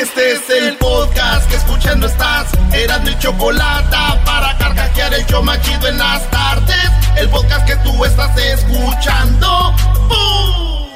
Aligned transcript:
Este 0.00 0.32
es 0.32 0.48
el 0.48 0.78
podcast 0.78 1.46
que 1.50 1.56
escuchando 1.56 2.06
estás. 2.06 2.48
Eran 2.72 3.04
mi 3.04 3.18
chocolate 3.18 3.96
para 4.24 4.56
carcajear 4.56 5.12
el 5.12 5.26
show 5.26 5.42
machido 5.42 5.88
en 5.88 5.98
las 5.98 6.30
tardes. 6.30 6.90
El 7.18 7.28
podcast 7.28 7.66
que 7.66 7.76
tú 7.76 8.02
estás 8.06 8.34
escuchando. 8.38 9.74
¡Bum! 10.08 10.90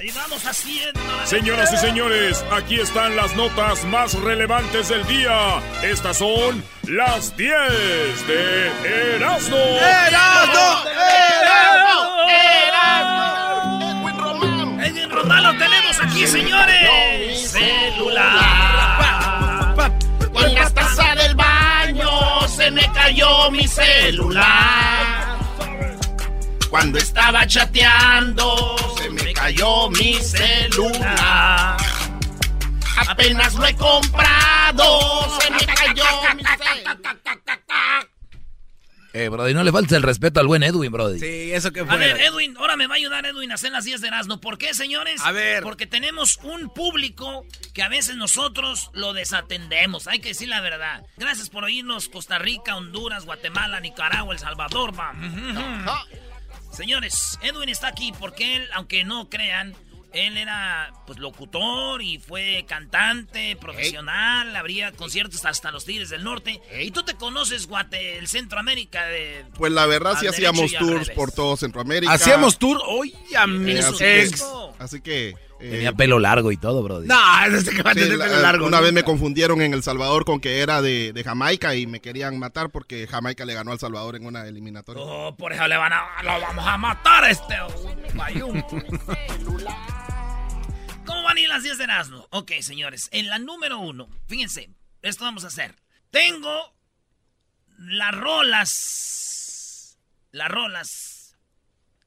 Ahí 0.00 0.10
vamos 0.10 0.44
haciendo. 0.44 1.00
Señoras 1.24 1.72
y 1.72 1.76
señores, 1.76 2.44
aquí 2.50 2.80
están 2.80 3.14
las 3.14 3.36
notas 3.36 3.84
más 3.84 4.14
relevantes 4.14 4.88
del 4.88 5.06
día. 5.06 5.62
Estas 5.84 6.18
son 6.18 6.64
las 6.82 7.36
10 7.36 8.26
de 8.26 9.14
Erasmo. 9.14 9.56
¡Erasmo! 9.56 10.84
¡Erasmo! 10.88 12.28
¡Erasmo! 12.28 12.77
Lo 15.28 15.52
tenemos 15.58 16.00
aquí, 16.00 16.26
señores. 16.26 17.50
Celular. 17.50 18.96
En 20.34 20.54
la 20.54 20.70
taza 20.70 21.14
del 21.16 21.34
baño 21.34 22.48
se 22.48 22.70
me 22.70 22.90
cayó 22.92 23.50
mi 23.50 23.68
celular. 23.68 25.38
Cuando 26.70 26.96
estaba 26.98 27.46
chateando 27.46 28.76
se 28.96 29.10
me 29.10 29.34
cayó 29.34 29.90
mi 29.90 30.14
celular. 30.14 31.76
Apenas 32.96 33.54
lo 33.54 33.66
he 33.66 33.74
comprado, 33.76 35.40
se 35.40 35.50
me 35.50 35.66
cayó 35.66 36.04
mi 36.34 36.42
celular. 36.42 38.17
Eh, 39.14 39.28
Brody, 39.30 39.54
no 39.54 39.64
le 39.64 39.72
faltes 39.72 39.92
el 39.92 40.02
respeto 40.02 40.38
al 40.38 40.46
buen 40.46 40.62
Edwin, 40.62 40.92
Brody. 40.92 41.18
Sí, 41.18 41.50
eso 41.52 41.72
que 41.72 41.84
fue. 41.84 41.94
A 41.94 41.96
ver, 41.96 42.20
Edwin, 42.20 42.54
ahora 42.58 42.76
me 42.76 42.86
va 42.86 42.94
a 42.94 42.96
ayudar 42.98 43.24
Edwin 43.24 43.50
a 43.50 43.54
hacer 43.54 43.72
las 43.72 43.84
10 43.84 44.02
de 44.02 44.08
Erasmo. 44.08 44.40
¿Por 44.40 44.58
qué, 44.58 44.74
señores? 44.74 45.20
A 45.24 45.32
ver. 45.32 45.62
Porque 45.62 45.86
tenemos 45.86 46.38
un 46.42 46.68
público 46.68 47.46
que 47.72 47.82
a 47.82 47.88
veces 47.88 48.16
nosotros 48.16 48.90
lo 48.92 49.14
desatendemos. 49.14 50.06
Hay 50.08 50.20
que 50.20 50.28
decir 50.28 50.48
la 50.48 50.60
verdad. 50.60 51.06
Gracias 51.16 51.48
por 51.48 51.64
oírnos, 51.64 52.08
Costa 52.08 52.38
Rica, 52.38 52.76
Honduras, 52.76 53.24
Guatemala, 53.24 53.80
Nicaragua, 53.80 54.34
El 54.34 54.40
Salvador. 54.40 54.92
va. 54.98 55.14
Señores, 56.70 57.38
Edwin 57.42 57.70
está 57.70 57.88
aquí 57.88 58.12
porque 58.18 58.56
él, 58.56 58.68
aunque 58.74 59.04
no 59.04 59.28
crean, 59.30 59.74
él 60.26 60.36
era 60.36 60.92
pues 61.06 61.18
locutor 61.18 62.02
y 62.02 62.18
fue 62.18 62.64
cantante 62.68 63.56
profesional, 63.56 64.54
habría 64.56 64.92
conciertos 64.92 65.44
hasta 65.44 65.70
los 65.70 65.84
Tigres 65.84 66.10
del 66.10 66.24
Norte. 66.24 66.60
Y 66.80 66.90
tú 66.90 67.02
te 67.02 67.14
conoces, 67.14 67.66
Guate, 67.66 68.18
el 68.18 68.28
Centroamérica 68.28 69.06
de... 69.06 69.44
Pues 69.56 69.72
la 69.72 69.86
verdad 69.86 70.16
sí 70.18 70.26
hacíamos 70.26 70.72
tours 70.72 71.10
por 71.10 71.32
todo 71.32 71.56
Centroamérica. 71.56 72.12
Hacíamos 72.12 72.58
tour. 72.58 72.80
Oye, 72.86 73.14
a 73.36 73.46
mi 73.46 73.72
Eso, 73.72 73.94
ex. 74.00 74.34
eso. 74.34 74.74
Así 74.78 75.00
que... 75.00 75.30
eh, 75.30 75.36
Tenía 75.70 75.92
pelo 75.92 76.18
largo 76.18 76.52
y 76.52 76.56
todo, 76.56 76.82
Brody. 76.82 77.06
No, 77.08 77.16
ese 77.46 77.70
que 77.74 77.82
va 77.82 77.90
a 77.90 77.94
sí, 77.94 78.00
tener 78.00 78.18
la- 78.18 78.26
pelo 78.26 78.40
largo. 78.42 78.66
una 78.66 78.80
vez 78.80 78.92
me 78.92 79.02
confundieron 79.02 79.60
en 79.62 79.74
El 79.74 79.82
Salvador 79.82 80.24
con 80.24 80.40
que 80.40 80.60
era 80.60 80.82
de, 80.82 81.12
de 81.12 81.24
Jamaica 81.24 81.74
y 81.74 81.86
me 81.86 82.00
querían 82.00 82.38
matar 82.38 82.70
porque 82.70 83.06
Jamaica 83.06 83.44
le 83.44 83.54
ganó 83.54 83.72
al 83.72 83.78
Salvador 83.80 84.16
en 84.16 84.26
una 84.26 84.46
eliminatoria. 84.46 85.02
Oh, 85.02 85.34
por 85.36 85.52
eso 85.52 85.66
le 85.66 85.76
van 85.76 85.92
a... 85.92 86.04
Lo 86.22 86.40
vamos 86.40 86.66
a 86.66 86.76
matar 86.78 87.24
a 87.24 87.30
este... 87.30 87.54
bayún. 91.38 91.38
¿Cómo 91.38 91.38
van 91.38 91.38
a 91.38 91.40
ir 91.40 91.48
las 91.48 91.62
10 91.62 91.78
de 91.78 91.84
Erasmo? 91.84 92.26
Ok, 92.30 92.52
señores. 92.60 93.08
En 93.12 93.28
la 93.28 93.38
número 93.38 93.78
uno, 93.78 94.08
fíjense, 94.26 94.70
esto 95.02 95.24
vamos 95.24 95.44
a 95.44 95.48
hacer. 95.48 95.76
Tengo 96.10 96.74
las 97.78 98.14
rolas. 98.14 99.98
Las 100.32 100.48
rolas. 100.50 101.36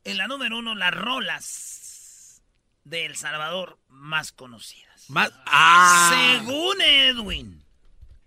En 0.03 0.17
la 0.17 0.27
número 0.27 0.57
uno, 0.57 0.75
las 0.75 0.93
rolas 0.93 2.41
de 2.83 3.05
El 3.05 3.15
Salvador 3.15 3.79
más 3.87 4.31
conocidas. 4.31 5.09
Más- 5.09 5.31
Ah. 5.45 6.37
Según 6.39 6.81
Edwin. 6.81 7.63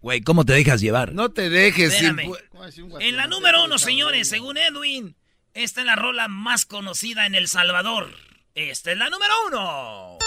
Güey, 0.01 0.21
¿cómo 0.21 0.45
te 0.45 0.53
dejas 0.53 0.81
llevar? 0.81 1.13
No 1.15 1.31
te 1.31 1.49
dejes 1.49 1.95
sin. 1.97 2.19
Espérame. 2.19 3.01
En 3.01 3.17
la 3.17 3.27
número 3.27 3.65
uno, 3.65 3.79
señores, 3.79 4.29
según 4.29 4.57
Edwin, 4.59 5.17
esta 5.55 5.81
es 5.81 5.87
la 5.87 5.97
rola 5.97 6.29
más 6.29 6.67
conocida 6.67 7.25
en 7.27 7.35
El 7.35 7.49
Salvador. 7.49 8.15
Esta 8.55 8.93
es 8.93 8.99
la 8.99 9.09
número 9.11 9.33
uno. 9.49 10.19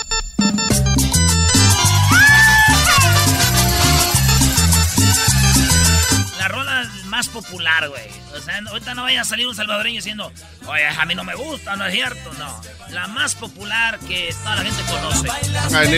Más 7.07 7.27
popular, 7.29 7.89
güey. 7.89 8.03
O 8.35 8.39
sea, 8.41 8.61
no- 8.61 8.69
ahorita 8.71 8.93
no 8.93 9.01
vaya 9.03 9.21
a 9.21 9.25
salir 9.25 9.47
un 9.47 9.55
salvadoreño 9.55 9.95
diciendo, 9.97 10.31
oye, 10.67 10.85
a 10.85 11.05
mí 11.05 11.15
no 11.15 11.23
me 11.23 11.35
gusta, 11.35 11.75
no 11.75 11.85
es 11.85 11.93
cierto, 11.93 12.31
no. 12.37 12.61
La 12.89 13.07
más 13.07 13.35
popular 13.35 13.99
que 13.99 14.33
toda 14.43 14.55
la 14.57 14.63
gente 14.63 14.83
conoce. 14.91 15.27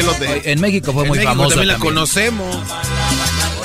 Los 0.04 0.20
de... 0.20 0.42
En 0.52 0.62
México 0.62 0.94
fue 0.94 1.04
En 1.04 1.08
muy 1.10 1.18
México 1.18 1.32
famosa 1.32 1.50
también 1.56 1.68
la 1.68 1.74
también. 1.76 1.94
conocemos. 1.96 2.68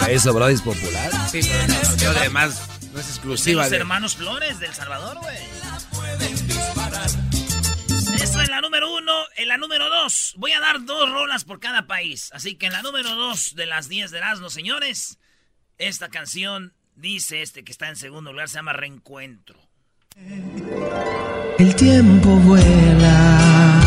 Por 0.01 0.11
eso, 0.11 0.33
Brody, 0.35 0.55
es 0.55 0.63
popular. 0.63 1.11
Sí, 1.31 1.41
pero 1.43 1.97
yo 1.97 2.11
además 2.11 2.61
no 2.93 3.01
es 3.01 3.07
De 3.07 3.13
exclusiva 3.13 3.63
los 3.63 3.71
de. 3.71 3.77
hermanos 3.79 4.17
Flores 4.17 4.59
del 4.61 4.75
Salvador, 4.75 5.19
güey. 5.21 5.37
Esta 8.23 8.43
es 8.43 8.49
la 8.49 8.61
número 8.61 8.93
uno. 8.95 9.13
En 9.37 9.49
la 9.49 9.57
número 9.59 9.89
dos, 9.91 10.35
voy 10.37 10.53
a 10.53 10.61
dar 10.61 10.85
dos 10.85 11.11
rolas 11.11 11.45
por 11.45 11.61
cada 11.61 11.87
país. 11.87 12.31
Así 12.33 12.57
que 12.57 12.67
en 12.67 12.73
la 12.73 12.83
número 12.83 13.15
dos 13.15 13.55
de 13.55 13.67
las 13.67 13.89
10 13.89 14.11
de 14.11 14.19
Erasmo, 14.19 14.51
señores, 14.51 15.19
esta 15.79 16.09
canción 16.09 16.75
dice 16.97 17.43
este 17.43 17.65
que 17.65 17.73
está 17.73 17.89
en 17.89 17.97
segundo 17.97 18.33
lugar, 18.33 18.49
se 18.49 18.57
llama 18.57 18.73
Reencuentro. 18.73 19.59
El 21.59 21.75
tiempo 21.77 22.31
vuela. 22.37 23.81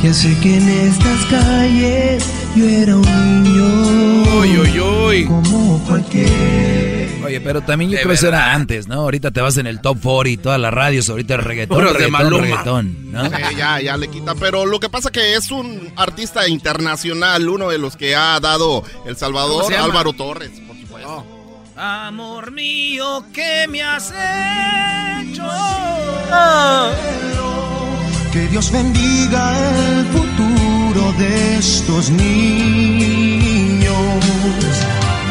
Pienso 0.00 0.28
que 0.42 0.56
en 0.56 0.68
estas 0.68 1.26
calles 1.26 2.24
yo 2.54 2.64
era 2.68 2.96
un 2.96 3.42
niño. 3.42 4.38
Uy, 4.38 4.58
uy, 4.58 4.80
uy. 4.80 5.24
Como 5.26 5.84
cualquier. 5.84 7.08
Oye, 7.24 7.40
pero 7.42 7.60
también 7.60 7.90
yo 7.90 7.96
De 7.96 8.02
creo 8.04 8.12
que 8.12 8.14
eso 8.14 8.28
era 8.28 8.54
antes, 8.54 8.86
¿no? 8.86 9.00
Ahorita 9.00 9.30
te 9.32 9.40
vas 9.42 9.58
en 9.58 9.66
el 9.66 9.80
top 9.82 10.00
40 10.00 10.28
y 10.30 10.36
todas 10.38 10.58
las 10.58 10.72
radios, 10.72 11.10
ahorita 11.10 11.34
el 11.34 11.42
reggaetón, 11.42 11.84
de 11.84 11.92
reggaetón, 11.92 13.12
¿no? 13.12 13.28
Ya, 13.56 13.80
ya 13.82 13.96
le 13.98 14.08
quita. 14.08 14.34
Pero 14.36 14.64
lo 14.64 14.80
que 14.80 14.88
pasa 14.88 15.10
que 15.10 15.34
es 15.34 15.50
un 15.50 15.92
artista 15.96 16.48
internacional, 16.48 17.46
uno 17.48 17.68
de 17.68 17.76
los 17.76 17.96
que 17.96 18.16
ha 18.16 18.38
dado 18.40 18.82
El 19.04 19.14
¿Cómo 19.14 19.16
Salvador? 19.16 19.74
Álvaro 19.74 20.12
Torres, 20.14 20.52
Amor 21.76 22.50
mío, 22.50 23.24
¿qué 23.32 23.66
me 23.68 23.82
has 23.82 24.10
hecho? 24.10 25.48
Que 28.32 28.48
Dios 28.48 28.70
bendiga 28.72 29.52
el 29.58 30.04
futuro 30.06 31.12
de 31.18 31.58
estos 31.58 32.10
niños. 32.10 33.88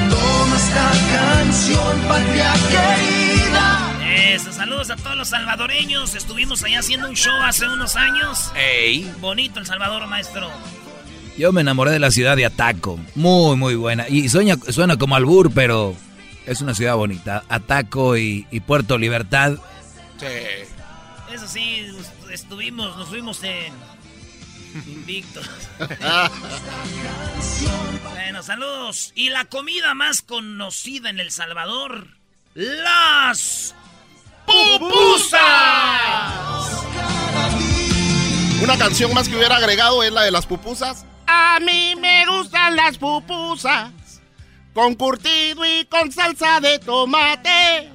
Toma 0.09 0.55
esta 0.55 0.91
canción, 1.13 1.99
patria 2.07 2.53
querida. 2.71 3.91
Eso, 4.33 4.51
saludos 4.53 4.89
a 4.89 4.95
todos 4.95 5.17
los 5.17 5.27
salvadoreños. 5.29 6.15
Estuvimos 6.15 6.63
allá 6.63 6.79
haciendo 6.79 7.09
un 7.09 7.15
show 7.15 7.41
hace 7.43 7.67
unos 7.67 7.95
años. 7.95 8.51
Ey. 8.55 9.13
Bonito 9.19 9.59
El 9.59 9.65
Salvador, 9.65 10.07
maestro. 10.07 10.49
Yo 11.37 11.51
me 11.53 11.61
enamoré 11.61 11.91
de 11.91 11.99
la 11.99 12.09
ciudad 12.09 12.35
de 12.35 12.45
Ataco. 12.45 12.99
Muy, 13.13 13.55
muy 13.57 13.75
buena. 13.75 14.09
Y 14.09 14.27
sueña, 14.27 14.57
suena 14.69 14.97
como 14.97 15.15
albur, 15.15 15.51
pero 15.53 15.95
es 16.47 16.61
una 16.61 16.73
ciudad 16.73 16.95
bonita. 16.95 17.43
Ataco 17.47 18.17
y, 18.17 18.47
y 18.49 18.59
Puerto 18.61 18.97
Libertad. 18.97 19.57
Sí. 20.19 20.25
Eso 21.31 21.47
sí, 21.47 21.85
estuvimos, 22.31 22.97
nos 22.97 23.09
fuimos 23.09 23.43
en 23.43 23.73
invictos. 24.87 25.47
bueno, 28.13 28.41
saludos. 28.41 29.11
Y 29.13 29.29
la 29.29 29.45
comida 29.45 29.93
más 29.93 30.21
conocida 30.23 31.09
en 31.09 31.19
El 31.19 31.31
Salvador, 31.31 32.07
las 32.55 33.75
pupusas. 34.45 35.41
Una 38.63 38.77
canción 38.77 39.13
más 39.13 39.29
que 39.29 39.35
hubiera 39.35 39.57
agregado 39.57 40.01
es 40.01 40.11
la 40.11 40.23
de 40.23 40.31
las 40.31 40.47
pupusas. 40.47 41.05
A 41.27 41.59
mí 41.59 41.93
me 41.99 42.25
gustan 42.25 42.75
las 42.75 42.97
pupusas. 42.97 43.91
Con 44.73 44.95
curtido 44.95 45.65
y 45.65 45.85
con 45.85 46.11
salsa 46.11 46.59
de 46.59 46.79
tomate. 46.79 47.89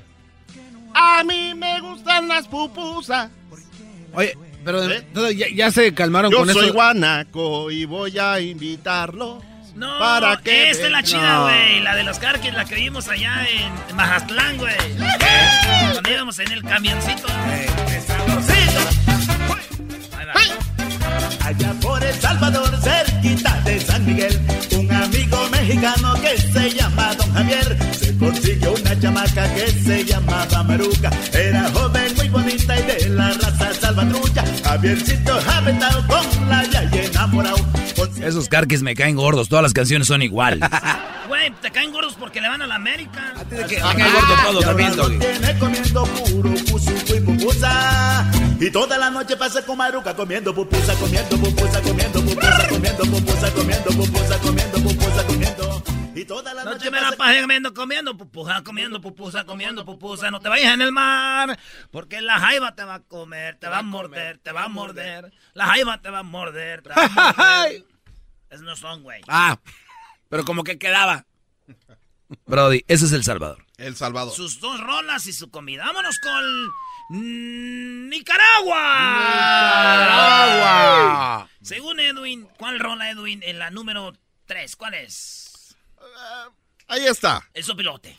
A 0.95 1.23
mí 1.25 1.55
me 1.55 1.81
gustan 1.81 2.29
las 2.29 2.47
pupusas. 2.47 3.31
Oye, 4.15 4.37
pero 4.65 4.81
no, 5.15 5.31
ya, 5.31 5.47
ya 5.55 5.71
se 5.71 5.95
calmaron 5.95 6.31
Yo 6.31 6.39
con 6.39 6.53
soy 6.53 6.67
eso. 6.67 6.75
guanaco 6.75 7.71
y 7.71 7.85
voy 7.85 8.19
a 8.19 8.39
invitarlo. 8.41 9.41
No, 9.75 9.99
¿Para 9.99 10.37
qué 10.37 10.69
esta 10.69 10.87
es 10.87 10.93
la 10.93 11.03
chida, 11.03 11.43
güey. 11.45 11.81
La 11.81 11.97
de 11.97 12.05
los 12.05 12.19
carques, 12.19 12.53
la 12.53 12.67
que 12.67 12.75
vimos 12.75 13.09
allá 13.09 13.47
en 13.49 13.97
Mazatlán, 13.97 14.59
güey. 14.59 14.75
Cuando 15.93 16.11
íbamos 16.11 16.39
en 16.41 16.53
el 16.53 16.63
camioncito. 16.63 17.27
Allá 21.41 21.75
por 21.81 22.03
El 22.03 22.15
Salvador, 22.21 22.71
cerquita 22.83 23.61
de 23.65 23.81
San 23.81 24.05
Miguel, 24.07 24.41
un 24.79 24.91
amigo 24.93 25.49
mexicano 25.51 26.15
que 26.21 26.37
se 26.39 26.71
llama 26.71 27.15
Don 27.15 27.33
Javier 27.33 27.79
se 27.99 28.17
consiguió 28.19 28.73
una 28.75 28.99
chamaca 29.01 29.55
que 29.55 29.67
se 29.69 30.05
llamaba 30.05 30.63
Maruca. 30.63 31.11
Era 31.33 31.71
joven, 31.71 32.15
muy 32.17 32.29
bonita 32.29 32.79
y 32.79 32.83
de 32.83 33.09
la 33.11 33.31
raza 33.33 33.75
salvatrucha. 33.75 34.45
Javiercito 34.65 35.39
aventado 35.51 36.07
con 36.07 36.49
la 36.49 36.65
yaya 36.65 37.05
enamorado. 37.05 37.57
Esos 38.23 38.49
carques 38.49 38.83
me 38.83 38.95
caen 38.95 39.17
gordos, 39.17 39.49
todas 39.49 39.63
las 39.63 39.73
canciones 39.73 40.07
son 40.09 40.23
iguales. 40.23 40.61
Güey, 41.29 41.51
te 41.63 41.71
caen 41.71 41.91
gordos 41.93 42.15
porque 42.21 42.43
le 42.43 42.49
van 42.49 42.61
a 42.61 42.67
la 42.67 42.75
América. 42.75 43.33
Me 43.51 43.57
cae 43.65 43.81
gordo 44.13 44.35
todo 44.45 44.61
Y 44.61 44.65
también, 44.65 44.91
ahora 44.91 45.03
lo 45.03 45.09
Doggy. 45.09 45.19
tiene 45.19 45.59
comiendo 45.59 46.05
puro 46.05 46.51
pusuco 46.71 47.15
y 47.17 47.21
pupusa. 47.43 48.31
Y 48.61 48.71
toda 48.71 48.99
la 48.99 49.11
noche 49.11 49.37
pasa 49.37 49.65
con 49.65 49.77
Maruca 49.77 50.15
comiendo 50.15 50.55
pupusa, 50.55 50.95
comiendo 50.95 51.37
pupusa, 51.37 51.83
comiendo 51.83 52.23
pupusa, 52.23 52.69
comiendo 52.69 53.05
pupusa, 53.05 53.53
comiendo 53.53 53.91
pupusa, 53.91 54.39
comiendo 54.41 54.79
pupusa, 54.79 55.27
comiendo. 55.27 55.83
Y 56.15 56.25
toda 56.25 56.55
la 56.55 56.65
No 56.65 56.73
noche 56.73 56.91
me 56.91 57.01
la 57.01 57.13
pases 57.13 57.41
comiendo, 57.41 57.75
comiendo 57.75 58.17
pupusa, 58.17 58.63
comiendo 58.63 59.01
pupusa, 59.01 59.45
comiendo 59.45 59.85
pupusa. 59.85 60.31
No 60.31 60.41
te 60.41 60.49
vayas 60.49 60.75
en 60.75 60.83
el 60.83 60.93
mar, 60.93 61.59
porque 61.91 62.21
la 62.21 62.39
jaiba 62.39 62.75
te 62.75 62.85
va 62.85 62.95
a 62.97 63.01
comer, 63.01 63.57
te 63.59 63.67
va 63.69 63.79
a 63.79 63.83
morder, 63.83 64.39
te 64.39 64.53
va 64.53 64.65
a 64.65 64.69
morder. 64.69 65.33
La 65.55 65.67
jaiba 65.67 66.01
te 66.01 66.11
va 66.11 66.21
a 66.21 66.23
morder, 66.23 66.83
te 66.83 66.91
va 66.91 66.95
a 67.05 67.09
morder. 67.67 67.85
Esos 68.51 68.65
no 68.65 68.77
son, 68.77 69.03
güey. 69.03 69.23
Ah, 69.29 69.59
pero 70.29 70.45
como 70.45 70.63
que 70.63 70.79
quedaba. 70.79 71.27
Brody, 72.47 72.85
ese 72.87 73.07
es 73.07 73.13
El 73.13 73.25
Salvador. 73.25 73.67
El 73.77 73.97
Salvador. 73.97 74.35
Sus 74.35 74.61
dos 74.61 74.79
rolas 74.81 75.27
y 75.27 75.33
su 75.33 75.51
comida. 75.51 75.85
Vámonos 75.87 76.19
con 76.23 76.45
Nicaragua. 77.09 78.83
Nicaragua. 80.03 81.49
Según 81.63 82.01
Edwin, 82.01 82.49
¿cuál 82.59 82.79
rola 82.79 83.11
Edwin 83.11 83.43
en 83.45 83.59
la 83.59 83.71
número 83.71 84.13
3? 84.47 84.77
¿Cuál 84.77 84.95
es? 84.95 85.77
Ahí 86.89 87.07
está. 87.07 87.49
El 87.55 87.65
sopilote. 87.65 88.17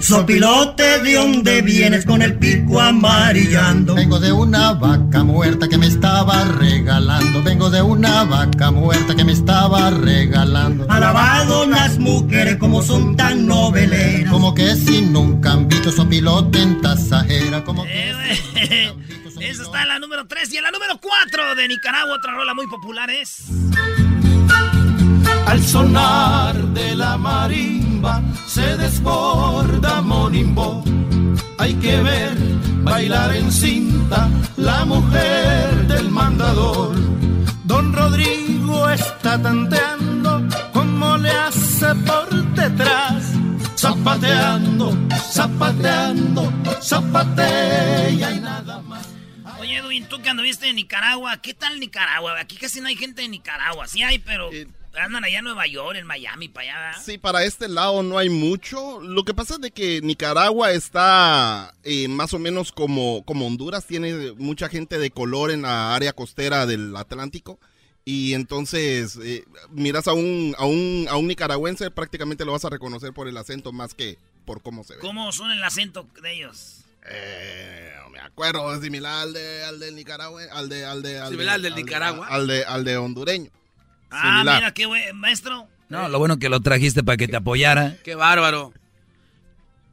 Sopilote, 0.00 1.00
¿de 1.00 1.14
dónde 1.14 1.62
vienes 1.62 2.04
con 2.04 2.22
el 2.22 2.38
pico 2.38 2.80
amarillando? 2.80 3.94
Vengo 3.94 4.20
de 4.20 4.32
una 4.32 4.72
vaca 4.72 5.24
muerta 5.24 5.68
que 5.68 5.78
me 5.78 5.86
estaba 5.86 6.44
regalando. 6.44 7.42
Vengo 7.42 7.70
de 7.70 7.82
una 7.82 8.24
vaca 8.24 8.70
muerta 8.70 9.14
que 9.14 9.24
me 9.24 9.32
estaba 9.32 9.90
regalando. 9.90 10.86
Alabado 10.90 11.66
las 11.66 11.98
mujeres 11.98 12.56
como 12.56 12.82
son 12.82 13.16
tan 13.16 13.46
noveleras. 13.46 14.30
Como 14.30 14.54
que 14.54 14.76
sin 14.76 15.12
nunca 15.12 15.52
han 15.52 15.68
visto 15.68 15.90
sopilote 15.90 16.60
en 16.60 16.80
tasajera. 16.80 17.64
Como 17.64 17.84
que 17.84 18.10
Eh. 18.10 18.92
Esa 19.40 19.62
está 19.62 19.82
en 19.82 19.88
la 19.88 19.98
número 19.98 20.26
3 20.26 20.52
y 20.52 20.56
en 20.56 20.62
la 20.62 20.70
número 20.70 20.98
4 21.00 21.54
de 21.54 21.68
Nicaragua. 21.68 22.16
Otra 22.16 22.32
rola 22.32 22.54
muy 22.54 22.66
popular 22.66 23.10
es. 23.10 23.44
Al 25.46 25.62
sonar 25.62 26.54
de 26.74 26.94
la 26.96 27.16
marimba 27.16 28.22
se 28.46 28.76
desborda 28.76 30.00
Monimbo. 30.02 30.82
Hay 31.58 31.74
que 31.74 32.02
ver 32.02 32.36
bailar 32.82 33.34
en 33.36 33.52
cinta 33.52 34.28
la 34.56 34.84
mujer 34.84 35.86
del 35.86 36.10
mandador. 36.10 36.94
Don 37.64 37.92
Rodrigo 37.92 38.88
está 38.90 39.40
tanteando 39.40 40.46
como 40.72 41.16
le 41.18 41.30
hace 41.30 41.94
por 42.06 42.28
detrás. 42.54 43.32
Zapateando, 43.76 44.96
zapateando, 45.30 46.52
zapatea 46.80 48.30
y 48.30 48.40
nada 48.40 48.80
más. 48.80 49.06
Oye, 49.60 49.76
Edwin, 49.76 50.06
tú 50.08 50.22
que 50.22 50.30
anduviste 50.30 50.68
en 50.68 50.76
Nicaragua, 50.76 51.36
¿qué 51.38 51.52
tal 51.54 51.78
Nicaragua? 51.80 52.40
Aquí 52.40 52.56
casi 52.56 52.80
no 52.80 52.88
hay 52.88 52.96
gente 52.96 53.22
de 53.22 53.28
Nicaragua. 53.28 53.86
Sí 53.86 54.02
hay, 54.02 54.18
pero 54.18 54.50
andan 54.96 55.24
allá 55.24 55.38
en 55.38 55.44
Nueva 55.44 55.66
York, 55.66 55.96
en 55.98 56.06
Miami, 56.06 56.48
para 56.48 56.68
allá. 56.70 56.80
¿verdad? 56.86 57.02
Sí, 57.04 57.18
para 57.18 57.44
este 57.44 57.68
lado 57.68 58.02
no 58.02 58.18
hay 58.18 58.28
mucho. 58.30 59.00
Lo 59.00 59.24
que 59.24 59.34
pasa 59.34 59.54
es 59.54 59.60
de 59.60 59.70
que 59.70 60.00
Nicaragua 60.02 60.72
está 60.72 61.74
eh, 61.82 62.08
más 62.08 62.32
o 62.34 62.38
menos 62.38 62.72
como, 62.72 63.24
como 63.24 63.46
Honduras, 63.46 63.86
tiene 63.86 64.32
mucha 64.32 64.68
gente 64.68 64.98
de 64.98 65.10
color 65.10 65.50
en 65.50 65.62
la 65.62 65.94
área 65.94 66.12
costera 66.12 66.66
del 66.66 66.96
Atlántico. 66.96 67.58
Y 68.06 68.34
entonces, 68.34 69.18
eh, 69.22 69.44
miras 69.70 70.06
a 70.08 70.12
un, 70.12 70.54
a, 70.58 70.66
un, 70.66 71.06
a 71.08 71.16
un 71.16 71.26
nicaragüense, 71.26 71.90
prácticamente 71.90 72.44
lo 72.44 72.52
vas 72.52 72.64
a 72.66 72.70
reconocer 72.70 73.12
por 73.14 73.28
el 73.28 73.36
acento 73.38 73.72
más 73.72 73.94
que 73.94 74.18
por 74.44 74.60
cómo 74.62 74.84
se 74.84 74.94
ve. 74.94 75.00
¿Cómo 75.00 75.32
son 75.32 75.50
el 75.50 75.62
acento 75.64 76.06
de 76.22 76.34
ellos? 76.34 76.82
Eh, 77.06 77.92
no 78.02 78.10
me 78.10 78.18
acuerdo, 78.20 78.74
es 78.74 78.82
similar 78.82 79.22
al 79.22 79.32
de, 79.32 79.64
al 79.64 79.80
del 79.80 79.94
Nicaragua, 79.96 80.42
al 80.52 80.68
de, 80.68 80.84
al 80.84 81.02
de, 81.02 81.18
al 81.18 81.30
de- 81.30 81.36
¿Similar 81.36 81.54
al 81.54 81.62
del 81.62 81.72
al 81.72 81.76
de- 81.76 81.82
Nicaragua? 81.82 82.26
Al 82.28 82.46
de, 82.46 82.64
al 82.64 82.84
de 82.84 82.96
hondureño. 82.98 83.50
Ah, 84.14 84.20
Similar. 84.38 84.56
mira 84.56 84.74
qué 84.74 84.86
güey, 84.86 85.12
maestro. 85.12 85.68
No, 85.88 86.08
lo 86.08 86.18
bueno 86.18 86.38
que 86.38 86.48
lo 86.48 86.60
trajiste 86.60 87.02
para 87.02 87.16
que 87.16 87.28
te 87.28 87.36
apoyara. 87.36 87.96
Qué 88.04 88.14
bárbaro. 88.14 88.72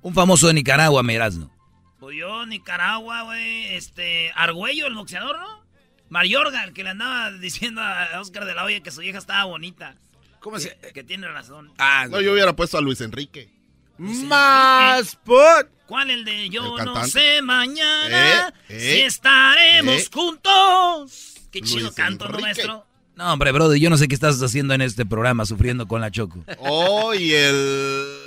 Un 0.01 0.13
famoso 0.13 0.47
de 0.47 0.53
Nicaragua, 0.56 1.03
Mirazno. 1.03 1.51
Pues 2.00 2.18
yo, 2.18 2.45
Nicaragua, 2.45 3.23
güey, 3.23 3.75
este, 3.75 4.31
Argüello, 4.35 4.88
el 4.88 4.95
boxeador, 4.95 5.38
¿no? 5.38 5.62
Mariorga, 6.09 6.63
el 6.63 6.73
que 6.73 6.83
le 6.83 6.89
andaba 6.89 7.31
diciendo 7.31 7.81
a 7.81 8.19
Oscar 8.19 8.45
de 8.45 8.53
la 8.56 8.63
Hoya 8.63 8.81
que 8.81 8.92
su 8.92 9.01
vieja 9.01 9.19
estaba 9.19 9.44
bonita. 9.45 9.95
¿Cómo 10.40 10.59
se.? 10.59 10.75
Que, 10.81 10.92
que 10.94 11.04
tiene 11.04 11.28
razón. 11.28 11.71
Ah, 11.78 12.07
No, 12.09 12.19
yo 12.19 12.33
hubiera 12.33 12.54
puesto 12.56 12.78
a 12.78 12.81
Luis 12.81 12.99
Enrique. 13.01 13.49
Más 13.97 15.16
put. 15.18 15.68
¿Cuál 15.85 16.09
el 16.09 16.25
de 16.25 16.49
yo 16.49 16.80
El 16.80 16.85
no 16.85 17.06
sé 17.06 17.42
mañana 17.42 18.47
Eh, 18.69 18.80
si 18.80 19.01
eh, 19.01 19.06
estaremos 19.06 19.95
eh. 20.01 20.09
juntos? 20.11 21.35
Qué 21.51 21.59
Luis 21.59 21.71
chido 21.71 21.94
canto, 21.94 22.25
¿no, 22.25 22.31
Enrique. 22.31 22.42
maestro? 22.44 22.87
No, 23.15 23.33
hombre, 23.33 23.51
Brody, 23.51 23.80
yo 23.80 23.89
no 23.89 23.97
sé 23.97 24.07
qué 24.07 24.15
estás 24.15 24.41
haciendo 24.41 24.73
en 24.73 24.81
este 24.81 25.06
programa 25.06 25.45
sufriendo 25.45 25.87
con 25.87 26.01
la 26.01 26.11
Choco. 26.11 26.44
Oh, 26.59 27.13
y 27.13 27.33
el... 27.33 28.18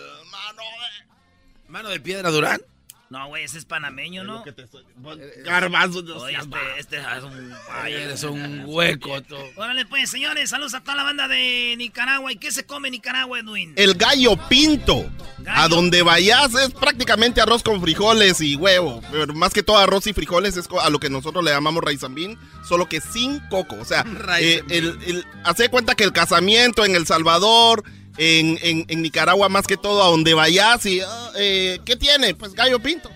Mano 1.68 1.88
de 1.88 1.98
piedra 1.98 2.30
Durán. 2.30 2.60
No, 3.14 3.28
güey, 3.28 3.44
ese 3.44 3.58
es 3.58 3.64
panameño, 3.64 4.24
¿no? 4.24 4.42
Garbanzo, 5.44 6.02
no 6.02 6.16
Oye, 6.16 6.32
seas 6.32 6.44
este, 6.46 6.58
este 6.80 6.96
es 6.98 7.22
un... 7.22 7.52
Ay, 7.70 7.92
eres 7.92 8.22
un 8.24 8.64
hueco. 8.66 9.22
tú. 9.22 9.36
Órale, 9.56 9.86
pues, 9.86 10.10
señores, 10.10 10.50
saludos 10.50 10.74
a 10.74 10.80
toda 10.80 10.96
la 10.96 11.04
banda 11.04 11.28
de 11.28 11.74
Nicaragua. 11.78 12.32
¿Y 12.32 12.36
qué 12.36 12.50
se 12.50 12.64
come 12.66 12.88
en 12.88 12.92
Nicaragua, 12.92 13.38
Edwin? 13.38 13.72
El 13.76 13.94
gallo 13.94 14.36
pinto. 14.48 15.08
Gallo. 15.38 15.60
A 15.62 15.68
donde 15.68 16.02
vayas 16.02 16.54
es 16.54 16.72
prácticamente 16.72 17.40
arroz 17.40 17.62
con 17.62 17.80
frijoles 17.80 18.40
y 18.40 18.56
huevo. 18.56 19.00
Pero 19.12 19.32
más 19.34 19.52
que 19.52 19.62
todo 19.62 19.78
arroz 19.78 20.06
y 20.06 20.12
frijoles 20.12 20.56
es 20.56 20.68
a 20.82 20.90
lo 20.90 20.98
que 20.98 21.08
nosotros 21.10 21.44
le 21.44 21.50
llamamos 21.52 21.84
raizambín, 21.84 22.36
solo 22.66 22.88
que 22.88 23.00
sin 23.00 23.38
coco. 23.48 23.76
O 23.80 23.84
sea, 23.84 24.04
eh, 24.40 24.62
el, 24.70 24.98
el- 25.06 25.24
hace 25.44 25.68
cuenta 25.68 25.94
que 25.94 26.04
el 26.04 26.12
casamiento 26.12 26.84
en 26.84 26.96
El 26.96 27.06
Salvador, 27.06 27.84
en, 28.16 28.58
en- 28.62 28.84
en 28.88 29.02
Nicaragua 29.02 29.48
más 29.48 29.66
que 29.66 29.76
todo, 29.76 30.02
a 30.02 30.08
donde 30.08 30.34
vayas 30.34 30.84
y... 30.86 31.00
ah, 31.00 31.30
eh, 31.36 31.78
¿Qué 31.84 31.96
tiene? 31.96 32.34
Pues 32.34 32.52
gallo 32.54 32.78
pinto. 32.80 33.10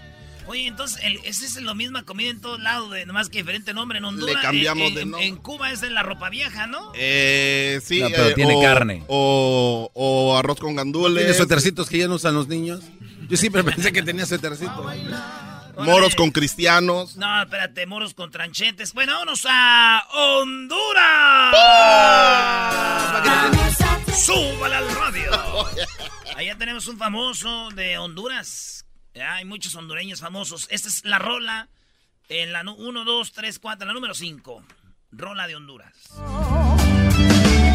Oye, 0.47 0.67
entonces, 0.67 0.99
el, 1.05 1.19
esa 1.25 1.45
es 1.45 1.57
la 1.57 1.75
misma 1.75 2.05
comida 2.05 2.31
en 2.31 2.41
todos 2.41 2.59
lados, 2.59 2.89
nomás 3.07 3.29
que 3.29 3.39
diferente 3.39 3.75
nombre. 3.75 3.99
En 3.99 4.07
Honduras, 4.07 4.35
Le 4.37 4.41
cambiamos 4.41 4.89
en, 4.89 4.95
de 4.95 5.01
en- 5.03 5.11
nombre. 5.11 5.27
en 5.29 5.37
Cuba 5.37 5.71
es 5.73 5.83
de 5.83 5.91
la 5.91 6.03
ropa 6.03 6.31
vieja, 6.31 6.67
¿no? 6.67 6.91
Eh, 6.95 7.81
sí, 7.85 8.01
No, 8.01 8.09
pero 8.09 8.29
eh, 8.29 8.35
tiene 8.35 8.55
o- 8.57 8.63
carne. 8.63 9.05
O, 9.09 9.91
o 9.93 10.37
arroz 10.39 10.59
con 10.59 10.75
gandules. 10.75 11.23
¿Tiene 11.23 11.35
suétercitos 11.37 11.89
que 11.91 11.99
ya 11.99 12.09
no 12.09 12.15
usan 12.15 12.33
los 12.35 12.49
niños? 12.49 12.81
Yo 13.29 13.37
siempre 13.37 13.63
pensé 13.75 13.93
que 13.93 14.03
tenía 14.03 14.25
suétercitos. 14.25 14.87
Moros 15.77 16.15
con 16.17 16.31
cristianos. 16.31 17.17
No, 17.17 17.43
espérate, 17.43 17.85
moros 17.87 18.15
con 18.15 18.31
tranchetes. 18.31 18.95
Bueno, 18.95 19.13
vámonos 19.13 19.43
a 19.49 20.03
Honduras. 20.15 21.55
¡Súbale 24.15 24.77
al 24.77 24.95
radio! 24.95 25.31
Allá 26.37 26.57
tenemos 26.57 26.87
un 26.87 26.99
famoso 26.99 27.69
de 27.75 27.99
Honduras. 27.99 28.87
Hay 29.15 29.45
muchos 29.45 29.75
hondureños 29.75 30.21
famosos. 30.21 30.67
Esta 30.71 30.89
es 30.89 31.05
la 31.05 31.19
rola 31.19 31.69
En 32.29 32.53
la 32.53 32.63
1, 32.63 33.05
2, 33.05 33.33
3, 33.33 33.59
4, 33.59 33.87
la 33.87 33.93
número 33.93 34.15
5. 34.15 34.63
Rola 35.13 35.47
de 35.47 35.57
Honduras. 35.57 35.93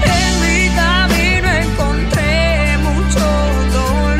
En 0.06 0.42
mi 0.42 0.75
camino 0.75 1.52
encontré 1.52 2.78
mucho 2.78 3.20
dolor 3.74 4.20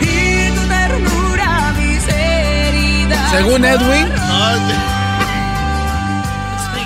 y 0.00 0.50
tu 0.54 0.68
ternura 0.68 1.72
mis 1.76 2.08
heridas. 2.08 3.30
Según 3.32 3.64
Edwin. 3.64 4.91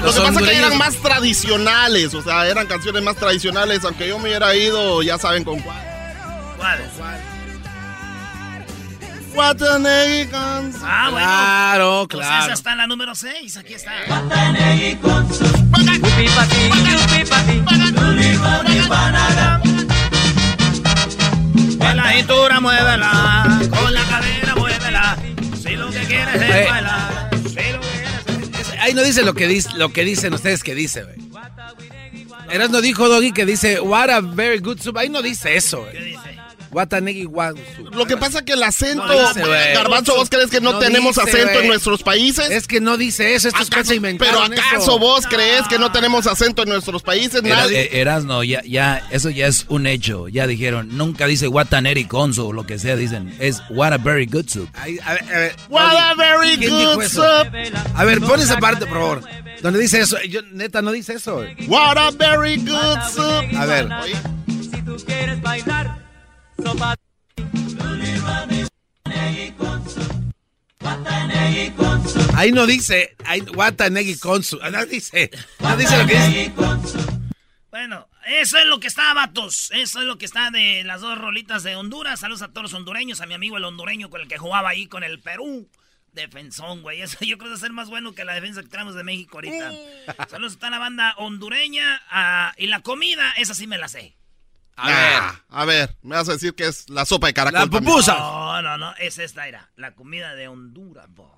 Lo 0.02 0.12
que 0.12 0.20
pasa 0.20 0.40
es 0.40 0.48
que 0.48 0.56
eran 0.56 0.78
más 0.78 0.94
tradicionales, 0.96 2.14
o 2.14 2.22
sea, 2.22 2.46
eran 2.46 2.66
canciones 2.66 3.02
más 3.02 3.16
tradicionales, 3.16 3.84
aunque 3.84 4.08
yo 4.08 4.18
me 4.18 4.28
hubiera 4.28 4.54
ido, 4.54 5.02
ya 5.02 5.18
saben 5.18 5.42
con 5.44 5.58
cuál. 5.60 5.76
¿Cuál? 6.56 6.78
Guatanegui 9.34 10.26
con 10.30 10.72
su- 10.72 10.78
Ah, 10.82 11.08
bueno. 11.10 11.26
Claro, 11.26 12.06
Pues 12.10 12.26
claro. 12.26 12.44
esa 12.44 12.52
está 12.54 12.72
en 12.72 12.78
la 12.78 12.86
número 12.86 13.14
6. 13.14 13.56
Aquí 13.58 13.74
está. 13.74 13.92
Con 21.78 21.96
la 21.96 22.12
cintura 22.12 22.60
muévela, 22.60 23.60
con 23.70 23.94
la 23.94 24.02
cadera 24.04 24.54
muévela. 24.56 25.16
Si 25.62 25.76
lo 25.76 25.90
que 25.90 26.00
quieres 26.04 26.34
es 26.34 26.42
Eh. 26.42 26.66
bailar, 26.68 27.25
Ahí 28.86 28.94
no 28.94 29.02
dice 29.02 29.24
lo 29.24 29.34
que, 29.34 29.48
dice, 29.48 29.70
lo 29.74 29.92
que 29.92 30.04
dicen 30.04 30.32
ustedes 30.32 30.62
que 30.62 30.76
dice, 30.76 31.02
güey. 31.02 31.16
Eras 32.52 32.70
no 32.70 32.80
dijo 32.80 33.08
Doggy 33.08 33.32
que 33.32 33.44
dice, 33.44 33.80
what 33.80 34.08
a 34.10 34.20
very 34.20 34.58
good 34.58 34.78
soup. 34.78 34.96
Ahí 34.96 35.08
no 35.08 35.22
dice 35.22 35.56
eso, 35.56 35.84
¿Qué 35.90 35.98
güey. 35.98 36.16
Dice? 36.66 36.74
What 36.74 36.92
a 36.94 37.00
negi 37.00 37.26
one 37.26 37.60
soup. 37.76 37.94
Lo 37.94 38.06
que 38.06 38.16
pasa 38.16 38.38
es 38.38 38.44
que 38.44 38.52
el 38.52 38.62
acento, 38.62 39.06
No 39.06 39.28
dice. 39.28 39.40
Garbanzo, 39.74 40.14
¿vos 40.16 40.28
crees 40.28 40.50
que 40.50 40.60
no, 40.60 40.72
No 40.72 40.78
tenemos 40.78 41.16
dice, 41.16 41.28
acento 41.30 41.60
en 41.60 41.68
nuestros 41.68 42.02
países? 42.02 42.50
Es 42.50 42.66
que 42.66 42.80
no 42.80 42.96
dice 42.96 43.34
eso, 43.34 43.48
estos 43.48 43.62
¿Acaso- 43.68 43.70
cosas 43.72 43.88
se 43.88 43.94
inventaron 43.96 44.50
Pero 44.50 44.60
¿acaso 44.62 44.82
eso. 44.82 44.98
vos 44.98 45.26
crees 45.26 45.62
que 45.68 45.78
no 45.78 45.92
tenemos 45.92 46.26
acento 46.26 46.62
en 46.62 46.68
nuestros 46.70 47.02
países? 47.02 47.40
eh, 47.44 47.48
Nadie. 47.48 48.00
Erasno, 48.00 48.42
ya, 48.44 48.62
ya, 48.64 49.06
eso 49.10 49.30
ya 49.30 49.46
es 49.46 49.66
un 49.68 49.86
hecho. 49.86 50.28
Ya 50.28 50.46
dijeron, 50.46 50.96
nunca 50.96 51.26
dice 51.26 51.48
what 51.48 51.72
a 51.72 51.80
neri 51.80 52.04
conso 52.04 52.48
o 52.48 52.52
lo 52.52 52.66
que 52.66 52.78
sea, 52.78 52.96
dicen, 52.96 53.34
es 53.38 53.62
what 53.70 53.92
a 53.92 53.98
very 53.98 54.26
good 54.26 54.46
soup. 54.48 54.68
Ay, 54.74 54.98
a 55.04 55.12
ver, 55.14 55.22
a 55.24 55.38
ver, 55.38 55.56
What 55.68 55.96
a 55.96 56.14
very 56.14 56.56
¿quién 56.58 56.70
good 56.72 57.02
soup. 57.04 57.22
A 57.94 58.04
ver, 58.04 58.20
pon 58.20 58.40
esa 58.40 58.58
parte, 58.58 58.86
por 58.86 58.98
favor. 58.98 59.22
Donde 59.62 59.78
dice 59.80 60.00
eso, 60.00 60.16
yo, 60.28 60.40
neta, 60.52 60.82
no 60.82 60.92
dice 60.92 61.14
eso. 61.14 61.44
What 61.66 61.96
a 61.96 62.10
very 62.10 62.56
good 62.56 62.98
soup. 63.14 63.56
A 63.56 63.66
ver. 63.66 63.88
Oye, 64.02 64.14
Si 64.70 64.82
tú 64.82 64.96
quieres 65.06 65.40
bailar. 65.40 66.05
Ahí 72.34 72.52
no 72.52 72.66
dice, 72.66 73.16
ahí, 73.24 73.40
what 73.54 73.80
a 73.80 73.88
negi 73.88 74.18
consu. 74.18 74.58
No 74.70 74.84
dice, 74.84 75.30
no 75.60 75.76
dice 75.76 75.98
lo 75.98 76.06
que 76.06 76.14
dice. 76.14 76.52
Bueno, 77.70 78.08
eso 78.26 78.58
es 78.58 78.66
lo 78.66 78.78
que 78.78 78.88
está, 78.88 79.14
vatos. 79.14 79.70
Eso 79.72 80.00
es 80.00 80.06
lo 80.06 80.18
que 80.18 80.26
está 80.26 80.50
de 80.50 80.84
las 80.84 81.00
dos 81.00 81.16
rolitas 81.18 81.62
de 81.62 81.76
Honduras. 81.76 82.20
Saludos 82.20 82.42
a 82.42 82.48
todos 82.48 82.64
los 82.64 82.74
hondureños, 82.74 83.20
a 83.20 83.26
mi 83.26 83.34
amigo 83.34 83.56
el 83.56 83.64
hondureño 83.64 84.10
con 84.10 84.20
el 84.20 84.28
que 84.28 84.36
jugaba 84.36 84.68
ahí 84.68 84.86
con 84.86 85.02
el 85.02 85.18
Perú. 85.20 85.68
Defensón, 86.12 86.82
güey. 86.82 87.00
Eso 87.02 87.16
yo 87.24 87.38
creo 87.38 87.48
que 87.48 87.54
va 87.54 87.56
a 87.56 87.60
ser 87.60 87.72
más 87.72 87.88
bueno 87.88 88.14
que 88.14 88.24
la 88.24 88.34
defensa 88.34 88.62
que 88.62 88.68
tenemos 88.68 88.94
de 88.94 89.04
México 89.04 89.38
ahorita. 89.38 89.72
Saludos 90.28 90.54
a 90.54 90.56
toda 90.56 90.70
la 90.70 90.78
banda 90.78 91.14
hondureña. 91.16 92.02
ah, 92.10 92.52
y 92.58 92.66
la 92.66 92.80
comida, 92.80 93.32
esa 93.38 93.54
sí 93.54 93.66
me 93.66 93.78
la 93.78 93.88
sé. 93.88 94.14
A 94.78 94.86
ver. 94.88 94.96
ah, 94.98 95.40
a 95.48 95.64
ver, 95.64 95.96
me 96.02 96.16
vas 96.16 96.28
a 96.28 96.32
decir 96.32 96.54
que 96.54 96.66
es 96.66 96.88
la 96.90 97.04
sopa 97.06 97.28
de 97.28 97.34
caracol. 97.34 97.60
La 97.60 97.66
pupusa. 97.66 98.14
No, 98.18 98.60
no, 98.62 98.76
no. 98.76 98.94
Es 98.96 99.18
esta, 99.18 99.48
era. 99.48 99.70
La 99.76 99.94
comida 99.94 100.34
de 100.34 100.48
Honduras, 100.48 101.06
bo. 101.08 101.34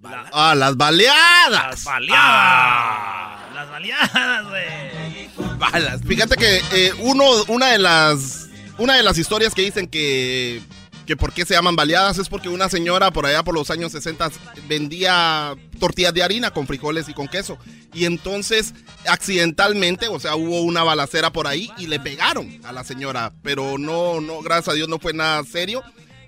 La- 0.00 0.30
Ah, 0.32 0.54
las 0.54 0.76
baleadas. 0.76 1.50
las 1.50 1.84
baleadas. 1.84 3.54
Las 3.54 3.70
baleadas, 3.70 4.46
güey. 4.48 5.58
Balas. 5.58 6.00
Fíjate 6.06 6.36
que 6.36 6.62
eh, 6.72 6.92
uno, 7.00 7.24
una 7.48 7.66
de 7.68 7.78
las 7.78 8.48
una 8.78 8.94
de 8.96 9.02
las 9.02 9.18
historias 9.18 9.54
que 9.54 9.62
dicen 9.62 9.88
que, 9.88 10.62
que 11.08 11.16
por 11.16 11.32
qué 11.32 11.46
se 11.46 11.54
llaman 11.54 11.74
baleadas 11.74 12.18
es 12.18 12.28
porque 12.28 12.50
una 12.50 12.68
señora 12.68 13.10
por 13.10 13.24
allá 13.24 13.42
por 13.42 13.54
los 13.54 13.70
años 13.70 13.92
60 13.92 14.30
vendía 14.68 15.54
tortillas 15.80 16.12
de 16.12 16.22
harina 16.22 16.50
con 16.50 16.66
frijoles 16.66 17.08
y 17.08 17.14
con 17.14 17.28
queso. 17.28 17.56
Y 17.94 18.04
entonces, 18.04 18.74
accidentalmente, 19.08 20.08
o 20.08 20.20
sea, 20.20 20.36
hubo 20.36 20.60
una 20.60 20.82
balacera 20.82 21.32
por 21.32 21.46
ahí 21.46 21.72
y 21.78 21.86
le 21.86 21.98
pegaron 21.98 22.60
a 22.62 22.72
la 22.72 22.84
señora. 22.84 23.32
Pero 23.42 23.78
no, 23.78 24.20
no, 24.20 24.42
gracias 24.42 24.68
a 24.68 24.72
Dios 24.74 24.86
no 24.86 24.98
fue 24.98 25.14
nada 25.14 25.42
serio. 25.44 25.82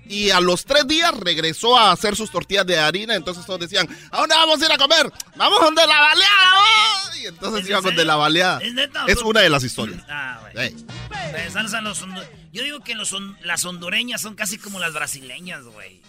Y 0.07 0.31
a 0.31 0.39
los 0.39 0.65
tres 0.65 0.87
días 0.87 1.15
regresó 1.15 1.77
a 1.77 1.91
hacer 1.91 2.15
sus 2.15 2.31
tortillas 2.31 2.65
de 2.65 2.79
harina. 2.79 3.13
Entonces 3.13 3.45
todos 3.45 3.59
decían, 3.59 3.87
¿a 4.09 4.21
dónde 4.21 4.33
vamos 4.33 4.59
a 4.63 4.65
ir 4.65 4.71
a 4.71 4.79
comer? 4.79 5.13
¡Vamos 5.35 5.59
donde 5.61 5.85
la 5.85 6.01
baleada! 6.01 6.53
oh". 6.57 7.17
Y 7.21 7.27
entonces 7.27 7.63
¿Es 7.65 7.69
iban 7.69 7.83
donde 7.83 8.03
la 8.03 8.15
baleada. 8.15 8.59
¿Es 8.61 8.73
neta? 8.73 9.05
Es 9.07 9.21
una 9.21 9.41
de 9.41 9.49
las 9.51 9.63
historias. 9.63 10.01
Ah, 10.09 10.39
güey. 10.41 10.69
Ey. 10.69 10.85
Saludos 11.51 11.73
a 11.75 11.81
los 11.81 12.03
Yo 12.51 12.63
digo 12.63 12.79
que 12.81 12.95
los 12.95 13.15
las 13.43 13.63
hondureñas 13.65 14.21
son 14.21 14.35
casi 14.35 14.57
como 14.57 14.79
las 14.79 14.93
brasileñas, 14.93 15.63
güey. 15.63 16.01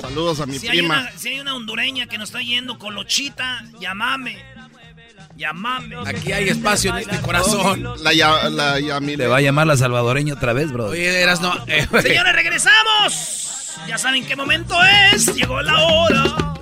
Saludos 0.00 0.40
a 0.40 0.46
mi 0.46 0.58
Si 0.58 0.68
hay, 0.68 0.78
prima. 0.78 1.00
una, 1.00 1.18
si 1.18 1.28
hay 1.28 1.40
una 1.40 1.54
hondureña 1.54 2.06
que 2.06 2.18
nos 2.18 2.28
está 2.30 2.40
yendo 2.42 2.78
colochita, 2.78 3.64
llamame. 3.80 4.42
Llamame. 5.36 5.96
Aquí 6.06 6.32
hay 6.32 6.48
espacio 6.48 6.92
en 6.96 7.02
este 7.02 7.20
corazón. 7.20 7.86
La, 8.02 8.12
ya, 8.14 8.48
la 8.48 8.80
Yamile. 8.80 9.18
Te 9.24 9.26
va 9.26 9.36
a 9.38 9.40
llamar 9.42 9.66
la 9.66 9.76
salvadoreña 9.76 10.34
otra 10.34 10.52
vez, 10.54 10.72
bro. 10.72 10.86
Oye, 10.86 11.20
eras 11.20 11.40
no. 11.42 11.52
eh. 11.66 11.86
Señores, 12.02 12.32
regresamos. 12.34 13.76
Ya 13.86 13.98
saben 13.98 14.24
qué 14.26 14.34
momento 14.34 14.74
es. 15.12 15.26
Llegó 15.34 15.60
la 15.60 15.78
hora. 15.84 16.54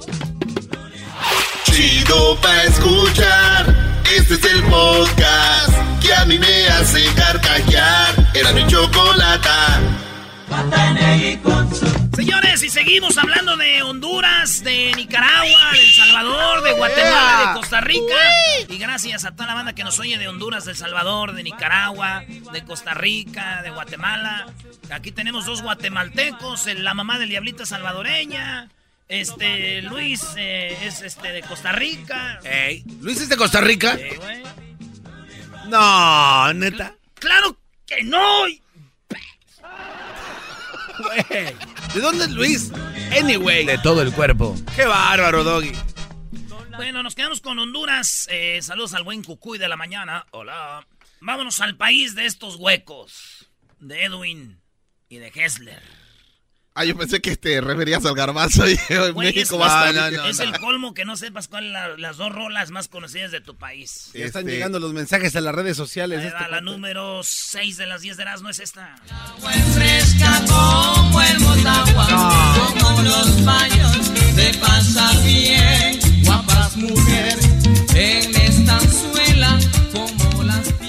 Chido 1.65 2.41
pa' 2.41 2.63
escuchar. 2.65 4.03
Este 4.17 4.35
es 4.35 4.45
el 4.45 4.63
podcast 4.65 5.84
que 6.05 6.15
a 6.15 6.25
mí 6.27 6.39
me 6.39 6.67
hace 6.69 7.03
carcajear. 7.15 8.15
Era 8.35 8.53
mi 8.53 8.67
chocolata. 8.67 9.81
Señores, 12.15 12.63
y 12.63 12.69
seguimos 12.69 13.17
hablando 13.19 13.57
de 13.57 13.83
Honduras, 13.83 14.63
de 14.63 14.93
Nicaragua, 14.95 15.73
de 15.73 15.81
El 15.81 15.93
Salvador, 15.93 16.63
de 16.63 16.73
Guatemala, 16.73 17.47
de 17.49 17.61
Costa 17.61 17.81
Rica. 17.81 18.15
Y 18.69 18.79
gracias 18.79 19.25
a 19.25 19.33
toda 19.33 19.47
la 19.47 19.55
banda 19.55 19.75
que 19.75 19.83
nos 19.83 19.99
oye 19.99 20.19
de 20.19 20.29
Honduras, 20.29 20.65
de 20.65 20.73
El 20.73 20.77
Salvador, 20.77 21.35
de 21.35 21.43
Nicaragua, 21.43 22.23
de 22.29 22.65
Costa 22.65 22.95
Rica, 22.95 23.63
de 23.63 23.71
Guatemala. 23.71 24.47
Aquí 24.91 25.11
tenemos 25.11 25.47
dos 25.47 25.63
guatemaltecos, 25.63 26.67
la 26.77 26.95
mamá 26.95 27.19
del 27.19 27.31
diablito 27.31 27.67
salvadoreña. 27.67 28.69
Este, 29.09 29.83
Luis 29.83 30.23
eh, 30.37 30.77
es 30.83 31.03
este 31.03 31.33
de 31.33 31.43
Costa 31.43 31.73
Rica. 31.73 32.41
Ey, 32.45 32.85
¿Luis 33.01 33.21
es 33.21 33.29
de 33.29 33.37
Costa 33.37 33.61
Rica? 33.61 33.97
Güey. 33.97 34.43
No, 35.69 36.53
neta. 36.55 36.97
¡Claro 37.15 37.57
que 37.87 38.03
no! 38.03 38.43
Güey, 40.99 41.55
¿De 41.95 42.01
dónde 42.01 42.25
es 42.25 42.31
Luis? 42.31 42.73
Anyway. 43.19 43.67
De 43.67 43.79
todo 43.79 44.03
el 44.03 44.13
cuerpo. 44.13 44.55
Qué 44.77 44.85
bárbaro, 44.85 45.43
Doggy. 45.43 45.73
Bueno, 46.77 47.03
nos 47.03 47.15
quedamos 47.15 47.41
con 47.41 47.59
Honduras. 47.59 48.29
Eh, 48.31 48.61
saludos 48.63 48.95
al 48.95 49.05
buen 49.05 49.23
Cucuy 49.23 49.59
de 49.59 49.69
la 49.69 49.77
mañana. 49.77 50.27
Hola. 50.33 50.87
Vámonos 51.21 51.61
al 51.61 51.77
país 51.77 52.15
de 52.15 52.27
estos 52.27 52.57
huecos. 52.57 53.49
De 53.79 54.05
Edwin 54.05 54.61
y 55.09 55.19
de 55.19 55.29
Hessler. 55.35 55.83
Ah, 56.77 56.85
yo 56.85 56.97
pensé 56.97 57.21
que 57.21 57.37
te 57.37 57.61
referías 57.61 58.05
al 58.05 58.17
garbanzo 58.17 58.69
y 58.69 58.77
en 58.89 59.15
México 59.17 59.55
es, 59.55 59.61
va 59.61 59.83
a 59.83 59.93
no, 59.93 60.07
estar. 60.07 60.13
no, 60.13 60.25
es 60.27 60.41
el 60.41 60.53
colmo 60.59 60.93
que 60.93 61.05
no 61.05 61.17
sepas 61.17 61.47
cuáles 61.47 61.73
son 61.73 62.01
las 62.03 62.17
dos 62.17 62.33
rolas 62.33 62.73
más 62.73 62.89
conocidas 62.89 63.31
de 63.31 63.41
tu 63.41 63.55
país. 63.55 64.11
Ya 64.13 64.25
están 64.25 64.41
Este- 64.43 64.55
llegando 64.55 64.81
los 64.81 64.93
mensajes 64.93 65.37
a 65.37 65.41
las 65.41 65.55
redes 65.55 65.77
sociales. 65.77 66.19
Ahí 66.19 66.27
este 66.27 66.43
va, 66.43 66.49
la 66.49 66.61
número 66.61 67.21
6 67.23 67.77
de 67.77 67.87
las 67.87 68.01
10 68.01 68.17
de 68.17 68.25
no 68.25 68.51
es 68.51 68.59
esta. 68.59 68.97
fresca 69.73 70.43
como 70.49 71.23
el 71.23 71.39
Motagua, 71.39 72.75
como 72.81 73.03
los 73.03 73.45
baños 73.45 74.35
de 74.35 74.55
pasar 74.59 75.23
bien, 75.23 76.01
guapas 76.25 76.77
mujeres 76.77 77.39
en 77.95 78.35
esta 78.35 78.77
anzuela 78.79 79.59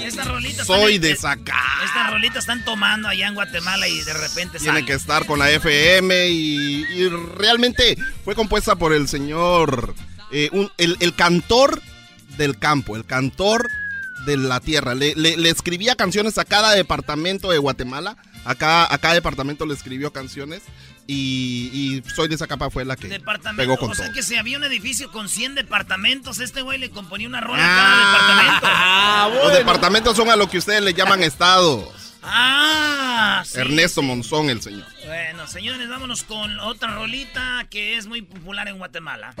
Estas 0.04 0.26
rolitas 0.28 0.66
Soy 0.66 0.98
de 0.98 1.16
sacar. 1.16 1.84
Estas 1.84 2.10
rolitas 2.10 2.38
están 2.38 2.64
tomando 2.64 3.08
allá 3.08 3.26
en 3.28 3.34
Guatemala 3.34 3.88
y 3.88 4.00
de 4.02 4.12
repente 4.14 4.58
Tiene 4.58 4.64
salen. 4.66 4.86
que 4.86 4.92
estar 4.92 5.26
con 5.26 5.38
la 5.38 5.50
FM 5.50 6.28
y, 6.28 6.84
y 6.84 7.08
realmente 7.08 7.96
fue 8.24 8.34
compuesta 8.34 8.76
por 8.76 8.92
el 8.92 9.08
señor, 9.08 9.94
eh, 10.30 10.48
un- 10.52 10.70
el, 10.78 10.96
el 11.00 11.14
cantor 11.14 11.82
del 12.36 12.58
campo, 12.58 12.96
el 12.96 13.04
cantor 13.04 13.68
de 14.24 14.36
la 14.36 14.60
tierra. 14.60 14.94
Le, 14.94 15.14
le- 15.16 15.36
le 15.36 15.50
escribía 15.50 15.96
canciones 15.96 16.38
a 16.38 16.44
cada 16.44 16.72
departamento 16.72 17.50
de 17.50 17.58
Guatemala 17.58 18.16
Acá, 18.44 18.92
acá 18.94 19.12
departamento 19.12 19.66
le 19.66 19.74
escribió 19.74 20.12
canciones 20.12 20.62
y, 21.06 22.02
y 22.04 22.10
Soy 22.10 22.28
de 22.28 22.34
esa 22.34 22.46
capa 22.46 22.70
fue 22.70 22.84
la 22.84 22.96
que 22.96 23.20
pegó 23.56 23.76
con 23.76 23.90
o 23.90 23.94
sea 23.94 24.06
todo. 24.06 24.14
que 24.14 24.22
si 24.22 24.36
había 24.36 24.58
un 24.58 24.64
edificio 24.64 25.10
con 25.12 25.28
100 25.28 25.54
departamentos, 25.54 26.40
este 26.40 26.62
güey 26.62 26.78
le 26.78 26.90
componía 26.90 27.28
una 27.28 27.40
rola 27.40 27.62
a 27.62 27.76
cada 27.76 27.96
departamento. 27.98 28.66
Ah, 28.68 29.30
Los 29.44 29.52
departamentos 29.52 30.16
son 30.16 30.30
a 30.30 30.36
lo 30.36 30.48
que 30.48 30.58
ustedes 30.58 30.82
le 30.82 30.94
llaman 30.94 31.22
estados. 31.22 31.88
Ah, 32.22 33.42
sí. 33.46 33.58
Ernesto 33.60 34.02
Monzón, 34.02 34.50
el 34.50 34.60
señor. 34.60 34.84
Bueno, 35.04 35.46
señores, 35.46 35.88
vámonos 35.88 36.24
con 36.24 36.58
otra 36.60 36.92
rolita 36.94 37.64
que 37.70 37.96
es 37.96 38.06
muy 38.06 38.22
popular 38.22 38.66
en 38.68 38.78
Guatemala. 38.78 39.34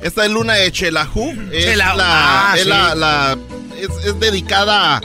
Esta 0.00 0.24
es 0.24 0.30
Luna 0.30 0.54
de 0.54 0.70
Chelahu. 0.70 1.32
Es, 1.52 1.64
Chelahu. 1.64 1.98
la, 1.98 2.50
Ah, 2.50 2.54
es, 2.56 2.62
sí. 2.62 2.68
la- 2.68 2.94
la- 2.94 3.38
es- 3.80 4.06
es 4.06 4.20
dedicada 4.20 5.00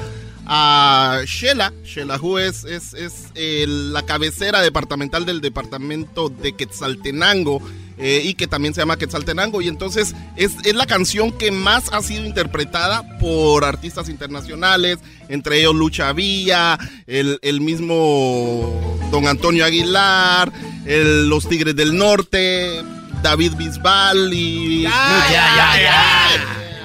a 0.45 1.21
Shela. 1.25 1.73
Shelahu 1.83 2.37
es, 2.37 2.63
es, 2.65 2.93
es 2.93 3.13
eh, 3.35 3.65
la 3.67 4.03
cabecera 4.05 4.61
departamental 4.61 5.25
del 5.25 5.41
departamento 5.41 6.29
de 6.29 6.53
Quetzaltenango. 6.53 7.61
eh, 7.99 8.21
y 8.25 8.33
que 8.33 8.47
también 8.47 8.73
se 8.73 8.81
llama 8.81 8.97
Quetzaltenango. 8.97 9.61
Y 9.61 9.67
entonces 9.67 10.15
es, 10.35 10.53
es 10.63 10.73
la 10.73 10.87
canción 10.87 11.31
que 11.31 11.51
más 11.51 11.83
ha 11.93 12.01
sido 12.01 12.25
interpretada 12.25 13.03
por 13.19 13.63
artistas 13.63 14.09
internacionales, 14.09 14.97
entre 15.29 15.59
ellos 15.59 15.75
Lucha 15.75 16.11
Villa, 16.11 16.79
el, 17.05 17.37
el 17.43 17.61
mismo 17.61 18.97
Don 19.11 19.27
Antonio 19.27 19.63
Aguilar, 19.63 20.51
el- 20.87 21.29
los 21.29 21.47
Tigres 21.47 21.75
del 21.75 21.95
Norte, 21.95 22.81
David 23.23 23.53
Bisbal 23.55 24.33
y... 24.33 24.83
mucha- 24.85 25.31
ya, 25.31 25.81
ya. 25.81 26.27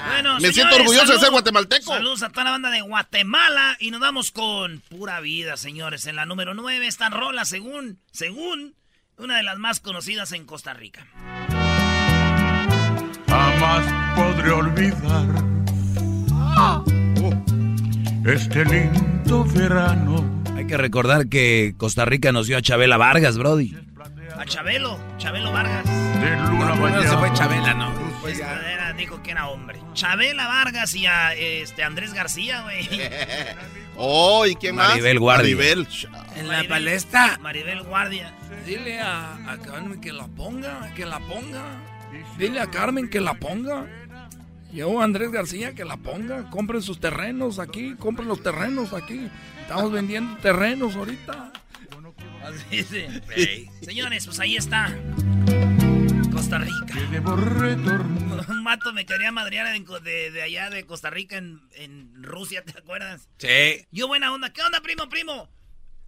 Bueno, 0.07 0.35
Me 0.35 0.41
señores, 0.53 0.55
siento 0.55 0.77
orgulloso 0.77 1.13
de 1.13 1.19
ser 1.19 1.31
guatemalteco. 1.31 1.93
Saludos 1.93 2.23
a 2.23 2.31
toda 2.31 2.45
la 2.45 2.51
banda 2.53 2.71
de 2.71 2.81
Guatemala 2.81 3.77
y 3.81 3.91
nos 3.91 4.01
vamos 4.01 4.31
con 4.31 4.81
pura 4.89 5.21
vida, 5.21 5.57
señores. 5.57 6.07
En 6.07 6.17
la 6.17 6.25
número 6.27 6.55
9 6.55 6.87
esta 6.87 7.11
rola, 7.11 7.45
según, 7.45 7.99
según, 8.13 8.75
una 9.17 9.37
de 9.37 9.43
las 9.43 9.59
más 9.59 9.81
conocidas 9.81 10.31
en 10.33 10.47
Costa 10.47 10.73
Rica. 10.75 11.07
Jamás 13.29 13.85
podré 14.17 14.51
olvidar 14.51 15.27
este 18.25 18.65
lindo 18.65 19.45
verano. 19.45 20.43
Hay 20.57 20.67
que 20.67 20.77
recordar 20.77 21.29
que 21.29 21.75
Costa 21.77 22.05
Rica 22.05 22.31
nos 22.33 22.47
dio 22.47 22.57
a 22.57 22.63
Chabela 22.63 22.97
Vargas, 22.97 23.37
Brody. 23.39 23.77
A 24.39 24.45
Chabelo, 24.45 24.99
Chabelo 25.19 25.53
Vargas. 25.53 25.85
De 26.21 26.37
luna 26.37 26.73
primero 26.73 27.03
se 27.03 27.17
fue 27.17 27.33
Chabela, 27.33 27.75
¿no? 27.75 27.93
Pues 28.21 28.41
dijo 28.97 29.23
que 29.23 29.31
era 29.31 29.49
hombre. 29.49 29.81
Chabela 29.95 30.49
Vargas 30.49 30.95
y 30.95 31.07
a 31.07 31.33
este 31.35 31.85
Andrés 31.85 32.13
García, 32.13 32.63
güey. 32.63 32.89
Oh, 34.01 34.47
¿y 34.47 34.55
quién 34.55 34.77
más? 34.77 34.91
Maribel 34.91 35.19
Guardia. 35.19 35.57
Maribel. 35.57 35.89
En 36.37 36.47
la 36.47 36.63
palestra. 36.69 37.37
Maribel 37.41 37.83
Guardia. 37.83 38.33
Dile 38.65 39.01
a, 39.01 39.35
a 39.51 39.59
Carmen 39.59 40.01
que 40.01 40.13
la 40.13 40.29
ponga, 40.29 40.95
que 40.95 41.05
la 41.05 41.19
ponga. 41.19 41.65
Dile 42.39 42.61
a 42.61 42.69
Carmen 42.69 43.11
que 43.11 43.21
la 43.21 43.35
ponga. 43.35 43.87
Yo, 44.73 45.03
Andrés 45.03 45.33
García, 45.33 45.75
que 45.75 45.85
la 45.85 45.97
ponga. 45.97 46.49
Compren 46.49 46.81
sus 46.81 47.01
terrenos 47.01 47.59
aquí, 47.59 47.97
compren 47.99 48.29
los 48.29 48.41
terrenos 48.41 48.93
aquí. 48.93 49.29
Estamos 49.63 49.91
vendiendo 49.91 50.37
terrenos 50.37 50.95
ahorita. 50.95 51.53
Así 52.45 52.85
sí. 52.85 53.71
Señores, 53.85 54.27
pues 54.27 54.39
ahí 54.39 54.57
está. 54.57 54.95
Costa 56.33 56.59
Rica. 56.59 56.95
Un 58.49 58.63
mato 58.63 58.93
me 58.93 59.05
quería 59.07 59.33
madrear 59.33 59.67
de, 59.73 60.01
de- 60.01 60.31
de 60.31 60.43
allá 60.43 60.71
de 60.71 60.85
Costa 60.87 61.11
Rica 61.11 61.37
en, 61.37 61.61
en 61.73 62.23
Rusia, 62.23 62.65
¿te 62.65 62.79
acuerdas? 62.79 63.29
Sí. 63.39 63.87
Yo 63.91 64.09
buena 64.09 64.33
onda. 64.33 64.53
¿Qué 64.53 64.63
onda, 64.63 64.81
primo, 64.81 65.09
primo? 65.09 65.49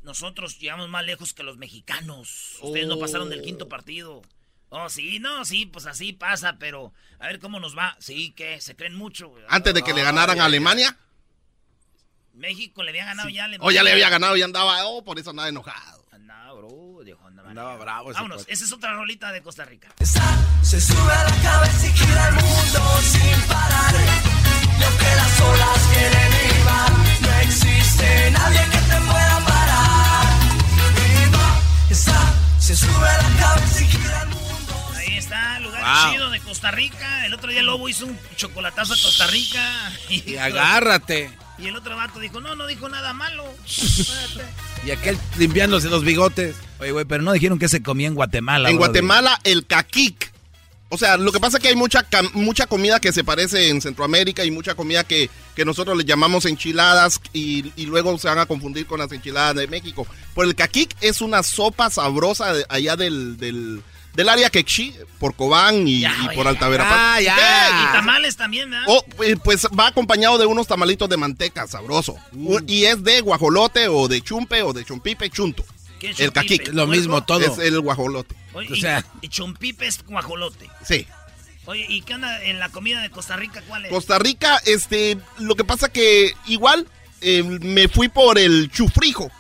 Nosotros 0.03 0.59
llegamos 0.59 0.89
más 0.89 1.05
lejos 1.05 1.35
que 1.35 1.43
los 1.43 1.57
mexicanos. 1.59 2.57
Ustedes 2.63 2.87
no 2.87 2.99
pasaron 2.99 3.29
del 3.31 3.43
quinto 3.43 3.69
partido. 3.69 4.23
Oh, 4.71 4.89
sí, 4.89 5.19
no, 5.19 5.45
sí, 5.45 5.67
pues 5.67 5.87
así 5.87 6.13
pasa, 6.13 6.57
pero 6.59 6.93
a 7.19 7.27
ver 7.27 7.39
cómo 7.41 7.59
nos 7.61 7.77
va. 7.77 7.97
Sí, 7.99 8.31
que 8.33 8.61
se 8.61 8.77
creen 8.77 8.95
mucho. 8.95 9.35
Antes 9.49 9.75
de 9.75 9.83
que 9.83 9.93
le 9.93 10.03
ganaran 10.03 10.37
Ay, 10.37 10.41
a 10.41 10.45
Alemania. 10.47 10.97
México 12.35 12.83
le 12.83 12.91
había 12.91 13.05
ganado 13.05 13.29
ya 13.29 13.43
a 13.43 13.45
Alemania. 13.47 13.69
Oh, 13.69 13.73
ya 13.73 13.83
le 13.83 13.93
había 13.93 14.09
ganado 14.09 14.37
y 14.37 14.43
andaba, 14.43 14.87
oh, 14.87 15.03
por 15.05 15.19
eso 15.19 15.31
andaba 15.31 15.49
enojado. 15.49 16.00
Andaba, 16.21 16.53
bro, 16.55 17.01
dijo, 17.05 17.27
andaba. 17.27 17.49
Andaba 17.51 17.77
bravo 17.77 18.11
ese 18.11 18.17
Vámonos, 18.19 18.37
cuate. 18.39 18.53
esa 18.53 18.65
es 18.65 18.73
otra 18.73 18.93
rolita 18.95 19.33
de 19.33 19.43
Costa 19.43 19.65
Rica. 19.65 19.89
Se 20.63 20.81
sube 20.81 21.13
a 21.13 21.25
la 21.25 21.37
cabeza 21.43 21.87
y 21.87 21.93
gira 21.93 22.29
el 22.29 22.35
mundo 22.35 22.99
sin 23.03 23.41
parar. 23.49 23.95
Y 24.79 24.83
aunque 24.83 25.15
las 25.17 25.41
olas 25.41 25.89
quieren 25.93 26.33
ir, 26.45 26.67
va, 26.67 26.89
no 27.21 27.41
existe 27.41 28.31
nadie 28.33 28.61
que 28.65 28.79
te 28.79 29.01
pueda 29.01 29.45
parar. 29.47 30.27
Y 31.27 31.31
va, 31.35 31.61
esa, 31.91 32.35
se 32.59 32.77
sube 32.77 33.09
a 33.09 33.23
la 33.23 33.39
cabeza 33.41 33.81
y 33.83 33.87
gira 33.87 34.23
el 34.23 34.29
mundo. 34.29 34.75
Ahí 34.97 35.17
está, 35.19 35.59
lugar 35.61 35.81
Wow. 35.83 36.13
chido 36.13 36.31
de 36.31 36.41
Costa 36.41 36.71
Rica. 36.71 37.27
El 37.27 37.35
otro 37.35 37.51
día 37.51 37.63
Lobo 37.63 37.89
hizo 37.89 38.07
un 38.07 38.19
chocolatazo 38.37 38.93
a 38.95 38.97
Costa 38.97 39.27
Rica. 39.27 39.93
Y 40.11 40.37
agárrate. 40.37 41.31
Y 41.61 41.67
el 41.69 41.77
otro 41.77 41.95
vato 41.97 42.19
dijo, 42.21 42.41
no, 42.41 42.55
no 42.55 42.67
dijo 42.67 42.89
nada 42.89 43.13
malo. 43.13 43.45
Y 44.87 44.93
aquel 44.93 45.19
limpiándose 45.39 45.91
los 45.91 46.05
bigotes. 46.05 46.57
Oye, 46.79 46.93
güey, 46.93 47.05
pero 47.05 47.23
no 47.23 47.33
dijeron 47.33 47.59
que 47.59 47.69
se 47.69 47.83
comía 47.83 48.07
en 48.07 48.15
Guatemala. 48.15 48.71
En. 48.71 48.79
Guatemala, 48.79 49.39
el 49.45 49.67
caquic. 49.67 50.33
O 50.89 50.97
sea, 50.97 51.19
lo 51.19 51.31
que 51.33 51.39
pasa 51.39 51.59
es 51.59 51.63
que 51.63 51.69
hay 51.69 51.77
mucha, 51.77 52.07
mucha 52.33 52.67
comida 52.67 52.99
que 52.99 53.13
se 53.13 53.23
parece 53.23 53.69
en 53.69 53.81
Centroamérica 53.83 54.43
y 54.45 54.51
mucha 54.51 54.75
comida 54.75 55.05
que, 55.05 55.29
que 55.55 55.65
nosotros 55.67 55.97
le 55.99 56.05
llamamos 56.05 56.47
enchiladas 56.47 57.21
y, 57.35 57.73
y 57.77 57.87
luego 57.87 58.17
se 58.19 58.27
van 58.29 58.39
a 58.39 58.47
confundir 58.47 58.87
con 58.87 58.99
las 58.99 59.13
enchiladas 59.13 59.55
de 59.55 59.67
México. 59.69 60.07
Pues 60.35 60.49
el 60.49 60.55
caquic 60.57 60.97
es 61.03 61.21
una 61.21 61.43
sopa 61.43 61.91
sabrosa 61.91 62.55
de- 62.55 62.65
allá 62.71 62.97
del, 62.97 63.37
del, 63.37 63.83
del 64.15 64.29
área 64.29 64.51
quechí, 64.51 64.95
por 65.19 65.35
Cobán 65.35 65.87
y, 65.87 66.01
Ya, 66.01 66.17
y 66.23 66.27
oye, 66.29 66.37
por 66.37 66.49
Alta 66.49 66.69
Verapaz. 66.69 66.97
Ah, 66.97 67.21
ya. 67.21 67.35
¿Qué? 67.37 67.43
Y 67.83 67.93
tamales 67.93 68.37
también, 68.37 68.71
¿verdad? 68.71 68.87
Oh, 68.89 69.05
eh, 69.23 69.37
pues 69.43 69.67
va 69.79 69.89
acompañado 69.89 70.39
de 70.39 70.47
unos 70.47 70.67
tamalitos 70.67 71.09
de 71.09 71.17
manteca, 71.17 71.67
sabroso. 71.67 72.17
Y 72.67 72.85
es 72.85 73.03
de 73.03 73.21
guajolote 73.21 73.89
o 73.89 74.09
de 74.09 74.21
chumpe 74.21 74.63
o 74.63 74.73
de 74.73 74.85
chumpipe, 74.85 75.31
chunto. 75.31 75.65
¿Qué 75.99 76.11
es 76.11 76.21
El 76.21 76.33
caquic. 76.33 76.69
Lo 76.73 76.87
mismo 76.87 77.23
todo. 77.23 77.41
Es 77.41 77.59
el 77.59 77.79
guajolote. 77.81 78.35
Oye, 78.55 78.73
o 78.73 78.77
sea- 78.77 79.05
y, 79.21 79.29
chompipe 79.29 79.87
es 79.87 80.03
guajolote. 80.05 80.69
Sí. 80.85 81.07
Oye, 81.67 81.87
¿y 81.89 82.03
qué 82.03 82.15
onda 82.15 82.43
en 82.43 82.59
la 82.59 82.71
comida 82.71 83.01
de 83.03 83.11
Costa 83.11 83.37
Rica? 83.37 83.63
¿Cuál 83.69 83.85
es? 83.85 83.91
Costa 83.93 84.19
Rica, 84.19 84.61
este, 84.65 85.19
lo 85.39 85.55
que 85.55 85.65
pasa 85.65 85.91
que 85.91 86.35
igual 86.47 86.89
eh, 87.21 87.43
me 87.43 87.87
fui 87.89 88.09
por 88.09 88.39
el 88.39 88.71
chufrijo, 88.71 89.31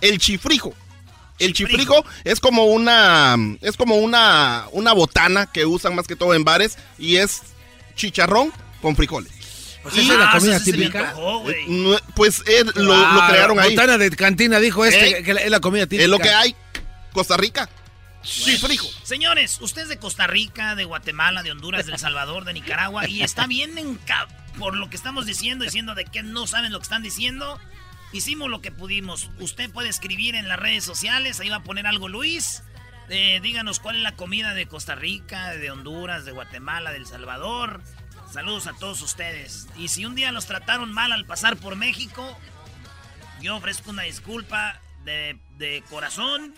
el 0.00 0.18
chifrijo. 0.18 0.74
El 1.44 1.52
chifrijo 1.52 2.04
es 2.24 2.40
como 2.40 2.64
una, 2.66 3.36
es 3.60 3.76
como 3.76 3.96
una, 3.96 4.66
una 4.72 4.92
botana 4.92 5.46
que 5.46 5.66
usan 5.66 5.94
más 5.94 6.06
que 6.06 6.16
todo 6.16 6.34
en 6.34 6.44
bares 6.44 6.78
y 6.98 7.16
es 7.16 7.42
chicharrón 7.96 8.52
con 8.80 8.96
frijoles. 8.96 9.32
Pues 9.82 9.96
esa 9.96 10.12
es 10.12 10.18
la 10.18 10.30
Ah, 10.30 10.38
comida 10.38 10.58
me 10.58 10.64
típica. 10.64 11.14
Pues 12.14 12.42
eh, 12.46 12.64
lo, 12.76 12.82
lo 12.94 12.94
Ah, 12.94 13.26
crearon 13.30 13.58
ahí. 13.58 13.70
Botana 13.74 13.98
de 13.98 14.10
cantina 14.10 14.60
dijo 14.60 14.84
este 14.84 15.18
¿Eh? 15.18 15.22
que 15.24 15.32
es 15.32 15.50
la 15.50 15.60
comida 15.60 15.86
típica. 15.86 16.04
Es 16.04 16.08
lo 16.08 16.18
que 16.18 16.30
hay. 16.30 16.54
Costa 17.12 17.36
Rica. 17.36 17.68
Chifrijo. 18.22 18.86
Señores, 19.02 19.58
usted 19.60 19.82
es 19.82 19.88
de 19.88 19.98
Costa 19.98 20.28
Rica, 20.28 20.76
de 20.76 20.84
Guatemala, 20.84 21.42
de 21.42 21.50
Honduras, 21.50 21.86
de 21.86 21.92
El 21.92 21.98
Salvador, 21.98 22.44
de 22.44 22.52
Nicaragua, 22.52 23.08
y 23.08 23.22
está 23.22 23.46
bien 23.48 23.76
en 23.78 23.98
por 24.58 24.76
lo 24.76 24.88
que 24.88 24.96
estamos 24.96 25.26
diciendo, 25.26 25.64
diciendo 25.64 25.94
de 25.96 26.04
que 26.04 26.22
no 26.22 26.46
saben 26.46 26.70
lo 26.72 26.78
que 26.78 26.84
están 26.84 27.02
diciendo. 27.02 27.58
Hicimos 28.12 28.50
lo 28.50 28.60
que 28.60 28.70
pudimos. 28.70 29.30
Usted 29.38 29.70
puede 29.70 29.88
escribir 29.88 30.34
en 30.34 30.48
las 30.48 30.58
redes 30.58 30.84
sociales, 30.84 31.40
ahí 31.40 31.48
va 31.48 31.56
a 31.56 31.62
poner 31.64 31.86
algo 31.86 32.08
Luis. 32.08 32.62
Eh, 33.08 33.40
díganos 33.42 33.80
cuál 33.80 33.96
es 33.96 34.02
la 34.02 34.16
comida 34.16 34.54
de 34.54 34.66
Costa 34.66 34.94
Rica, 34.94 35.50
de 35.50 35.70
Honduras, 35.70 36.24
de 36.24 36.32
Guatemala, 36.32 36.92
de 36.92 36.98
El 36.98 37.06
Salvador. 37.06 37.82
Saludos 38.30 38.66
a 38.66 38.74
todos 38.74 39.02
ustedes. 39.02 39.66
Y 39.76 39.88
si 39.88 40.06
un 40.06 40.14
día 40.14 40.32
los 40.32 40.46
trataron 40.46 40.92
mal 40.92 41.12
al 41.12 41.26
pasar 41.26 41.56
por 41.56 41.76
México, 41.76 42.38
yo 43.40 43.56
ofrezco 43.56 43.90
una 43.90 44.04
disculpa 44.04 44.80
de, 45.04 45.38
de 45.56 45.82
corazón. 45.90 46.54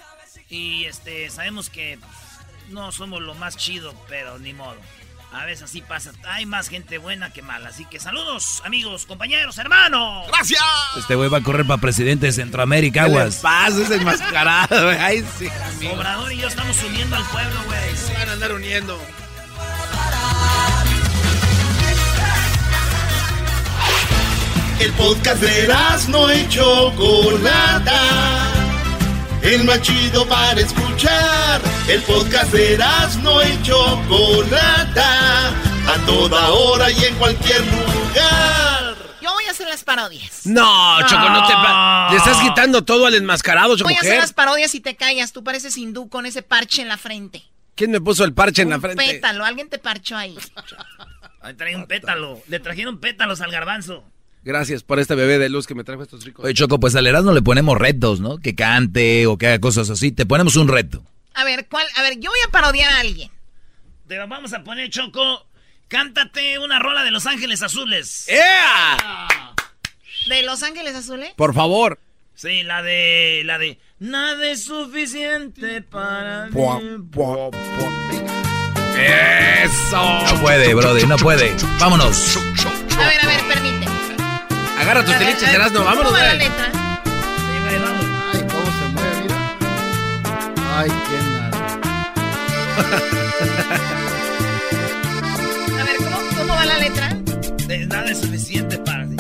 Y 0.48 0.84
este 0.84 1.30
sabemos 1.30 1.70
que 1.70 1.98
no 2.70 2.92
somos 2.92 3.20
lo 3.22 3.34
más 3.34 3.56
chido, 3.56 3.94
pero 4.08 4.38
ni 4.38 4.52
modo. 4.52 4.78
A 5.34 5.44
veces 5.46 5.64
así 5.64 5.82
pasa. 5.82 6.12
Hay 6.28 6.46
más 6.46 6.68
gente 6.68 6.98
buena 6.98 7.32
que 7.32 7.42
mala. 7.42 7.70
Así 7.70 7.84
que 7.86 7.98
saludos, 7.98 8.62
amigos, 8.64 9.04
compañeros, 9.04 9.58
hermanos. 9.58 10.26
¡Gracias! 10.28 10.62
Este 10.96 11.16
güey 11.16 11.28
va 11.28 11.38
a 11.38 11.42
correr 11.42 11.66
para 11.66 11.80
presidente 11.80 12.26
de 12.26 12.32
Centroamérica, 12.32 13.04
¿Qué 13.04 13.10
le 13.10 13.18
aguas. 13.18 13.36
pasa? 13.36 13.82
Es 13.82 13.90
enmascarado, 13.90 14.84
güey. 14.84 14.96
Ay, 14.98 15.24
sí, 15.38 15.48
amigo. 15.76 15.94
Obrador 15.94 16.32
y 16.32 16.36
yo 16.38 16.46
estamos 16.46 16.80
uniendo 16.84 17.16
al 17.16 17.24
pueblo, 17.24 17.60
güey. 17.66 17.96
Se 17.96 18.12
van 18.14 18.28
a 18.28 18.32
andar 18.32 18.52
uniendo. 18.52 19.00
El 24.78 24.92
podcast 24.92 25.42
de 25.42 25.74
no 26.08 26.32
y 26.32 26.48
Chocolata. 26.48 28.53
El 29.44 29.64
más 29.64 29.80
chido 29.82 30.26
para 30.26 30.60
escuchar. 30.60 31.60
El 31.88 32.02
podcast 32.02 32.52
de 32.52 32.78
no 33.22 33.42
y 33.42 33.62
Chocolata, 33.62 35.48
a 35.48 36.06
toda 36.06 36.50
hora 36.50 36.90
y 36.90 37.04
en 37.04 37.14
cualquier 37.16 37.60
lugar. 37.60 38.94
Yo 39.20 39.32
voy 39.32 39.44
a 39.46 39.50
hacer 39.50 39.68
las 39.68 39.84
parodias. 39.84 40.46
No, 40.46 40.98
Choco, 41.06 41.28
no 41.30 41.46
te 41.46 41.52
pa- 41.54 42.08
Le 42.10 42.16
estás 42.16 42.38
quitando 42.38 42.84
todo 42.84 43.06
al 43.06 43.14
enmascarado, 43.14 43.76
Choco. 43.76 43.88
Voy 43.88 43.96
a 43.96 44.00
hacer 44.00 44.18
las 44.18 44.32
parodias 44.32 44.74
y 44.74 44.80
te 44.80 44.96
callas. 44.96 45.32
Tú 45.32 45.44
pareces 45.44 45.76
hindú 45.76 46.08
con 46.08 46.26
ese 46.26 46.42
parche 46.42 46.82
en 46.82 46.88
la 46.88 46.96
frente. 46.98 47.42
¿Quién 47.74 47.90
me 47.90 48.00
puso 48.00 48.24
el 48.24 48.32
parche 48.34 48.62
en 48.62 48.70
la 48.70 48.76
Un 48.76 48.82
frente? 48.82 49.04
pétalo, 49.04 49.44
alguien 49.44 49.68
te 49.68 49.78
parchó 49.78 50.16
ahí. 50.16 50.36
Ahí 51.40 51.54
trae 51.54 51.76
un 51.76 51.86
pétalo. 51.86 52.40
Le 52.48 52.60
trajeron 52.60 52.98
pétalos 53.00 53.40
al 53.40 53.50
garbanzo. 53.50 54.04
Gracias 54.44 54.82
por 54.82 55.00
este 55.00 55.14
bebé 55.14 55.38
de 55.38 55.48
luz 55.48 55.66
que 55.66 55.74
me 55.74 55.84
trajo 55.84 56.02
estos 56.02 56.24
ricos. 56.24 56.44
Oye, 56.44 56.52
Choco, 56.52 56.78
pues 56.78 56.94
al 56.96 57.06
Erasmo 57.06 57.32
le 57.32 57.40
ponemos 57.40 57.78
retos, 57.78 58.20
¿no? 58.20 58.36
Que 58.36 58.54
cante 58.54 59.26
o 59.26 59.38
que 59.38 59.46
haga 59.46 59.58
cosas 59.58 59.88
así. 59.88 60.12
Te 60.12 60.26
ponemos 60.26 60.56
un 60.56 60.68
reto. 60.68 61.02
A 61.32 61.44
ver, 61.44 61.66
¿cuál? 61.68 61.86
A 61.96 62.02
ver, 62.02 62.20
yo 62.20 62.30
voy 62.30 62.40
a 62.46 62.50
parodiar 62.50 62.92
a 62.92 63.00
alguien. 63.00 63.30
Te 64.06 64.16
lo 64.16 64.28
vamos 64.28 64.52
a 64.52 64.62
poner, 64.62 64.90
Choco. 64.90 65.46
Cántate 65.88 66.58
una 66.58 66.78
rola 66.78 67.04
de 67.04 67.10
Los 67.10 67.26
Ángeles 67.26 67.62
Azules. 67.62 68.26
¿De 70.28 70.42
Los 70.42 70.62
Ángeles 70.62 70.94
Azules? 70.94 71.32
Por 71.36 71.54
favor. 71.54 71.98
Sí, 72.34 72.64
la 72.64 72.82
de. 72.82 73.42
La 73.44 73.58
de. 73.58 73.78
Nada 73.98 74.46
es 74.50 74.64
suficiente 74.64 75.80
para 75.82 76.48
mí. 76.48 76.60
Eso. 78.98 80.34
No 80.34 80.40
puede, 80.42 80.74
Brody, 80.74 81.06
no 81.06 81.16
puede. 81.16 81.54
Vámonos. 81.80 82.36
A 82.98 83.06
ver, 83.06 83.20
a 83.22 83.26
ver, 83.26 83.40
permite. 83.48 83.93
Agarra 84.80 85.04
tus 85.04 85.16
tiliches, 85.18 85.40
ver, 85.42 85.54
Erasmo, 85.54 85.84
vámonos, 85.84 86.04
¿Cómo 86.04 86.16
va 86.16 86.22
la 86.22 86.34
güey. 86.34 86.38
letra? 86.48 86.72
Ay, 88.32 88.40
cómo 88.50 88.66
se 88.78 88.86
mueve, 88.92 89.22
mira. 89.22 89.36
Ay, 90.76 90.90
quién 91.08 91.24
A 95.80 95.84
ver, 95.84 95.96
¿cómo, 95.98 96.16
cómo 96.38 96.54
va 96.54 96.64
la 96.66 96.78
letra? 96.78 97.08
De- 97.66 97.86
Nada 97.86 98.10
es 98.10 98.18
suficiente 98.20 98.78
para 98.78 99.06
ti. 99.08 99.16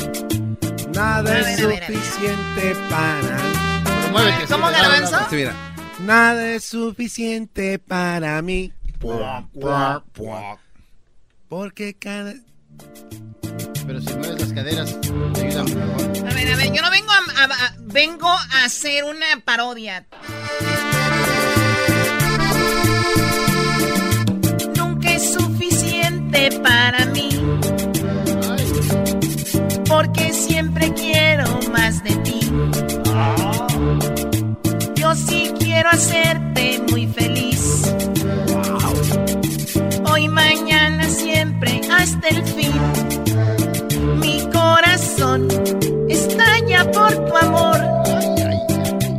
Nada 0.92 1.30
A 1.32 1.38
es 1.40 1.66
ver, 1.66 1.84
suficiente 1.86 2.76
para. 2.90 3.38
Muévete, 4.12 4.46
¿Cómo, 4.48 4.66
Garbanzo? 4.70 5.18
Sí, 5.30 5.36
mira. 5.36 5.54
Nada 6.00 6.46
es 6.52 6.64
suficiente 6.64 7.78
para 7.78 8.42
mí. 8.42 8.72
Porque 11.48 11.94
cada. 11.94 12.34
Pero 13.94 14.06
si 14.08 14.14
mueves 14.16 14.40
las 14.40 14.52
caderas, 14.52 15.00
te 15.34 15.46
ayuda 15.46 15.62
mejor. 15.62 16.28
A 16.28 16.34
ver, 16.34 16.52
a 16.52 16.56
ver, 16.56 16.72
yo 16.72 16.82
no 16.82 16.90
vengo 16.90 17.12
a, 17.12 17.74
vengo 17.82 18.28
a 18.28 18.64
hacer 18.64 19.04
una 19.04 19.26
parodia. 19.44 20.04
Nunca 24.76 25.12
es 25.12 25.32
suficiente 25.32 26.50
para 26.60 27.06
mí. 27.06 27.28
Porque 29.86 30.32
siempre 30.32 30.92
quiero 30.94 31.60
más 31.72 32.02
de 32.02 32.16
ti. 32.16 32.40
Yo 34.96 35.14
sí 35.14 35.52
quiero 35.56 35.90
hacerte 35.90 36.82
muy 36.90 37.06
feliz. 37.06 37.94
Hoy, 40.10 40.28
mañana, 40.28 41.08
siempre, 41.08 41.80
hasta 41.92 42.26
el 42.26 42.44
fin. 42.44 43.63
Corazón 45.34 45.48
estalla 46.08 46.88
por 46.92 47.12
tu 47.12 47.36
amor. 47.36 47.76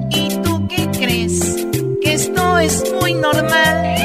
¿Y 0.10 0.30
tú 0.44 0.66
qué 0.70 0.90
crees? 0.92 1.58
Que 2.02 2.14
esto 2.14 2.58
es 2.60 2.82
muy 3.02 3.14
normal. 3.16 3.98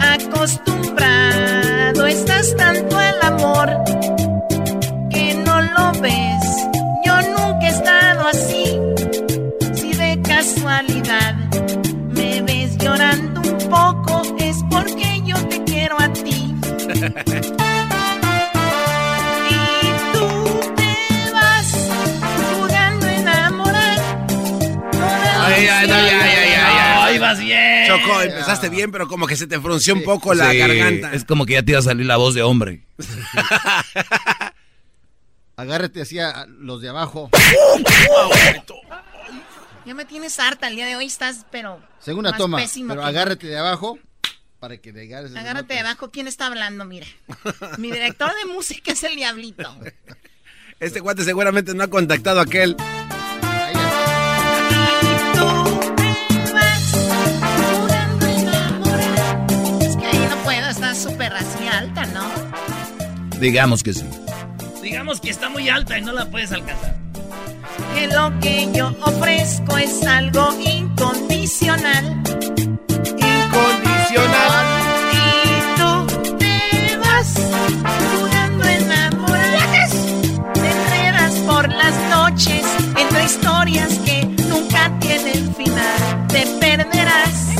Acostumbrado 0.00 2.06
estás 2.06 2.54
tanto 2.56 2.96
al 2.96 3.20
amor 3.22 3.70
que 5.10 5.34
no 5.44 5.60
lo 5.60 5.90
ves. 6.00 6.44
Yo 7.04 7.20
nunca 7.22 7.66
he 7.66 7.70
estado 7.70 8.28
así. 8.28 8.78
Si 9.74 9.92
de 9.94 10.22
casualidad 10.22 11.34
me 12.10 12.40
ves 12.42 12.78
llorando 12.78 13.40
un 13.40 13.58
poco, 13.68 14.22
es 14.38 14.58
porque 14.70 15.03
Ay, 25.92 26.08
ay, 26.08 26.08
ay, 26.10 26.30
ay, 26.30 26.52
ay, 26.52 26.54
ay, 26.56 26.98
Ay, 27.14 27.18
vas 27.18 27.38
bien. 27.38 27.86
Choco, 27.86 28.22
empezaste 28.22 28.68
bien, 28.68 28.90
pero 28.90 29.06
como 29.08 29.26
que 29.26 29.36
se 29.36 29.46
te 29.46 29.60
frunció 29.60 29.94
un 29.94 30.02
poco 30.02 30.34
la 30.34 30.50
Sí, 30.50 30.58
garganta. 30.58 31.12
Es 31.12 31.24
como 31.24 31.44
que 31.46 31.52
ya 31.54 31.62
te 31.62 31.72
iba 31.72 31.80
a 31.80 31.82
salir 31.82 32.06
la 32.06 32.16
voz 32.16 32.34
de 32.34 32.42
hombre. 32.42 32.82
Agárrate 35.56 36.02
hacia 36.02 36.46
los 36.46 36.80
de 36.80 36.88
abajo. 36.88 37.30
Ya 39.86 39.94
me 39.94 40.04
tienes 40.04 40.38
harta 40.40 40.68
el 40.68 40.76
día 40.76 40.86
de 40.86 40.96
hoy, 40.96 41.06
estás, 41.06 41.46
pero. 41.50 41.80
Segunda 42.00 42.30
más 42.30 42.38
toma. 42.38 42.56
pésimo 42.58 42.88
Pero 42.88 43.02
que- 43.02 43.08
agárrate 43.08 43.46
de 43.46 43.58
abajo 43.58 43.98
para 44.58 44.78
que 44.78 44.90
esas 44.90 45.36
Agárrate 45.36 45.74
de 45.74 45.80
abajo. 45.80 46.10
¿Quién 46.10 46.26
está 46.26 46.46
hablando? 46.46 46.84
Mira. 46.86 47.06
Mi 47.78 47.92
director 47.92 48.32
de 48.34 48.52
música 48.52 48.92
es 48.92 49.02
el 49.04 49.14
diablito. 49.14 49.76
Este 50.80 51.00
cuate 51.00 51.22
seguramente 51.22 51.74
no 51.74 51.84
ha 51.84 51.88
contactado 51.88 52.40
a 52.40 52.44
aquel. 52.44 52.76
Digamos 63.40 63.82
que 63.82 63.92
sí. 63.92 64.04
Digamos 64.82 65.20
que 65.20 65.30
está 65.30 65.48
muy 65.48 65.68
alta 65.68 65.98
y 65.98 66.02
no 66.02 66.12
la 66.12 66.26
puedes 66.26 66.52
alcanzar. 66.52 66.94
Que 67.94 68.06
lo 68.08 68.38
que 68.40 68.68
yo 68.72 68.94
ofrezco 69.02 69.76
es 69.78 70.06
algo 70.06 70.52
incondicional. 70.60 72.22
Incondicional. 73.18 74.66
Y 75.12 75.78
tú 75.78 76.36
te 76.38 76.96
vas 76.98 77.34
enamorar. 78.68 79.88
Te 80.54 80.70
enredas 80.70 81.34
por 81.46 81.68
las 81.68 81.94
noches 82.10 82.64
entre 82.96 83.24
historias 83.24 83.98
que 84.04 84.24
nunca 84.24 84.92
tienen 85.00 85.54
final. 85.54 86.26
Te 86.28 86.46
perderás. 86.60 87.54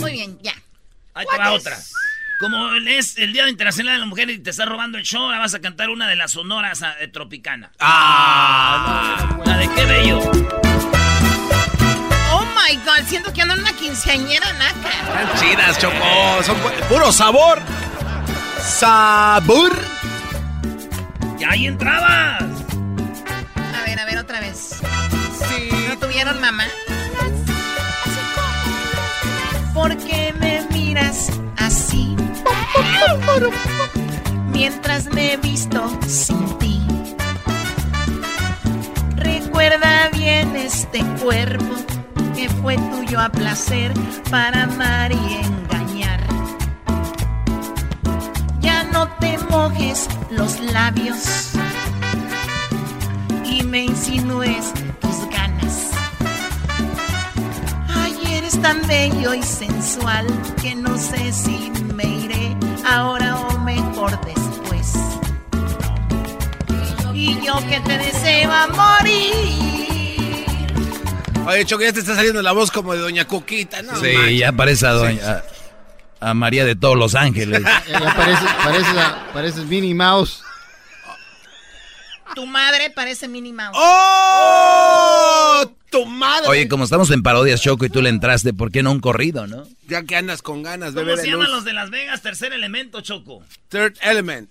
Muy 0.00 0.12
bien, 0.12 0.38
ya. 0.42 0.54
Ahí 1.14 1.26
te 1.30 1.38
va 1.38 1.52
otra. 1.52 1.78
Como 2.44 2.74
es 2.74 3.16
el 3.18 3.32
Día 3.32 3.48
Internacional 3.48 3.94
de 3.94 4.00
la 4.00 4.06
Mujer 4.06 4.28
y 4.30 4.38
te 4.38 4.50
está 4.50 4.64
robando 4.66 4.98
el 4.98 5.04
show, 5.04 5.22
ahora 5.22 5.38
vas 5.38 5.54
a 5.54 5.60
cantar 5.60 5.88
una 5.90 6.06
de 6.08 6.16
las 6.16 6.32
sonoras 6.32 6.82
ah, 6.82 6.94
eh, 7.00 7.08
tropicana. 7.08 7.70
Ah, 7.80 9.38
La 9.46 9.56
de 9.56 9.68
qué 9.70 9.84
bello. 9.86 10.18
Oh 12.32 12.44
my 12.44 12.76
god, 12.84 13.06
siento 13.06 13.32
que 13.32 13.40
ando 13.42 13.54
en 13.54 13.60
una 13.60 13.72
quinceañera 13.72 14.52
naca. 14.54 14.90
Están 14.90 15.40
chidas, 15.40 15.78
Choco. 15.78 16.42
Son 16.42 16.56
pu- 16.58 16.88
puro 16.88 17.10
sabor. 17.12 17.60
Sabor. 18.62 19.72
¡Ya 21.38 21.50
ahí 21.50 21.66
entrabas! 21.66 22.42
A 22.42 23.82
ver, 23.86 23.98
a 24.00 24.04
ver, 24.04 24.18
otra 24.18 24.40
vez. 24.40 24.80
¿No 25.88 25.98
tuvieron 25.98 26.40
mamá? 26.40 26.64
¿Por 29.72 29.96
qué 29.98 30.32
me 30.38 30.62
miras 30.72 31.30
así? 31.58 31.93
Mientras 34.52 35.06
me 35.12 35.34
he 35.34 35.36
visto 35.36 35.80
sin 36.06 36.58
ti. 36.58 36.80
Recuerda 39.16 40.08
bien 40.12 40.56
este 40.56 41.04
cuerpo 41.22 41.74
que 42.34 42.48
fue 42.48 42.76
tuyo 42.76 43.20
a 43.20 43.28
placer 43.30 43.92
para 44.30 44.64
amar 44.64 45.12
y 45.12 45.34
engañar. 45.44 46.20
Ya 48.60 48.84
no 48.84 49.08
te 49.18 49.38
mojes 49.50 50.08
los 50.30 50.60
labios 50.60 51.52
y 53.44 53.62
me 53.62 53.84
insinúes 53.84 54.72
tus 55.00 55.28
ganas. 55.30 55.90
Ay, 57.88 58.14
eres 58.36 58.60
tan 58.60 58.86
bello 58.86 59.34
y 59.34 59.42
sensual 59.42 60.26
que 60.60 60.74
no 60.74 60.96
sé 60.98 61.32
si 61.32 61.70
me 61.94 62.04
iré 62.04 62.56
ahora 62.86 63.36
o 63.36 63.58
mejor 63.60 64.10
después. 64.24 64.92
Y 67.14 67.40
yo 67.44 67.54
que 67.68 67.80
te 67.80 67.98
deseo 67.98 68.50
a 68.52 68.66
morir. 68.68 70.46
Oye, 71.46 71.64
Choco, 71.66 71.82
ya 71.84 71.92
te 71.92 72.00
está 72.00 72.14
saliendo 72.14 72.40
la 72.42 72.52
voz 72.52 72.70
como 72.70 72.94
de 72.94 73.00
Doña 73.00 73.26
Cuquita, 73.26 73.82
¿no? 73.82 73.94
sí, 74.00 74.38
ya 74.38 74.52
parece 74.52 74.86
a, 74.86 74.92
doña- 74.94 75.42
a, 76.20 76.30
a 76.30 76.34
María 76.34 76.64
de 76.64 76.74
todos 76.74 76.96
los 76.96 77.14
ángeles. 77.14 77.62
Ya, 77.88 78.00
ya 78.00 78.14
pareces, 78.14 78.50
pareces, 78.64 78.96
a- 78.96 79.26
pareces 79.32 79.64
Minnie 79.66 79.94
Mouse. 79.94 80.42
Tu 82.34 82.46
madre 82.46 82.90
parece 82.90 83.28
Minnie 83.28 83.52
Mouse. 83.52 83.76
¡Oh! 83.78 85.70
Tu 85.94 86.06
madre! 86.06 86.48
Oye, 86.48 86.68
como 86.68 86.84
estamos 86.84 87.10
en 87.12 87.22
parodias, 87.22 87.60
Choco, 87.62 87.84
y 87.84 87.88
tú 87.90 88.02
le 88.02 88.08
entraste, 88.08 88.52
¿por 88.52 88.72
qué 88.72 88.82
no 88.82 88.90
un 88.90 89.00
corrido, 89.00 89.46
no? 89.46 89.64
Ya 89.86 90.02
que 90.02 90.16
andas 90.16 90.42
con 90.42 90.62
ganas, 90.62 90.92
¿Cómo 90.92 91.06
bebé 91.06 91.16
se 91.18 91.22
de 91.22 91.30
llaman 91.30 91.50
los 91.52 91.64
de 91.64 91.72
Las 91.72 91.90
Vegas? 91.90 92.20
Tercer 92.22 92.52
elemento, 92.52 93.00
Choco. 93.00 93.42
Third 93.68 93.94
Element. 94.02 94.50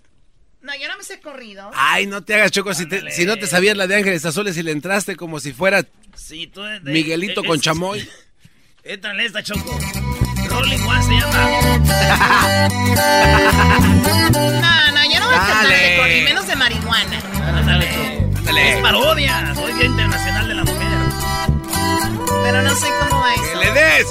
No, 0.62 0.72
yo 0.82 0.88
no 0.88 0.96
me 0.98 1.04
sé 1.04 1.20
corrido. 1.20 1.70
Ay, 1.74 2.08
no 2.08 2.24
te 2.24 2.36
hagas, 2.36 2.52
Choco. 2.52 2.74
Si, 2.74 2.86
te- 2.86 3.12
si 3.12 3.26
no 3.26 3.36
te 3.36 3.48
sabías 3.48 3.76
la 3.76 3.86
de 3.88 3.96
Ángeles 3.98 4.26
Azules 4.26 4.56
y 4.58 4.64
le 4.64 4.72
entraste 4.72 5.18
como 5.18 5.42
si 5.42 5.52
fuera 5.52 5.86
Sí, 6.16 6.48
tú 6.48 6.62
de- 6.62 6.80
de- 6.80 6.92
Miguelito 6.94 7.42
de- 7.42 7.48
con 7.48 7.58
es- 7.58 7.62
chamoy. 7.64 8.08
Éntrale 8.86 9.26
esta, 9.26 9.44
Choco. 9.44 9.78
Rolling 10.48 10.80
One 10.82 11.04
se 11.04 11.12
llama. 11.12 12.64
No, 14.32 14.92
no, 14.92 15.04
yo 15.14 15.20
no 15.20 15.26
voy 15.28 15.36
a 15.36 15.40
cantar 15.40 15.64
Dale. 15.64 15.76
de 15.90 15.98
corrido, 15.98 16.24
menos 16.26 16.48
de 16.48 16.56
marihuana. 16.56 17.20
Ándale, 17.60 17.90
Choco. 17.90 18.58
Es 18.58 18.82
parodia. 18.82 19.54
Soy 19.56 19.74
Día 19.74 19.86
Internacional 19.86 20.48
de 20.48 20.56
la 20.56 20.64
Mujer. 20.64 20.83
Pero 22.44 22.62
no 22.62 22.76
sé 22.76 22.88
cómo 23.00 23.22
va 23.22 23.34
eso. 23.34 23.44
¡Que 23.44 23.56
le 23.56 23.72
des! 23.72 24.08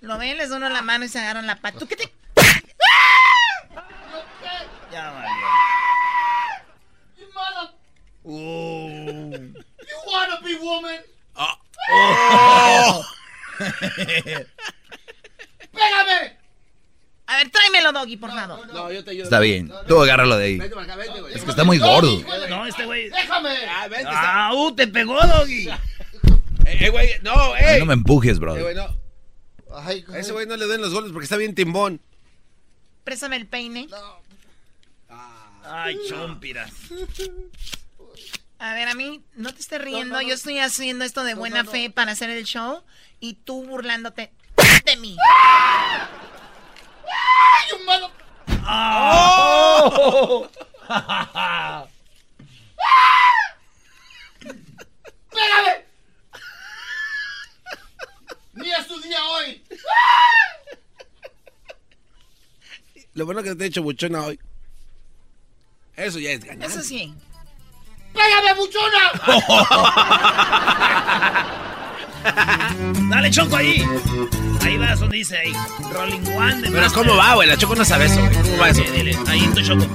Lo 0.00 0.16
ven, 0.18 0.38
les 0.38 0.50
uno 0.50 0.68
la 0.68 0.82
mano 0.82 1.04
y 1.04 1.08
se 1.08 1.18
agarran 1.18 1.46
la 1.48 1.56
pata. 1.56 1.80
¿Tú 1.80 1.88
qué 1.88 1.96
te...? 1.96 2.14
Ya 4.92 5.10
valió. 5.10 5.28
You 8.24 9.96
wanna 10.06 10.40
be 10.42 10.54
woman? 10.56 11.00
Oh. 11.34 13.02
¡Pégame! 15.72 16.35
A 17.36 17.40
ver, 17.40 17.50
tráemelo, 17.50 17.92
Doggy, 17.92 18.16
por 18.16 18.30
favor. 18.30 18.66
No, 18.72 18.90
yo 18.90 19.04
te 19.04 19.10
ayudo. 19.10 19.24
Está 19.24 19.40
bien, 19.40 19.70
tú 19.86 20.00
agárralo 20.00 20.38
de 20.38 20.44
ahí. 20.46 20.58
Vete 20.58 20.74
para 20.74 20.84
acá, 20.86 20.96
vete, 20.96 21.20
güey. 21.20 21.34
Es 21.34 21.44
que 21.44 21.50
está 21.50 21.64
muy 21.64 21.76
gordo. 21.78 22.24
No, 22.48 22.64
este 22.64 22.86
güey. 22.86 23.10
¡Déjame! 23.10 23.50
Ah, 23.68 23.88
vente, 23.88 24.08
Ah, 24.10 24.50
uh, 24.54 24.74
te 24.74 24.86
pegó, 24.88 25.20
Doggy. 25.26 25.68
Eh, 26.68 26.86
eh, 26.86 26.88
güey, 26.90 27.10
no, 27.22 27.32
Ay, 27.54 27.76
eh. 27.76 27.78
No 27.78 27.86
me 27.86 27.92
empujes, 27.92 28.38
Eh, 28.38 28.40
bro. 28.40 28.56
güey, 28.56 28.74
no. 28.74 28.88
A 29.72 29.92
ese 30.18 30.32
güey 30.32 30.46
no 30.46 30.56
le 30.56 30.66
den 30.66 30.80
los 30.80 30.92
goles 30.92 31.12
porque 31.12 31.22
está 31.24 31.36
bien 31.36 31.54
timbón. 31.54 32.00
Préstame 33.04 33.36
el 33.36 33.46
peine. 33.46 33.86
Ay, 35.62 35.96
chompiras. 36.08 36.72
A 38.58 38.72
ver, 38.74 38.88
a 38.88 38.94
mí, 38.94 39.22
no 39.34 39.52
te 39.52 39.60
estés 39.60 39.80
riendo. 39.80 40.20
Yo 40.22 40.34
estoy 40.34 40.58
haciendo 40.58 41.04
esto 41.04 41.22
de 41.22 41.34
buena 41.34 41.64
fe 41.64 41.90
para 41.90 42.12
hacer 42.12 42.30
el 42.30 42.44
show 42.44 42.82
y 43.20 43.34
tú 43.34 43.62
burlándote 43.64 44.32
de 44.86 44.96
mí. 44.96 45.16
You 47.70 47.84
mother... 47.84 48.08
Oh. 48.68 50.48
¡Pégame! 55.30 55.84
Ni 58.54 58.70
es 58.72 58.86
tu 58.88 59.00
día 59.00 59.24
hoy. 59.24 59.62
Lo 63.14 63.26
bueno 63.26 63.42
que 63.42 63.54
te 63.54 63.64
he 63.64 63.66
hecho 63.68 63.82
buchona 63.82 64.22
hoy. 64.24 64.38
Eso 65.96 66.18
ya 66.18 66.32
es 66.32 66.44
ganar. 66.44 66.68
Eso 66.68 66.82
sí. 66.82 67.14
¡Pégame, 68.12 68.54
buchona! 68.54 69.12
Dale, 73.10 73.30
Choco, 73.30 73.56
ahí. 73.56 73.84
Ahí 74.62 74.76
vas 74.78 75.00
donde 75.00 75.18
dice 75.18 75.36
ahí. 75.38 75.52
Rolling 75.92 76.26
One 76.36 76.56
de 76.56 76.68
Pero 76.68 76.82
Master. 76.82 77.02
¿cómo 77.02 77.16
va, 77.16 77.34
güey? 77.34 77.48
La 77.48 77.56
Choco 77.56 77.74
no 77.76 77.84
sabe 77.84 78.06
eso, 78.06 78.20
güey. 78.20 78.32
¿Cómo 78.34 78.58
va 78.58 78.68
eso? 78.70 78.82
Dile, 78.82 78.98
dile. 78.98 79.18
Ahí 79.28 79.48
tu 79.54 79.60
Choco. 79.62 79.86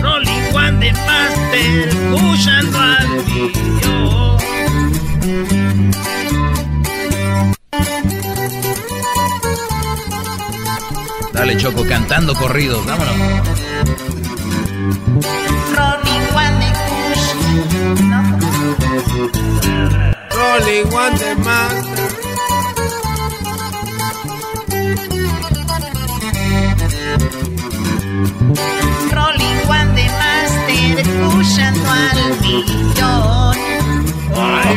Rolling 0.00 0.54
One 0.54 0.86
de 0.86 0.92
Master. 0.92 1.88
Escuchando 1.88 2.78
al 2.78 3.24
tío. 3.24 4.38
Dale, 11.32 11.56
Choco, 11.56 11.84
cantando 11.86 12.34
corridos, 12.34 12.84
vámonos. 12.86 13.14
Rolling 20.58 20.92
one 20.92 21.18
de 21.18 21.34
más. 21.36 21.72
Rolling 29.12 29.60
One 29.68 29.94
de 29.94 30.08
Master. 30.18 30.98
Escuchando 30.98 31.88
al 31.88 32.40
millón. 32.40 33.56
Ay, 34.34 34.76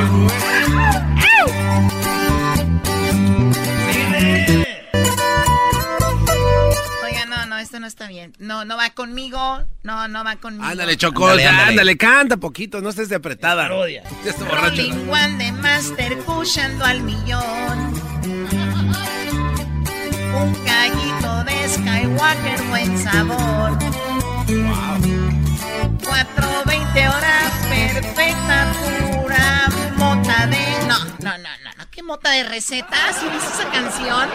esto 7.71 7.79
no 7.79 7.87
está 7.87 8.07
bien. 8.07 8.33
No, 8.37 8.65
no 8.65 8.75
va 8.75 8.89
conmigo. 8.89 9.65
No, 9.83 10.09
no 10.09 10.25
va 10.25 10.35
conmigo. 10.35 10.65
Ándale, 10.65 10.97
Choco. 10.97 11.23
Ándale, 11.23 11.47
Ándale, 11.47 11.69
ándale. 11.69 11.97
canta 11.97 12.35
poquito. 12.35 12.81
No 12.81 12.89
estés 12.89 13.07
de 13.07 13.15
apretada. 13.15 13.63
Parodia. 13.63 14.03
Ya 14.25 14.31
está 14.31 14.43
borracho. 14.43 14.67
Rolling 14.75 15.07
One 15.09 15.37
de 15.45 15.51
Master. 15.53 16.11
Escuchando 16.11 16.83
al 16.83 17.01
millón. 17.01 17.93
Un 20.33 20.65
gallito 20.65 21.43
de 21.45 21.69
Skywalker, 21.69 22.61
buen 22.63 22.97
sabor. 23.01 23.77
420 26.03 27.07
horas, 27.07 27.51
perfecta, 27.69 28.73
pura 29.15 29.69
mota 29.95 30.45
de. 30.47 30.87
No, 30.89 30.97
no, 31.05 31.37
no, 31.37 31.49
no, 31.63 31.71
no. 31.77 31.89
¿Qué 31.89 32.03
mota 32.03 32.31
de 32.31 32.43
recetas? 32.43 33.15
¿Sí 33.17 33.25
viste 33.31 33.47
esa 33.61 33.71
canción? 33.71 34.29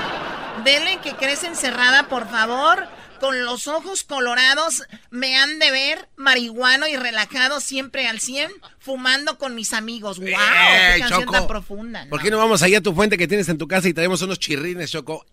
Dele 0.65 1.01
que 1.03 1.15
crece 1.17 1.49
encerrada, 1.49 2.05
por 2.09 2.27
favor. 2.31 2.89
Con 3.21 3.45
los 3.45 3.67
ojos 3.67 4.05
colorados, 4.05 4.83
me 5.11 5.37
han 5.37 5.59
de 5.59 5.71
ver 5.71 6.09
marihuano 6.17 6.87
y 6.87 6.97
relajado 6.97 7.61
siempre 7.61 8.07
al 8.07 8.21
100, 8.21 8.51
fumando 8.79 9.39
con 9.39 9.55
mis 9.55 9.73
amigos. 9.73 10.19
¡Wow! 10.19 10.29
Eh, 10.29 10.93
¡Qué 10.95 11.01
canción 11.01 11.21
Choco. 11.21 11.33
tan 11.33 11.47
profunda! 11.47 12.07
¿Por 12.11 12.21
qué 12.23 12.31
no 12.31 12.39
vamos 12.39 12.63
allá 12.63 12.79
a 12.79 12.83
tu 12.83 12.95
fuente 12.95 13.17
que 13.17 13.29
tienes 13.29 13.49
en 13.49 13.59
tu 13.59 13.67
casa 13.67 13.89
y 13.89 13.95
traemos 13.95 14.23
unos 14.23 14.39
chirrines, 14.39 14.91
Choco? 14.91 15.25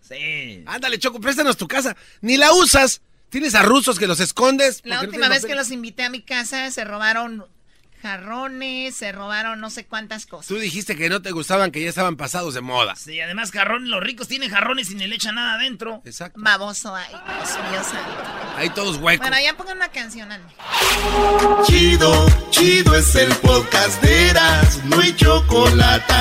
Sí. 0.00 0.62
Ándale, 0.66 0.98
Choco, 0.98 1.20
préstanos 1.20 1.56
tu 1.56 1.66
casa. 1.66 1.96
Ni 2.20 2.36
la 2.36 2.52
usas. 2.52 3.00
Tienes 3.28 3.54
a 3.56 3.62
rusos 3.62 3.98
que 3.98 4.06
los 4.06 4.20
escondes. 4.20 4.80
La 4.84 4.96
no 4.96 5.02
última 5.02 5.28
vez 5.28 5.44
que 5.44 5.54
los 5.54 5.70
invité 5.70 6.04
a 6.04 6.10
mi 6.10 6.22
casa 6.22 6.70
se 6.70 6.84
robaron 6.84 7.44
jarrones, 8.06 8.94
se 8.94 9.10
robaron 9.10 9.60
no 9.60 9.68
sé 9.68 9.84
cuántas 9.84 10.26
cosas. 10.26 10.46
Tú 10.46 10.58
dijiste 10.58 10.94
que 10.94 11.08
no 11.08 11.22
te 11.22 11.32
gustaban, 11.32 11.72
que 11.72 11.82
ya 11.82 11.88
estaban 11.88 12.16
pasados 12.16 12.54
de 12.54 12.60
moda. 12.60 12.94
Sí, 12.94 13.20
además 13.20 13.50
jarrones, 13.50 13.88
los 13.88 14.00
ricos 14.00 14.28
tienen 14.28 14.48
jarrones 14.48 14.90
y 14.92 14.94
ni 14.94 15.08
le 15.08 15.16
echan 15.16 15.34
nada 15.34 15.54
adentro. 15.54 16.02
Exacto. 16.04 16.38
Baboso, 16.40 16.94
ay, 16.94 17.10
Dios 17.10 17.58
mío 17.70 17.82
santo. 17.82 18.56
Ahí 18.56 18.70
todos 18.70 18.98
huecos. 18.98 19.26
Bueno, 19.26 19.42
ya 19.42 19.56
pongan 19.56 19.78
una 19.78 19.88
canción, 19.88 20.30
ande. 20.30 20.48
Chido, 21.64 22.26
chido 22.50 22.94
es 22.94 23.14
el 23.16 23.34
podcast 23.36 24.00
de 24.02 24.30
Eras, 24.30 24.84
no 24.84 25.00
hay 25.00 25.14
chocolate. 25.16 26.14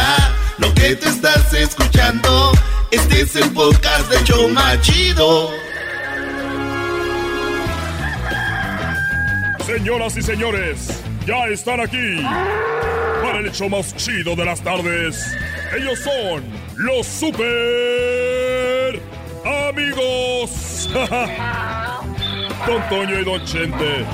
Lo 0.57 0.73
que 0.73 0.95
te 0.95 1.09
estás 1.09 1.53
escuchando, 1.53 2.51
este 2.89 3.21
es 3.21 3.35
el 3.35 3.51
podcast 3.51 4.09
de 4.09 4.23
Choma 4.23 4.81
Chido. 4.81 5.51
Señoras 9.65 10.15
y 10.15 10.21
señores, 10.21 10.87
ya 11.25 11.47
están 11.47 11.79
aquí 11.81 12.21
para 13.21 13.39
el 13.39 13.47
hecho 13.47 13.67
más 13.67 13.95
chido 13.95 14.35
de 14.35 14.45
las 14.45 14.61
tardes. 14.61 15.35
Ellos 15.75 15.99
son 15.99 16.43
los 16.75 17.07
super 17.07 19.01
amigos. 19.69 20.89
Don 22.67 22.89
Toño 22.89 23.19
y 23.19 23.23
Don 23.23 23.43
Chente. 23.45 24.05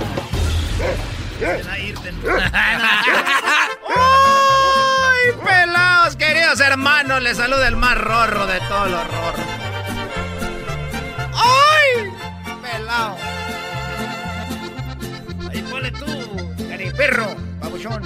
¡Ay, 1.41 1.93
pelados, 5.43 6.15
queridos 6.15 6.59
hermanos! 6.59 7.21
Les 7.21 7.37
saluda 7.37 7.67
el 7.67 7.75
más 7.75 7.97
rorro 7.97 8.47
de 8.47 8.59
todos 8.61 8.91
los 8.91 9.07
rorros. 9.07 9.45
¡Ay! 11.33 12.11
Pelado. 12.61 13.17
Ahí 15.51 15.61
ponle 15.69 15.91
tú. 15.91 16.20
Perro, 17.01 17.35
babuchón. 17.59 18.03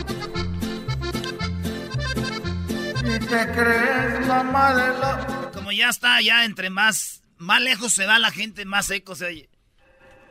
¿Y 3.04 3.20
te 3.20 3.52
crees 3.52 4.26
mamá 4.26 4.74
de 4.74 4.98
la... 5.00 5.52
Como 5.54 5.74
ya 5.74 5.90
está, 5.90 6.22
ya 6.22 6.46
entre 6.46 6.70
más, 6.70 7.22
más 7.38 7.60
lejos 7.60 7.92
se 7.92 8.06
va 8.06 8.20
la 8.20 8.32
gente, 8.32 8.64
más 8.64 8.86
seco 8.86 9.14
se 9.14 9.26
oye. 9.26 9.50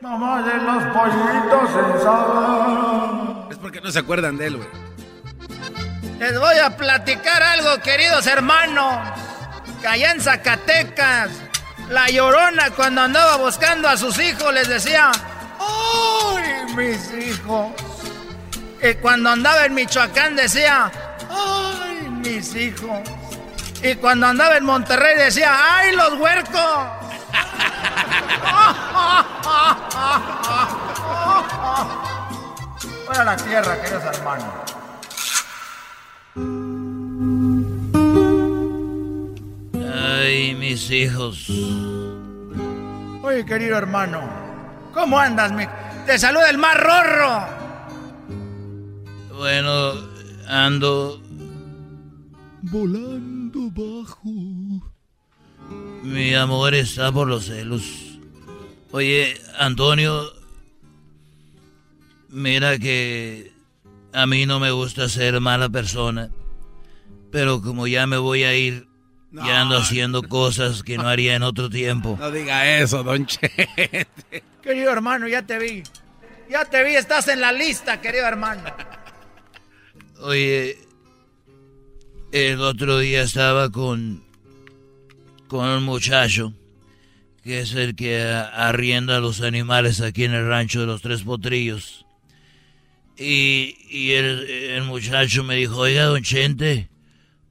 Mamá 0.01 0.41
de 0.41 0.55
los 0.57 0.83
pollitos 0.95 1.69
en 1.75 3.51
Es 3.51 3.57
porque 3.59 3.81
no 3.81 3.91
se 3.91 3.99
acuerdan 3.99 4.35
de 4.37 4.47
él, 4.47 4.57
güey. 4.57 4.69
Les 6.17 6.39
voy 6.39 6.57
a 6.57 6.75
platicar 6.75 7.43
algo, 7.43 7.83
queridos 7.83 8.25
hermanos. 8.25 8.97
Que 9.79 9.87
allá 9.89 10.09
en 10.09 10.21
Zacatecas, 10.21 11.29
la 11.91 12.09
llorona 12.09 12.71
cuando 12.71 13.01
andaba 13.01 13.35
buscando 13.37 13.87
a 13.87 13.95
sus 13.95 14.17
hijos 14.17 14.51
les 14.55 14.67
decía, 14.67 15.11
¡Ay, 15.59 16.75
mis 16.75 17.13
hijos! 17.13 17.94
Y 18.87 18.93
cuando 18.95 19.29
andaba 19.31 19.65
en 19.65 19.73
Michoacán 19.73 20.35
decía, 20.35 20.91
¡ay, 21.31 22.07
mis 22.07 22.55
hijos! 22.55 22.99
Y 23.81 23.95
cuando 23.95 24.27
andaba 24.27 24.57
en 24.57 24.65
Monterrey 24.65 25.17
decía, 25.17 25.55
¡ay, 25.57 25.95
los 25.95 26.19
huercos! 26.19 26.53
Fuera 33.07 33.23
la 33.23 33.35
tierra, 33.37 33.81
queridos 33.81 34.03
hermanos. 34.03 34.53
Ay, 40.03 40.53
mis 40.53 40.91
hijos. 40.91 41.49
Oye, 43.23 43.43
querido 43.47 43.79
hermano, 43.79 44.21
¿cómo 44.93 45.17
andas, 45.17 45.51
mi? 45.51 45.65
Te 46.05 46.19
saluda 46.19 46.51
el 46.51 46.59
más 46.59 46.77
rorro. 46.77 47.54
Bueno, 49.45 49.93
ando 50.47 51.21
Volando 52.63 53.69
bajo. 53.69 54.31
Mi 56.01 56.33
amor 56.33 56.73
está 56.73 57.11
por 57.11 57.27
los 57.27 57.45
celos. 57.45 57.83
Oye, 58.89 59.39
Antonio, 59.59 60.33
mira 62.29 62.79
que 62.79 63.53
a 64.13 64.25
mí 64.25 64.47
no 64.47 64.59
me 64.59 64.71
gusta 64.71 65.09
ser 65.09 65.39
mala 65.39 65.69
persona, 65.69 66.31
pero 67.31 67.61
como 67.61 67.85
ya 67.85 68.07
me 68.07 68.17
voy 68.17 68.45
a 68.45 68.55
ir, 68.55 68.87
ya 69.31 69.61
ando 69.61 69.77
haciendo 69.77 70.23
cosas 70.23 70.81
que 70.81 70.97
no 70.97 71.07
haría 71.07 71.35
en 71.35 71.43
otro 71.43 71.69
tiempo. 71.69 72.17
No 72.19 72.31
diga 72.31 72.79
eso, 72.79 73.03
don 73.03 73.27
Chete. 73.27 74.07
Querido 74.63 74.91
hermano, 74.91 75.27
ya 75.27 75.43
te 75.43 75.59
vi. 75.59 75.83
Ya 76.49 76.65
te 76.65 76.83
vi, 76.83 76.95
estás 76.95 77.27
en 77.27 77.41
la 77.41 77.51
lista, 77.51 78.01
querido 78.01 78.25
hermano. 78.25 78.63
Oye, 80.21 80.77
el 82.31 82.61
otro 82.61 82.99
día 82.99 83.21
estaba 83.21 83.69
con, 83.69 84.23
con 85.47 85.67
un 85.67 85.83
muchacho 85.83 86.53
que 87.43 87.59
es 87.59 87.73
el 87.73 87.95
que 87.95 88.23
arrienda 88.23 89.19
los 89.19 89.41
animales 89.41 90.01
aquí 90.01 90.23
en 90.23 90.33
el 90.33 90.47
rancho 90.47 90.79
de 90.79 90.87
los 90.87 91.03
Tres 91.03 91.21
Potrillos. 91.21 92.05
Y, 93.17 93.77
y 93.87 94.13
el, 94.13 94.49
el 94.49 94.83
muchacho 94.83 95.43
me 95.43 95.55
dijo, 95.55 95.77
oiga, 95.77 96.05
don 96.05 96.23
Chente, 96.23 96.89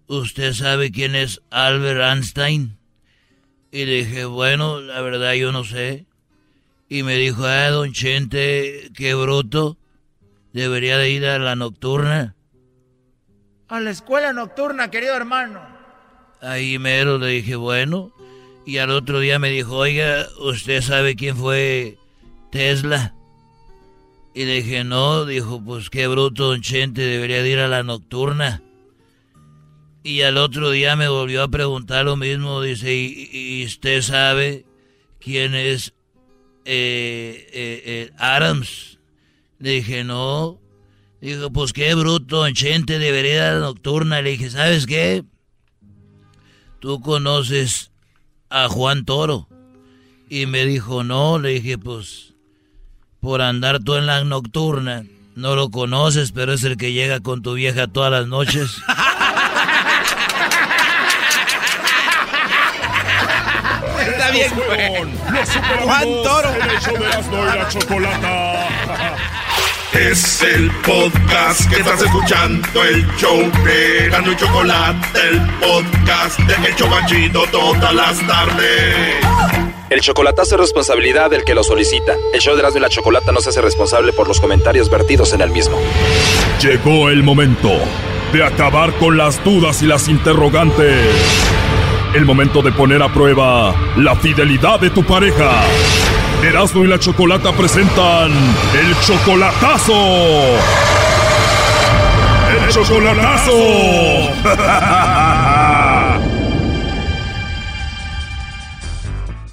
¿usted 0.08 0.52
sabe 0.52 0.90
quién 0.90 1.14
es 1.14 1.42
Albert 1.50 2.00
Einstein? 2.00 2.76
Y 3.70 3.84
le 3.84 4.04
dije, 4.04 4.24
bueno, 4.24 4.80
la 4.80 5.00
verdad 5.00 5.34
yo 5.34 5.52
no 5.52 5.62
sé. 5.62 6.06
Y 6.88 7.04
me 7.04 7.16
dijo, 7.16 7.44
ah, 7.44 7.70
don 7.70 7.92
Chente, 7.92 8.90
qué 8.96 9.14
bruto, 9.14 9.78
debería 10.52 10.98
de 10.98 11.10
ir 11.10 11.24
a 11.26 11.38
la 11.38 11.54
nocturna. 11.54 12.34
A 13.74 13.80
la 13.80 13.90
escuela 13.90 14.32
nocturna, 14.32 14.88
querido 14.88 15.16
hermano. 15.16 15.60
Ahí 16.40 16.78
mero 16.78 17.18
le 17.18 17.26
dije, 17.26 17.56
bueno. 17.56 18.12
Y 18.64 18.78
al 18.78 18.90
otro 18.90 19.18
día 19.18 19.40
me 19.40 19.50
dijo, 19.50 19.74
oiga, 19.78 20.28
¿usted 20.38 20.80
sabe 20.80 21.16
quién 21.16 21.36
fue 21.36 21.98
Tesla? 22.52 23.16
Y 24.32 24.44
le 24.44 24.62
dije, 24.62 24.84
no. 24.84 25.24
Dijo, 25.24 25.60
pues 25.60 25.90
qué 25.90 26.06
bruto, 26.06 26.50
don 26.50 26.60
Chente, 26.60 27.02
debería 27.02 27.42
de 27.42 27.50
ir 27.50 27.58
a 27.58 27.66
la 27.66 27.82
nocturna. 27.82 28.62
Y 30.04 30.22
al 30.22 30.36
otro 30.36 30.70
día 30.70 30.94
me 30.94 31.08
volvió 31.08 31.42
a 31.42 31.48
preguntar 31.48 32.04
lo 32.04 32.14
mismo. 32.14 32.62
Dice, 32.62 32.94
¿y, 32.94 33.28
y 33.32 33.64
usted 33.64 34.02
sabe 34.02 34.66
quién 35.18 35.56
es 35.56 35.94
eh, 36.64 37.48
eh, 37.52 37.82
eh, 37.84 38.10
Adams? 38.18 39.00
Le 39.58 39.70
dije, 39.70 40.04
no. 40.04 40.60
Dijo, 41.24 41.50
pues 41.50 41.72
qué 41.72 41.94
bruto, 41.94 42.42
don 42.42 42.52
Chente, 42.52 42.98
debería 42.98 43.34
ir 43.34 43.40
a 43.40 43.54
la 43.54 43.60
nocturna. 43.60 44.20
Le 44.20 44.32
dije, 44.32 44.50
¿sabes 44.50 44.84
qué? 44.86 45.24
¿Tú 46.80 47.00
conoces 47.00 47.92
a 48.50 48.68
Juan 48.68 49.06
Toro? 49.06 49.48
Y 50.28 50.44
me 50.44 50.66
dijo, 50.66 51.02
no, 51.02 51.38
le 51.38 51.48
dije, 51.48 51.78
pues, 51.78 52.34
por 53.20 53.40
andar 53.40 53.82
tú 53.82 53.94
en 53.94 54.04
la 54.04 54.22
nocturna, 54.22 55.06
no 55.34 55.56
lo 55.56 55.70
conoces, 55.70 56.30
pero 56.30 56.52
es 56.52 56.62
el 56.62 56.76
que 56.76 56.92
llega 56.92 57.20
con 57.20 57.40
tu 57.40 57.54
vieja 57.54 57.86
todas 57.86 58.12
las 58.12 58.26
noches. 58.26 58.76
Está 63.98 64.30
bien. 64.30 64.52
Los 65.32 65.48
Juan 65.84 66.04
Toro. 66.22 66.50
Es 69.94 70.42
el 70.42 70.72
podcast 70.84 71.70
que 71.70 71.76
estás 71.76 72.02
escuchando, 72.02 72.82
el 72.82 73.06
show 73.16 73.38
de 73.64 74.06
Erasmo 74.06 74.32
y 74.32 74.36
Chocolate, 74.36 75.06
el 75.30 75.40
podcast 75.60 76.38
de 76.40 76.68
El 76.68 76.74
Chobachito 76.74 77.44
todas 77.52 77.94
las 77.94 78.26
tardes. 78.26 79.24
El 79.90 80.00
chocolatazo 80.00 80.56
es 80.56 80.60
responsabilidad 80.62 81.30
del 81.30 81.44
que 81.44 81.54
lo 81.54 81.62
solicita. 81.62 82.16
El 82.32 82.40
show 82.40 82.54
de 82.54 82.60
Erasmo 82.60 82.78
y 82.78 82.82
la 82.82 82.88
Chocolata 82.88 83.30
no 83.30 83.40
se 83.40 83.50
hace 83.50 83.62
responsable 83.62 84.12
por 84.12 84.26
los 84.26 84.40
comentarios 84.40 84.90
vertidos 84.90 85.32
en 85.32 85.42
el 85.42 85.50
mismo. 85.50 85.78
Llegó 86.60 87.08
el 87.08 87.22
momento 87.22 87.70
de 88.32 88.44
acabar 88.44 88.92
con 88.94 89.16
las 89.16 89.44
dudas 89.44 89.80
y 89.82 89.86
las 89.86 90.08
interrogantes. 90.08 91.06
El 92.14 92.24
momento 92.24 92.62
de 92.62 92.72
poner 92.72 93.00
a 93.00 93.12
prueba 93.12 93.72
la 93.96 94.16
fidelidad 94.16 94.80
de 94.80 94.90
tu 94.90 95.04
pareja. 95.04 95.62
Erasmo 96.44 96.84
y 96.84 96.88
la 96.88 96.98
Chocolata 96.98 97.52
presentan 97.52 98.30
el 98.30 98.94
chocolatazo. 99.00 99.94
El 102.52 102.68
chocolatazo. 102.70 103.52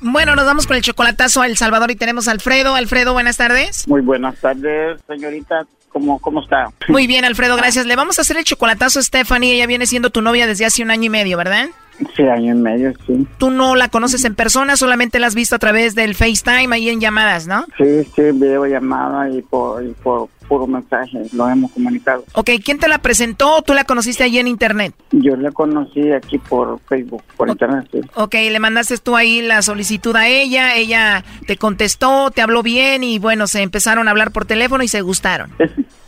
Bueno, 0.03 0.35
nos 0.35 0.45
vamos 0.45 0.65
con 0.65 0.75
el 0.75 0.81
chocolatazo 0.81 1.41
a 1.43 1.45
El 1.45 1.57
Salvador 1.57 1.91
y 1.91 1.95
tenemos 1.95 2.27
a 2.27 2.31
Alfredo. 2.31 2.73
Alfredo, 2.75 3.13
buenas 3.13 3.37
tardes. 3.37 3.87
Muy 3.87 4.01
buenas 4.01 4.35
tardes, 4.37 4.99
señorita. 5.07 5.65
¿Cómo, 5.89 6.19
cómo 6.19 6.41
está? 6.41 6.69
Muy 6.87 7.05
bien, 7.05 7.23
Alfredo, 7.23 7.55
gracias. 7.55 7.85
Le 7.85 7.95
vamos 7.95 8.17
a 8.17 8.23
hacer 8.23 8.35
el 8.37 8.43
chocolatazo 8.43 8.99
a 8.99 9.03
Stephanie. 9.03 9.53
Ella 9.53 9.67
viene 9.67 9.85
siendo 9.85 10.09
tu 10.09 10.21
novia 10.21 10.47
desde 10.47 10.65
hace 10.65 10.81
un 10.81 10.89
año 10.89 11.05
y 11.05 11.09
medio, 11.09 11.37
¿verdad? 11.37 11.67
Sí, 12.15 12.23
año 12.23 12.55
y 12.55 12.57
medio, 12.57 12.93
sí. 13.05 13.27
Tú 13.37 13.49
no 13.49 13.75
la 13.75 13.89
conoces 13.89 14.23
en 14.25 14.35
persona, 14.35 14.75
solamente 14.75 15.19
la 15.19 15.27
has 15.27 15.35
visto 15.35 15.55
a 15.55 15.59
través 15.59 15.95
del 15.95 16.15
FaceTime 16.15 16.75
ahí 16.75 16.89
en 16.89 16.99
llamadas, 16.99 17.47
¿no? 17.47 17.65
Sí, 17.77 18.03
sí, 18.15 18.21
videollamada 18.33 19.29
y 19.29 19.41
por, 19.41 19.83
y 19.83 19.91
por 20.03 20.29
puro 20.47 20.67
mensaje 20.67 21.21
lo 21.31 21.47
hemos 21.47 21.71
comunicado. 21.71 22.25
Ok, 22.33 22.49
¿quién 22.63 22.77
te 22.77 22.89
la 22.89 22.97
presentó 22.97 23.55
o 23.55 23.61
tú 23.61 23.73
la 23.73 23.85
conociste 23.85 24.23
allí 24.23 24.37
en 24.37 24.47
internet? 24.47 24.93
Yo 25.11 25.37
la 25.37 25.51
conocí 25.51 26.11
aquí 26.11 26.37
por 26.39 26.79
Facebook, 26.89 27.23
por 27.37 27.47
internet, 27.49 27.87
sí. 27.91 28.01
Ok, 28.15 28.33
le 28.33 28.59
mandaste 28.59 28.97
tú 28.97 29.15
ahí 29.15 29.41
la 29.41 29.61
solicitud 29.61 30.15
a 30.15 30.27
ella, 30.27 30.75
ella 30.75 31.23
te 31.47 31.55
contestó, 31.55 32.31
te 32.31 32.41
habló 32.41 32.63
bien 32.63 33.03
y 33.03 33.17
bueno, 33.17 33.47
se 33.47 33.61
empezaron 33.61 34.07
a 34.07 34.11
hablar 34.11 34.31
por 34.31 34.45
teléfono 34.45 34.83
y 34.83 34.89
se 34.89 35.01
gustaron. 35.01 35.51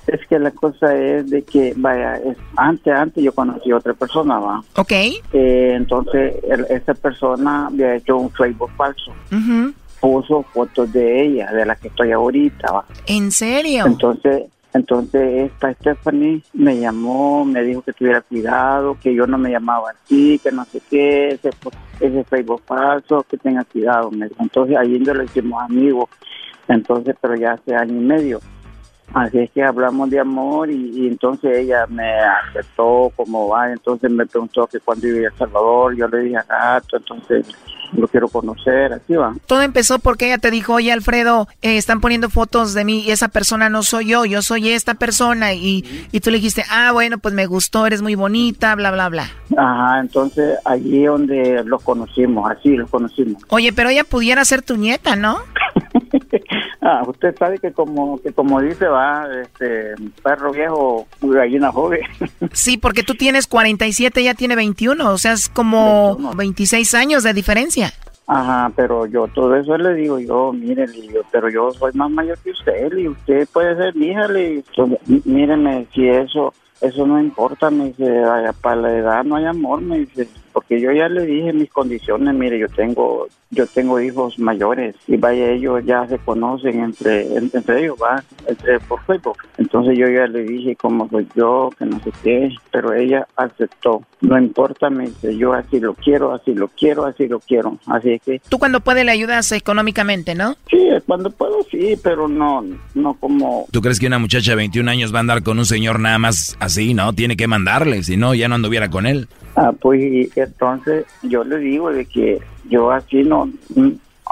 Es, 0.08 0.26
que 0.28 0.38
la 0.40 0.52
cosa 0.52 0.96
es 0.96 1.30
de 1.30 1.44
que, 1.44 1.74
vaya, 1.78 2.18
es, 2.18 2.38
antes, 2.56 2.94
antes 2.94 3.24
yo 3.24 3.32
conocí 3.34 3.72
a 3.72 3.78
otra 3.78 3.94
persona, 3.94 4.40
va. 4.40 4.64
Ok. 4.76 4.92
Eh, 4.92 5.74
entonces, 5.76 6.36
el- 6.50 6.66
esa 6.70 6.94
persona 6.94 7.68
había 7.68 7.96
hecho 7.96 8.18
un 8.18 8.30
Facebook 8.32 8.72
falso. 8.76 9.12
Ujú. 9.32 9.74
Puso 10.02 10.44
fotos 10.54 10.92
de 10.92 11.24
ella, 11.26 11.52
de 11.54 11.66
la 11.66 11.76
que 11.76 11.88
estoy 11.88 12.12
ahorita, 12.12 12.72
va. 12.72 12.86
¿En 13.08 13.32
serio? 13.32 13.86
Entonces, 13.86 14.44
entonces 14.74 15.52
esta 15.52 15.72
Stephanie 15.76 16.42
me 16.54 16.78
llamó, 16.80 17.46
me 17.46 17.62
dijo 17.64 17.84
que 17.84 17.94
tuviera 17.94 18.22
cuidado, 18.22 18.98
que 19.02 19.14
yo 19.14 19.26
no 19.28 19.38
me 19.38 19.52
llamaba 19.52 19.92
así, 19.92 20.40
que 20.44 20.52
no 20.52 20.66
sé 20.66 20.82
qué, 20.90 21.28
ese, 21.30 21.52
ese 22.00 22.24
Facebook 22.26 22.62
falso, 22.66 23.24
que 23.30 23.38
tenga 23.38 23.64
cuidado. 23.64 24.10
Entonces 24.40 24.76
ahí 24.76 25.00
nos 25.00 25.16
lo 25.16 25.24
hicimos 25.24 25.62
amigos, 25.64 26.10
entonces, 26.68 27.16
pero 27.22 27.36
ya 27.36 27.54
hace 27.54 27.76
año 27.76 27.94
y 28.02 28.04
medio. 28.04 28.42
Así 29.14 29.40
es 29.40 29.52
que 29.52 29.64
hablamos 29.64 30.10
de 30.10 30.20
amor 30.20 30.72
y, 30.72 30.92
y 30.96 31.08
entonces 31.08 31.58
ella 31.58 31.86
me 31.88 32.12
aceptó 32.20 33.12
como 33.16 33.50
va, 33.50 33.72
entonces 33.72 34.10
me 34.10 34.26
preguntó 34.26 34.68
que 34.68 34.80
cuando 34.80 35.08
iba 35.08 35.28
a 35.28 35.32
El 35.32 35.38
Salvador, 35.38 35.96
yo 35.96 36.08
le 36.08 36.20
dije 36.20 36.38
a 36.38 36.44
gato, 36.44 36.98
entonces 36.98 37.46
lo 37.98 38.08
quiero 38.08 38.28
conocer, 38.28 38.94
así 38.94 39.14
va. 39.14 39.34
Todo 39.46 39.62
empezó 39.62 40.00
porque 40.00 40.26
ella 40.26 40.38
te 40.38 40.52
dijo, 40.52 40.74
oye 40.74 40.92
Alfredo, 40.92 41.48
eh, 41.62 41.78
están 41.78 42.02
poniendo 42.02 42.30
fotos 42.30 42.74
de 42.74 42.86
mí 42.86 43.02
y 43.02 43.12
esa 43.12 43.28
persona 43.28 43.70
no 43.70 43.84
soy 43.84 44.08
yo, 44.08 44.26
yo 44.26 44.42
soy 44.42 44.70
esta 44.70 44.96
persona. 44.96 45.54
Y, 45.54 46.08
y 46.12 46.20
tú 46.20 46.32
le 46.32 46.38
dijiste, 46.38 46.64
ah, 46.70 46.92
bueno, 46.92 47.18
pues 47.18 47.34
me 47.34 47.46
gustó, 47.46 47.86
eres 47.86 48.02
muy 48.02 48.16
bonita, 48.16 48.76
bla, 48.76 48.92
bla, 48.92 49.10
bla. 49.10 49.30
Ajá, 49.58 50.00
entonces 50.00 50.58
allí 50.66 51.06
donde 51.06 51.64
los 51.66 51.82
conocimos, 51.84 52.50
así 52.50 52.76
los 52.76 52.90
conocimos. 52.90 53.44
Oye, 53.50 53.74
pero 53.74 53.90
ella 53.90 54.04
pudiera 54.04 54.44
ser 54.46 54.62
tu 54.62 54.78
nieta, 54.78 55.16
¿no? 55.16 55.38
Ah, 56.86 57.02
usted 57.08 57.34
sabe 57.38 57.60
que 57.60 57.72
como 57.72 58.22
que 58.22 58.34
como 58.34 58.60
dice 58.60 58.86
va, 58.88 59.26
este 59.42 59.96
perro 60.22 60.52
viejo, 60.52 61.08
gallina 61.22 61.72
joven. 61.72 62.02
Sí, 62.52 62.78
porque 62.78 63.04
tú 63.04 63.16
tienes 63.16 63.48
47, 63.48 64.20
ella 64.20 64.34
tiene 64.36 64.56
21, 64.56 65.10
o 65.10 65.18
sea, 65.18 65.32
es 65.32 65.48
como 65.50 66.18
26 66.36 66.94
años 66.94 67.24
de 67.24 67.34
diferencia. 67.34 67.92
Ajá, 68.28 68.72
pero 68.76 69.06
yo 69.06 69.28
todo 69.30 69.56
eso 69.56 69.78
le 69.78 69.94
digo 69.96 70.20
yo, 70.20 70.52
mire, 70.54 70.86
pero 71.32 71.50
yo 71.50 71.72
soy 71.72 71.92
más 71.94 72.12
mayor 72.12 72.38
que 72.40 72.52
usted, 72.52 72.96
y 72.98 73.08
usted 73.08 73.48
puede 73.52 73.76
ser 73.76 73.96
mi 73.96 74.08
hija, 74.08 74.28
mí- 74.28 75.22
míreme, 75.26 75.88
si 75.94 76.08
eso, 76.08 76.54
eso 76.82 77.08
no 77.08 77.20
importa, 77.20 77.70
me 77.72 77.86
dice, 77.86 78.24
"ay, 78.24 78.46
para 78.62 78.76
la 78.76 78.94
edad 78.98 79.24
no 79.24 79.38
hay 79.38 79.46
amor, 79.46 79.82
me 79.82 80.00
dice, 80.00 80.28
porque 80.54 80.80
yo 80.80 80.92
ya 80.92 81.10
le 81.10 81.26
dije 81.26 81.52
mis 81.52 81.70
condiciones, 81.72 82.34
mire, 82.36 82.58
yo 82.60 82.68
tengo, 82.70 83.28
yo 83.50 83.66
tengo 83.68 84.00
hijos 84.00 84.38
mayores, 84.40 84.96
y 85.08 85.18
vaya, 85.18 85.50
ellos 85.50 85.84
ya 85.86 86.08
se 86.08 86.18
conocen 86.20 86.80
entre, 86.82 87.24
en- 87.36 87.50
entre 87.54 87.82
ellos, 87.82 87.98
va, 88.02 88.24
entre 88.48 88.80
por 88.82 89.04
Facebook. 89.06 89.38
Entonces 89.58 89.98
yo 89.98 90.08
ya 90.08 90.28
le 90.28 90.44
dije 90.44 90.76
cómo 90.76 91.10
soy 91.10 91.28
yo, 91.36 91.70
que 91.78 91.86
no 91.86 92.00
sé 92.04 92.12
qué, 92.24 92.50
pero 92.72 92.94
ella 92.94 93.28
aceptó. 93.36 94.04
No 94.22 94.38
importa, 94.38 94.90
me 94.90 95.08
dice, 95.08 95.36
yo 95.38 95.54
así 95.54 95.80
lo 95.80 95.94
quiero, 95.96 96.34
así 96.34 96.54
lo 96.54 96.68
quiero, 96.70 97.06
así 97.06 97.28
lo 97.28 97.40
quiero. 97.40 97.78
Así 97.88 98.20
que 98.24 98.40
Tú 98.48 98.58
cuando 98.60 98.80
puede 98.80 99.04
le 99.04 99.12
ayudas 99.12 99.52
económicamente, 99.52 100.36
¿no? 100.36 100.56
Sí, 100.70 100.80
cuando 101.06 101.30
puedo 101.32 101.64
sí, 101.70 101.96
pero 102.02 102.28
no, 102.28 102.64
no 102.94 103.14
como... 103.16 103.66
¿Tú 103.72 103.82
crees 103.82 104.00
que 104.00 104.08
una 104.08 104.20
muchacha 104.20 104.52
de 104.52 104.56
21 104.58 104.90
años 104.90 105.14
va 105.14 105.18
a 105.18 105.22
andar 105.22 105.44
con 105.44 105.58
un 105.60 105.66
señor 105.66 106.00
nada 106.00 106.20
más 106.20 106.56
así, 106.60 106.94
no? 106.94 107.12
Tiene 107.14 107.36
que 107.36 107.48
mandarle, 107.48 108.04
si 108.04 108.16
no, 108.16 108.34
ya 108.34 108.48
no 108.48 108.56
anduviera 108.56 108.90
con 108.90 109.06
él. 109.06 109.28
Ah, 109.56 109.72
pues 109.80 110.30
entonces 110.36 111.06
yo 111.22 111.44
le 111.44 111.60
digo 111.60 111.92
de 111.92 112.06
que 112.06 112.42
yo 112.64 112.92
así 112.92 113.24
no 113.24 113.50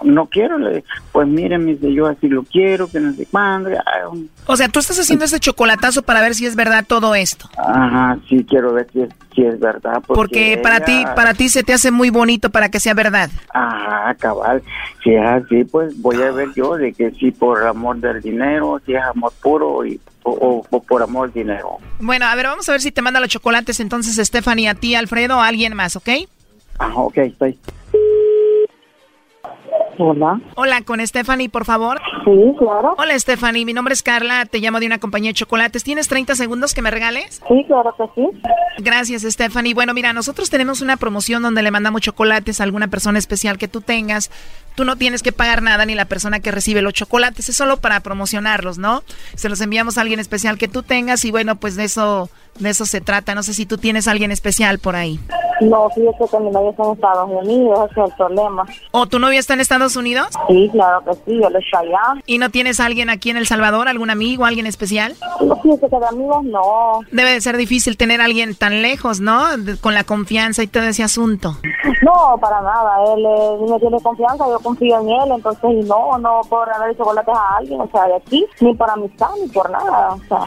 no 0.03 0.25
quiero, 0.27 0.57
le 0.57 0.83
pues 1.11 1.27
mire, 1.27 1.57
me 1.57 1.73
dice, 1.75 1.93
yo 1.93 2.07
así 2.07 2.27
lo 2.27 2.43
quiero, 2.43 2.87
que 2.89 2.99
no 2.99 3.13
sé 3.13 3.25
cuándo. 3.29 3.69
ay, 3.69 4.29
O 4.45 4.55
sea, 4.55 4.67
tú 4.69 4.79
estás 4.79 4.97
haciendo 4.99 5.25
este 5.25 5.39
chocolatazo 5.39 6.01
para 6.03 6.21
ver 6.21 6.33
si 6.35 6.45
es 6.45 6.55
verdad 6.55 6.85
todo 6.87 7.13
esto. 7.15 7.49
Ajá, 7.57 8.17
sí 8.29 8.45
quiero 8.49 8.73
ver 8.73 8.87
si 8.93 9.01
es, 9.01 9.09
si 9.35 9.43
es 9.43 9.59
verdad. 9.59 10.01
Porque, 10.07 10.55
Porque 10.55 10.59
para 10.63 10.77
ella- 10.77 10.85
ti, 10.85 11.03
para 11.15 11.33
ti 11.33 11.49
se 11.49 11.63
te 11.63 11.73
hace 11.73 11.91
muy 11.91 12.09
bonito 12.09 12.49
para 12.49 12.69
que 12.69 12.79
sea 12.79 12.93
verdad. 12.93 13.29
Ajá, 13.53 14.15
cabal. 14.15 14.63
Si 15.03 15.13
es 15.13 15.25
así, 15.25 15.63
pues 15.65 15.99
voy 16.01 16.21
a 16.21 16.31
ver 16.31 16.49
yo 16.55 16.75
de 16.77 16.93
que 16.93 17.11
si 17.11 17.31
por 17.31 17.65
amor 17.67 17.97
del 17.97 18.21
dinero, 18.21 18.81
si 18.85 18.93
es 18.93 19.03
amor 19.03 19.33
puro 19.41 19.85
y, 19.85 19.99
o, 20.23 20.63
por 20.87 21.01
amor 21.03 21.31
del 21.33 21.43
dinero. 21.43 21.77
Bueno, 21.99 22.25
a 22.25 22.35
ver, 22.35 22.45
vamos 22.47 22.67
a 22.69 22.71
ver 22.71 22.81
si 22.81 22.91
te 22.91 23.01
manda 23.01 23.19
los 23.19 23.29
chocolates 23.29 23.79
entonces 23.79 24.15
Stephanie 24.25 24.69
a 24.69 24.75
ti, 24.75 24.95
Alfredo, 24.95 25.37
o 25.37 25.41
a 25.41 25.47
alguien 25.47 25.73
más, 25.75 25.95
¿ok? 25.95 26.09
Ajá, 26.79 26.95
ok, 26.95 27.17
estoy. 27.17 27.59
Hola. 29.97 30.39
Hola, 30.55 30.81
con 30.81 31.05
Stephanie, 31.05 31.49
por 31.49 31.65
favor. 31.65 31.99
Sí, 32.25 32.55
claro. 32.57 32.95
Hola, 32.97 33.17
Stephanie, 33.17 33.65
mi 33.65 33.73
nombre 33.73 33.93
es 33.93 34.03
Carla, 34.03 34.45
te 34.45 34.59
llamo 34.59 34.79
de 34.79 34.85
una 34.85 34.99
compañía 34.99 35.29
de 35.29 35.35
chocolates. 35.35 35.83
¿Tienes 35.83 36.07
30 36.07 36.35
segundos 36.35 36.73
que 36.73 36.81
me 36.81 36.91
regales? 36.91 37.41
Sí, 37.47 37.63
claro 37.67 37.93
que 37.97 38.03
sí. 38.15 38.27
Gracias, 38.79 39.23
Stephanie. 39.23 39.73
Bueno, 39.73 39.93
mira, 39.93 40.13
nosotros 40.13 40.49
tenemos 40.49 40.81
una 40.81 40.97
promoción 40.97 41.43
donde 41.43 41.61
le 41.61 41.71
mandamos 41.71 42.01
chocolates 42.01 42.61
a 42.61 42.63
alguna 42.63 42.87
persona 42.87 43.19
especial 43.19 43.57
que 43.57 43.67
tú 43.67 43.81
tengas. 43.81 44.31
Tú 44.75 44.85
no 44.85 44.95
tienes 44.95 45.23
que 45.23 45.31
pagar 45.31 45.61
nada 45.61 45.85
ni 45.85 45.95
la 45.95 46.05
persona 46.05 46.39
que 46.39 46.51
recibe 46.51 46.81
los 46.81 46.93
chocolates, 46.93 47.49
es 47.49 47.55
solo 47.55 47.77
para 47.77 47.99
promocionarlos, 47.99 48.77
¿no? 48.77 49.03
Se 49.35 49.49
los 49.49 49.61
enviamos 49.61 49.97
a 49.97 50.01
alguien 50.01 50.19
especial 50.19 50.57
que 50.57 50.67
tú 50.67 50.83
tengas 50.83 51.25
y 51.25 51.31
bueno, 51.31 51.55
pues 51.55 51.75
de 51.75 51.85
eso 51.85 52.29
de 52.59 52.69
eso 52.69 52.85
se 52.85 53.01
trata. 53.01 53.35
No 53.35 53.43
sé 53.43 53.53
si 53.53 53.65
tú 53.65 53.77
tienes 53.77 54.07
a 54.07 54.11
alguien 54.11 54.31
especial 54.31 54.79
por 54.79 54.95
ahí. 54.95 55.19
No, 55.61 55.89
fíjate 55.91 56.25
que 56.29 56.39
mi 56.39 56.49
novio 56.49 56.71
está 56.71 56.83
en 56.83 56.91
Estados 56.93 57.29
Unidos, 57.29 57.91
ese 57.91 58.01
es 58.01 58.09
el 58.09 58.15
problema. 58.15 58.65
¿O 58.89 59.05
tu 59.05 59.19
novio 59.19 59.39
está 59.39 59.53
en 59.53 59.61
Estados 59.61 59.95
Unidos? 59.95 60.27
Sí, 60.47 60.69
claro 60.71 61.03
que 61.05 61.13
sí, 61.13 61.39
él 61.43 61.55
está 61.55 61.79
allá. 61.79 62.21
¿Y 62.25 62.39
no 62.39 62.49
tienes 62.49 62.79
a 62.79 62.85
alguien 62.85 63.11
aquí 63.11 63.29
en 63.29 63.37
El 63.37 63.45
Salvador, 63.45 63.87
algún 63.87 64.09
amigo, 64.09 64.45
alguien 64.45 64.65
especial? 64.65 65.13
No, 65.39 65.55
fíjate 65.61 65.87
que 65.87 65.99
de 65.99 66.07
amigos 66.07 66.43
no. 66.45 67.01
Debe 67.11 67.33
de 67.33 67.41
ser 67.41 67.57
difícil 67.57 67.95
tener 67.95 68.21
a 68.21 68.25
alguien 68.25 68.55
tan 68.55 68.81
lejos, 68.81 69.19
¿no? 69.19 69.43
Con 69.81 69.93
la 69.93 70.03
confianza 70.03 70.63
y 70.63 70.67
todo 70.67 70.83
ese 70.83 71.03
asunto. 71.03 71.55
No, 72.01 72.37
para 72.39 72.61
nada. 72.61 73.13
Él 73.13 73.23
eh, 73.23 73.71
me 73.71 73.79
tiene 73.79 74.01
confianza, 74.01 74.45
yo 74.47 74.59
confío 74.61 74.99
en 74.99 75.09
él, 75.09 75.31
entonces, 75.35 75.69
y 75.71 75.87
no, 75.87 76.17
no 76.17 76.41
por 76.49 76.67
darle 76.67 76.95
chocolates 76.95 77.35
a 77.35 77.57
alguien, 77.57 77.81
o 77.81 77.89
sea, 77.91 78.05
de 78.05 78.15
aquí, 78.15 78.45
ni 78.59 78.73
por 78.75 78.89
amistad, 78.89 79.29
ni 79.41 79.47
por 79.49 79.69
nada. 79.69 80.13
O 80.13 80.19
sea, 80.27 80.45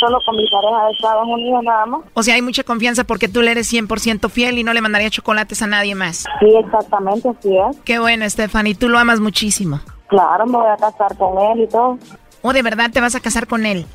solo 0.00 0.18
con 0.24 0.36
mi 0.36 0.48
pareja 0.48 0.86
de 0.86 0.92
Estados 0.92 1.26
Unidos 1.26 1.62
nada 1.64 1.86
más. 1.86 2.00
O 2.14 2.22
sea, 2.22 2.34
hay 2.34 2.42
mucha 2.42 2.64
confianza 2.64 3.04
porque 3.04 3.28
tú 3.28 3.42
le 3.42 3.50
eres 3.50 3.72
100% 3.72 4.28
fiel 4.30 4.58
y 4.58 4.64
no 4.64 4.72
le 4.72 4.80
mandaría 4.80 5.10
chocolates 5.10 5.62
a 5.62 5.66
nadie 5.66 5.94
más. 5.94 6.24
Sí, 6.40 6.54
exactamente, 6.56 7.28
así 7.28 7.56
es. 7.56 7.76
Qué 7.84 7.98
bueno, 7.98 8.28
Stephanie, 8.28 8.74
tú 8.74 8.88
lo 8.88 8.98
amas 8.98 9.20
muchísimo. 9.20 9.80
Claro, 10.08 10.46
me 10.46 10.58
voy 10.58 10.68
a 10.68 10.76
casar 10.76 11.16
con 11.16 11.38
él 11.38 11.62
y 11.62 11.66
todo. 11.66 11.98
¿O 12.46 12.52
de 12.52 12.62
verdad 12.62 12.92
te 12.92 13.00
vas 13.00 13.16
a 13.16 13.20
casar 13.20 13.48
con 13.48 13.66
él? 13.66 13.86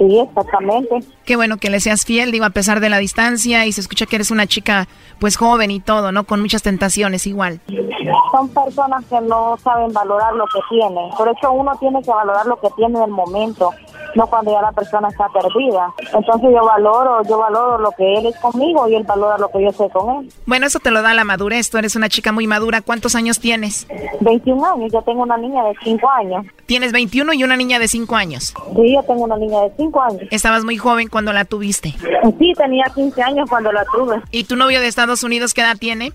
Sí, 0.00 0.18
exactamente. 0.18 0.98
Qué 1.24 1.36
bueno 1.36 1.58
que 1.58 1.70
le 1.70 1.78
seas 1.78 2.04
fiel, 2.04 2.32
digo, 2.32 2.44
a 2.44 2.50
pesar 2.50 2.80
de 2.80 2.88
la 2.88 2.98
distancia 2.98 3.66
y 3.66 3.72
se 3.72 3.80
escucha 3.80 4.04
que 4.04 4.16
eres 4.16 4.32
una 4.32 4.48
chica 4.48 4.88
pues 5.20 5.36
joven 5.36 5.70
y 5.70 5.78
todo, 5.78 6.10
¿no? 6.10 6.24
Con 6.24 6.40
muchas 6.40 6.64
tentaciones 6.64 7.28
igual. 7.28 7.60
Son 8.32 8.48
personas 8.48 9.04
que 9.04 9.20
no 9.20 9.56
saben 9.62 9.92
valorar 9.92 10.34
lo 10.34 10.44
que 10.46 10.58
tienen. 10.70 11.08
Por 11.16 11.28
eso 11.28 11.52
uno 11.52 11.70
tiene 11.78 12.02
que 12.02 12.10
valorar 12.10 12.46
lo 12.46 12.58
que 12.60 12.68
tiene 12.74 12.98
en 12.98 13.04
el 13.04 13.10
momento, 13.12 13.70
no 14.14 14.26
cuando 14.26 14.52
ya 14.52 14.62
la 14.62 14.72
persona 14.72 15.08
está 15.08 15.28
perdida. 15.28 15.92
Entonces 16.12 16.50
yo 16.52 16.64
valoro, 16.64 17.22
yo 17.28 17.38
valoro 17.38 17.78
lo 17.78 17.90
que 17.92 18.18
él 18.18 18.26
es 18.26 18.36
conmigo 18.38 18.88
y 18.88 18.96
él 18.96 19.04
valora 19.04 19.38
lo 19.38 19.48
que 19.50 19.62
yo 19.62 19.72
soy 19.72 19.88
con 19.90 20.24
él. 20.24 20.32
Bueno, 20.46 20.66
eso 20.66 20.78
te 20.78 20.90
lo 20.90 21.02
da 21.02 21.14
la 21.14 21.24
madurez, 21.24 21.70
tú 21.70 21.78
eres 21.78 21.96
una 21.96 22.08
chica 22.08 22.32
muy 22.32 22.46
madura. 22.46 22.80
¿Cuántos 22.80 23.14
años 23.14 23.40
tienes? 23.40 23.86
21 24.20 24.64
años, 24.64 24.92
yo 24.92 25.02
tengo 25.02 25.22
una 25.22 25.36
niña 25.36 25.64
de 25.64 25.74
5 25.82 26.08
años. 26.10 26.46
Tienes 26.66 26.92
21 26.92 27.32
y 27.32 27.44
una 27.44 27.56
niña 27.56 27.78
de 27.78 27.88
5 27.88 28.14
años. 28.14 28.54
Sí, 28.76 28.94
yo 28.94 29.02
tengo 29.02 29.24
una 29.24 29.36
niña 29.36 29.60
de 29.62 29.72
5 29.76 30.02
años. 30.02 30.22
Estabas 30.30 30.64
muy 30.64 30.76
joven 30.76 31.08
cuando 31.08 31.32
la 31.32 31.44
tuviste. 31.44 31.94
Sí, 32.38 32.52
tenía 32.56 32.84
15 32.94 33.22
años 33.22 33.48
cuando 33.48 33.72
la 33.72 33.84
tuve. 33.86 34.20
¿Y 34.30 34.44
tu 34.44 34.56
novio 34.56 34.80
de 34.80 34.86
Estados 34.86 35.22
Unidos 35.24 35.54
qué 35.54 35.62
edad 35.62 35.76
tiene? 35.78 36.12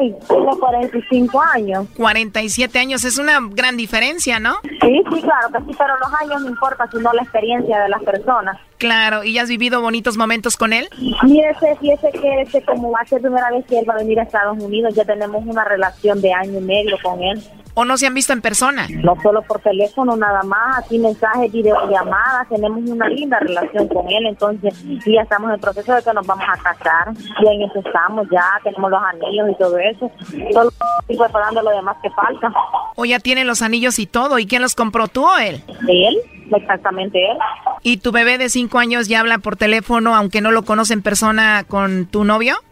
Él 0.00 0.16
tiene 0.26 0.56
45 0.58 1.42
años. 1.42 1.86
47 1.96 2.78
años, 2.78 3.04
es 3.04 3.18
una 3.18 3.38
gran 3.50 3.76
diferencia, 3.76 4.40
¿no? 4.40 4.56
Sí, 4.62 5.02
sí, 5.12 5.20
claro 5.20 5.48
que 5.52 5.58
sí, 5.66 5.76
pero 5.78 5.98
los 5.98 6.20
años 6.20 6.42
no 6.42 6.48
importa, 6.48 6.88
sino 6.90 7.12
la 7.12 7.22
experiencia 7.38 7.82
de 7.82 7.88
las 7.88 8.02
personas. 8.02 8.58
Claro, 8.78 9.24
¿y 9.24 9.34
ya 9.34 9.42
has 9.42 9.48
vivido 9.48 9.80
bonitos 9.80 10.16
momentos 10.16 10.56
con 10.56 10.72
él? 10.72 10.88
Mire, 11.24 11.54
fíjese 11.80 12.10
que 12.12 12.42
este, 12.42 12.62
como 12.62 12.92
va 12.92 13.00
a 13.00 13.06
ser 13.06 13.20
primera 13.20 13.50
vez 13.50 13.66
que 13.66 13.78
él 13.78 13.88
va 13.88 13.94
a 13.94 13.98
venir 13.98 14.20
a 14.20 14.22
Estados 14.22 14.56
Unidos, 14.62 14.94
ya 14.94 15.04
tenemos 15.04 15.44
una 15.44 15.64
relación 15.64 16.20
de 16.20 16.32
año 16.32 16.58
y 16.58 16.62
medio 16.62 16.96
con 17.02 17.22
él. 17.22 17.42
¿O 17.74 17.84
no 17.84 17.96
se 17.96 18.08
han 18.08 18.14
visto 18.14 18.32
en 18.32 18.40
persona? 18.40 18.88
No 18.90 19.14
solo 19.22 19.42
por 19.42 19.60
teléfono, 19.60 20.16
nada 20.16 20.42
más, 20.42 20.78
aquí 20.78 20.98
mensajes, 20.98 21.52
videollamadas, 21.52 22.48
tenemos 22.48 22.78
una 22.88 23.08
linda 23.08 23.38
relación 23.38 23.86
con 23.86 24.08
él, 24.10 24.26
entonces 24.26 24.74
y 24.84 25.14
ya 25.14 25.22
estamos 25.22 25.48
en 25.48 25.54
el 25.54 25.60
proceso 25.60 25.94
de 25.94 26.02
que 26.02 26.12
nos 26.12 26.26
vamos 26.26 26.44
a 26.48 26.60
casar, 26.60 27.12
y 27.40 27.46
en 27.46 27.62
eso 27.62 27.78
estamos 27.84 28.26
ya, 28.32 28.44
tenemos 28.64 28.90
los 28.90 29.00
anillos 29.00 29.48
y 29.50 29.54
todo 29.58 29.78
eso, 29.78 30.10
solo 30.52 30.72
estoy 31.00 31.16
preparando 31.18 31.62
lo 31.62 31.70
demás 31.70 31.96
que 32.02 32.10
falta. 32.10 32.52
¿O 32.96 33.04
ya 33.04 33.20
tiene 33.20 33.44
los 33.44 33.62
anillos 33.62 34.00
y 34.00 34.06
todo? 34.06 34.40
¿Y 34.40 34.46
quién 34.46 34.62
los 34.62 34.74
compró, 34.74 35.06
tú 35.06 35.24
o 35.24 35.38
él? 35.38 35.62
Él, 35.86 36.18
exactamente 36.52 37.30
él. 37.30 37.38
¿Y 37.82 37.98
tu 37.98 38.10
bebé 38.10 38.38
de 38.38 38.48
5 38.68 38.78
años 38.80 39.08
ya 39.08 39.20
habla 39.20 39.38
por 39.38 39.56
teléfono, 39.56 40.14
aunque 40.14 40.42
no 40.42 40.50
lo 40.50 40.62
conoce 40.62 40.92
en 40.92 41.00
persona, 41.00 41.64
con 41.66 42.04
tu 42.04 42.24
novio? 42.24 42.62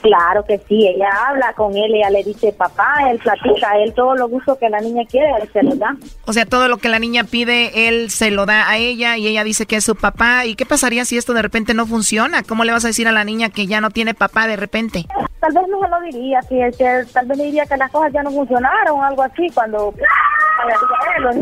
Claro 0.00 0.44
que 0.44 0.58
sí, 0.68 0.86
ella 0.86 1.08
habla 1.28 1.52
con 1.54 1.76
él, 1.76 1.94
ella 1.94 2.10
le 2.10 2.24
dice 2.24 2.52
papá, 2.52 2.94
él 3.10 3.18
platica, 3.18 3.76
él 3.78 3.92
todo 3.94 4.14
lo 4.14 4.28
gusto 4.28 4.58
que 4.58 4.68
la 4.68 4.80
niña 4.80 5.04
quiere, 5.08 5.30
él 5.40 5.48
se 5.52 5.62
lo 5.62 5.74
da. 5.76 5.96
O 6.26 6.32
sea, 6.32 6.46
todo 6.46 6.68
lo 6.68 6.78
que 6.78 6.88
la 6.88 6.98
niña 6.98 7.24
pide, 7.24 7.88
él 7.88 8.10
se 8.10 8.30
lo 8.30 8.46
da 8.46 8.68
a 8.68 8.76
ella 8.76 9.16
y 9.16 9.26
ella 9.26 9.44
dice 9.44 9.66
que 9.66 9.76
es 9.76 9.84
su 9.84 9.96
papá. 9.96 10.46
¿Y 10.46 10.54
qué 10.54 10.66
pasaría 10.66 11.04
si 11.04 11.16
esto 11.16 11.34
de 11.34 11.42
repente 11.42 11.74
no 11.74 11.86
funciona? 11.86 12.42
¿Cómo 12.42 12.64
le 12.64 12.72
vas 12.72 12.84
a 12.84 12.88
decir 12.88 13.08
a 13.08 13.12
la 13.12 13.24
niña 13.24 13.50
que 13.50 13.66
ya 13.66 13.80
no 13.80 13.90
tiene 13.90 14.14
papá 14.14 14.46
de 14.46 14.56
repente? 14.56 15.06
Tal 15.40 15.52
vez 15.52 15.62
no 15.68 15.80
se 15.80 15.88
lo 15.88 16.00
diría, 16.00 16.40
que 16.48 16.70
tal 17.12 17.26
vez 17.26 17.38
le 17.38 17.44
diría 17.44 17.66
que 17.66 17.76
las 17.76 17.90
cosas 17.90 18.12
ya 18.12 18.22
no 18.22 18.30
funcionaron 18.30 19.00
o 19.00 19.04
algo 19.04 19.22
así, 19.22 19.48
cuando 19.54 19.94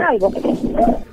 algo. 0.08 0.32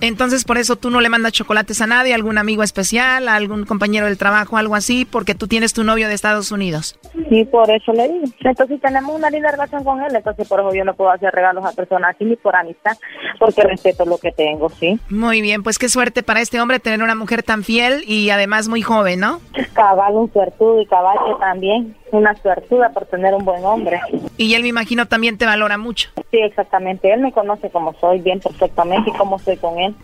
Entonces, 0.02 0.44
por 0.44 0.58
eso 0.58 0.76
tú 0.76 0.90
no 0.90 1.02
le 1.02 1.10
mandas 1.10 1.32
chocolates 1.32 1.82
a 1.82 1.88
nadie, 1.88 2.14
algún 2.14 2.38
amigo 2.38 2.64
especial, 2.64 3.28
a 3.28 3.36
algún 3.36 3.66
compañero 3.66 4.06
del 4.06 4.18
trabajo, 4.18 4.58
algo 4.58 4.76
así, 4.76 5.06
porque 5.06 5.36
tú 5.36 5.48
tienes 5.48 5.74
tu 5.74 5.84
novio 5.84 6.08
de 6.08 6.14
Estados 6.14 6.52
Unidos. 6.52 6.98
Sí, 7.30 7.44
por 7.46 7.70
eso 7.70 7.92
le 7.94 8.08
digo. 8.08 8.26
Entonces 8.44 8.80
tenemos 8.82 9.16
una 9.16 9.30
linda 9.30 9.52
relación 9.52 9.84
con 9.84 10.02
él, 10.02 10.16
entonces 10.16 10.48
por 10.48 10.60
eso 10.60 10.74
yo 10.74 10.86
no 10.86 10.94
puedo 10.94 11.10
hacer 11.12 11.34
regalos 11.34 11.66
a 11.66 11.72
personas 11.72 12.16
así 12.16 12.26
ni 12.26 12.36
por 12.36 12.56
amistad, 12.56 12.98
porque 13.40 13.64
respeto 13.64 14.06
lo 14.06 14.18
que 14.18 14.32
tengo, 14.32 14.70
sí. 14.70 15.00
Muy 15.10 15.42
bien, 15.42 15.64
pues 15.64 15.80
qué 15.80 15.90
suerte 15.90 16.24
para 16.24 16.42
este 16.42 16.62
hombre 16.62 16.80
tener 16.80 17.02
una 17.02 17.16
mujer 17.16 17.44
tan 17.44 17.64
fiel 17.64 18.04
y 18.06 18.30
además 18.30 18.68
muy 18.68 18.82
joven, 18.82 19.20
¿no? 19.20 19.40
Cabal, 19.74 20.16
un 20.16 20.32
suertudo 20.32 20.82
y 20.82 20.86
cabal 20.86 21.18
que 21.26 21.34
también, 21.40 21.96
una 22.12 22.36
suertuda 22.36 22.90
por 22.90 23.06
tener 23.06 23.34
un 23.34 23.44
buen 23.44 23.64
hombre. 23.66 24.00
Y 24.38 24.54
él 24.54 24.62
me 24.62 24.70
imagino 24.70 25.08
también 25.08 25.38
te 25.38 25.46
valora 25.46 25.78
mucho. 25.78 26.10
Sí, 26.32 26.38
exactamente. 26.40 27.12
Él 27.12 27.22
me 27.22 27.32
conoce 27.32 27.70
como 27.70 27.94
soy, 27.96 28.20
bien 28.20 28.40
perfectamente 28.40 29.10
y 29.10 29.14
cómo 29.14 29.40
soy 29.40 29.58
con 29.58 29.80
él. 29.80 29.96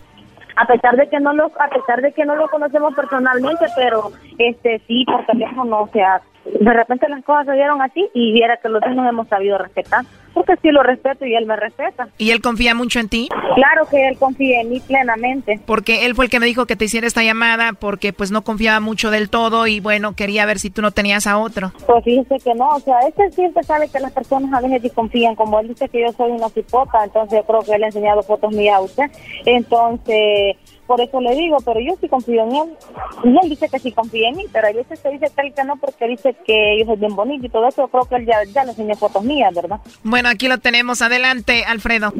A 0.56 0.66
pesar 0.66 0.96
de 0.96 1.08
que 1.08 1.18
no 1.18 1.32
lo, 1.32 1.46
a 1.46 1.68
pesar 1.68 2.02
de 2.02 2.12
que 2.12 2.24
no 2.24 2.36
lo 2.36 2.48
conocemos 2.48 2.94
personalmente, 2.94 3.64
pero 3.74 4.12
este 4.38 4.82
sí 4.86 5.04
por 5.06 5.24
teléfono, 5.24 5.82
o 5.82 5.88
sea, 5.88 6.20
de 6.44 6.72
repente 6.72 7.08
las 7.08 7.24
cosas 7.24 7.46
se 7.46 7.52
dieron 7.52 7.80
así 7.80 8.08
y 8.14 8.32
viera 8.32 8.56
que 8.56 8.68
los 8.68 8.80
dos 8.80 8.94
nos 8.94 9.08
hemos 9.08 9.28
sabido 9.28 9.58
respetar. 9.58 10.04
porque 10.34 10.56
sí 10.62 10.70
lo 10.70 10.82
respeto 10.82 11.26
y 11.26 11.34
él 11.34 11.44
me 11.46 11.56
respeta. 11.56 12.08
¿Y 12.18 12.30
él 12.30 12.40
confía 12.40 12.74
mucho 12.74 13.00
en 13.00 13.08
ti? 13.08 13.28
Claro 13.54 13.86
que 13.90 14.08
él 14.08 14.16
confía 14.18 14.62
en 14.62 14.70
mí 14.70 14.80
plenamente. 14.80 15.60
Porque 15.66 16.06
él 16.06 16.14
fue 16.14 16.24
el 16.24 16.30
que 16.30 16.40
me 16.40 16.46
dijo 16.46 16.66
que 16.66 16.74
te 16.74 16.86
hiciera 16.86 17.06
esta 17.06 17.22
llamada 17.22 17.72
porque 17.74 18.12
pues 18.12 18.30
no 18.30 18.42
confiaba 18.42 18.80
mucho 18.80 19.10
del 19.10 19.28
todo 19.28 19.66
y 19.66 19.80
bueno, 19.80 20.14
quería 20.14 20.46
ver 20.46 20.58
si 20.58 20.70
tú 20.70 20.80
no 20.82 20.90
tenías 20.90 21.26
a 21.26 21.38
otro. 21.38 21.72
Pues 21.86 22.04
fíjese 22.04 22.36
que 22.42 22.54
no, 22.54 22.70
o 22.70 22.80
sea, 22.80 23.00
este 23.00 23.30
siempre 23.32 23.62
sabe 23.62 23.88
que 23.90 24.00
las 24.00 24.12
personas 24.12 24.52
a 24.52 24.60
veces 24.60 24.82
desconfían, 24.82 25.34
como 25.34 25.60
él 25.60 25.68
dice 25.68 25.88
que 25.88 26.00
yo 26.00 26.12
soy 26.12 26.30
una 26.32 26.48
cipota, 26.48 27.04
entonces 27.04 27.40
yo 27.40 27.44
creo 27.46 27.60
que 27.60 27.72
él 27.74 27.84
ha 27.84 27.86
enseñado 27.86 28.22
fotos 28.22 28.52
mías 28.52 28.76
a 28.76 28.80
usted, 28.80 29.10
entonces 29.44 30.56
por 30.92 31.00
eso 31.00 31.22
le 31.22 31.34
digo, 31.34 31.56
pero 31.64 31.80
yo 31.80 31.94
sí 32.02 32.06
confío 32.06 32.42
en 32.42 32.54
él. 32.54 32.76
Y 33.24 33.28
él 33.28 33.48
dice 33.48 33.66
que 33.66 33.78
sí 33.78 33.92
confía 33.92 34.28
en 34.28 34.36
mí, 34.36 34.44
pero 34.52 34.66
hay 34.66 34.74
veces 34.74 35.00
que 35.00 35.08
dice 35.08 35.32
tal 35.34 35.50
que 35.54 35.64
no 35.64 35.76
porque 35.76 36.06
dice 36.06 36.36
que 36.46 36.80
yo 36.80 36.84
soy 36.84 36.96
bien 36.96 37.16
bonito 37.16 37.46
y 37.46 37.48
todo 37.48 37.66
eso. 37.66 37.88
Creo 37.88 38.04
que 38.04 38.16
él 38.16 38.26
ya, 38.26 38.44
ya 38.52 38.64
le 38.64 38.72
enseñó 38.72 38.94
fotos 38.96 39.24
mías, 39.24 39.54
¿verdad? 39.54 39.80
Bueno, 40.02 40.28
aquí 40.28 40.48
lo 40.48 40.58
tenemos. 40.58 41.00
Adelante, 41.00 41.64
Alfredo. 41.64 42.12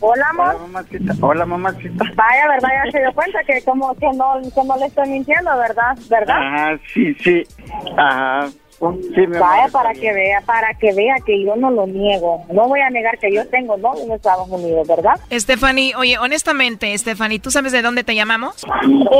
Hola, 0.00 0.26
amor. 0.28 0.56
Hola, 1.22 1.46
mamacita. 1.46 2.04
Vaya, 2.14 2.46
¿verdad? 2.46 2.68
Ya 2.84 2.90
se 2.92 2.98
dio 2.98 3.12
cuenta 3.14 3.38
que 3.44 3.64
como 3.64 3.94
que 3.94 4.06
no, 4.14 4.34
que 4.54 4.62
no 4.62 4.76
le 4.76 4.84
estoy 4.84 5.08
mintiendo, 5.08 5.56
¿verdad? 5.56 5.96
¿Verdad? 6.10 6.36
Ajá, 6.36 6.78
sí, 6.92 7.14
sí. 7.14 7.42
Ajá. 7.96 8.48
Sí, 8.92 9.26
mi 9.26 9.36
amor, 9.36 9.40
Vaya, 9.40 9.68
para 9.68 9.92
que 9.92 10.12
vea, 10.12 10.40
para 10.42 10.74
que 10.74 10.92
vea 10.92 11.16
que 11.24 11.44
yo 11.44 11.56
no 11.56 11.70
lo 11.70 11.86
niego. 11.86 12.44
No 12.52 12.68
voy 12.68 12.80
a 12.80 12.90
negar 12.90 13.18
que 13.18 13.32
yo 13.32 13.46
tengo 13.48 13.76
novio 13.76 14.04
en 14.04 14.12
Estados 14.12 14.48
Unidos, 14.48 14.86
¿verdad? 14.86 15.14
Stephanie, 15.30 15.94
oye, 15.96 16.18
honestamente, 16.18 16.96
Stephanie, 16.96 17.38
¿tú 17.38 17.50
sabes 17.50 17.72
de 17.72 17.82
dónde 17.82 18.04
te 18.04 18.14
llamamos? 18.14 18.64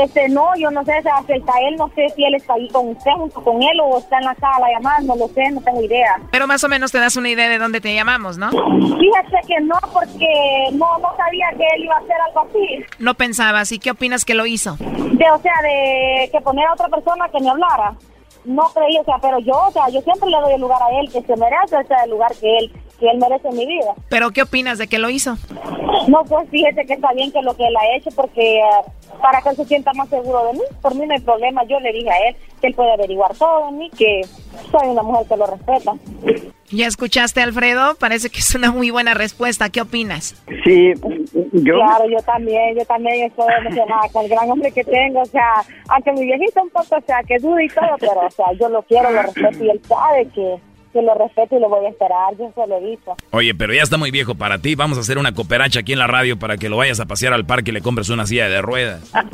Este, 0.03 0.29
no, 0.29 0.55
yo 0.57 0.71
no 0.71 0.83
sé, 0.85 0.97
está 0.97 1.53
él, 1.67 1.75
no 1.77 1.89
sé 1.95 2.09
si 2.15 2.23
él 2.23 2.35
está 2.35 2.53
ahí 2.53 2.67
con 2.69 2.89
usted, 2.89 3.11
junto 3.11 3.43
con 3.43 3.61
él, 3.61 3.79
o 3.83 3.97
está 3.97 4.17
en 4.17 4.25
la 4.25 4.35
sala 4.35 4.67
llamando, 4.71 5.15
no 5.15 5.27
lo 5.27 5.33
sé, 5.33 5.49
no 5.51 5.61
tengo 5.61 5.81
idea. 5.81 6.19
Pero 6.31 6.47
más 6.47 6.63
o 6.63 6.69
menos 6.69 6.91
te 6.91 6.99
das 6.99 7.15
una 7.15 7.29
idea 7.29 7.49
de 7.49 7.57
dónde 7.57 7.81
te 7.81 7.93
llamamos, 7.93 8.37
¿no? 8.37 8.49
Fíjate 8.49 9.47
que 9.47 9.59
no, 9.61 9.75
porque 9.93 10.27
no, 10.73 10.97
no 10.99 11.09
sabía 11.17 11.47
que 11.57 11.65
él 11.75 11.83
iba 11.83 11.95
a 11.95 11.99
hacer 11.99 12.15
algo 12.27 12.47
así. 12.49 12.85
No 12.99 13.13
pensabas. 13.13 13.71
¿Y 13.71 13.79
qué 13.79 13.91
opinas 13.91 14.25
que 14.25 14.33
lo 14.33 14.45
hizo? 14.45 14.77
De, 14.77 15.31
o 15.31 15.39
sea, 15.39 15.53
de 15.63 16.29
que 16.31 16.41
poner 16.41 16.65
a 16.67 16.73
otra 16.73 16.87
persona 16.87 17.29
que 17.29 17.39
me 17.41 17.49
hablara. 17.49 17.93
No 18.45 18.63
creí, 18.73 18.97
o 18.97 19.03
sea, 19.03 19.17
pero 19.21 19.39
yo, 19.39 19.53
o 19.67 19.71
sea, 19.71 19.89
yo 19.89 20.01
siempre 20.01 20.29
le 20.29 20.39
doy 20.39 20.53
el 20.53 20.61
lugar 20.61 20.79
a 20.81 20.99
él, 20.99 21.11
que 21.11 21.21
se 21.21 21.35
merece, 21.35 21.75
o 21.75 21.87
sea, 21.87 22.03
el 22.03 22.11
lugar 22.11 22.31
que 22.39 22.57
él, 22.57 22.71
que 22.99 23.09
él 23.09 23.17
merece 23.17 23.47
en 23.47 23.57
mi 23.57 23.65
vida. 23.65 23.93
¿Pero 24.09 24.31
qué 24.31 24.43
opinas 24.43 24.77
de 24.77 24.87
que 24.87 24.99
lo 24.99 25.09
hizo? 25.09 25.35
No, 26.07 26.23
pues 26.25 26.49
fíjese 26.49 26.85
que 26.85 26.93
está 26.93 27.11
bien 27.13 27.31
que 27.31 27.41
lo 27.41 27.55
que 27.55 27.67
él 27.67 27.75
ha 27.75 27.95
hecho, 27.95 28.11
porque 28.15 28.59
eh, 28.59 28.61
para 29.21 29.41
que 29.41 29.49
él 29.49 29.55
se 29.55 29.65
sienta 29.65 29.93
más 29.93 30.09
seguro 30.09 30.45
de 30.45 30.53
mí, 30.53 30.63
por 30.81 30.93
mí 30.95 31.05
no 31.05 31.13
hay 31.13 31.21
problema. 31.21 31.63
Yo 31.65 31.79
le 31.79 31.91
dije 31.91 32.09
a 32.09 32.29
él 32.29 32.35
que 32.61 32.67
él 32.67 32.75
puede 32.75 32.93
averiguar 32.93 33.35
todo 33.35 33.65
de 33.65 33.71
mí, 33.71 33.89
que 33.89 34.21
soy 34.71 34.89
una 34.89 35.03
mujer 35.03 35.27
que 35.27 35.37
lo 35.37 35.47
respeta. 35.47 35.93
¿Ya 36.71 36.87
escuchaste, 36.87 37.41
Alfredo? 37.41 37.95
Parece 37.95 38.29
que 38.29 38.39
es 38.39 38.55
una 38.55 38.71
muy 38.71 38.89
buena 38.89 39.13
respuesta. 39.13 39.69
¿Qué 39.69 39.81
opinas? 39.81 40.41
Sí, 40.63 40.93
yo. 41.53 41.75
Claro, 41.75 42.09
yo 42.09 42.17
también, 42.25 42.75
yo 42.75 42.83
también 42.85 43.27
estoy 43.27 43.45
emocionada 43.59 44.09
con 44.11 44.23
el 44.25 44.31
gran 44.31 44.49
hombre 44.49 44.71
que 44.71 44.83
tengo, 44.83 45.21
o 45.21 45.25
sea, 45.25 45.63
aunque 45.89 46.11
mi 46.13 46.25
viejito 46.25 46.63
un 46.63 46.69
poco, 46.69 46.95
o 46.97 47.01
sea, 47.05 47.21
que 47.23 47.37
dude 47.37 47.65
y 47.65 47.69
todo, 47.69 47.95
pero, 47.99 48.25
o 48.25 48.31
sea, 48.31 48.45
yo 48.59 48.69
lo 48.69 48.81
quiero, 48.83 49.11
lo 49.11 49.21
respeto 49.21 49.63
y 49.63 49.69
él 49.69 49.81
sabe 49.87 50.27
que, 50.33 50.55
que 50.95 51.01
lo 51.01 51.13
respeto 51.13 51.57
y 51.57 51.59
lo 51.59 51.67
voy 51.67 51.85
a 51.85 51.89
esperar, 51.89 52.37
yo 52.39 52.49
se 52.55 52.65
lo 52.67 52.77
he 52.77 52.91
dicho. 52.91 53.17
Oye, 53.31 53.53
pero 53.53 53.73
ya 53.73 53.81
está 53.83 53.97
muy 53.97 54.11
viejo 54.11 54.33
para 54.33 54.59
ti. 54.59 54.75
Vamos 54.75 54.97
a 54.97 55.01
hacer 55.01 55.17
una 55.17 55.33
cooperacha 55.33 55.81
aquí 55.81 55.91
en 55.91 55.99
la 55.99 56.07
radio 56.07 56.39
para 56.39 56.55
que 56.55 56.69
lo 56.69 56.77
vayas 56.77 57.01
a 57.01 57.05
pasear 57.05 57.33
al 57.33 57.45
parque 57.45 57.71
y 57.71 57.73
le 57.73 57.81
compres 57.81 58.07
una 58.07 58.25
silla 58.25 58.47
de 58.47 58.61
ruedas. 58.61 59.11
Ay, 59.13 59.25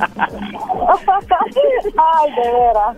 de 2.32 2.52
veras. 2.52 2.98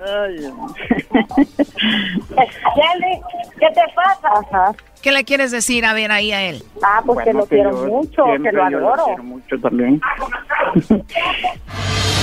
Kelly, 2.29 3.19
¿qué 3.59 3.67
te 3.73 3.81
pasa? 3.93 4.73
¿Qué 5.01 5.11
le 5.11 5.25
quieres 5.25 5.51
decir 5.51 5.83
a 5.83 5.93
ver 5.93 6.13
ahí 6.13 6.31
a 6.31 6.43
él? 6.43 6.63
Ah, 6.81 7.01
pues 7.05 7.25
que 7.25 7.33
lo 7.33 7.45
quiero 7.45 7.73
mucho, 7.73 8.23
que 8.41 8.51
lo 8.53 8.63
adoro. 8.63 9.17
mucho 9.21 9.59
también. 9.59 9.99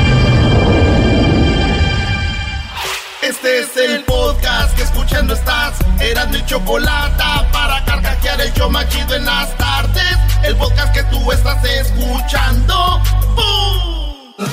Este 3.21 3.59
es 3.59 3.77
el 3.77 4.03
podcast 4.05 4.75
que 4.75 4.81
escuchando 4.83 5.33
estás. 5.35 5.75
Eran 5.99 6.31
mi 6.31 6.43
chocolate 6.45 7.23
para 7.51 7.83
carcajear 7.85 8.41
el 8.41 8.53
yo 8.53 8.69
machido 8.69 9.15
en 9.15 9.25
las 9.25 9.55
tardes. 9.57 10.17
El 10.43 10.55
podcast 10.55 10.93
que 10.93 11.03
tú 11.03 11.31
estás 11.31 11.63
escuchando. 11.63 13.01
¡Bum! 13.35 14.47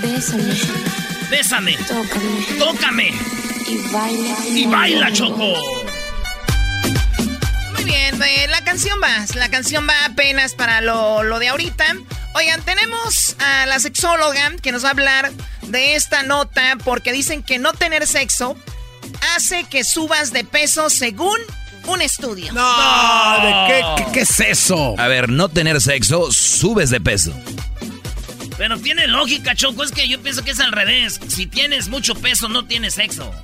Bésame, 0.00 0.54
Bésame. 1.30 1.76
tócame 1.86 2.58
Tócame. 2.58 3.08
y 3.66 3.92
baila. 3.92 4.36
Y 4.46 4.66
baila, 4.66 5.12
Choco. 5.12 5.89
Bien, 7.90 8.22
eh, 8.22 8.46
la 8.48 8.62
canción 8.62 9.00
va. 9.02 9.26
La 9.34 9.48
canción 9.48 9.84
va 9.88 10.04
apenas 10.04 10.54
para 10.54 10.80
lo, 10.80 11.24
lo 11.24 11.40
de 11.40 11.48
ahorita. 11.48 11.84
Oigan, 12.36 12.62
tenemos 12.62 13.34
a 13.40 13.66
la 13.66 13.80
sexóloga 13.80 14.52
que 14.62 14.70
nos 14.70 14.84
va 14.84 14.88
a 14.88 14.92
hablar 14.92 15.32
de 15.62 15.96
esta 15.96 16.22
nota 16.22 16.76
porque 16.84 17.10
dicen 17.10 17.42
que 17.42 17.58
no 17.58 17.72
tener 17.72 18.06
sexo 18.06 18.56
hace 19.34 19.64
que 19.64 19.82
subas 19.82 20.32
de 20.32 20.44
peso 20.44 20.88
según 20.88 21.36
un 21.86 22.00
estudio. 22.00 22.52
No, 22.52 23.40
¿de 23.42 23.66
qué, 23.66 24.04
qué, 24.04 24.12
qué 24.12 24.20
es 24.20 24.38
eso? 24.38 24.94
A 24.96 25.08
ver, 25.08 25.28
no 25.28 25.48
tener 25.48 25.80
sexo, 25.80 26.30
subes 26.30 26.90
de 26.90 27.00
peso. 27.00 27.34
Pero 28.56 28.78
tiene 28.78 29.08
lógica, 29.08 29.56
Choco. 29.56 29.82
Es 29.82 29.90
que 29.90 30.06
yo 30.06 30.22
pienso 30.22 30.44
que 30.44 30.52
es 30.52 30.60
al 30.60 30.70
revés. 30.70 31.18
Si 31.26 31.46
tienes 31.46 31.88
mucho 31.88 32.14
peso, 32.14 32.48
no 32.48 32.66
tienes 32.66 32.94
sexo. 32.94 33.34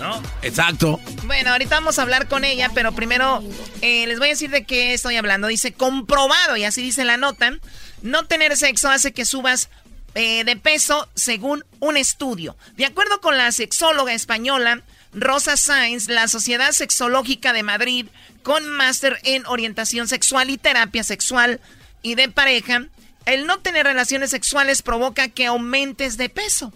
¿No? 0.00 0.22
Exacto. 0.42 0.98
Bueno, 1.24 1.50
ahorita 1.50 1.76
vamos 1.76 1.98
a 1.98 2.02
hablar 2.02 2.26
con 2.26 2.44
ella, 2.44 2.70
pero 2.74 2.92
primero 2.92 3.42
eh, 3.82 4.06
les 4.06 4.18
voy 4.18 4.28
a 4.28 4.30
decir 4.30 4.50
de 4.50 4.64
qué 4.64 4.94
estoy 4.94 5.16
hablando. 5.16 5.46
Dice, 5.46 5.72
comprobado, 5.72 6.56
y 6.56 6.64
así 6.64 6.82
dice 6.82 7.04
la 7.04 7.18
nota, 7.18 7.52
no 8.00 8.24
tener 8.24 8.56
sexo 8.56 8.88
hace 8.88 9.12
que 9.12 9.26
subas 9.26 9.68
eh, 10.14 10.42
de 10.44 10.56
peso 10.56 11.08
según 11.14 11.64
un 11.78 11.96
estudio. 11.96 12.56
De 12.76 12.86
acuerdo 12.86 13.20
con 13.20 13.36
la 13.36 13.52
sexóloga 13.52 14.14
española 14.14 14.82
Rosa 15.12 15.56
Sainz, 15.56 16.08
la 16.08 16.28
Sociedad 16.28 16.72
Sexológica 16.72 17.52
de 17.52 17.62
Madrid, 17.62 18.06
con 18.42 18.68
máster 18.68 19.18
en 19.24 19.44
orientación 19.46 20.08
sexual 20.08 20.50
y 20.50 20.58
terapia 20.58 21.04
sexual 21.04 21.60
y 22.02 22.14
de 22.14 22.28
pareja, 22.28 22.86
el 23.26 23.46
no 23.46 23.60
tener 23.60 23.86
relaciones 23.86 24.30
sexuales 24.30 24.82
provoca 24.82 25.28
que 25.28 25.46
aumentes 25.46 26.16
de 26.16 26.28
peso. 26.28 26.72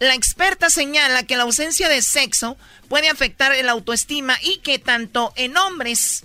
La 0.00 0.14
experta 0.14 0.70
señala 0.70 1.22
que 1.24 1.36
la 1.36 1.44
ausencia 1.44 1.88
de 1.88 2.02
sexo 2.02 2.56
puede 2.88 3.08
afectar 3.08 3.54
el 3.54 3.68
autoestima 3.68 4.34
y 4.42 4.58
que 4.58 4.78
tanto 4.78 5.32
en 5.36 5.56
hombres 5.56 6.24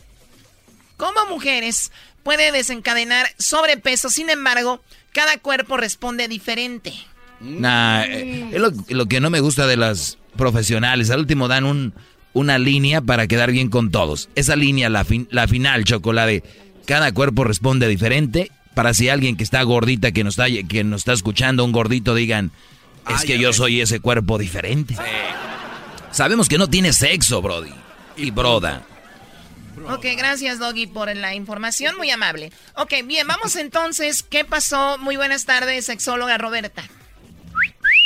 como 0.97 1.25
mujeres 1.29 1.91
puede 2.23 2.51
desencadenar 2.51 3.27
sobrepeso. 3.37 4.09
Sin 4.09 4.29
embargo, 4.29 4.81
cada 5.11 5.37
cuerpo 5.37 5.77
responde 5.77 6.27
diferente. 6.27 6.93
Nah, 7.41 8.03
eh, 8.05 8.49
es 8.53 8.61
lo, 8.61 8.71
lo 8.87 9.05
que 9.07 9.19
no 9.19 9.29
me 9.29 9.41
gusta 9.41 9.67
de 9.67 9.75
las 9.75 10.17
profesionales. 10.37 11.09
Al 11.09 11.19
último 11.19 11.49
dan 11.49 11.65
un, 11.65 11.93
una 12.31 12.57
línea 12.57 13.01
para 13.01 13.27
quedar 13.27 13.51
bien 13.51 13.69
con 13.69 13.91
todos. 13.91 14.29
Esa 14.35 14.55
línea, 14.55 14.89
la, 14.89 15.03
fin- 15.03 15.27
la 15.31 15.49
final, 15.49 15.83
chocolate. 15.83 16.43
Cada 16.85 17.11
cuerpo 17.13 17.43
responde 17.43 17.89
diferente. 17.89 18.51
Para 18.73 18.93
si 18.93 19.09
alguien 19.09 19.35
que 19.35 19.43
está 19.43 19.61
gordita, 19.63 20.11
que 20.13 20.23
nos 20.23 20.37
está, 20.39 20.45
que 20.67 20.83
nos 20.85 21.01
está 21.01 21.13
escuchando, 21.13 21.63
un 21.63 21.71
gordito, 21.73 22.15
digan, 22.15 22.51
es 23.09 23.23
que 23.23 23.37
yo 23.37 23.53
soy 23.53 23.81
ese 23.81 23.99
cuerpo 23.99 24.37
diferente. 24.37 24.95
Sabemos 26.11 26.47
que 26.47 26.57
no 26.57 26.67
tiene 26.67 26.93
sexo, 26.93 27.41
Brody. 27.41 27.73
Y 28.17 28.31
broda. 28.31 28.83
Ok, 29.89 30.05
gracias 30.17 30.57
Doggy 30.57 30.87
por 30.87 31.13
la 31.15 31.35
información, 31.35 31.97
muy 31.97 32.09
amable. 32.09 32.51
Ok, 32.75 32.93
bien, 33.05 33.27
vamos 33.27 33.55
entonces. 33.55 34.23
¿Qué 34.23 34.45
pasó? 34.45 34.97
Muy 34.97 35.17
buenas 35.17 35.45
tardes, 35.45 35.85
sexóloga 35.85 36.37
Roberta. 36.37 36.83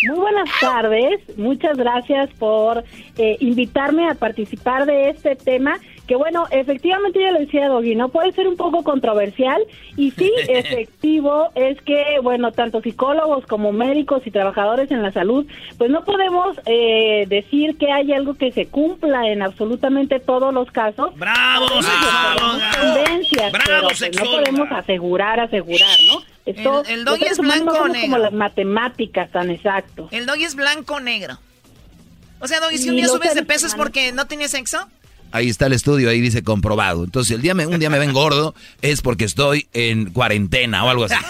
Muy 0.07 0.17
buenas 0.17 0.49
tardes, 0.61 1.37
muchas 1.37 1.77
gracias 1.77 2.29
por 2.39 2.83
eh, 3.17 3.35
invitarme 3.41 4.09
a 4.09 4.15
participar 4.15 4.85
de 4.85 5.09
este 5.09 5.35
tema, 5.35 5.77
que 6.09 6.15
bueno, 6.15 6.47
efectivamente 6.49 7.21
yo 7.21 7.29
le 7.29 7.41
decía 7.41 7.67
a 7.67 7.69
Doggy, 7.69 7.93
no 7.93 8.09
puede 8.09 8.31
ser 8.31 8.47
un 8.47 8.57
poco 8.57 8.83
controversial 8.83 9.61
y 9.95 10.09
sí, 10.09 10.31
efectivo 10.49 11.49
es 11.53 11.79
que, 11.83 12.17
bueno, 12.23 12.51
tanto 12.51 12.81
psicólogos 12.81 13.45
como 13.45 13.71
médicos 13.71 14.23
y 14.25 14.31
trabajadores 14.31 14.89
en 14.89 15.03
la 15.03 15.11
salud, 15.11 15.45
pues 15.77 15.91
no 15.91 16.03
podemos 16.03 16.57
eh, 16.65 17.25
decir 17.27 17.77
que 17.77 17.91
hay 17.91 18.11
algo 18.11 18.33
que 18.33 18.51
se 18.51 18.65
cumpla 18.67 19.27
en 19.29 19.43
absolutamente 19.43 20.19
todos 20.19 20.51
los 20.51 20.71
casos. 20.71 21.15
¡Bravo, 21.15 21.67
sexóloga! 21.67 22.71
tendencias, 22.71 23.51
¡Bravo, 23.51 23.65
pero 23.67 23.81
pues 23.89 24.15
no 24.17 24.31
podemos 24.31 24.71
asegurar, 24.71 25.39
asegurar, 25.39 25.97
¿no? 26.07 26.21
Esto, 26.47 26.83
El- 26.87 26.91
el 26.99 27.05
doggy 27.05 27.19
seres 27.19 27.33
es 27.33 27.37
blanco 27.37 27.71
o 27.71 27.75
somos 27.75 27.87
como 27.89 27.93
negro. 28.17 28.17
las 28.17 28.33
matemáticas 28.33 29.29
tan 29.29 29.51
exacto. 29.51 30.07
El 30.09 30.25
doggy 30.25 30.45
es 30.45 30.55
blanco 30.55 30.95
o 30.95 30.99
negro. 30.99 31.37
O 32.39 32.47
sea, 32.47 32.59
doggy, 32.61 32.79
si 32.79 32.89
un 32.89 32.95
día 32.95 33.07
subes 33.07 33.35
de 33.35 33.43
peso 33.43 33.67
es 33.67 33.75
porque 33.75 34.11
no 34.11 34.25
tienes 34.25 34.51
sexo. 34.51 34.79
Ahí 35.31 35.49
está 35.49 35.67
el 35.67 35.73
estudio, 35.73 36.09
ahí 36.09 36.21
dice 36.21 36.43
comprobado. 36.43 37.03
Entonces, 37.03 37.35
el 37.35 37.41
día 37.41 37.53
me, 37.53 37.67
un 37.67 37.79
día 37.79 37.89
me 37.89 37.99
ven 37.99 38.13
gordo 38.13 38.55
es 38.81 39.01
porque 39.01 39.25
estoy 39.25 39.67
en 39.73 40.11
cuarentena 40.11 40.83
o 40.83 40.89
algo 40.89 41.05
así. 41.05 41.15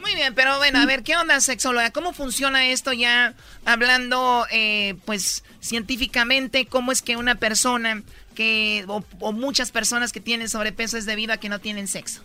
Muy 0.00 0.14
bien, 0.14 0.34
pero 0.34 0.56
bueno, 0.58 0.80
a 0.80 0.86
ver, 0.86 1.02
¿qué 1.02 1.16
onda, 1.16 1.40
sexóloga? 1.40 1.90
¿Cómo 1.90 2.12
funciona 2.12 2.66
esto 2.66 2.92
ya 2.92 3.34
hablando, 3.64 4.46
eh, 4.50 4.94
pues, 5.04 5.44
científicamente? 5.60 6.66
¿Cómo 6.66 6.90
es 6.92 7.02
que 7.02 7.16
una 7.16 7.36
persona 7.36 8.02
que, 8.34 8.84
o, 8.88 9.04
o 9.20 9.32
muchas 9.32 9.70
personas 9.70 10.12
que 10.12 10.20
tienen 10.20 10.48
sobrepeso 10.48 10.96
es 10.96 11.06
debido 11.06 11.32
a 11.32 11.36
que 11.36 11.48
no 11.48 11.60
tienen 11.60 11.86
sexo? 11.86 12.22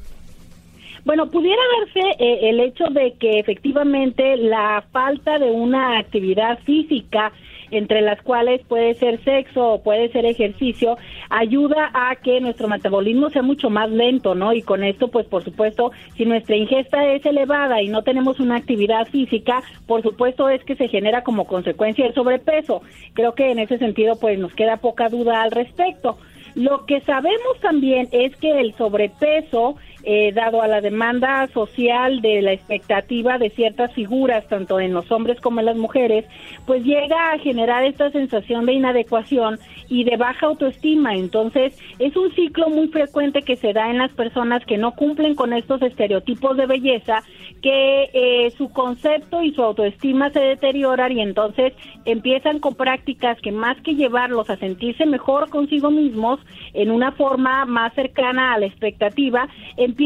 Bueno, 1.07 1.29
pudiera 1.31 1.61
verse 1.79 2.01
eh, 2.19 2.49
el 2.49 2.59
hecho 2.59 2.83
de 2.91 3.13
que 3.17 3.39
efectivamente 3.39 4.35
la 4.35 4.83
falta 4.91 5.39
de 5.39 5.49
una 5.49 5.99
actividad 5.99 6.59
física 6.65 7.31
entre 7.71 8.01
las 8.01 8.21
cuales 8.21 8.61
puede 8.67 8.93
ser 8.95 9.23
sexo 9.23 9.73
o 9.73 9.83
puede 9.83 10.09
ser 10.09 10.25
ejercicio, 10.25 10.97
ayuda 11.29 11.91
a 11.93 12.15
que 12.15 12.39
nuestro 12.39 12.67
metabolismo 12.67 13.29
sea 13.29 13.41
mucho 13.41 13.69
más 13.69 13.89
lento, 13.89 14.35
¿no? 14.35 14.53
Y 14.53 14.61
con 14.61 14.83
esto, 14.83 15.09
pues 15.09 15.25
por 15.27 15.43
supuesto, 15.43 15.91
si 16.15 16.25
nuestra 16.25 16.55
ingesta 16.55 17.05
es 17.13 17.25
elevada 17.25 17.81
y 17.81 17.89
no 17.89 18.03
tenemos 18.03 18.39
una 18.39 18.55
actividad 18.55 19.07
física, 19.07 19.61
por 19.85 20.01
supuesto 20.01 20.49
es 20.49 20.63
que 20.63 20.75
se 20.75 20.87
genera 20.87 21.23
como 21.23 21.45
consecuencia 21.45 22.05
el 22.05 22.13
sobrepeso. 22.13 22.81
Creo 23.13 23.33
que 23.33 23.51
en 23.51 23.59
ese 23.59 23.77
sentido, 23.77 24.19
pues 24.19 24.39
nos 24.39 24.53
queda 24.53 24.77
poca 24.77 25.09
duda 25.09 25.41
al 25.41 25.51
respecto. 25.51 26.17
Lo 26.55 26.85
que 26.85 27.01
sabemos 27.01 27.59
también 27.61 28.07
es 28.11 28.35
que 28.37 28.59
el 28.59 28.73
sobrepeso, 28.73 29.75
eh, 30.03 30.31
dado 30.33 30.61
a 30.61 30.67
la 30.67 30.81
demanda 30.81 31.47
social 31.47 32.21
de 32.21 32.41
la 32.41 32.53
expectativa 32.53 33.37
de 33.37 33.49
ciertas 33.49 33.93
figuras, 33.93 34.47
tanto 34.47 34.79
en 34.79 34.93
los 34.93 35.11
hombres 35.11 35.39
como 35.41 35.59
en 35.59 35.65
las 35.65 35.77
mujeres, 35.77 36.25
pues 36.65 36.83
llega 36.83 37.33
a 37.33 37.39
generar 37.39 37.83
esta 37.83 38.09
sensación 38.11 38.65
de 38.65 38.73
inadecuación 38.73 39.59
y 39.89 40.03
de 40.03 40.17
baja 40.17 40.47
autoestima. 40.47 41.13
Entonces, 41.13 41.77
es 41.99 42.15
un 42.15 42.31
ciclo 42.33 42.69
muy 42.69 42.87
frecuente 42.87 43.41
que 43.41 43.55
se 43.55 43.73
da 43.73 43.89
en 43.89 43.97
las 43.97 44.11
personas 44.11 44.65
que 44.65 44.77
no 44.77 44.93
cumplen 44.93 45.35
con 45.35 45.53
estos 45.53 45.81
estereotipos 45.81 46.55
de 46.55 46.65
belleza, 46.65 47.23
que 47.61 48.09
eh, 48.13 48.51
su 48.57 48.69
concepto 48.69 49.41
y 49.43 49.53
su 49.53 49.63
autoestima 49.63 50.29
se 50.29 50.39
deterioran 50.39 51.11
y 51.11 51.21
entonces 51.21 51.73
empiezan 52.05 52.59
con 52.59 52.75
prácticas 52.75 53.39
que 53.41 53.51
más 53.51 53.77
que 53.81 53.95
llevarlos 53.95 54.49
a 54.49 54.57
sentirse 54.57 55.05
mejor 55.05 55.49
consigo 55.49 55.91
mismos 55.91 56.39
en 56.73 56.91
una 56.91 57.11
forma 57.11 57.65
más 57.65 57.93
cercana 57.93 58.53
a 58.53 58.59
la 58.59 58.67
expectativa, 58.67 59.47
empiezan 59.75 59.96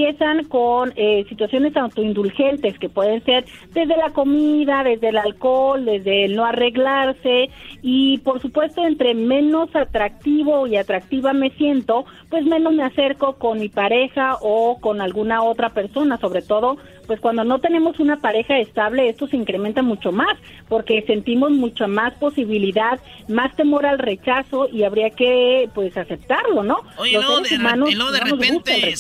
con 0.48 0.94
eh, 0.96 1.26
situaciones 1.28 1.76
autoindulgentes 1.76 2.80
que 2.80 2.90
pueden 2.90 3.24
ser 3.24 3.46
desde 3.74 3.98
la 3.98 4.10
comida, 4.12 4.84
desde 4.84 5.10
el 5.10 5.18
alcohol, 5.18 5.86
desde 5.86 6.26
el 6.26 6.36
no 6.36 6.46
arreglarse. 6.46 7.50
Y 7.82 8.20
por 8.20 8.42
supuesto 8.42 8.86
entre 8.86 9.14
menos 9.14 9.76
atractivo 9.76 10.68
y 10.68 10.78
atractiva 10.78 11.34
me 11.34 11.50
siento, 11.52 12.06
pues 12.30 12.46
menos 12.46 12.74
me 12.74 12.84
acerco 12.84 13.34
con 13.34 13.60
mi 13.60 13.70
pareja 13.70 14.38
o 14.42 14.80
con 14.80 15.02
alguna 15.02 15.44
otra 15.44 15.70
persona, 15.70 16.18
sobre 16.18 16.42
todo 16.42 16.78
pues 17.12 17.20
cuando 17.20 17.44
no 17.44 17.60
tenemos 17.60 18.00
una 18.00 18.22
pareja 18.22 18.58
estable 18.58 19.10
esto 19.10 19.28
se 19.28 19.36
incrementa 19.36 19.82
mucho 19.82 20.14
más 20.14 20.38
porque 20.70 21.04
sentimos 21.06 21.52
mucha 21.52 21.86
más 21.86 22.14
posibilidad, 22.14 23.02
más 23.28 23.54
temor 23.58 23.86
al 23.86 24.00
rechazo 24.00 24.70
y 24.72 24.84
habría 24.84 25.10
que 25.10 25.70
pues 25.76 25.98
aceptarlo, 25.98 26.64
¿no? 26.64 26.78
Oye, 26.96 27.12
Los 27.16 27.26
luego 27.26 27.36
seres 27.44 27.52
de, 27.52 27.58
re- 27.58 27.62
humanos 27.64 27.90
y 27.92 27.96
luego 27.96 28.12
de 28.14 28.20
no 28.22 28.26
repente, 28.28 28.94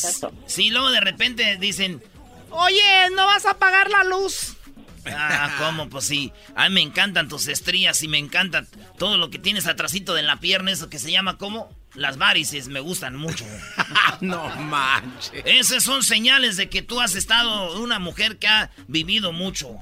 sí, 0.45 0.71
luego 0.71 0.91
de 0.91 0.99
repente 0.99 1.55
dicen, 1.57 2.01
oye, 2.49 2.81
¿no 3.15 3.25
vas 3.27 3.45
a 3.45 3.51
apagar 3.51 3.89
la 3.89 4.03
luz? 4.03 4.57
Ah, 5.05 5.55
¿cómo? 5.57 5.89
Pues 5.89 6.05
sí. 6.05 6.31
A 6.55 6.69
mí 6.69 6.75
me 6.75 6.81
encantan 6.81 7.27
tus 7.27 7.47
estrías 7.47 8.01
y 8.03 8.07
me 8.07 8.17
encanta 8.17 8.65
todo 8.97 9.17
lo 9.17 9.29
que 9.29 9.39
tienes 9.39 9.67
atrasito 9.67 10.13
de 10.13 10.23
la 10.23 10.39
pierna, 10.39 10.71
eso 10.71 10.89
que 10.89 10.99
se 10.99 11.11
llama 11.11 11.37
como 11.37 11.69
las 11.93 12.17
varices, 12.17 12.67
me 12.67 12.79
gustan 12.79 13.15
mucho. 13.15 13.45
no 14.21 14.47
manches. 14.55 15.43
Esas 15.45 15.83
son 15.83 16.03
señales 16.03 16.57
de 16.57 16.69
que 16.69 16.81
tú 16.81 17.01
has 17.01 17.15
estado 17.15 17.79
una 17.81 17.99
mujer 17.99 18.37
que 18.37 18.47
ha 18.47 18.71
vivido 18.87 19.31
mucho. 19.31 19.77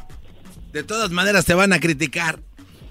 De 0.71 0.83
todas 0.83 1.11
maneras 1.11 1.45
te 1.45 1.53
van 1.53 1.73
a 1.73 1.79
criticar. 1.79 2.39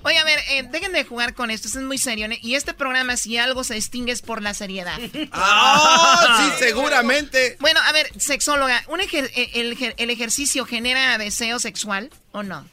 Oye, 0.05 0.17
a 0.17 0.25
ver, 0.25 0.39
eh, 0.53 0.63
dejen 0.71 0.93
de 0.93 1.05
jugar 1.05 1.35
con 1.35 1.51
esto, 1.51 1.67
esto 1.67 1.81
es 1.81 1.85
muy 1.85 1.99
serio. 1.99 2.27
¿eh? 2.27 2.39
Y 2.41 2.55
este 2.55 2.73
programa, 2.73 3.17
si 3.17 3.37
algo 3.37 3.65
se 3.65 3.75
distingue, 3.75 4.13
es 4.13 4.23
por 4.23 4.43
la 4.43 4.55
seriedad. 4.55 4.99
¡Ah! 5.33 6.39
sí, 6.59 6.65
seguramente. 6.65 7.57
Bueno, 7.61 7.81
a 7.87 7.93
ver, 7.93 8.07
sexóloga, 8.17 8.81
¿un 8.89 9.01
ejer- 9.01 9.31
eh, 9.37 9.51
el, 9.55 9.77
ejer- 9.77 9.95
¿el 9.99 10.11
ejercicio 10.11 10.65
genera 10.65 11.19
deseo 11.19 11.59
sexual 11.59 12.11
o 12.33 12.43
no? 12.43 12.65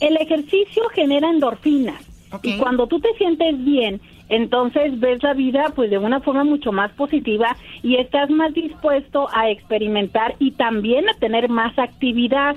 El 0.00 0.16
ejercicio 0.16 0.82
genera 0.94 1.28
endorfinas 1.30 2.02
y 2.42 2.56
cuando 2.56 2.86
tú 2.86 2.98
te 2.98 3.12
sientes 3.18 3.62
bien, 3.62 4.00
entonces 4.30 4.98
ves 4.98 5.22
la 5.22 5.34
vida 5.34 5.66
pues 5.76 5.90
de 5.90 5.98
una 5.98 6.20
forma 6.20 6.42
mucho 6.44 6.72
más 6.72 6.90
positiva 6.92 7.56
y 7.82 7.96
estás 7.96 8.30
más 8.30 8.54
dispuesto 8.54 9.28
a 9.32 9.50
experimentar 9.50 10.34
y 10.38 10.52
también 10.52 11.08
a 11.10 11.14
tener 11.14 11.48
más 11.50 11.78
actividad. 11.78 12.56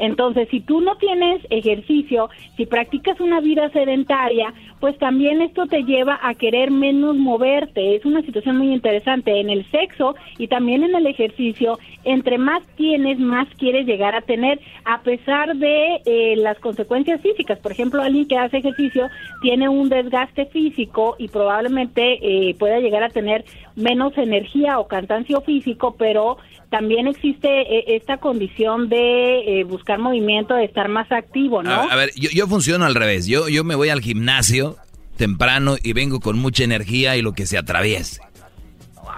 Entonces, 0.00 0.48
si 0.50 0.60
tú 0.60 0.80
no 0.80 0.96
tienes 0.96 1.46
ejercicio, 1.50 2.30
si 2.56 2.66
practicas 2.66 3.20
una 3.20 3.40
vida 3.40 3.68
sedentaria, 3.70 4.52
pues 4.80 4.96
también 4.98 5.42
esto 5.42 5.66
te 5.66 5.82
lleva 5.84 6.18
a 6.22 6.34
querer 6.34 6.70
menos 6.70 7.16
moverte. 7.16 7.96
Es 7.96 8.04
una 8.06 8.22
situación 8.22 8.56
muy 8.56 8.72
interesante 8.72 9.40
en 9.40 9.50
el 9.50 9.70
sexo 9.70 10.14
y 10.38 10.48
también 10.48 10.84
en 10.84 10.94
el 10.94 11.06
ejercicio. 11.06 11.78
Entre 12.04 12.38
más 12.38 12.62
tienes, 12.76 13.18
más 13.18 13.46
quieres 13.58 13.86
llegar 13.86 14.14
a 14.14 14.22
tener, 14.22 14.58
a 14.86 15.02
pesar 15.02 15.54
de 15.56 16.00
eh, 16.06 16.34
las 16.36 16.58
consecuencias 16.58 17.20
físicas. 17.20 17.58
Por 17.58 17.72
ejemplo, 17.72 18.02
alguien 18.02 18.26
que 18.26 18.38
hace 18.38 18.58
ejercicio 18.58 19.08
tiene 19.42 19.68
un 19.68 19.90
desgaste 19.90 20.46
físico 20.46 21.16
y 21.18 21.28
probablemente 21.28 22.18
eh, 22.22 22.54
pueda 22.58 22.80
llegar 22.80 23.02
a 23.02 23.10
tener 23.10 23.44
menos 23.76 24.16
energía 24.16 24.78
o 24.78 24.88
cansancio 24.88 25.42
físico, 25.42 25.94
pero 25.98 26.38
también 26.70 27.06
existe 27.08 27.48
eh, 27.48 27.96
esta 27.96 28.18
condición 28.18 28.88
de 28.88 29.60
eh, 29.60 29.64
buscar 29.64 29.98
movimiento, 29.98 30.54
de 30.54 30.64
estar 30.64 30.88
más 30.88 31.10
activo, 31.12 31.62
¿no? 31.62 31.70
A, 31.72 31.84
a 31.84 31.96
ver, 31.96 32.10
yo, 32.16 32.30
yo 32.30 32.46
funciono 32.46 32.84
al 32.84 32.94
revés. 32.94 33.26
Yo, 33.26 33.48
yo 33.48 33.64
me 33.64 33.74
voy 33.74 33.88
al 33.88 34.00
gimnasio 34.00 34.76
temprano 35.16 35.76
y 35.82 35.92
vengo 35.92 36.20
con 36.20 36.38
mucha 36.38 36.64
energía 36.64 37.16
y 37.16 37.22
lo 37.22 37.32
que 37.32 37.46
se 37.46 37.58
atraviese. 37.58 38.20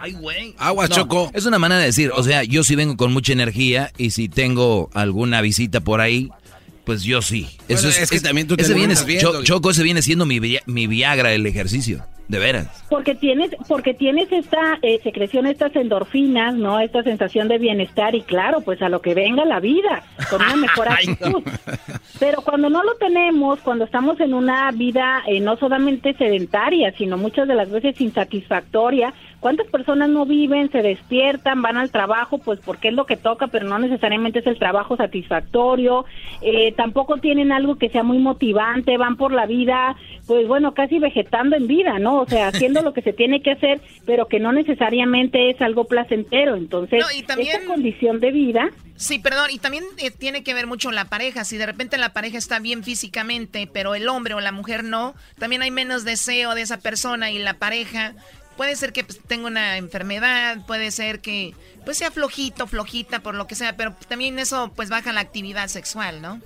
Ay, 0.01 0.13
güey. 0.15 0.55
Agua, 0.59 0.89
No, 0.89 0.95
Choco. 0.95 1.31
Es 1.35 1.47
una 1.47 1.59
manera 1.59 1.79
de 1.81 1.87
decir, 1.87 2.11
o 2.15 2.23
sea, 2.23 2.43
yo 2.43 2.65
sí 2.65 2.75
vengo 2.75 2.97
con 2.97 3.13
mucha 3.13 3.33
energía 3.33 3.93
y 3.99 4.11
si 4.11 4.29
tengo 4.29 4.91
alguna 4.95 5.41
visita 5.43 5.81
por 5.81 6.01
ahí, 6.01 6.31
pues 6.85 7.05
yo 7.05 7.23
sí. 7.23 7.47
Eso 7.69 7.83
Bueno, 7.87 8.03
es 8.03 8.11
que 8.11 8.19
también 8.21 8.49
tú 8.49 8.57
te 8.57 8.63
ese 8.65 8.75
viene, 8.75 8.95
andas 8.95 9.07
viendo. 9.07 9.33
Cho- 9.35 9.43
Choco, 9.45 9.71
ese 9.71 9.85
viene 9.85 10.03
siendo 10.03 10.27
mi, 10.27 10.41
mi 10.67 10.87
Viagra 10.89 11.33
el 11.33 11.47
ejercicio, 11.47 12.05
de 12.29 12.39
veras. 12.39 12.85
Porque 12.89 13.15
tienes, 13.15 13.51
porque 13.69 13.95
tienes 13.95 14.31
esta 14.33 14.79
eh, 14.83 15.01
secreción, 15.03 15.47
estas 15.47 15.75
endorfinas, 15.77 16.55
¿no? 16.55 16.81
Esta 16.81 17.03
sensación 17.03 17.49
de 17.49 17.59
bienestar 17.59 18.15
y 18.15 18.23
claro, 18.23 18.61
pues 18.61 18.81
a 18.83 18.89
lo 18.89 19.01
que 19.01 19.15
venga 19.15 19.45
la 19.45 19.61
vida, 19.61 20.03
con 20.31 20.43
una 20.43 20.57
mejor 20.57 20.89
actitud. 20.93 21.43
Pero 22.19 22.43
cuando 22.43 22.71
no 22.71 22.83
lo 22.83 22.95
tenemos, 22.97 23.61
cuando 23.61 23.85
estamos 23.85 24.19
en 24.21 24.35
una 24.35 24.71
vida 24.73 25.23
eh, 25.27 25.41
no 25.41 25.57
solamente 25.57 26.15
sedentaria, 26.15 26.93
sino 26.97 27.17
muchas 27.17 27.49
de 27.49 27.55
las 27.55 27.71
veces 27.71 28.01
insatisfactoria, 28.01 29.13
¿cuántas 29.43 29.67
personas 29.67 30.09
no 30.09 30.25
viven, 30.25 30.71
se 30.71 30.83
despiertan, 30.83 31.61
van 31.63 31.77
al 31.77 31.91
trabajo, 31.91 32.39
pues 32.39 32.61
porque 32.65 32.89
es 32.89 32.95
lo 32.95 33.07
que 33.07 33.17
toca, 33.17 33.49
pero 33.49 33.67
no 33.67 33.77
necesariamente 33.81 34.39
es 34.39 34.47
el 34.47 34.57
trabajo 34.57 34.97
satisfactorio, 34.97 36.05
eh, 36.41 36.73
tampoco 36.77 37.17
tienen 37.19 37.51
algo 37.51 37.77
que 37.77 37.89
sea 37.91 38.05
muy 38.05 38.19
motivante, 38.19 38.97
van 38.97 39.17
por 39.17 39.33
la 39.33 39.47
vida, 39.47 39.97
pues 40.29 40.47
bueno, 40.47 40.75
casi 40.75 41.01
vegetando 41.01 41.57
en 41.57 41.67
vida, 41.67 41.99
¿no? 41.99 42.21
O 42.21 42.27
sea, 42.27 42.49
haciendo 42.49 42.83
lo 42.83 42.93
que 42.95 43.03
se 43.03 43.13
tiene 43.13 43.43
que 43.43 43.51
hacer, 43.51 43.81
pero 44.07 44.29
que 44.29 44.39
no 44.39 44.53
necesariamente 44.53 45.51
es 45.51 45.61
algo 45.61 45.87
placentero. 45.87 46.55
Entonces, 46.55 47.01
No, 47.01 47.19
y 47.19 47.23
también- 47.25 47.57
esta 47.57 47.67
condición 47.67 48.21
de 48.21 48.31
vida 48.31 48.71
Sí, 48.95 49.19
perdón, 49.19 49.51
y 49.51 49.59
también 49.59 49.83
eh, 49.99 50.13
tiene 50.13 50.45
que 50.45 50.55
ver 50.55 50.69
mucho 50.69 50.93
la 50.93 51.07
pareja. 51.07 51.45
Si 51.45 51.57
de 51.57 51.67
repente 51.67 51.99
la 51.99 52.11
pareja 52.13 52.39
está 52.39 52.61
bien 52.61 52.85
físicamente, 52.85 53.67
pero 53.67 53.97
el 53.97 54.09
hombre 54.09 54.35
o 54.35 54.41
la 54.41 54.53
mujer 54.53 54.85
no, 54.85 55.15
también 55.41 55.63
hay 55.63 55.73
menos 55.73 56.05
deseo 56.05 56.55
de 56.55 56.63
esa 56.63 56.79
persona 56.79 57.33
y 57.33 57.41
la 57.41 57.55
pareja. 57.55 58.13
Puede 58.57 58.77
ser 58.77 58.93
que 58.93 59.05
pues, 59.05 59.21
tenga 59.21 59.47
una 59.47 59.77
enfermedad, 59.77 60.59
puede 60.67 60.91
ser 60.91 61.21
que 61.21 61.55
pues 61.85 61.99
sea 61.99 62.11
flojito, 62.11 62.67
flojita, 62.67 63.21
por 63.21 63.35
lo 63.35 63.47
que 63.47 63.55
sea, 63.55 63.77
pero 63.77 63.95
también 64.09 64.39
eso 64.39 64.71
pues 64.77 64.89
baja 64.89 65.13
la 65.13 65.21
actividad 65.21 65.69
sexual, 65.69 66.23
¿no? 66.23 66.41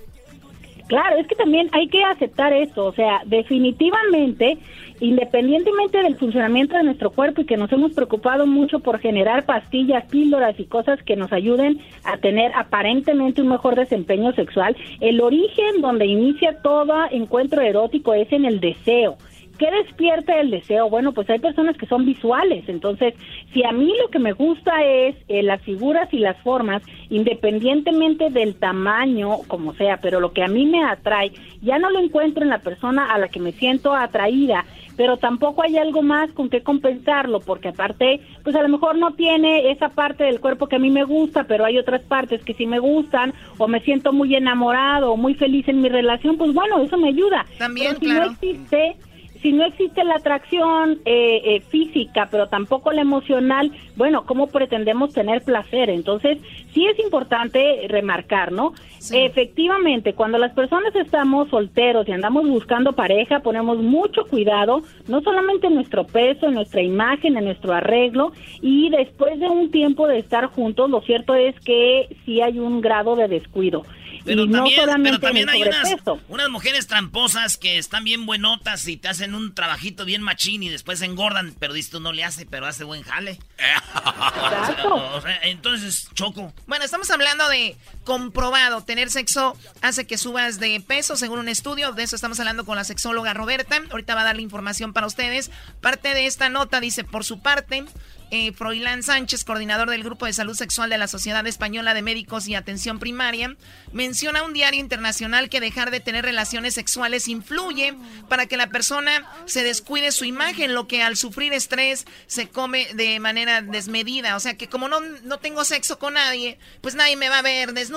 Claro, 0.87 1.17
es 1.17 1.27
que 1.27 1.35
también 1.35 1.69
hay 1.73 1.89
que 1.89 2.01
aceptar 2.01 2.53
esto, 2.53 2.85
o 2.85 2.93
sea, 2.93 3.21
definitivamente, 3.25 4.57
independientemente 5.01 6.01
del 6.01 6.15
funcionamiento 6.15 6.77
de 6.77 6.83
nuestro 6.83 7.11
cuerpo 7.11 7.41
y 7.41 7.45
que 7.45 7.57
nos 7.57 7.71
hemos 7.73 7.91
preocupado 7.91 8.47
mucho 8.47 8.79
por 8.79 8.99
generar 8.99 9.45
pastillas, 9.45 10.05
píldoras 10.05 10.57
y 10.57 10.65
cosas 10.65 11.03
que 11.03 11.17
nos 11.17 11.33
ayuden 11.33 11.81
a 12.05 12.17
tener 12.17 12.53
aparentemente 12.55 13.41
un 13.41 13.49
mejor 13.49 13.75
desempeño 13.75 14.31
sexual, 14.31 14.77
el 15.01 15.19
origen 15.19 15.81
donde 15.81 16.05
inicia 16.05 16.61
todo 16.61 16.93
encuentro 17.11 17.61
erótico 17.61 18.13
es 18.13 18.31
en 18.31 18.45
el 18.45 18.61
deseo. 18.61 19.17
¿Qué 19.57 19.71
despierta 19.71 20.39
el 20.39 20.51
deseo? 20.51 20.89
Bueno, 20.89 21.13
pues 21.13 21.29
hay 21.29 21.39
personas 21.39 21.77
que 21.77 21.87
son 21.87 22.05
visuales, 22.05 22.67
entonces 22.67 23.15
si 23.53 23.63
a 23.63 23.71
mí 23.71 23.91
lo 23.99 24.09
que 24.09 24.19
me 24.19 24.33
gusta 24.33 24.83
es 24.83 25.15
eh, 25.27 25.41
las 25.41 25.61
figuras 25.61 26.07
y 26.13 26.19
las 26.19 26.37
formas, 26.41 26.83
independientemente 27.09 28.29
del 28.29 28.55
tamaño, 28.55 29.37
como 29.47 29.73
sea, 29.73 29.97
pero 29.97 30.19
lo 30.19 30.31
que 30.31 30.43
a 30.43 30.47
mí 30.47 30.65
me 30.65 30.83
atrae, 30.83 31.31
ya 31.61 31.79
no 31.79 31.89
lo 31.89 31.99
encuentro 31.99 32.43
en 32.43 32.49
la 32.49 32.59
persona 32.59 33.11
a 33.11 33.17
la 33.17 33.29
que 33.29 33.39
me 33.39 33.51
siento 33.51 33.95
atraída, 33.95 34.65
pero 34.95 35.17
tampoco 35.17 35.63
hay 35.63 35.77
algo 35.77 36.01
más 36.01 36.31
con 36.31 36.49
que 36.49 36.61
compensarlo, 36.61 37.39
porque 37.39 37.69
aparte, 37.69 38.19
pues 38.43 38.55
a 38.55 38.61
lo 38.61 38.69
mejor 38.69 38.97
no 38.97 39.13
tiene 39.13 39.71
esa 39.71 39.89
parte 39.89 40.23
del 40.23 40.39
cuerpo 40.39 40.67
que 40.67 40.75
a 40.75 40.79
mí 40.79 40.89
me 40.89 41.03
gusta, 41.03 41.45
pero 41.45 41.65
hay 41.65 41.77
otras 41.77 42.01
partes 42.01 42.43
que 42.43 42.53
sí 42.53 42.65
me 42.65 42.79
gustan, 42.79 43.33
o 43.57 43.67
me 43.67 43.79
siento 43.81 44.11
muy 44.11 44.35
enamorado, 44.35 45.11
o 45.11 45.17
muy 45.17 45.35
feliz 45.35 45.67
en 45.67 45.81
mi 45.81 45.89
relación, 45.89 46.37
pues 46.37 46.53
bueno, 46.53 46.81
eso 46.81 46.97
me 46.97 47.09
ayuda. 47.09 47.45
También, 47.57 47.87
Pero 47.89 47.99
si 47.99 48.05
claro. 48.05 48.25
no 48.25 48.31
existe 48.31 48.97
si 49.41 49.51
no 49.51 49.65
existe 49.65 50.03
la 50.03 50.15
atracción 50.15 50.99
eh, 51.05 51.41
eh, 51.43 51.61
física, 51.61 52.27
pero 52.31 52.47
tampoco 52.47 52.91
la 52.91 53.01
emocional, 53.01 53.71
bueno, 53.95 54.25
¿cómo 54.25 54.47
pretendemos 54.47 55.13
tener 55.13 55.43
placer? 55.43 55.89
Entonces, 55.89 56.39
sí 56.73 56.85
es 56.85 56.99
importante 56.99 57.85
remarcar, 57.87 58.51
¿no? 58.51 58.73
Efectivamente, 59.11 60.13
cuando 60.13 60.37
las 60.37 60.53
personas 60.53 60.95
estamos 60.95 61.49
solteros 61.49 62.07
y 62.07 62.11
andamos 62.11 62.47
buscando 62.47 62.93
pareja, 62.93 63.39
ponemos 63.39 63.77
mucho 63.77 64.25
cuidado, 64.25 64.81
no 65.07 65.21
solamente 65.21 65.67
en 65.67 65.75
nuestro 65.75 66.05
peso, 66.05 66.47
en 66.47 66.55
nuestra 66.55 66.81
imagen, 66.81 67.37
en 67.37 67.45
nuestro 67.45 67.73
arreglo, 67.73 68.33
y 68.61 68.89
después 68.89 69.39
de 69.39 69.47
un 69.47 69.71
tiempo 69.71 70.07
de 70.07 70.19
estar 70.19 70.47
juntos, 70.47 70.89
lo 70.89 71.01
cierto 71.01 71.35
es 71.35 71.57
que 71.61 72.15
sí 72.25 72.41
hay 72.41 72.59
un 72.59 72.81
grado 72.81 73.15
de 73.15 73.27
descuido. 73.27 73.83
Pero 74.27 74.43
y 74.43 74.47
no 74.47 74.57
también, 74.57 74.79
solamente 74.81 75.19
pero 75.19 75.27
también 75.27 75.49
hay 75.49 75.63
unas, 75.63 75.95
unas 76.27 76.49
mujeres 76.49 76.87
tramposas 76.87 77.57
que 77.57 77.77
están 77.77 78.03
bien 78.03 78.25
buenotas 78.25 78.87
y 78.87 78.97
te 78.97 79.07
hacen 79.07 79.33
un 79.33 79.55
trabajito 79.55 80.05
bien 80.05 80.21
machín 80.21 80.63
y 80.63 80.69
después 80.69 81.01
engordan, 81.01 81.55
pero 81.59 81.73
dices 81.73 81.91
tú 81.91 81.99
no 81.99 82.11
le 82.11 82.23
hace, 82.23 82.45
pero 82.45 82.65
hace 82.67 82.83
buen 82.83 83.03
jale. 83.03 83.39
O 84.87 85.21
sea, 85.21 85.39
entonces, 85.43 86.09
Choco. 86.13 86.53
Bueno, 86.67 86.85
estamos 86.85 87.09
hablando 87.09 87.47
de 87.49 87.75
comprobado. 88.07 88.81
Tener 88.85 89.11
sexo 89.11 89.57
hace 89.81 90.07
que 90.07 90.17
subas 90.17 90.61
de 90.61 90.79
peso, 90.79 91.17
según 91.17 91.39
un 91.39 91.49
estudio. 91.49 91.91
De 91.91 92.03
eso 92.03 92.15
estamos 92.15 92.39
hablando 92.39 92.65
con 92.65 92.77
la 92.77 92.85
sexóloga 92.85 93.33
Roberta. 93.33 93.81
Ahorita 93.91 94.15
va 94.15 94.21
a 94.21 94.23
dar 94.23 94.37
la 94.37 94.41
información 94.41 94.93
para 94.93 95.07
ustedes. 95.07 95.51
Parte 95.81 96.13
de 96.13 96.25
esta 96.25 96.47
nota 96.47 96.79
dice, 96.79 97.03
por 97.03 97.25
su 97.25 97.41
parte, 97.41 97.83
eh, 98.29 98.51
Froilán 98.51 99.03
Sánchez, 99.03 99.45
coordinador 99.45 99.89
del 99.89 100.03
Grupo 100.03 100.25
de 100.25 100.33
Salud 100.33 100.55
Sexual 100.55 100.89
de 100.89 100.97
la 100.97 101.07
Sociedad 101.07 101.47
Española 101.47 101.93
de 101.93 102.01
Médicos 102.01 102.47
y 102.47 102.55
Atención 102.55 102.99
Primaria, 102.99 103.55
menciona 103.93 104.43
un 104.43 104.53
diario 104.53 104.81
internacional 104.81 105.49
que 105.49 105.61
dejar 105.61 105.91
de 105.91 106.01
tener 106.01 106.25
relaciones 106.25 106.73
sexuales 106.73 107.29
influye 107.29 107.93
para 108.27 108.45
que 108.45 108.57
la 108.57 108.67
persona 108.67 109.29
se 109.45 109.63
descuide 109.63 110.11
su 110.11 110.25
imagen, 110.25 110.73
lo 110.73 110.87
que 110.87 111.03
al 111.03 111.15
sufrir 111.15 111.53
estrés 111.53 112.05
se 112.25 112.49
come 112.49 112.87
de 112.95 113.19
manera 113.19 113.61
desmedida. 113.61 114.35
O 114.35 114.39
sea 114.41 114.57
que 114.57 114.67
como 114.67 114.89
no, 114.89 114.99
no 114.99 115.39
tengo 115.39 115.63
sexo 115.63 115.97
con 115.97 116.15
nadie, 116.15 116.59
pues 116.81 116.95
nadie 116.95 117.15
me 117.15 117.29
va 117.29 117.39
a 117.39 117.43
ver 117.43 117.73
desnudo. 117.73 117.96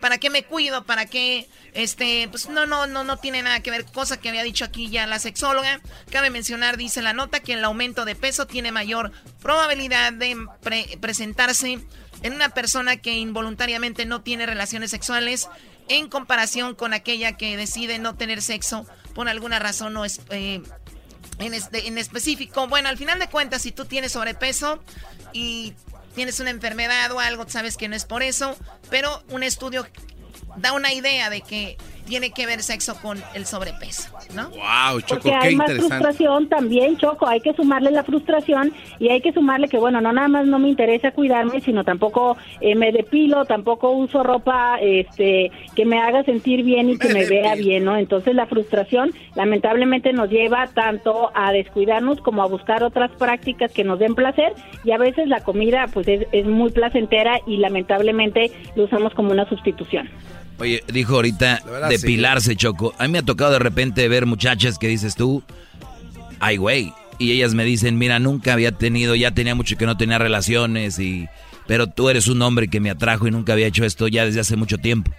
¿Para 0.00 0.18
qué 0.18 0.30
me 0.30 0.42
cuido? 0.44 0.84
¿Para 0.84 1.06
qué? 1.06 1.48
Este, 1.74 2.28
pues 2.30 2.48
no, 2.48 2.66
no, 2.66 2.86
no, 2.86 3.04
no 3.04 3.16
tiene 3.18 3.42
nada 3.42 3.60
que 3.60 3.70
ver. 3.70 3.84
Cosa 3.84 4.18
que 4.18 4.28
había 4.28 4.42
dicho 4.42 4.64
aquí 4.64 4.88
ya 4.90 5.06
la 5.06 5.18
sexóloga. 5.18 5.80
Cabe 6.10 6.30
mencionar, 6.30 6.76
dice 6.76 7.02
la 7.02 7.12
nota, 7.12 7.40
que 7.40 7.52
el 7.54 7.64
aumento 7.64 8.04
de 8.04 8.14
peso 8.14 8.46
tiene 8.46 8.72
mayor 8.72 9.12
probabilidad 9.42 10.12
de 10.12 10.36
pre- 10.62 10.98
presentarse 11.00 11.78
en 12.22 12.32
una 12.32 12.48
persona 12.48 12.96
que 12.96 13.12
involuntariamente 13.14 14.06
no 14.06 14.22
tiene 14.22 14.46
relaciones 14.46 14.90
sexuales 14.90 15.48
en 15.88 16.08
comparación 16.08 16.74
con 16.74 16.94
aquella 16.94 17.36
que 17.36 17.56
decide 17.56 17.98
no 17.98 18.16
tener 18.16 18.42
sexo 18.42 18.86
por 19.14 19.28
alguna 19.28 19.58
razón 19.58 19.96
o 19.96 20.04
es, 20.04 20.20
eh, 20.30 20.62
en, 21.38 21.54
este- 21.54 21.86
en 21.86 21.98
específico. 21.98 22.66
Bueno, 22.68 22.88
al 22.88 22.96
final 22.96 23.18
de 23.18 23.28
cuentas, 23.28 23.62
si 23.62 23.70
tú 23.70 23.84
tienes 23.84 24.12
sobrepeso 24.12 24.82
y 25.32 25.74
tienes 26.16 26.40
una 26.40 26.50
enfermedad 26.50 27.12
o 27.12 27.20
algo, 27.20 27.48
sabes 27.48 27.76
que 27.76 27.88
no 27.88 27.94
es 27.94 28.06
por 28.06 28.24
eso, 28.24 28.56
pero 28.90 29.22
un 29.28 29.42
estudio 29.44 29.86
da 30.56 30.72
una 30.72 30.92
idea 30.92 31.30
de 31.30 31.42
que 31.42 31.76
tiene 32.06 32.30
que 32.30 32.46
ver 32.46 32.62
sexo 32.62 32.96
con 33.00 33.22
el 33.34 33.46
sobrepeso, 33.46 34.10
¿no? 34.34 34.48
Wow, 34.50 35.00
Choco, 35.00 35.22
Porque 35.22 35.30
qué 35.30 35.34
hay 35.34 35.56
más 35.56 35.68
interesante. 35.70 35.96
frustración 35.96 36.48
también, 36.48 36.96
Choco, 36.96 37.26
hay 37.26 37.40
que 37.40 37.52
sumarle 37.52 37.90
la 37.90 38.04
frustración 38.04 38.72
y 38.98 39.08
hay 39.08 39.20
que 39.20 39.32
sumarle 39.32 39.68
que, 39.68 39.78
bueno, 39.78 40.00
no 40.00 40.12
nada 40.12 40.28
más 40.28 40.46
no 40.46 40.58
me 40.58 40.68
interesa 40.68 41.10
cuidarme, 41.10 41.60
sino 41.60 41.84
tampoco 41.84 42.36
eh, 42.60 42.74
me 42.74 42.92
depilo, 42.92 43.44
tampoco 43.44 43.90
uso 43.90 44.22
ropa 44.22 44.78
este 44.80 45.50
que 45.74 45.84
me 45.84 45.98
haga 45.98 46.24
sentir 46.24 46.62
bien 46.62 46.90
y 46.90 46.98
que 46.98 47.08
me, 47.12 47.26
vea 47.26 47.54
bien, 47.54 47.84
¿no? 47.84 47.96
Entonces 47.96 48.34
la 48.34 48.46
frustración 48.46 49.12
lamentablemente 49.34 50.12
nos 50.12 50.30
lleva 50.30 50.68
tanto 50.68 51.30
a 51.34 51.52
descuidarnos 51.52 52.20
como 52.20 52.42
a 52.42 52.46
buscar 52.46 52.82
otras 52.82 53.10
prácticas 53.12 53.72
que 53.72 53.84
nos 53.84 53.98
den 53.98 54.14
placer 54.14 54.54
y 54.84 54.92
a 54.92 54.98
veces 54.98 55.28
la 55.28 55.40
comida 55.42 55.86
pues 55.92 56.06
es, 56.08 56.26
es 56.32 56.46
muy 56.46 56.70
placentera 56.70 57.40
y 57.46 57.56
lamentablemente 57.56 58.52
lo 58.76 58.84
usamos 58.84 59.12
como 59.14 59.32
una 59.32 59.48
sustitución. 59.48 60.08
Oye, 60.58 60.82
dijo 60.88 61.16
ahorita 61.16 61.62
verdad, 61.64 61.88
depilarse, 61.88 62.56
Choco. 62.56 62.94
A 62.98 63.04
mí 63.04 63.12
me 63.12 63.18
ha 63.18 63.22
tocado 63.22 63.52
de 63.52 63.58
repente 63.58 64.08
ver 64.08 64.26
muchachas 64.26 64.78
que 64.78 64.88
dices 64.88 65.14
tú, 65.14 65.42
ay, 66.40 66.56
güey. 66.56 66.92
Y 67.18 67.32
ellas 67.32 67.54
me 67.54 67.64
dicen, 67.64 67.98
mira, 67.98 68.18
nunca 68.18 68.52
había 68.52 68.72
tenido, 68.72 69.14
ya 69.14 69.30
tenía 69.30 69.54
mucho 69.54 69.76
que 69.76 69.86
no 69.86 69.96
tenía 69.96 70.18
relaciones, 70.18 70.98
y 70.98 71.28
pero 71.66 71.86
tú 71.86 72.08
eres 72.08 72.28
un 72.28 72.42
hombre 72.42 72.68
que 72.68 72.80
me 72.80 72.90
atrajo 72.90 73.26
y 73.26 73.30
nunca 73.30 73.54
había 73.54 73.66
hecho 73.66 73.84
esto 73.84 74.08
ya 74.08 74.24
desde 74.24 74.40
hace 74.40 74.56
mucho 74.56 74.78
tiempo. 74.78 75.10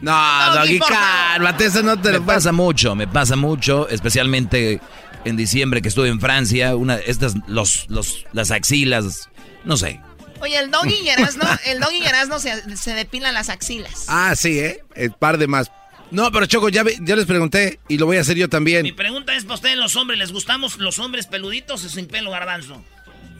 No, 0.00 0.12
Doggy, 0.54 0.78
cálmate, 0.78 1.66
eso 1.66 1.82
no 1.82 2.00
te 2.00 2.12
Me 2.12 2.18
lo 2.18 2.26
pasa 2.26 2.52
mucho, 2.52 2.94
me 2.94 3.08
pasa 3.08 3.34
mucho, 3.34 3.88
especialmente 3.88 4.80
en 5.24 5.36
diciembre 5.36 5.82
que 5.82 5.88
estuve 5.88 6.08
en 6.08 6.20
Francia, 6.20 6.76
una, 6.76 6.96
estas, 6.96 7.34
los, 7.48 7.86
los, 7.88 8.24
las 8.32 8.50
axilas, 8.50 9.28
no 9.64 9.76
sé. 9.76 10.00
Oye, 10.40 10.58
el 10.58 10.70
doggy 10.70 10.94
y 11.02 11.08
Erasno, 11.08 11.44
el 11.66 11.80
doggy 11.80 11.98
y 11.98 12.04
Erasno 12.04 12.38
se, 12.38 12.76
se 12.76 12.94
depilan 12.94 13.34
las 13.34 13.48
axilas. 13.48 14.06
Ah, 14.08 14.34
sí, 14.36 14.58
¿eh? 14.58 14.84
El 14.94 15.12
par 15.12 15.38
de 15.38 15.46
más. 15.46 15.70
No, 16.10 16.32
pero 16.32 16.46
Choco, 16.46 16.68
ya, 16.70 16.84
les 16.84 17.26
pregunté 17.26 17.80
y 17.88 17.98
lo 17.98 18.06
voy 18.06 18.16
a 18.16 18.22
hacer 18.22 18.36
yo 18.36 18.48
también. 18.48 18.82
Mi 18.82 18.92
pregunta 18.92 19.36
es 19.36 19.44
para 19.44 19.56
ustedes 19.56 19.76
los 19.76 19.94
hombres, 19.96 20.18
¿les 20.18 20.32
gustamos 20.32 20.78
los 20.78 20.98
hombres 20.98 21.26
peluditos 21.26 21.84
o 21.84 21.88
sin 21.88 22.06
pelo 22.06 22.30
garbanzo? 22.30 22.82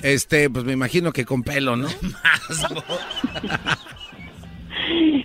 Este, 0.03 0.51
pues 0.51 0.64
me 0.64 0.72
imagino 0.74 1.12
que 1.12 1.24
con 1.24 1.42
pelo, 1.42 1.76
¿no? 1.76 1.88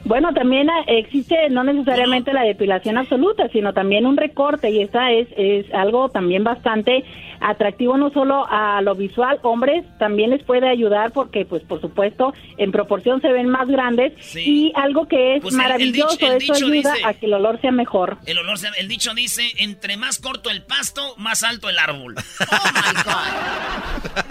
Bueno, 0.06 0.34
también 0.34 0.70
ah, 0.70 0.84
existe 0.88 1.50
no 1.50 1.64
necesariamente 1.64 2.34
la 2.34 2.44
depilación 2.44 2.98
absoluta, 2.98 3.48
sino 3.54 3.74
también 3.74 4.06
un 4.06 4.18
recorte 4.18 4.70
y 4.70 4.82
esta 4.82 5.12
es, 5.12 5.28
es 5.38 5.66
algo 5.74 6.10
también 6.10 6.44
bastante 6.44 7.04
atractivo 7.40 7.98
no 7.98 8.10
solo 8.12 8.46
a 8.50 8.82
lo 8.82 8.96
visual, 8.96 9.40
hombres 9.44 9.84
también 10.00 10.30
les 10.30 10.44
puede 10.44 10.70
ayudar 10.70 11.12
porque 11.12 11.46
pues 11.46 11.62
por 11.64 11.82
supuesto 11.82 12.34
en 12.58 12.72
proporción 12.72 13.20
se 13.22 13.30
ven 13.32 13.50
más 13.50 13.68
grandes 13.68 14.14
y 14.48 14.72
algo 14.76 15.08
que 15.08 15.36
es 15.36 15.42
Pues 15.42 15.54
el- 15.54 15.60
el 15.60 15.66
maravilloso, 15.68 16.14
dicho- 16.16 16.26
el 16.32 16.38
eso 16.38 16.54
dicho 16.54 16.66
ayuda 16.68 16.94
dice- 16.94 17.06
a 17.06 17.14
que 17.14 17.26
el 17.26 17.34
olor 17.34 17.60
sea 17.60 17.72
mejor. 17.72 18.18
El 18.26 18.38
olor, 18.38 18.58
se- 18.58 18.70
el 18.80 18.88
dicho 18.88 19.14
dice, 19.14 19.44
entre 19.58 19.98
más 19.98 20.20
corto 20.20 20.50
el 20.50 20.62
pasto, 20.64 21.16
más 21.18 21.44
alto 21.44 21.70
el 21.70 21.80
árbol. 21.80 22.16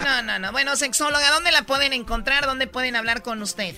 No, 0.03 0.21
no, 0.21 0.39
no. 0.39 0.51
Bueno, 0.51 0.75
sexóloga, 0.75 1.31
¿dónde 1.31 1.51
la 1.51 1.63
pueden 1.63 1.93
encontrar? 1.93 2.45
¿Dónde 2.45 2.67
pueden 2.67 2.95
hablar 2.95 3.21
con 3.23 3.41
usted? 3.41 3.75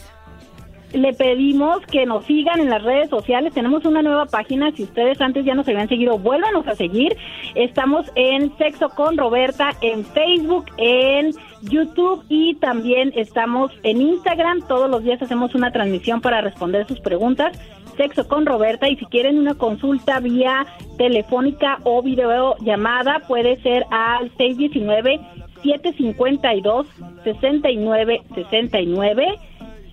Le 0.95 1.11
pedimos 1.11 1.85
que 1.87 2.05
nos 2.05 2.23
sigan 2.23 2.61
en 2.61 2.69
las 2.69 2.81
redes 2.81 3.09
sociales. 3.09 3.53
Tenemos 3.53 3.83
una 3.83 4.01
nueva 4.01 4.27
página. 4.27 4.71
Si 4.71 4.83
ustedes 4.83 5.19
antes 5.19 5.43
ya 5.43 5.53
nos 5.53 5.67
habían 5.67 5.89
seguido, 5.89 6.17
vuélvanos 6.17 6.65
a 6.69 6.75
seguir. 6.75 7.17
Estamos 7.53 8.09
en 8.15 8.57
Sexo 8.57 8.87
con 8.87 9.17
Roberta 9.17 9.71
en 9.81 10.05
Facebook, 10.05 10.67
en 10.77 11.33
YouTube 11.63 12.23
y 12.29 12.55
también 12.55 13.11
estamos 13.13 13.73
en 13.83 14.01
Instagram. 14.01 14.61
Todos 14.69 14.89
los 14.89 15.03
días 15.03 15.21
hacemos 15.21 15.53
una 15.53 15.73
transmisión 15.73 16.21
para 16.21 16.39
responder 16.39 16.87
sus 16.87 17.01
preguntas. 17.01 17.59
Sexo 17.97 18.25
con 18.29 18.45
Roberta 18.45 18.87
y 18.87 18.95
si 18.95 19.05
quieren 19.07 19.37
una 19.37 19.55
consulta 19.55 20.21
vía 20.21 20.65
telefónica 20.97 21.79
o 21.83 22.01
videollamada 22.03 23.19
puede 23.27 23.61
ser 23.61 23.85
al 23.91 24.31
619 24.37 25.19
752 25.61 26.87
6969 27.25 29.35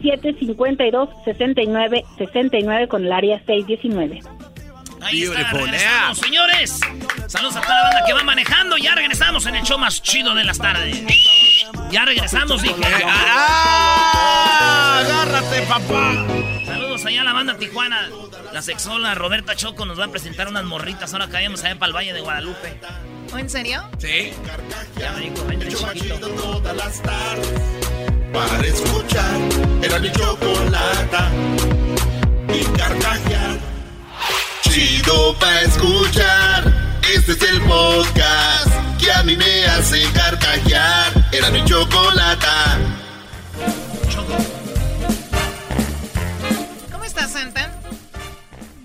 752 0.02 1.08
6969 1.24 2.88
con 2.88 3.04
el 3.04 3.12
área 3.12 3.38
619. 3.46 4.20
Ahí 5.02 5.22
está, 5.22 5.52
regresamos, 5.52 6.18
señores. 6.18 6.80
Saludos 7.26 7.56
a 7.56 7.60
toda 7.60 7.74
la 7.74 7.82
banda 7.84 8.04
que 8.06 8.12
va 8.12 8.22
manejando. 8.22 8.76
Ya 8.76 8.94
regresamos 8.94 9.46
en 9.46 9.56
el 9.56 9.64
show 9.64 9.78
más 9.78 10.00
chido 10.02 10.34
de 10.34 10.44
las 10.44 10.58
tardes. 10.58 11.02
Ya 11.90 12.04
regresamos, 12.04 12.62
dije. 12.62 12.76
¡Ah! 13.04 15.00
¡Agárrate, 15.00 15.62
papá! 15.62 16.24
Saludos 16.66 17.04
allá 17.04 17.22
a 17.22 17.24
la 17.24 17.32
banda 17.32 17.56
Tijuana. 17.56 18.08
La 18.52 18.62
sexola 18.62 19.14
Roberta 19.14 19.56
Choco 19.56 19.86
nos 19.86 19.98
va 19.98 20.04
a 20.04 20.08
presentar 20.08 20.48
unas 20.48 20.64
morritas. 20.64 21.12
Ahora 21.14 21.28
caemos 21.28 21.64
allá 21.64 21.78
para 21.78 21.88
el 21.88 21.96
Valle 21.96 22.12
de 22.12 22.20
Guadalupe. 22.20 22.78
¿O 23.32 23.38
en 23.38 23.50
serio? 23.50 23.82
Sí. 23.98 24.32
Ya 24.98 25.12
me 25.12 25.20
dijo, 25.22 25.44
vente 25.46 25.68
chiquito. 25.68 26.18
todas 26.18 26.76
las 26.76 27.02
tardes 27.02 27.81
para 28.32 28.66
escuchar 28.66 29.40
era 29.82 29.98
mi 29.98 30.10
chocolata 30.12 31.30
y 32.48 32.64
carcajear. 32.76 33.58
Chido 34.62 35.36
pa' 35.38 35.60
escuchar, 35.62 37.00
este 37.14 37.32
es 37.32 37.42
el 37.42 37.60
podcast 37.62 38.72
hace 39.66 40.02
carcajear. 40.12 41.12
Era 41.32 41.50
mi 41.50 41.64
chocolata. 41.64 42.78
¿Cómo 46.90 47.04
estás, 47.04 47.32
Santa? 47.32 47.80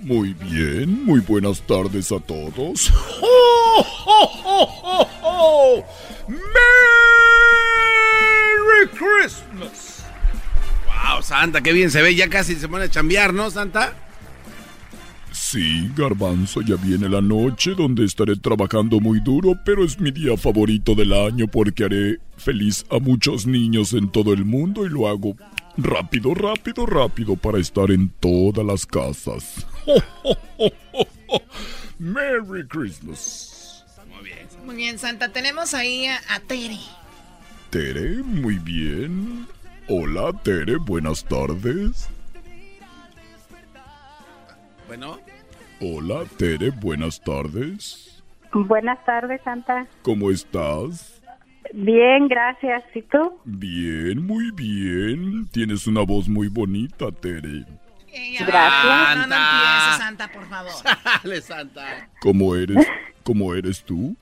Muy 0.01 0.33
bien, 0.33 1.05
muy 1.05 1.19
buenas 1.19 1.61
tardes 1.61 2.11
a 2.11 2.19
todos. 2.19 2.91
¡Oh, 3.21 3.85
oh, 4.05 4.31
oh, 4.45 5.07
oh, 5.23 5.85
¡Merry 8.87 8.89
Christmas! 8.89 10.05
Wow, 10.85 11.21
Santa, 11.21 11.61
qué 11.61 11.73
bien 11.73 11.91
se 11.91 12.01
ve. 12.01 12.15
Ya 12.15 12.29
casi 12.29 12.55
se 12.55 12.67
pone 12.67 12.85
a 12.85 12.89
chambear, 12.89 13.33
¿no, 13.33 13.49
Santa? 13.49 13.93
Sí, 15.31 15.91
garbanzo, 15.95 16.61
ya 16.61 16.75
viene 16.75 17.07
la 17.07 17.21
noche 17.21 17.75
donde 17.75 18.05
estaré 18.05 18.35
trabajando 18.37 18.99
muy 18.99 19.19
duro, 19.19 19.53
pero 19.63 19.85
es 19.85 19.99
mi 19.99 20.11
día 20.11 20.35
favorito 20.35 20.95
del 20.95 21.13
año 21.13 21.47
porque 21.47 21.85
haré 21.85 22.19
feliz 22.37 22.85
a 22.89 22.99
muchos 22.99 23.45
niños 23.45 23.93
en 23.93 24.11
todo 24.11 24.33
el 24.33 24.45
mundo 24.45 24.85
y 24.85 24.89
lo 24.89 25.07
hago 25.07 25.35
rápido, 25.77 26.33
rápido, 26.33 26.85
rápido 26.85 27.35
para 27.35 27.59
estar 27.59 27.91
en 27.91 28.09
todas 28.19 28.65
las 28.65 28.85
casas. 28.85 29.67
Merry 31.99 32.67
Christmas. 32.67 33.83
Muy 34.09 34.25
bien. 34.25 34.47
Muy 34.65 34.75
bien, 34.75 34.97
Santa. 34.97 35.29
Tenemos 35.29 35.73
ahí 35.73 36.07
a, 36.07 36.19
a 36.29 36.39
Tere. 36.39 36.79
Tere, 37.69 38.23
muy 38.23 38.59
bien. 38.59 39.45
Hola, 39.89 40.31
Tere, 40.43 40.77
buenas 40.77 41.23
tardes. 41.25 42.09
Bueno. 44.87 45.17
Hola, 45.81 46.23
Tere, 46.37 46.69
buenas 46.69 47.19
tardes. 47.21 48.23
Buenas 48.53 49.03
tardes, 49.05 49.41
Santa. 49.43 49.85
¿Cómo 50.01 50.31
estás? 50.31 51.21
Bien, 51.73 52.29
gracias. 52.29 52.83
¿Y 52.95 53.01
tú? 53.01 53.39
Bien, 53.43 54.25
muy 54.25 54.51
bien. 54.51 55.47
Tienes 55.49 55.87
una 55.87 56.01
voz 56.03 56.29
muy 56.29 56.47
bonita, 56.47 57.11
Tere. 57.11 57.65
Gracias. 58.39 59.17
No, 59.17 59.27
no 59.27 59.35
empieces, 59.35 59.97
Santa, 59.97 60.31
por 60.31 60.45
favor. 60.47 60.71
Dale, 61.23 61.41
Santa. 61.41 62.09
¿Cómo 62.21 62.55
eres? 62.55 62.87
¿Cómo 63.23 63.53
eres 63.53 63.83
tú? 63.83 64.15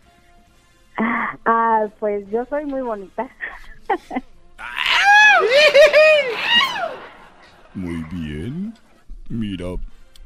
Ah, 0.98 1.86
pues 2.00 2.26
yo 2.32 2.46
soy 2.50 2.66
muy 2.66 2.82
bonita. 2.82 3.28
Muy 7.74 8.04
bien. 8.12 8.74
Mira, 9.30 9.66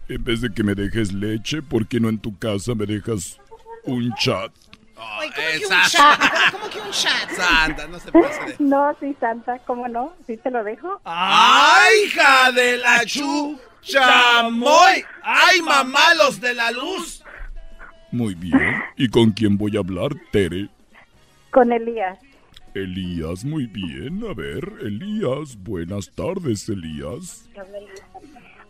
en 0.07 0.23
vez 0.23 0.41
de 0.41 0.53
que 0.53 0.63
me 0.63 0.75
dejes 0.75 1.11
leche, 1.13 1.61
¿por 1.61 1.87
qué 1.87 1.99
no 1.99 2.09
en 2.09 2.19
tu 2.19 2.37
casa 2.37 2.75
me 2.75 2.85
dejas 2.85 3.39
un 3.85 4.13
chat? 4.15 4.51
¿cómo, 4.95 5.31
que 5.33 5.65
un 5.65 5.71
chat? 5.87 6.19
¿Cómo- 6.19 6.51
¿Cómo 6.51 6.69
que 6.69 6.79
un 6.81 6.91
chat? 6.91 7.29
Santa, 7.31 7.87
no 7.87 7.99
se 7.99 8.11
pase 8.11 8.45
de... 8.45 8.55
No, 8.59 8.95
sí, 8.99 9.15
Santa, 9.19 9.57
¿cómo 9.65 9.87
no? 9.87 10.13
¿Sí 10.27 10.37
te 10.37 10.51
lo 10.51 10.63
dejo? 10.63 11.01
¡Ay, 11.05 11.93
hija 12.05 12.51
de 12.51 12.77
la 12.77 13.05
chu! 13.05 13.57
¡Chamoy! 13.81 15.03
¡Ay, 15.23 15.61
mamá, 15.61 16.13
los 16.17 16.39
de 16.41 16.53
la 16.53 16.69
luz! 16.71 17.23
Muy 18.11 18.33
bien. 18.35 18.81
¿Y 18.97 19.07
con 19.07 19.31
quién 19.31 19.57
voy 19.57 19.75
a 19.77 19.79
hablar, 19.79 20.11
Tere? 20.31 20.69
Con 21.51 21.71
Elías. 21.71 22.19
Elías, 22.73 23.43
muy 23.43 23.65
bien. 23.67 24.23
A 24.29 24.33
ver, 24.33 24.63
Elías, 24.81 25.57
buenas 25.57 26.09
tardes, 26.11 26.69
Elías. 26.69 27.49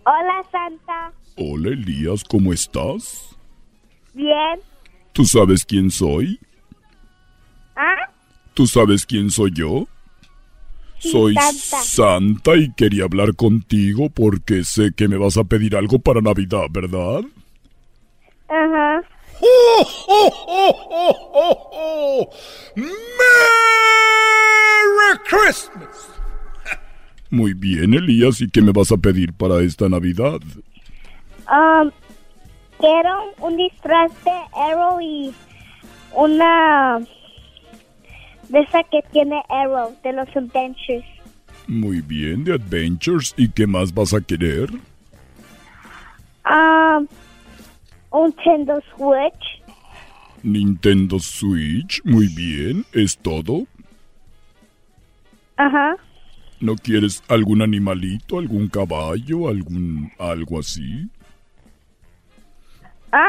Hola, 0.06 0.44
Santa. 0.52 1.12
Hola, 1.36 1.70
Elías, 1.70 2.24
¿cómo 2.24 2.54
estás? 2.54 3.38
Bien. 4.14 4.60
¿Tú 5.14 5.26
sabes 5.26 5.66
quién 5.66 5.92
soy? 5.92 6.40
¿Ah? 7.76 8.10
¿Tú 8.54 8.68
sabes 8.68 9.06
quién 9.06 9.30
soy 9.30 9.52
yo? 9.54 9.88
Sí, 11.00 11.12
soy 11.12 11.36
Santa. 11.36 11.84
Santa 11.84 12.56
y 12.58 12.74
quería 12.74 13.06
hablar 13.06 13.36
contigo 13.36 14.10
porque 14.10 14.64
sé 14.64 14.92
que 14.96 15.08
me 15.08 15.18
vas 15.18 15.38
a 15.38 15.46
pedir 15.46 15.76
algo 15.76 16.00
para 16.00 16.22
Navidad, 16.22 16.68
¿verdad? 16.70 17.24
Ajá. 18.50 18.98
¡Oh, 18.98 19.02
oh, 19.02 19.19
oh, 19.42 19.86
oh, 20.08 21.30
oh, 21.34 21.70
oh! 21.74 22.30
¡Merry 22.76 22.90
Christmas! 25.26 26.10
Muy 27.30 27.54
bien, 27.54 27.94
Elías, 27.94 28.42
¿y 28.42 28.50
qué 28.50 28.62
me 28.62 28.72
vas 28.72 28.92
a 28.92 28.98
pedir 28.98 29.34
para 29.34 29.62
esta 29.62 29.88
Navidad? 29.88 30.40
Um, 31.48 31.92
quiero 32.80 33.34
un 33.40 33.56
disfraz 33.56 34.12
de 34.24 34.32
Arrow 34.56 35.00
y 35.00 35.34
una 36.16 37.00
de 38.50 38.60
esa 38.60 38.84
que 38.84 39.02
tiene 39.12 39.42
Arrow, 39.50 39.96
de 40.04 40.14
los 40.14 40.28
Adventures. 40.36 41.06
Muy 41.68 42.02
bien, 42.02 42.44
de 42.44 42.54
Adventures, 42.54 43.36
¿y 43.38 43.48
qué 43.50 43.68
más 43.68 43.94
vas 43.94 44.14
a 44.14 44.22
querer? 44.22 44.72
Um, 46.50 47.02
un 47.02 47.08
Nintendo 48.14 48.82
Switch. 48.96 49.62
Nintendo 50.44 51.20
Switch, 51.20 52.02
muy 52.06 52.28
bien, 52.28 52.86
¿es 52.94 53.18
todo? 53.18 53.66
Ajá. 55.58 55.96
¿No 56.60 56.76
quieres 56.76 57.24
algún 57.28 57.62
animalito, 57.62 58.40
algún 58.40 58.68
caballo, 58.68 59.50
algún 59.50 60.12
algo 60.18 60.60
así? 60.60 61.10
¿Ah? 63.12 63.28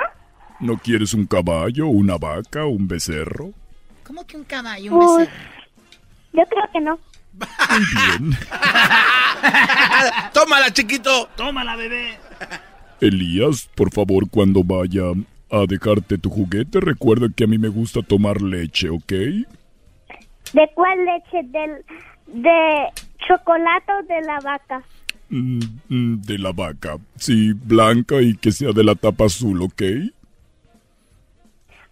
¿No 0.61 0.77
quieres 0.79 1.15
un 1.15 1.27
caballo, 1.27 1.87
una 1.87 2.19
vaca, 2.19 2.65
un 2.67 2.87
becerro? 2.87 3.53
¿Cómo 4.05 4.27
que 4.27 4.37
un 4.37 4.45
caballo, 4.45 4.93
un 4.95 5.03
Uy, 5.03 5.19
becerro? 5.19 5.37
yo 6.33 6.43
creo 6.45 6.65
que 6.73 6.81
no. 6.81 6.99
Bien. 7.33 8.33
¡Tómala, 10.33 10.73
chiquito! 10.73 11.29
¡Tómala, 11.37 11.77
bebé! 11.77 12.19
Elías, 13.01 13.71
por 13.75 13.91
favor, 13.93 14.29
cuando 14.31 14.63
vaya 14.63 15.13
a 15.51 15.67
dejarte 15.67 16.19
tu 16.19 16.31
juguete, 16.31 16.81
recuerda 16.81 17.29
que 17.35 17.45
a 17.45 17.47
mí 17.47 17.59
me 17.59 17.69
gusta 17.69 18.03
tomar 18.03 18.41
leche, 18.41 18.91
¿ok? 18.91 19.13
¿De 20.53 20.71
cuál 20.75 20.99
leche? 21.05 21.49
¿Del, 21.49 21.85
¿De 22.27 22.89
chocolate 23.27 23.93
o 23.93 24.03
de 24.07 24.21
la 24.23 24.39
vaca? 24.41 24.83
Mm, 25.29 25.61
mm, 25.89 26.21
de 26.23 26.39
la 26.39 26.53
vaca. 26.53 26.99
Sí, 27.17 27.53
blanca 27.53 28.21
y 28.21 28.37
que 28.37 28.53
sea 28.53 28.73
de 28.73 28.85
la 28.85 28.95
tapa 28.95 29.27
azul, 29.27 29.63
¿ok? 29.63 29.83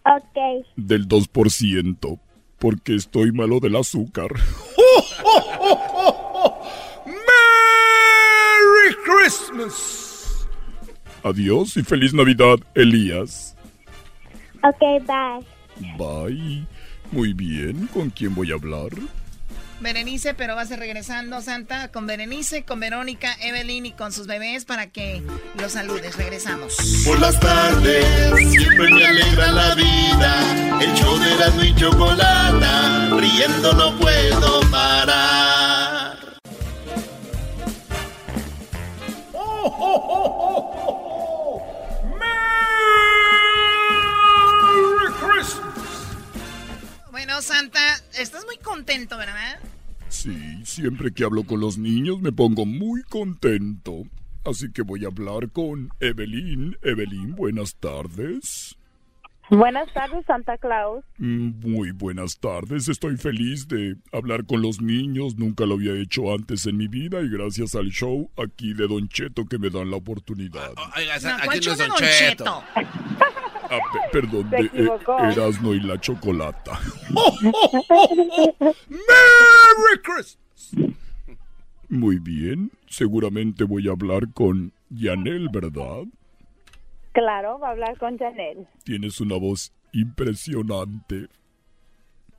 Ok. 0.05 0.65
Del 0.75 1.07
2%, 1.07 2.19
porque 2.57 2.95
estoy 2.95 3.31
malo 3.31 3.59
del 3.59 3.75
azúcar. 3.75 4.31
¡Oh, 4.77 5.03
oh, 5.23 5.57
oh, 5.59 5.79
oh, 5.93 6.31
oh! 6.33 6.61
¡Merry 7.05 8.95
Christmas! 9.05 9.98
Adiós 11.23 11.77
y 11.77 11.83
feliz 11.83 12.13
Navidad, 12.13 12.57
Elías. 12.75 13.55
Ok, 14.63 14.79
bye. 15.05 15.97
Bye. 15.97 16.65
Muy 17.11 17.33
bien, 17.33 17.87
¿con 17.87 18.09
quién 18.09 18.35
voy 18.35 18.51
a 18.51 18.55
hablar? 18.55 18.89
Berenice, 19.81 20.33
pero 20.33 20.55
vas 20.55 20.71
a 20.71 20.75
regresando, 20.75 21.41
Santa, 21.41 21.89
con 21.89 22.05
Berenice, 22.05 22.63
con 22.63 22.81
Verónica, 22.81 23.33
Evelyn 23.41 23.85
y 23.85 23.91
con 23.93 24.11
sus 24.11 24.27
bebés 24.27 24.65
para 24.65 24.87
que 24.87 25.23
los 25.59 25.71
saludes. 25.71 26.17
Regresamos. 26.17 26.75
Por 27.05 27.19
las 27.19 27.39
tardes 27.39 28.05
siempre 28.51 28.91
me 28.91 29.05
alegra 29.05 29.51
la 29.51 29.75
vida. 29.75 30.81
El 30.81 30.93
show 30.95 31.17
de 31.17 31.33
Erasmo 31.33 31.63
y 31.63 31.75
Chocolata, 31.75 33.09
riendo 33.17 33.73
no 33.73 33.97
puedo 33.97 34.61
parar. 34.69 36.17
¡Oh, 39.33 39.63
oh, 39.63 39.71
oh, 39.71 40.35
oh, 40.39 40.85
oh! 40.87 40.98
Bueno, 47.19 47.41
Santa, 47.41 47.79
estás 48.17 48.45
muy 48.45 48.57
contento, 48.59 49.17
¿verdad? 49.17 49.59
Sí, 50.07 50.61
siempre 50.63 51.11
que 51.11 51.25
hablo 51.25 51.43
con 51.43 51.59
los 51.59 51.77
niños 51.77 52.21
me 52.21 52.31
pongo 52.31 52.65
muy 52.65 53.03
contento. 53.03 54.03
Así 54.45 54.71
que 54.71 54.83
voy 54.83 55.03
a 55.03 55.09
hablar 55.09 55.49
con 55.51 55.89
Evelyn. 55.99 56.77
Evelyn, 56.81 57.35
buenas 57.35 57.75
tardes. 57.75 58.77
Buenas 59.49 59.91
tardes, 59.93 60.25
Santa 60.27 60.57
Claus. 60.59 61.03
Mm, 61.17 61.59
Muy 61.59 61.91
buenas 61.91 62.39
tardes, 62.39 62.87
estoy 62.87 63.17
feliz 63.17 63.67
de 63.67 63.97
hablar 64.13 64.45
con 64.45 64.61
los 64.61 64.79
niños, 64.79 65.35
nunca 65.35 65.65
lo 65.65 65.73
había 65.73 65.95
hecho 66.01 66.33
antes 66.33 66.67
en 66.67 66.77
mi 66.77 66.87
vida 66.87 67.19
y 67.21 67.27
gracias 67.27 67.75
al 67.75 67.89
show 67.89 68.31
aquí 68.37 68.73
de 68.73 68.87
Don 68.87 69.09
Cheto 69.09 69.43
que 69.45 69.57
me 69.59 69.69
dan 69.69 69.91
la 69.91 69.97
oportunidad. 69.97 70.71
Oiga, 70.95 71.19
No, 71.19 71.29
aquí 71.35 71.45
¿cuál 71.45 71.57
no 71.57 71.63
show 71.63 71.73
es 71.73 71.79
de 71.79 71.87
Don 71.87 71.97
Don 71.99 72.09
Cheto. 72.09 72.63
Cheto? 72.75 72.89
Ah, 73.71 73.79
pe- 73.93 74.19
perdón, 74.21 74.49
de 74.49 74.61
eh, 74.73 75.75
y 75.75 75.79
la 75.81 75.99
Chocolata. 75.99 76.79
¡Merry 78.59 80.01
Christmas! 80.03 80.71
Muy 81.89 82.19
bien, 82.19 82.71
seguramente 82.87 83.63
voy 83.63 83.87
a 83.87 83.91
hablar 83.91 84.31
con 84.33 84.71
Yanel, 84.89 85.49
¿verdad? 85.49 86.03
Claro, 87.13 87.59
va 87.59 87.69
a 87.69 87.71
hablar 87.71 87.97
con 87.97 88.17
Janel. 88.17 88.67
Tienes 88.83 89.19
una 89.19 89.37
voz 89.37 89.71
impresionante. 89.91 91.27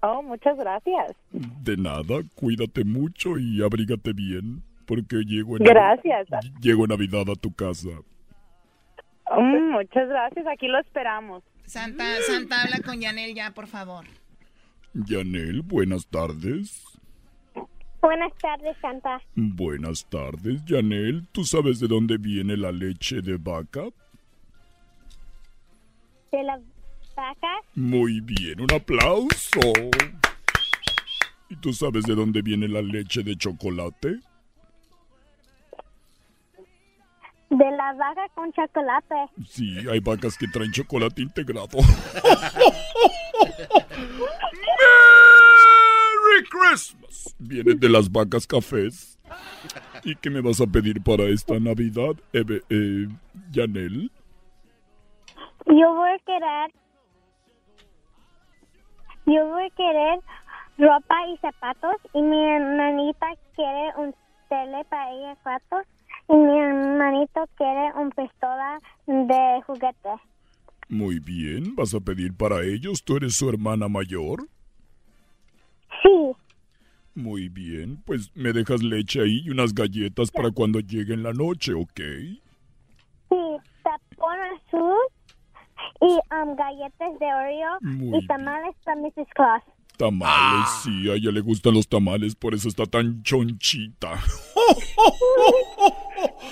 Oh, 0.03 0.23
muchas 0.23 0.57
gracias. 0.57 1.17
De 1.33 1.77
nada, 1.77 2.23
cuídate 2.37 2.85
mucho 2.85 3.39
y 3.39 3.63
abrígate 3.63 4.13
bien, 4.13 4.63
porque 4.87 5.17
llego 5.27 5.57
en, 5.57 5.65
Gracias. 5.65 6.29
llego 6.61 6.85
en 6.85 6.89
Navidad 6.91 7.29
a 7.31 7.35
tu 7.35 7.53
casa. 7.53 7.91
Mm, 9.31 9.71
muchas 9.73 10.09
gracias, 10.09 10.47
aquí 10.47 10.67
lo 10.67 10.81
esperamos. 10.81 11.43
Santa, 11.65 12.05
Santa, 12.27 12.63
habla 12.63 12.81
con 12.85 13.01
Yanel 13.01 13.35
ya, 13.35 13.53
por 13.53 13.67
favor. 13.69 14.05
Yanel, 14.93 15.63
buenas 15.63 16.07
tardes. 16.07 16.85
Buenas 18.03 18.33
tardes, 18.39 18.77
Santa. 18.81 19.21
Buenas 19.37 20.05
tardes, 20.09 20.65
Yanel. 20.65 21.27
¿Tú 21.33 21.45
sabes 21.45 21.79
de 21.79 21.87
dónde 21.87 22.17
viene 22.17 22.57
la 22.57 22.73
leche 22.73 23.21
de 23.21 23.37
vaca? 23.37 23.83
¿De 26.33 26.43
las 26.43 26.61
vacas? 27.15 27.67
Muy 27.75 28.21
bien, 28.21 28.61
un 28.61 28.73
aplauso. 28.73 29.61
¿Y 31.49 31.57
tú 31.57 31.73
sabes 31.73 32.05
de 32.05 32.15
dónde 32.15 32.43
viene 32.43 32.69
la 32.69 32.81
leche 32.81 33.23
de 33.23 33.37
chocolate? 33.37 34.21
De 37.51 37.71
la 37.73 37.93
vaca 37.95 38.29
con 38.35 38.53
chocolate. 38.53 39.17
Sí, 39.45 39.77
hay 39.91 39.99
vacas 39.99 40.39
que 40.39 40.47
traen 40.47 40.71
chocolate 40.71 41.23
integrado. 41.23 41.67
¡Merry 46.31 46.45
Christmas! 46.49 47.35
Viene 47.39 47.75
de 47.75 47.89
las 47.89 48.11
vacas 48.11 48.47
cafés. 48.47 49.19
¿Y 50.05 50.15
qué 50.17 50.31
me 50.31 50.41
vas 50.41 50.61
a 50.61 50.67
pedir 50.67 51.03
para 51.03 51.25
esta 51.25 51.59
Navidad, 51.59 52.15
Eve, 52.33 52.63
eh, 52.71 53.09
Yanel? 53.51 54.11
Yo 55.67 55.95
voy 55.95 56.11
a 56.11 56.19
querer. 56.25 56.73
Yo 59.27 59.47
voy 59.49 59.65
a 59.65 59.71
querer 59.71 60.21
ropa 60.79 61.17
y 61.29 61.37
zapatos. 61.39 61.97
Y 62.15 62.23
mi 62.23 62.45
hermanita 62.45 63.27
quiere 63.55 63.93
un 63.97 64.15
tele 64.49 64.85
para 64.89 65.11
ella 65.11 65.37
cuatro. 65.43 65.83
Y 66.31 66.37
mi 66.37 66.59
hermanito 66.59 67.45
quiere 67.57 67.93
un 67.97 68.11
pistola 68.11 68.79
de 69.07 69.63
juguete. 69.67 70.11
Muy 70.89 71.19
bien, 71.19 71.75
¿vas 71.75 71.93
a 71.93 71.99
pedir 71.99 72.37
para 72.37 72.63
ellos? 72.63 73.03
¿Tú 73.03 73.17
eres 73.17 73.35
su 73.35 73.49
hermana 73.49 73.89
mayor? 73.89 74.47
Sí. 76.03 76.33
Muy 77.17 77.49
bien, 77.49 78.01
pues 78.07 78.31
me 78.37 78.53
dejas 78.53 78.81
leche 78.81 79.21
ahí 79.23 79.43
y 79.45 79.51
unas 79.51 79.75
galletas 79.75 80.31
para 80.31 80.53
cuando 80.53 80.79
llegue 80.79 81.15
en 81.15 81.25
la 81.25 81.33
noche, 81.33 81.75
¿ok? 81.75 82.01
Sí, 83.29 83.57
tapón 83.83 84.39
azul 84.39 84.99
y 86.01 86.13
um, 86.35 86.55
galletas 86.55 87.19
de 87.19 87.27
Oreo 87.27 87.79
Muy 87.81 88.19
y 88.19 88.27
tamales 88.27 88.77
para 88.85 89.01
Mrs. 89.01 89.29
Claus. 89.35 89.63
Tamales, 89.97 90.69
sí, 90.83 91.11
a 91.11 91.15
ella 91.15 91.31
le 91.31 91.41
gustan 91.41 91.75
los 91.75 91.89
tamales, 91.89 92.35
por 92.35 92.55
eso 92.55 92.69
está 92.69 92.87
tan 92.87 93.23
chonchita. 93.23 94.13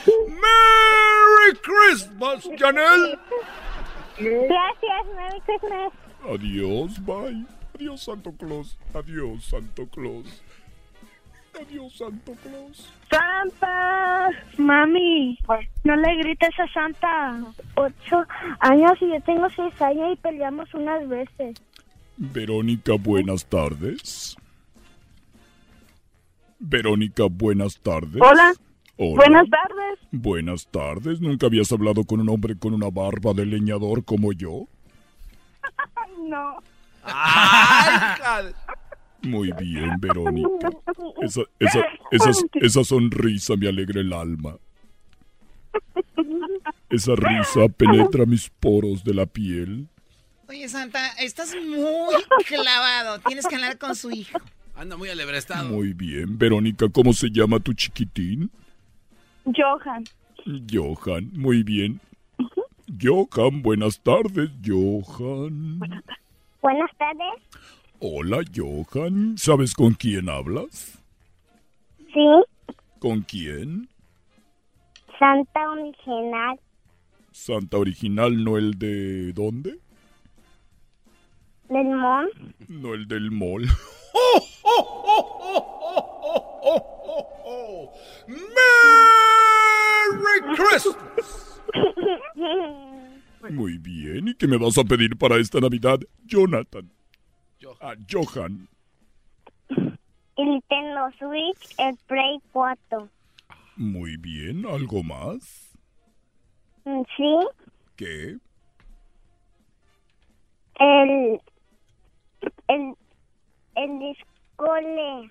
¡Merry 0.06 1.58
Christmas, 1.62 2.48
Janel! 2.58 3.18
Gracias, 4.18 5.06
Merry 5.16 5.40
Christmas. 5.46 5.92
Adiós, 6.24 6.98
bye. 7.04 7.46
Adiós, 7.74 8.02
Santo 8.02 8.32
Claus. 8.32 8.76
Adiós, 8.94 9.44
Santo 9.44 9.86
Claus. 9.86 10.42
Adiós, 11.60 11.96
Santo 11.96 12.34
Claus. 12.42 12.88
Santa, 13.10 14.28
mami, 14.58 15.38
no 15.84 15.96
le 15.96 16.16
grites 16.18 16.58
a 16.58 16.68
Santa. 16.72 17.40
Ocho 17.76 18.26
años 18.60 18.92
y 19.00 19.08
yo 19.08 19.20
tengo 19.22 19.48
seis 19.50 19.80
años 19.80 20.12
y 20.12 20.16
peleamos 20.16 20.72
unas 20.74 21.08
veces. 21.08 21.56
Verónica, 22.16 22.94
buenas 22.98 23.44
tardes. 23.46 24.36
Verónica, 26.58 27.24
buenas 27.30 27.78
tardes. 27.78 28.20
Hola. 28.20 28.52
Hola. 29.00 29.14
Buenas 29.14 29.48
tardes. 29.48 29.98
Buenas 30.10 30.66
tardes. 30.66 31.20
¿Nunca 31.20 31.46
habías 31.46 31.70
hablado 31.70 32.02
con 32.04 32.20
un 32.20 32.28
hombre 32.28 32.58
con 32.58 32.74
una 32.74 32.90
barba 32.90 33.32
de 33.32 33.46
leñador 33.46 34.04
como 34.04 34.32
yo? 34.32 34.66
No. 36.28 36.58
Muy 39.22 39.52
bien, 39.52 39.98
Verónica. 39.98 40.68
Esa, 41.22 41.42
esa, 41.58 41.80
esa, 42.10 42.30
esa 42.54 42.84
sonrisa 42.84 43.56
me 43.56 43.68
alegra 43.68 44.00
el 44.00 44.12
alma. 44.12 44.56
Esa 46.90 47.14
risa 47.14 47.68
penetra 47.68 48.26
mis 48.26 48.50
poros 48.50 49.04
de 49.04 49.14
la 49.14 49.26
piel. 49.26 49.88
Oye, 50.48 50.68
Santa, 50.68 51.08
estás 51.18 51.54
muy 51.54 52.14
clavado. 52.46 53.20
Tienes 53.20 53.46
que 53.46 53.54
hablar 53.54 53.78
con 53.78 53.94
su 53.94 54.10
hijo. 54.10 54.38
Anda 54.74 54.96
muy 54.96 55.08
alebrestado. 55.08 55.68
Muy 55.68 55.92
bien, 55.94 56.36
Verónica, 56.36 56.88
¿cómo 56.88 57.12
se 57.12 57.30
llama 57.30 57.60
tu 57.60 57.72
chiquitín? 57.72 58.50
Johan. 59.56 60.04
Johan, 60.70 61.30
muy 61.34 61.62
bien. 61.62 62.00
Johan, 63.00 63.62
buenas 63.62 64.00
tardes, 64.00 64.50
Johan. 64.64 65.80
Buenas 66.62 66.90
tardes. 66.96 67.34
Hola, 68.00 68.42
Johan. 68.54 69.36
¿Sabes 69.36 69.74
con 69.74 69.94
quién 69.94 70.28
hablas? 70.28 71.02
Sí, 72.12 72.26
¿Con 72.98 73.22
quién? 73.22 73.88
Santa 75.18 75.70
Original. 75.70 76.58
Santa 77.32 77.76
Original, 77.78 78.44
no 78.44 78.56
el 78.56 78.78
de... 78.78 79.32
¿Dónde? 79.32 79.78
Del 81.68 81.86
Mon. 81.88 82.28
No 82.68 82.94
el 82.94 83.06
del 83.08 83.30
mall. 83.30 83.66
¡Merry 90.12 90.56
Christmas! 90.56 91.60
Muy 93.50 93.78
bien. 93.78 94.28
¿Y 94.28 94.34
qué 94.34 94.46
me 94.46 94.56
vas 94.58 94.76
a 94.78 94.84
pedir 94.84 95.16
para 95.16 95.36
esta 95.36 95.60
Navidad, 95.60 95.98
Jonathan? 96.24 96.90
Ah, 97.80 97.94
Johan. 98.10 98.68
El 99.68 100.44
Nintendo 100.46 101.10
Switch, 101.18 101.74
el 101.78 101.96
Play 102.06 102.38
4. 102.52 103.08
Muy 103.76 104.16
bien. 104.16 104.64
¿Algo 104.66 105.02
más? 105.02 105.76
Mm, 106.84 107.02
Sí, 107.16 107.36
¿Qué? 107.96 108.36
el. 110.80 111.40
El. 112.68 112.94
El 113.74 113.98
discole 114.00 115.30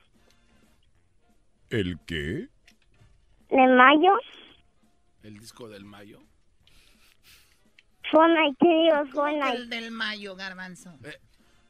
¿El 1.69 1.99
qué? 2.05 2.47
de 3.49 3.67
mayo. 3.67 4.13
El 5.23 5.37
disco 5.39 5.67
del 5.67 5.83
mayo. 5.83 6.21
Fortnite, 8.09 8.55
¿qué 8.59 8.67
digo? 8.67 9.05
Fortnite. 9.11 9.57
El 9.57 9.69
del 9.69 9.91
mayo, 9.91 10.35
garbanzo. 10.35 10.97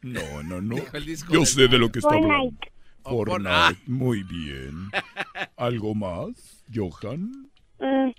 No, 0.04 0.44
no, 0.44 0.62
no. 0.62 0.76
el 0.94 1.06
disco 1.06 1.34
Yo 1.34 1.46
sé 1.46 1.68
de 1.68 1.78
lo 1.80 1.92
que 1.92 2.00
está 2.00 2.14
hablando. 2.14 2.36
Fortnite. 2.36 2.72
Oh, 3.04 3.26
Fortnite. 3.26 3.50
Fortnite. 3.50 3.92
Muy 3.92 4.24
bien. 4.24 4.90
¿Algo 5.58 5.96
más, 5.96 6.64
Johan? 6.74 7.50
Mm. 7.80 8.12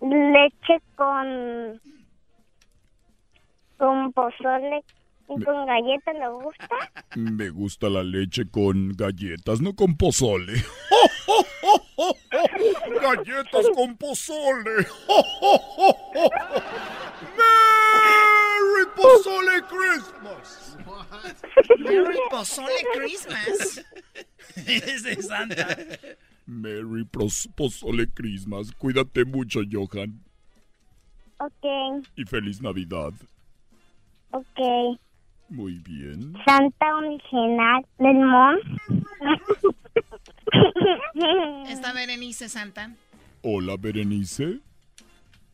Leche 0.00 0.82
con. 0.96 1.80
Con 3.82 4.12
pozole 4.12 4.84
y 5.28 5.42
con 5.42 5.66
galletas, 5.66 6.14
¿le 6.14 6.28
gusta? 6.28 6.68
Me 7.16 7.50
gusta 7.50 7.88
la 7.88 8.04
leche 8.04 8.48
con 8.48 8.92
galletas, 8.92 9.60
no 9.60 9.74
con 9.74 9.96
pozole. 9.96 10.52
¡Galletas 13.02 13.66
con 13.74 13.96
pozole! 13.96 14.70
¡Merry 17.36 18.86
Pozole 18.94 19.62
Christmas! 19.68 20.78
Merry 21.80 22.18
Pozole 22.30 22.84
Christmas. 22.94 23.84
es 24.66 25.02
de 25.02 25.20
Santa. 25.22 25.76
Merry 26.46 27.04
Pros- 27.04 27.48
Pozole 27.56 28.06
Christmas. 28.14 28.70
Cuídate 28.78 29.24
mucho, 29.24 29.60
Johan. 29.68 30.22
Ok, 31.38 32.06
Y 32.14 32.24
feliz 32.26 32.60
Navidad. 32.62 33.12
Ok. 34.32 34.98
Muy 35.48 35.78
bien. 35.78 36.34
Santa 36.46 36.96
Original 36.96 37.84
del 37.98 38.14
Mon. 38.14 38.58
Está 41.68 41.92
Berenice, 41.92 42.48
Santa. 42.48 42.94
Hola, 43.42 43.76
Berenice. 43.76 44.60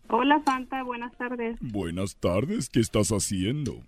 Hola 0.08 0.40
Santa, 0.44 0.82
buenas 0.84 1.12
tardes. 1.16 1.58
Buenas 1.60 2.16
tardes. 2.16 2.70
¿Qué 2.70 2.80
estás 2.80 3.10
haciendo? 3.10 3.82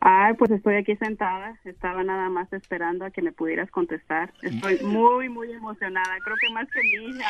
Ay, 0.00 0.34
pues 0.34 0.50
estoy 0.52 0.76
aquí 0.76 0.94
sentada. 0.96 1.58
Estaba 1.64 2.04
nada 2.04 2.28
más 2.28 2.52
esperando 2.52 3.04
a 3.04 3.10
que 3.10 3.20
me 3.20 3.32
pudieras 3.32 3.68
contestar. 3.70 4.32
Estoy 4.42 4.78
muy, 4.84 5.28
muy 5.28 5.50
emocionada. 5.52 6.16
Creo 6.24 6.36
que 6.40 6.50
más 6.52 6.68
que 6.70 6.80
mi 6.82 7.10
hija. 7.10 7.28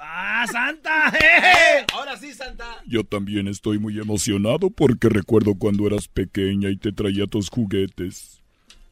¡Ah, 0.00 0.44
Santa! 0.50 1.08
¡Eh! 1.16 1.86
Ahora 1.94 2.16
sí, 2.16 2.32
Santa. 2.32 2.64
Yo 2.86 3.04
también 3.04 3.46
estoy 3.46 3.78
muy 3.78 3.98
emocionado 4.00 4.70
porque 4.70 5.08
recuerdo 5.08 5.54
cuando 5.54 5.86
eras 5.86 6.08
pequeña 6.08 6.68
y 6.70 6.76
te 6.76 6.90
traía 6.92 7.26
tus 7.26 7.48
juguetes. 7.48 8.42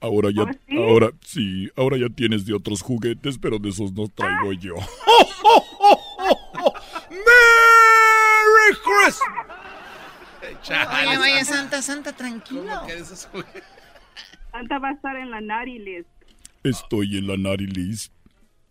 Ahora 0.00 0.28
ya, 0.32 0.42
¿Ah, 0.42 0.52
sí? 0.68 0.76
ahora 0.76 1.10
sí, 1.22 1.70
ahora 1.74 1.96
ya 1.96 2.08
tienes 2.08 2.46
de 2.46 2.54
otros 2.54 2.82
juguetes, 2.82 3.36
pero 3.36 3.58
de 3.58 3.70
esos 3.70 3.92
no 3.92 4.06
traigo 4.06 4.52
yo. 4.52 4.74
¡Merry 7.10 8.76
Christmas! 8.84 9.47
Oye, 10.70 11.18
vaya, 11.18 11.44
Santa, 11.44 11.82
Santa, 11.82 12.12
tranquilo. 12.12 12.62
Santa 14.50 14.78
va 14.78 14.88
a 14.88 14.92
estar 14.92 15.16
en 15.16 15.30
la 15.30 15.64
list. 15.64 16.08
Estoy 16.62 17.18
en 17.18 17.26
la 17.26 17.36
Nari 17.36 17.66
List. 17.66 18.12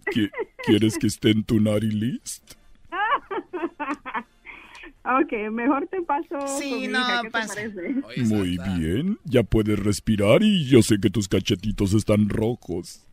¿Qui- 0.06 0.32
¿Quieres 0.66 0.98
que 0.98 1.08
esté 1.08 1.32
en 1.32 1.44
tu 1.44 1.60
Nari 1.60 1.92
List? 1.92 2.54
ok, 5.04 5.52
mejor 5.52 5.88
te 5.88 6.02
paso. 6.02 6.60
Sí, 6.60 6.70
con 6.70 6.82
mi 6.82 6.88
no, 6.88 7.00
hija, 7.00 7.22
¿qué 7.22 7.28
te 7.28 7.32
pasa. 7.32 7.56
parece? 7.56 8.24
Muy 8.24 8.58
bien, 8.58 9.18
ya 9.24 9.44
puedes 9.44 9.80
respirar 9.80 10.44
y 10.44 10.66
yo 10.68 10.82
sé 10.82 11.00
que 11.00 11.10
tus 11.10 11.28
cachetitos 11.28 11.94
están 11.94 12.30
rojos. 12.30 13.04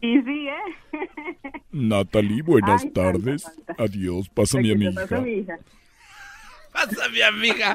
Y 0.00 0.20
sí, 0.22 0.48
¿eh? 0.48 0.54
Natalie, 1.72 2.42
buenas 2.42 2.82
Ay, 2.82 2.90
Santa, 2.94 3.02
tardes. 3.12 3.42
Santa. 3.42 3.74
Adiós, 3.78 4.28
pásame 4.28 4.72
a 4.72 4.74
mi 4.76 4.86
Te 4.88 4.92
paso 4.92 5.14
hija. 5.16 5.24
mi 5.24 5.32
hija. 5.32 5.58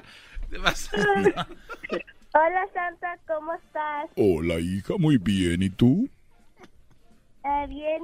Te 0.54 0.60
vas- 0.60 0.88
Hola 2.36 2.68
Santa, 2.76 3.18
¿cómo 3.26 3.54
estás? 3.56 4.12
Hola, 4.16 4.60
hija, 4.60 4.94
muy 5.00 5.18
bien. 5.18 5.64
¿Y 5.64 5.72
tú? 5.72 6.08
Eh, 7.44 7.66
bien, 7.68 8.04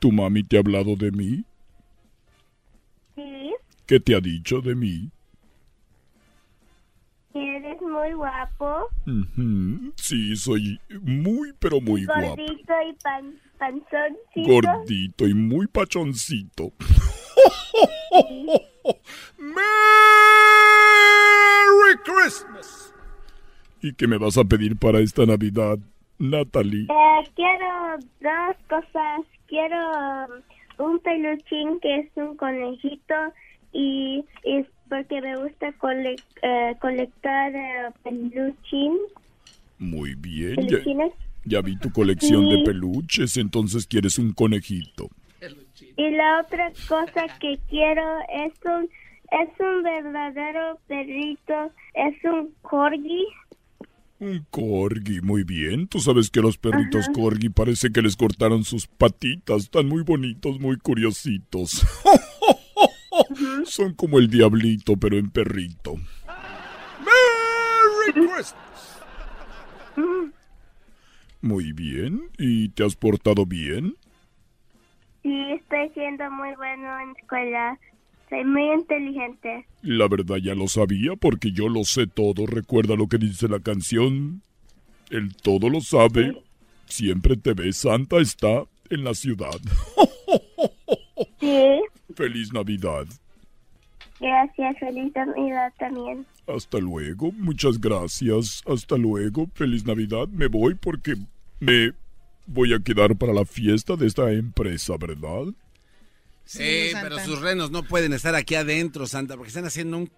¿Tu 0.00 0.10
mami 0.10 0.42
te 0.42 0.56
ha 0.56 0.58
hablado 0.58 0.96
de 0.96 1.12
mí? 1.12 1.44
sí, 3.14 3.54
¿Qué 3.86 4.00
te 4.00 4.16
ha 4.16 4.20
dicho 4.20 4.60
de 4.60 4.74
mí? 4.74 5.08
eres 7.32 7.80
muy 7.80 8.12
guapo, 8.14 8.88
Sí, 9.96 10.34
soy 10.34 10.80
muy, 11.00 11.52
pero 11.60 11.80
muy 11.80 12.06
guapo. 12.06 12.42
gordito 12.42 12.74
y 12.88 12.92
pan, 13.04 13.40
panzoncito. 13.56 14.50
Gordito 14.50 15.28
y 15.28 15.34
muy 15.34 15.68
pachoncito. 15.68 16.72
¡Merry 19.38 20.33
Christmas! 22.04 22.92
¿Y 23.82 23.92
qué 23.94 24.06
me 24.06 24.16
vas 24.18 24.38
a 24.38 24.44
pedir 24.44 24.76
para 24.76 25.00
esta 25.00 25.26
Navidad, 25.26 25.78
Natalie? 26.18 26.84
Eh, 26.84 27.30
quiero 27.34 27.98
dos 28.20 28.56
cosas. 28.68 29.20
Quiero 29.46 29.76
um, 30.78 30.86
un 30.86 30.98
peluchín 31.00 31.78
que 31.80 32.00
es 32.00 32.08
un 32.16 32.36
conejito 32.36 33.14
y 33.72 34.24
es 34.42 34.66
porque 34.88 35.20
me 35.20 35.36
gusta 35.36 35.72
cole- 35.74 36.16
eh, 36.42 36.74
colectar 36.80 37.54
eh, 37.54 37.90
peluchín. 38.02 38.96
Muy 39.78 40.14
bien, 40.14 40.56
ya, 40.62 40.66
peluchines. 40.68 41.12
ya 41.44 41.60
vi 41.60 41.76
tu 41.78 41.90
colección 41.92 42.48
de 42.48 42.64
peluches, 42.64 43.36
entonces 43.36 43.86
quieres 43.86 44.18
un 44.18 44.32
conejito. 44.32 45.08
Y 45.96 46.10
la 46.10 46.40
otra 46.40 46.72
cosa 46.88 47.26
que 47.38 47.58
quiero 47.68 48.02
es 48.34 48.52
un 48.64 48.88
es 49.30 49.48
un 49.60 49.82
verdadero 49.82 50.78
perrito, 50.86 51.72
es 51.94 52.14
un 52.24 52.54
corgi. 52.62 53.26
Un 54.20 54.46
corgi, 54.50 55.20
muy 55.20 55.42
bien. 55.44 55.88
Tú 55.88 55.98
sabes 56.00 56.30
que 56.30 56.40
los 56.40 56.56
perritos 56.56 57.04
Ajá. 57.04 57.12
corgi 57.12 57.48
parece 57.48 57.90
que 57.90 58.00
les 58.00 58.16
cortaron 58.16 58.64
sus 58.64 58.86
patitas. 58.86 59.64
Están 59.64 59.88
muy 59.88 60.02
bonitos, 60.02 60.60
muy 60.60 60.76
curiositos. 60.78 61.84
Son 63.64 63.94
como 63.94 64.18
el 64.18 64.28
diablito, 64.28 64.96
pero 64.96 65.18
en 65.18 65.30
perrito. 65.30 65.96
¡Merry 66.98 68.12
Christmas! 68.12 69.02
Muy 71.40 71.72
bien. 71.72 72.30
¿Y 72.38 72.70
te 72.70 72.84
has 72.84 72.96
portado 72.96 73.44
bien? 73.44 73.96
Sí, 75.22 75.52
estoy 75.52 75.90
siendo 75.90 76.30
muy 76.30 76.54
bueno 76.56 77.00
en 77.00 77.10
escuela. 77.20 77.78
Soy 78.28 78.44
muy 78.44 78.72
inteligente. 78.72 79.66
La 79.82 80.08
verdad 80.08 80.36
ya 80.36 80.54
lo 80.54 80.66
sabía 80.68 81.14
porque 81.16 81.52
yo 81.52 81.68
lo 81.68 81.84
sé 81.84 82.06
todo. 82.06 82.46
Recuerda 82.46 82.96
lo 82.96 83.06
que 83.08 83.18
dice 83.18 83.48
la 83.48 83.60
canción. 83.60 84.42
El 85.10 85.34
todo 85.36 85.68
lo 85.68 85.80
sabe. 85.80 86.42
Siempre 86.86 87.36
te 87.36 87.52
ve. 87.54 87.72
Santa 87.72 88.18
está 88.20 88.64
en 88.90 89.04
la 89.04 89.14
ciudad. 89.14 89.60
Sí, 91.40 91.80
Feliz 92.16 92.52
Navidad. 92.52 93.06
gracias, 94.18 94.78
feliz 94.78 95.12
Navidad 95.14 95.72
también. 95.78 96.26
Hasta 96.46 96.78
luego. 96.78 97.32
Muchas 97.32 97.80
gracias. 97.80 98.62
Hasta 98.66 98.96
luego. 98.96 99.46
Feliz 99.54 99.84
Navidad. 99.86 100.26
Me 100.28 100.46
voy 100.48 100.74
porque 100.74 101.14
me 101.60 101.92
voy 102.46 102.72
a 102.74 102.78
quedar 102.80 103.16
para 103.16 103.32
la 103.32 103.44
fiesta 103.44 103.94
de 103.96 104.06
esta 104.06 104.32
empresa, 104.32 104.96
¿verdad? 104.98 105.52
Sí, 106.44 106.90
Santa. 106.90 107.08
pero 107.08 107.24
sus 107.24 107.40
renos 107.40 107.70
no 107.70 107.82
pueden 107.82 108.12
estar 108.12 108.34
aquí 108.34 108.54
adentro, 108.54 109.06
Santa, 109.06 109.36
porque 109.36 109.48
están 109.48 109.66
haciendo 109.66 109.98
un... 109.98 110.10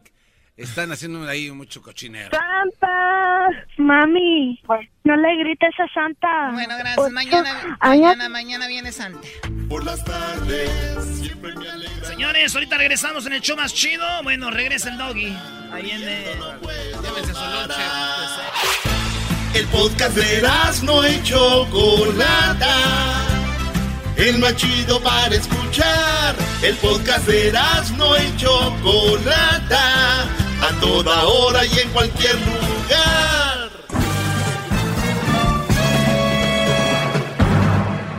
Están 0.56 0.90
haciendo 0.90 1.28
ahí 1.28 1.50
mucho 1.50 1.82
cochinero. 1.82 2.30
Santa, 2.30 3.66
mami, 3.76 4.58
no 5.04 5.16
le 5.16 5.36
grites 5.36 5.74
a 5.78 5.86
Santa. 5.92 6.50
Bueno, 6.52 6.74
gracias. 6.78 7.12
Mañana, 7.12 7.78
mañana, 7.78 8.28
mañana 8.30 8.66
viene 8.66 8.90
Santa. 8.90 9.20
Por 9.68 9.84
las 9.84 10.02
tardes 10.02 10.70
siempre 11.20 11.54
me 11.56 11.68
alegra. 11.68 12.08
Señores, 12.08 12.54
ahorita 12.54 12.78
regresamos 12.78 13.26
en 13.26 13.34
el 13.34 13.42
show 13.42 13.54
más 13.54 13.74
chido. 13.74 14.06
Bueno, 14.22 14.50
regresa 14.50 14.88
el 14.88 14.96
doggy. 14.96 15.36
Ahí 15.72 15.82
viene. 15.82 16.24
Llévense 17.02 17.34
su 17.34 17.44
lonche. 17.44 17.82
El 19.52 19.66
podcast 19.66 20.16
de 20.16 20.42
no 20.84 21.06
y 21.06 21.22
Chocolata. 21.22 23.35
El 24.16 24.38
más 24.38 24.56
chido 24.56 25.00
para 25.02 25.34
escuchar. 25.34 26.34
El 26.62 26.74
podcast 26.76 27.26
de 27.26 27.52
no 27.96 28.16
y 28.16 28.36
Chocolata. 28.36 30.22
A 30.22 30.80
toda 30.80 31.24
hora 31.24 31.64
y 31.66 31.78
en 31.78 31.90
cualquier 31.90 32.34
lugar. 32.34 33.70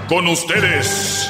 Con 0.07 0.27
ustedes. 0.27 1.29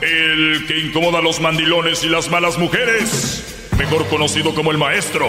El 0.00 0.66
que 0.66 0.78
incomoda 0.78 1.20
a 1.20 1.22
los 1.22 1.40
mandilones 1.40 2.02
y 2.02 2.08
las 2.08 2.28
malas 2.28 2.58
mujeres. 2.58 3.44
Mejor 3.78 4.06
conocido 4.08 4.54
como 4.54 4.72
el 4.72 4.78
maestro. 4.78 5.28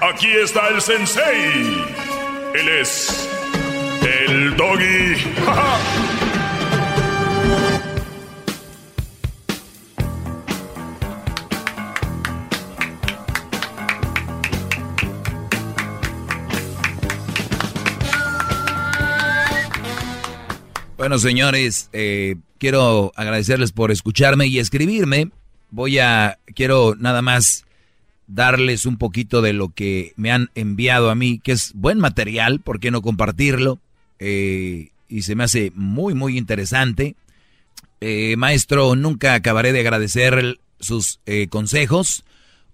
Aquí 0.00 0.28
está 0.32 0.68
el 0.68 0.82
sensei. 0.82 2.17
Él 2.54 2.68
es 2.80 3.28
el 4.02 4.56
doggy. 4.56 5.16
Bueno, 20.96 21.18
señores, 21.18 21.88
eh, 21.92 22.36
quiero 22.58 23.12
agradecerles 23.14 23.72
por 23.72 23.90
escucharme 23.90 24.46
y 24.46 24.58
escribirme. 24.58 25.30
Voy 25.70 25.98
a, 25.98 26.38
quiero 26.54 26.96
nada 26.96 27.22
más 27.22 27.64
darles 28.28 28.86
un 28.86 28.98
poquito 28.98 29.42
de 29.42 29.52
lo 29.52 29.70
que 29.70 30.12
me 30.16 30.30
han 30.30 30.50
enviado 30.54 31.10
a 31.10 31.14
mí, 31.14 31.40
que 31.40 31.52
es 31.52 31.72
buen 31.74 31.98
material, 31.98 32.60
¿por 32.60 32.78
qué 32.78 32.90
no 32.90 33.02
compartirlo? 33.02 33.80
Eh, 34.20 34.90
y 35.08 35.22
se 35.22 35.34
me 35.34 35.44
hace 35.44 35.72
muy, 35.74 36.14
muy 36.14 36.38
interesante. 36.38 37.16
Eh, 38.00 38.36
maestro, 38.36 38.94
nunca 38.94 39.34
acabaré 39.34 39.72
de 39.72 39.80
agradecer 39.80 40.60
sus 40.78 41.20
eh, 41.26 41.48
consejos. 41.48 42.24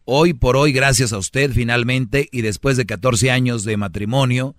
Hoy 0.05 0.35
por 0.35 0.57
hoy, 0.57 0.73
gracias 0.73 1.13
a 1.13 1.19
usted, 1.19 1.53
finalmente, 1.53 2.29
y 2.31 2.43
después 2.43 2.77
de 2.77 2.85
14 2.85 3.31
años 3.31 3.65
de 3.65 3.77
matrimonio, 3.79 4.55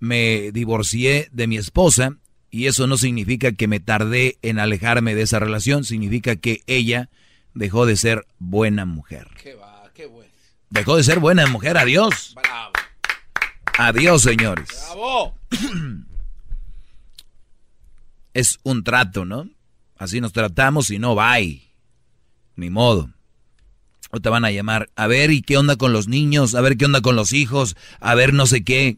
me 0.00 0.50
divorcié 0.52 1.28
de 1.32 1.46
mi 1.46 1.56
esposa 1.56 2.16
y 2.50 2.66
eso 2.66 2.86
no 2.86 2.98
significa 2.98 3.52
que 3.52 3.68
me 3.68 3.80
tardé 3.80 4.36
en 4.42 4.58
alejarme 4.58 5.14
de 5.14 5.22
esa 5.22 5.38
relación, 5.38 5.84
significa 5.84 6.36
que 6.36 6.62
ella 6.66 7.08
dejó 7.54 7.86
de 7.86 7.96
ser 7.96 8.26
buena 8.38 8.84
mujer. 8.84 9.28
Va, 9.58 9.90
bueno. 10.10 10.31
Dejó 10.72 10.96
de 10.96 11.04
ser 11.04 11.18
buena 11.18 11.46
mujer, 11.48 11.76
adiós. 11.76 12.34
Bravo. 12.34 12.72
Adiós, 13.78 14.22
señores. 14.22 14.68
Bravo. 14.86 15.34
Es 18.34 18.58
un 18.62 18.82
trato, 18.82 19.26
¿no? 19.26 19.50
Así 19.98 20.22
nos 20.22 20.32
tratamos 20.32 20.90
y 20.90 20.98
no 20.98 21.14
bye. 21.14 21.62
Ni 22.56 22.70
modo. 22.70 23.10
O 24.10 24.20
te 24.20 24.30
van 24.30 24.46
a 24.46 24.50
llamar, 24.50 24.88
a 24.96 25.06
ver, 25.06 25.30
¿y 25.30 25.42
qué 25.42 25.58
onda 25.58 25.76
con 25.76 25.92
los 25.92 26.08
niños? 26.08 26.54
A 26.54 26.62
ver, 26.62 26.78
¿qué 26.78 26.86
onda 26.86 27.02
con 27.02 27.16
los 27.16 27.34
hijos? 27.34 27.76
A 28.00 28.14
ver, 28.14 28.32
no 28.32 28.46
sé 28.46 28.64
qué. 28.64 28.96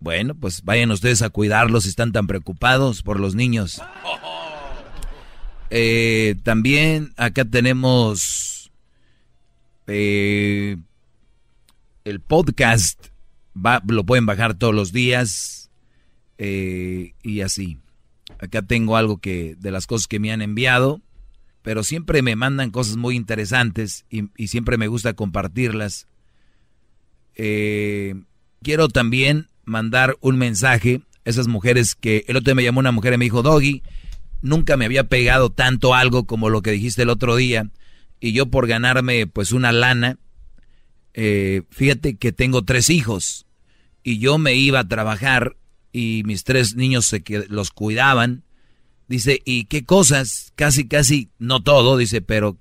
Bueno, 0.00 0.34
pues 0.34 0.62
vayan 0.62 0.90
ustedes 0.90 1.20
a 1.20 1.28
cuidarlos 1.28 1.82
si 1.82 1.90
están 1.90 2.12
tan 2.12 2.26
preocupados 2.26 3.02
por 3.02 3.20
los 3.20 3.34
niños. 3.34 3.82
Eh, 5.68 6.36
también 6.44 7.12
acá 7.16 7.44
tenemos 7.44 8.55
eh, 9.86 10.76
el 12.04 12.20
podcast. 12.20 13.08
lo 13.86 14.04
pueden 14.04 14.26
bajar 14.26 14.54
todos 14.54 14.74
los 14.74 14.92
días. 14.92 15.70
Eh, 16.38 17.14
y 17.22 17.40
así. 17.40 17.78
Acá 18.38 18.62
tengo 18.62 18.96
algo 18.96 19.18
que 19.18 19.56
de 19.58 19.70
las 19.70 19.86
cosas 19.86 20.06
que 20.06 20.20
me 20.20 20.32
han 20.32 20.42
enviado. 20.42 21.00
Pero 21.62 21.82
siempre 21.82 22.22
me 22.22 22.36
mandan 22.36 22.70
cosas 22.70 22.96
muy 22.96 23.16
interesantes 23.16 24.04
y, 24.08 24.30
y 24.36 24.48
siempre 24.48 24.78
me 24.78 24.86
gusta 24.86 25.14
compartirlas. 25.14 26.06
quiero 27.34 28.88
también 28.88 29.48
mandar 29.64 30.16
un 30.20 30.38
mensaje 30.38 31.02
a 31.24 31.30
esas 31.30 31.48
mujeres 31.48 31.94
que 31.94 32.24
el 32.28 32.36
otro 32.36 32.50
día 32.50 32.54
me 32.54 32.62
llamó 32.62 32.80
una 32.80 32.92
mujer 32.92 33.12
y 33.12 33.18
me 33.18 33.24
dijo, 33.24 33.42
Doggy, 33.42 33.82
nunca 34.42 34.76
me 34.76 34.84
había 34.84 35.08
pegado 35.08 35.50
tanto 35.50 35.94
algo 35.94 36.24
como 36.24 36.48
lo 36.48 36.62
que 36.62 36.70
dijiste 36.70 37.02
el 37.02 37.10
otro 37.10 37.36
día. 37.36 37.68
Y 38.20 38.32
yo 38.32 38.46
por 38.46 38.66
ganarme 38.66 39.26
pues 39.26 39.52
una 39.52 39.72
lana, 39.72 40.18
eh, 41.14 41.62
fíjate 41.70 42.16
que 42.16 42.32
tengo 42.32 42.64
tres 42.64 42.90
hijos 42.90 43.46
y 44.02 44.18
yo 44.18 44.38
me 44.38 44.54
iba 44.54 44.80
a 44.80 44.88
trabajar 44.88 45.56
y 45.92 46.22
mis 46.26 46.44
tres 46.44 46.76
niños 46.76 47.06
se 47.06 47.22
los 47.48 47.70
cuidaban. 47.70 48.44
Dice, 49.08 49.40
¿y 49.44 49.64
qué 49.64 49.84
cosas? 49.84 50.52
Casi, 50.56 50.88
casi, 50.88 51.30
no 51.38 51.62
todo, 51.62 51.96
dice, 51.96 52.20
pero 52.20 52.58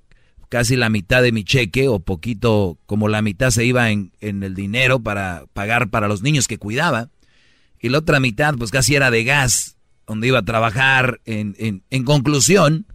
casi 0.49 0.75
la 0.75 0.89
mitad 0.89 1.21
de 1.21 1.31
mi 1.31 1.43
cheque 1.43 1.87
o 1.87 1.99
poquito 1.99 2.77
como 2.85 3.07
la 3.09 3.21
mitad 3.21 3.49
se 3.49 3.65
iba 3.65 3.91
en, 3.91 4.13
en 4.21 4.43
el 4.43 4.55
dinero 4.55 5.01
para 5.01 5.45
pagar 5.53 5.89
para 5.89 6.07
los 6.07 6.21
niños 6.21 6.47
que 6.47 6.57
cuidaba. 6.57 7.09
Y 7.79 7.89
la 7.89 7.99
otra 7.99 8.19
mitad 8.19 8.55
pues 8.55 8.71
casi 8.71 8.95
era 8.95 9.11
de 9.11 9.23
gas 9.23 9.77
donde 10.07 10.27
iba 10.27 10.39
a 10.39 10.45
trabajar. 10.45 11.19
En, 11.25 11.83
en 11.89 12.03
conclusión, 12.03 12.85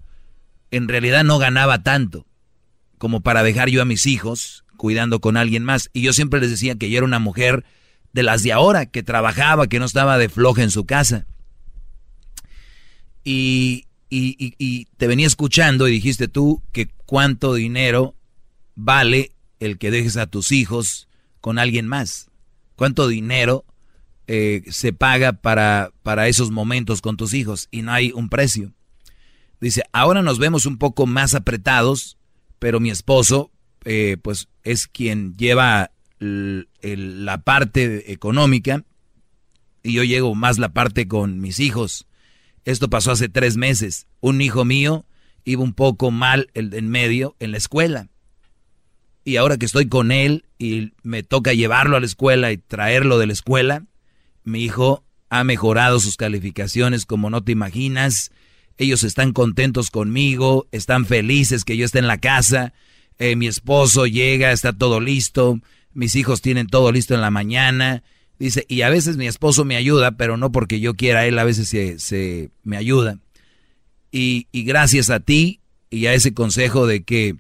en 0.71 0.89
realidad 0.89 1.25
no 1.25 1.39
ganaba 1.39 1.83
tanto 1.83 2.27
como 3.01 3.23
para 3.23 3.43
dejar 3.43 3.71
yo 3.71 3.81
a 3.81 3.87
mis 3.87 4.05
hijos 4.05 4.67
cuidando 4.77 5.21
con 5.21 5.39
alguien 5.39 5.65
más. 5.65 5.89
Y 5.95 6.03
yo 6.03 6.13
siempre 6.13 6.39
les 6.39 6.51
decía 6.51 6.75
que 6.75 6.91
yo 6.91 6.99
era 6.99 7.07
una 7.07 7.19
mujer 7.19 7.65
de 8.13 8.23
las 8.23 8.43
de 8.43 8.53
ahora, 8.53 8.85
que 8.85 9.03
trabajaba, 9.03 9.69
que 9.69 9.79
no 9.79 9.87
estaba 9.87 10.19
de 10.19 10.29
floja 10.29 10.63
en 10.63 10.71
su 10.71 10.85
casa. 10.85 11.27
Y, 13.25 13.87
y, 14.11 14.55
y, 14.59 14.85
te 14.99 15.07
venía 15.07 15.27
escuchando 15.27 15.89
y 15.89 15.93
dijiste 15.93 16.29
tú 16.29 16.63
que 16.73 16.91
cuánto 17.07 17.55
dinero 17.55 18.15
vale 18.75 19.33
el 19.61 19.79
que 19.79 19.91
dejes 19.91 20.19
a 20.19 20.27
tus 20.27 20.53
hijos 20.53 21.09
con 21.41 21.59
alguien 21.59 21.89
más. 21.89 22.31
¿Cuánto 22.77 23.09
dinero 23.09 23.65
eh, 24.33 24.63
se 24.71 24.93
paga 24.93 25.33
para, 25.33 25.91
para 26.05 26.29
esos 26.29 26.53
momentos 26.53 27.01
con 27.01 27.17
tus 27.17 27.35
hijos 27.35 27.67
y 27.73 27.83
no 27.83 27.93
hay 27.93 28.13
un 28.13 28.29
precio. 28.29 28.73
Dice, 29.61 29.83
ahora 29.93 30.23
nos 30.23 30.39
vemos 30.39 30.67
un 30.67 30.79
poco 30.79 31.07
más 31.09 31.35
apretados, 31.35 32.17
pero 32.61 32.79
mi 32.79 32.91
esposo, 32.91 33.51
eh, 33.85 34.17
pues 34.23 34.49
es 34.63 34.87
quien 34.87 35.37
lleva 35.37 35.91
la 36.21 37.39
parte 37.39 38.13
económica 38.13 38.85
y 39.83 39.95
yo 39.95 40.05
llego 40.05 40.35
más 40.35 40.59
la 40.59 40.69
parte 40.69 41.09
con 41.09 41.41
mis 41.41 41.59
hijos. 41.59 42.07
Esto 42.65 42.91
pasó 42.91 43.11
hace 43.11 43.29
tres 43.31 43.57
meses. 43.57 44.07
Un 44.21 44.43
hijo 44.43 44.65
mío 44.65 45.07
iba 45.45 45.63
un 45.63 45.73
poco 45.73 46.11
mal 46.11 46.51
en 46.55 46.89
medio 46.89 47.35
en 47.41 47.53
la 47.53 47.57
escuela. 47.57 48.09
Y 49.25 49.37
ahora 49.37 49.57
que 49.57 49.67
estoy 49.67 49.89
con 49.89 50.13
él 50.13 50.45
y 50.59 50.93
me 51.03 51.23
toca 51.23 51.55
llevarlo 51.55 51.97
a 51.97 52.01
la 52.01 52.07
escuela 52.07 52.53
y 52.53 52.59
traerlo 52.59 53.19
de 53.19 53.27
la 53.27 53.33
escuela, 53.33 53.87
mi 54.45 54.63
hijo 54.63 55.05
ha 55.31 55.45
mejorado 55.45 56.01
sus 56.01 56.17
calificaciones 56.17 57.07
como 57.07 57.31
no 57.31 57.43
te 57.43 57.53
imaginas. 57.53 58.31
Ellos 58.81 59.05
están 59.05 59.33
contentos 59.33 59.91
conmigo, 59.91 60.67
están 60.73 61.07
felices 61.07 61.65
que 61.65 61.77
yo 61.77 61.85
esté 61.85 61.99
en 61.99 62.07
la 62.07 62.19
casa. 62.19 62.73
Eh, 63.19 63.37
mi 63.37 63.47
esposo 63.47 64.07
llega, 64.07 64.53
está 64.53 64.73
todo 64.73 65.01
listo. 65.01 65.61
Mis 65.93 66.17
hijos 66.17 66.41
tienen 66.41 66.67
todo 66.67 66.91
listo 66.91 67.15
en 67.15 67.21
la 67.21 67.31
mañana. 67.31 68.03
Dice, 68.39 68.65
y 68.69 68.83
a 68.83 68.89
veces 68.89 69.19
mi 69.19 69.27
esposo 69.27 69.67
me 69.67 69.77
ayuda, 69.77 70.13
pero 70.13 70.39
no 70.39 70.51
porque 70.51 70.81
yo 70.81 70.95
quiera, 70.95 71.27
él 71.27 71.39
a 71.39 71.45
veces 71.45 71.69
se, 71.69 71.99
se 71.99 72.49
me 72.63 72.79
ayuda. 72.79 73.19
Y, 74.11 74.49
y 74.51 74.65
gracias 74.65 75.11
a 75.11 75.21
ti 75.21 75.61
y 75.91 76.07
a 76.07 76.15
ese 76.15 76.33
consejo 76.33 76.87
de 76.87 77.03
que 77.03 77.37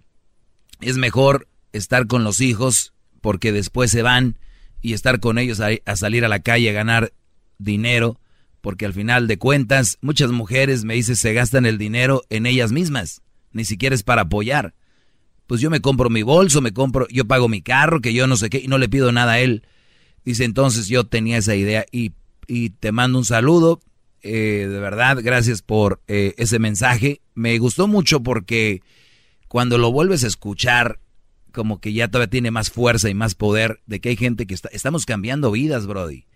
es 0.80 0.98
mejor 0.98 1.48
estar 1.72 2.06
con 2.06 2.22
los 2.22 2.40
hijos 2.40 2.92
porque 3.20 3.50
después 3.50 3.90
se 3.90 4.02
van 4.02 4.36
y 4.82 4.92
estar 4.92 5.20
con 5.20 5.38
ellos 5.38 5.60
a, 5.60 5.96
salir 5.96 6.24
a 6.24 6.28
la 6.28 6.40
calle 6.40 6.70
a 6.70 6.74
ganar 6.74 7.12
dinero, 7.58 8.18
porque 8.60 8.86
al 8.86 8.92
final 8.92 9.26
de 9.26 9.38
cuentas 9.38 9.98
muchas 10.00 10.30
mujeres 10.30 10.84
me 10.84 10.94
dicen 10.94 11.16
se 11.16 11.32
gastan 11.32 11.66
el 11.66 11.78
dinero 11.78 12.22
en 12.30 12.46
ellas 12.46 12.72
mismas, 12.72 13.22
ni 13.52 13.64
siquiera 13.64 13.94
es 13.94 14.02
para 14.02 14.22
apoyar. 14.22 14.74
Pues 15.46 15.60
yo 15.60 15.70
me 15.70 15.80
compro 15.80 16.10
mi 16.10 16.22
bolso, 16.22 16.60
me 16.60 16.72
compro, 16.72 17.08
yo 17.08 17.24
pago 17.24 17.48
mi 17.48 17.62
carro, 17.62 18.00
que 18.00 18.12
yo 18.12 18.26
no 18.26 18.36
sé 18.36 18.50
qué, 18.50 18.58
y 18.58 18.68
no 18.68 18.78
le 18.78 18.88
pido 18.88 19.10
nada 19.10 19.32
a 19.32 19.40
él. 19.40 19.64
Dice 20.24 20.44
entonces 20.44 20.88
yo 20.88 21.04
tenía 21.04 21.38
esa 21.38 21.56
idea 21.56 21.84
y, 21.90 22.12
te 22.80 22.92
mando 22.92 23.18
un 23.18 23.24
saludo, 23.24 23.80
eh, 24.22 24.66
de 24.68 24.80
verdad, 24.80 25.18
gracias 25.22 25.62
por 25.62 26.02
eh, 26.08 26.34
ese 26.36 26.58
mensaje. 26.58 27.20
Me 27.34 27.58
gustó 27.58 27.86
mucho 27.86 28.22
porque 28.22 28.82
cuando 29.48 29.78
lo 29.78 29.92
vuelves 29.92 30.24
a 30.24 30.26
escuchar, 30.26 31.00
como 31.52 31.80
que 31.80 31.92
ya 31.92 32.08
todavía 32.08 32.30
tiene 32.30 32.50
más 32.50 32.70
fuerza 32.70 33.08
y 33.08 33.14
más 33.14 33.34
poder 33.34 33.80
de 33.86 34.00
que 34.00 34.10
hay 34.10 34.16
gente 34.16 34.46
que 34.46 34.54
está, 34.54 34.68
estamos 34.72 35.06
cambiando 35.06 35.50
vidas, 35.50 35.86
Brody. 35.86 36.26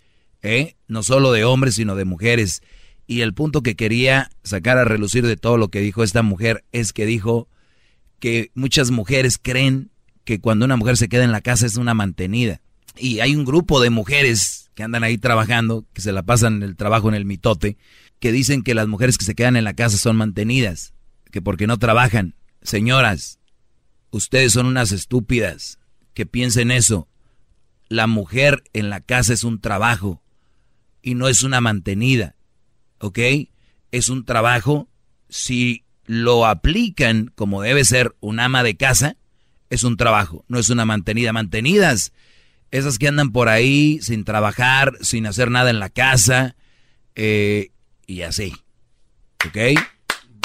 ¿Eh? 0.45 0.77
No 0.87 1.03
solo 1.03 1.33
de 1.33 1.45
hombres, 1.45 1.75
sino 1.75 1.97
de 1.97 2.05
mujeres. 2.05 2.63
Y 3.07 3.23
el 3.23 3.35
punto 3.35 3.63
que 3.63 3.75
quería 3.75 4.31
sacar 4.45 4.79
a 4.79 4.85
relucir 4.85 5.27
de 5.27 5.37
todo 5.37 5.59
lo 5.59 5.69
que 5.69 5.81
dijo 5.81 6.05
esta 6.05 6.23
mujer 6.23 6.65
es 6.71 6.93
que 6.93 7.05
dijo 7.05 7.49
que 8.21 8.53
muchas 8.55 8.93
mujeres 8.93 9.39
creen 9.43 9.91
que 10.25 10.41
cuando 10.41 10.65
una 10.65 10.77
mujer 10.77 10.97
se 10.97 11.09
queda 11.09 11.25
en 11.25 11.33
la 11.33 11.41
casa 11.41 11.67
es 11.67 11.77
una 11.77 11.95
mantenida. 11.95 12.61
Y 12.97 13.19
hay 13.19 13.35
un 13.35 13.45
grupo 13.45 13.81
de 13.81 13.91
mujeres 13.91 14.71
que 14.75 14.85
andan 14.85 15.03
ahí 15.03 15.19
trabajando, 15.19 15.85
que 15.93 16.01
se 16.01 16.13
la 16.13 16.23
pasan 16.23 16.63
el 16.63 16.77
trabajo 16.77 17.09
en 17.09 17.17
el 17.17 17.25
mitote, 17.25 17.77
que 18.21 18.31
dicen 18.31 18.63
que 18.63 18.75
las 18.75 18.87
mujeres 18.87 19.19
que 19.19 19.25
se 19.25 19.35
quedan 19.35 19.57
en 19.57 19.65
la 19.65 19.75
casa 19.75 19.99
son 19.99 20.17
mantenidas, 20.17 20.95
que 21.33 21.43
porque 21.43 21.67
no 21.67 21.79
trabajan. 21.79 22.37
Señoras, 22.63 23.39
Ustedes 24.15 24.53
son 24.53 24.67
unas 24.67 24.93
estúpidas 24.93 25.81
que 26.15 26.25
piensen 26.25 26.71
eso. 26.71 27.09
La 27.89 28.07
mujer 28.07 28.63
en 28.73 28.89
la 28.89 29.01
casa 29.01 29.33
es 29.33 29.43
un 29.43 29.61
trabajo 29.61 30.23
y 31.05 31.15
no 31.15 31.29
es 31.29 31.43
una 31.43 31.61
mantenida. 31.61 32.35
¿Ok? 32.99 33.19
Es 33.93 34.09
un 34.09 34.25
trabajo. 34.25 34.89
Si 35.29 35.85
lo 36.07 36.47
aplican 36.47 37.31
como 37.35 37.63
debe 37.63 37.85
ser 37.85 38.17
un 38.21 38.41
ama 38.41 38.63
de 38.63 38.77
casa, 38.77 39.17
es 39.71 39.85
un 39.85 39.97
trabajo, 39.97 40.45
no 40.49 40.59
es 40.59 40.71
una 40.71 40.87
mantenida. 40.87 41.33
Mantenidas, 41.33 42.13
esas 42.71 42.99
que 42.99 43.09
andan 43.09 43.33
por 43.33 43.49
ahí 43.49 44.01
sin 44.01 44.25
trabajar, 44.25 44.95
sin 45.03 45.27
hacer 45.27 45.51
nada 45.51 45.71
en 45.71 45.79
la 45.79 45.91
casa 45.91 46.57
eh, 47.15 47.71
y 48.07 48.23
así. 48.23 48.55
¿Ok? 49.47 49.79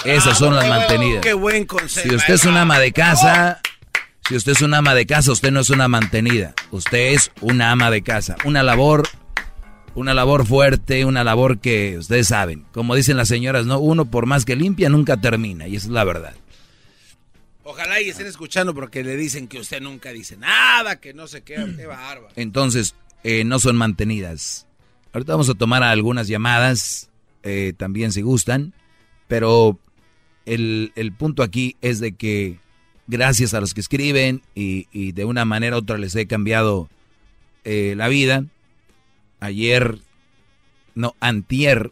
Esas 0.03 0.37
son 0.37 0.55
las 0.55 0.67
mantenidas. 0.67 1.21
qué 1.21 1.33
buen 1.33 1.65
consejo. 1.65 2.09
Si 2.09 2.15
usted 2.15 2.33
es 2.33 2.45
una 2.45 2.61
ama 2.61 2.79
de 2.79 2.91
casa, 2.91 3.61
si 4.27 4.35
usted 4.35 4.51
es 4.53 4.61
una 4.61 4.79
ama 4.79 4.93
de 4.93 5.05
casa, 5.05 5.31
usted 5.31 5.51
no 5.51 5.61
es 5.61 5.69
una 5.69 5.87
mantenida. 5.87 6.53
Usted 6.71 7.13
es 7.13 7.31
una 7.39 7.71
ama 7.71 7.91
de 7.91 8.01
casa. 8.01 8.35
Una 8.43 8.61
labor, 8.63 9.07
una 9.95 10.13
labor 10.13 10.45
fuerte, 10.45 11.05
una 11.05 11.23
labor 11.23 11.59
que 11.59 11.97
ustedes 11.97 12.27
saben. 12.27 12.65
Como 12.71 12.95
dicen 12.95 13.17
las 13.17 13.27
señoras, 13.27 13.65
no, 13.65 13.79
uno 13.79 14.05
por 14.05 14.25
más 14.25 14.45
que 14.45 14.55
limpia 14.55 14.89
nunca 14.89 15.17
termina. 15.17 15.67
Y 15.67 15.75
esa 15.75 15.87
es 15.87 15.93
la 15.93 16.03
verdad. 16.03 16.33
Ojalá 17.63 18.01
y 18.01 18.09
estén 18.09 18.27
escuchando 18.27 18.73
porque 18.73 19.03
le 19.03 19.15
dicen 19.15 19.47
que 19.47 19.59
usted 19.59 19.81
nunca 19.81 20.11
dice 20.11 20.37
nada, 20.37 20.99
que 20.99 21.13
no 21.13 21.27
se 21.27 21.41
queda, 21.41 21.67
qué 21.75 21.85
bárbaro. 21.87 22.29
Entonces, 22.35 22.95
eh, 23.23 23.43
no 23.43 23.59
son 23.59 23.75
mantenidas. 23.75 24.65
Ahorita 25.13 25.33
vamos 25.33 25.49
a 25.49 25.53
tomar 25.55 25.83
algunas 25.83 26.27
llamadas, 26.27 27.09
eh, 27.43 27.73
también 27.77 28.11
si 28.11 28.21
gustan, 28.21 28.73
pero 29.27 29.79
el, 30.45 31.13
punto 31.17 31.43
aquí 31.43 31.75
es 31.81 31.99
de 31.99 32.13
que 32.13 32.59
gracias 33.07 33.53
a 33.53 33.61
los 33.61 33.73
que 33.73 33.81
escriben 33.81 34.41
y, 34.55 35.11
de 35.11 35.25
una 35.25 35.45
manera 35.45 35.75
u 35.75 35.79
otra 35.79 35.97
les 35.97 36.15
he 36.15 36.27
cambiado 36.27 36.89
eh, 37.63 37.93
la 37.97 38.07
vida. 38.07 38.45
Ayer, 39.39 39.99
no, 40.95 41.15
antier, 41.19 41.91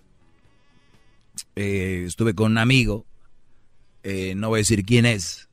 eh, 1.55 2.03
estuve 2.05 2.33
con 2.33 2.51
un 2.53 2.57
amigo, 2.57 3.05
eh, 4.03 4.35
no 4.35 4.49
voy 4.49 4.57
a 4.57 4.61
decir 4.61 4.83
quién 4.85 5.05
es, 5.05 5.47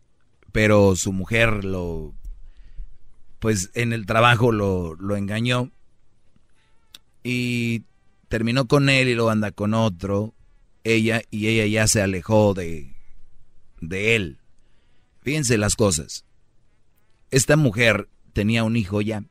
pero 0.52 0.96
su 0.96 1.12
mujer 1.12 1.64
lo, 1.64 2.14
pues 3.38 3.70
en 3.74 3.92
el 3.92 4.06
trabajo 4.06 4.52
lo, 4.52 4.94
lo 4.96 5.16
engañó 5.16 5.70
y 7.22 7.82
terminó 8.28 8.66
con 8.66 8.88
él 8.88 9.08
y 9.08 9.14
lo 9.14 9.30
anda 9.30 9.52
con 9.52 9.74
otro, 9.74 10.34
ella, 10.84 11.22
y 11.30 11.48
ella 11.48 11.66
ya 11.66 11.86
se 11.86 12.02
alejó 12.02 12.54
de, 12.54 12.94
de 13.80 14.16
él. 14.16 14.38
Fíjense 15.22 15.56
las 15.56 15.76
cosas. 15.76 16.24
Esta 17.30 17.56
mujer 17.56 18.08
tenía 18.32 18.64
un 18.64 18.76
hijo 18.76 19.00
ya. 19.00 19.24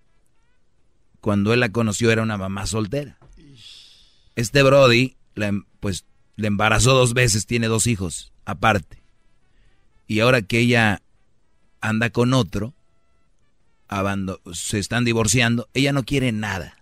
Cuando 1.23 1.53
él 1.53 1.61
la 1.61 1.69
conoció 1.69 2.11
era 2.11 2.21
una 2.21 2.35
mamá 2.35 2.67
soltera. 2.67 3.17
Este 4.35 4.61
Brody, 4.61 5.15
pues, 5.79 6.03
le 6.35 6.47
embarazó 6.47 6.95
dos 6.95 7.13
veces, 7.13 7.45
tiene 7.45 7.67
dos 7.67 7.87
hijos, 7.87 8.33
aparte. 8.43 9.01
Y 10.05 10.19
ahora 10.19 10.41
que 10.41 10.59
ella 10.59 11.01
anda 11.79 12.09
con 12.09 12.33
otro, 12.33 12.73
se 14.51 14.79
están 14.79 15.05
divorciando, 15.05 15.69
ella 15.73 15.93
no 15.93 16.03
quiere 16.03 16.33
nada. 16.33 16.75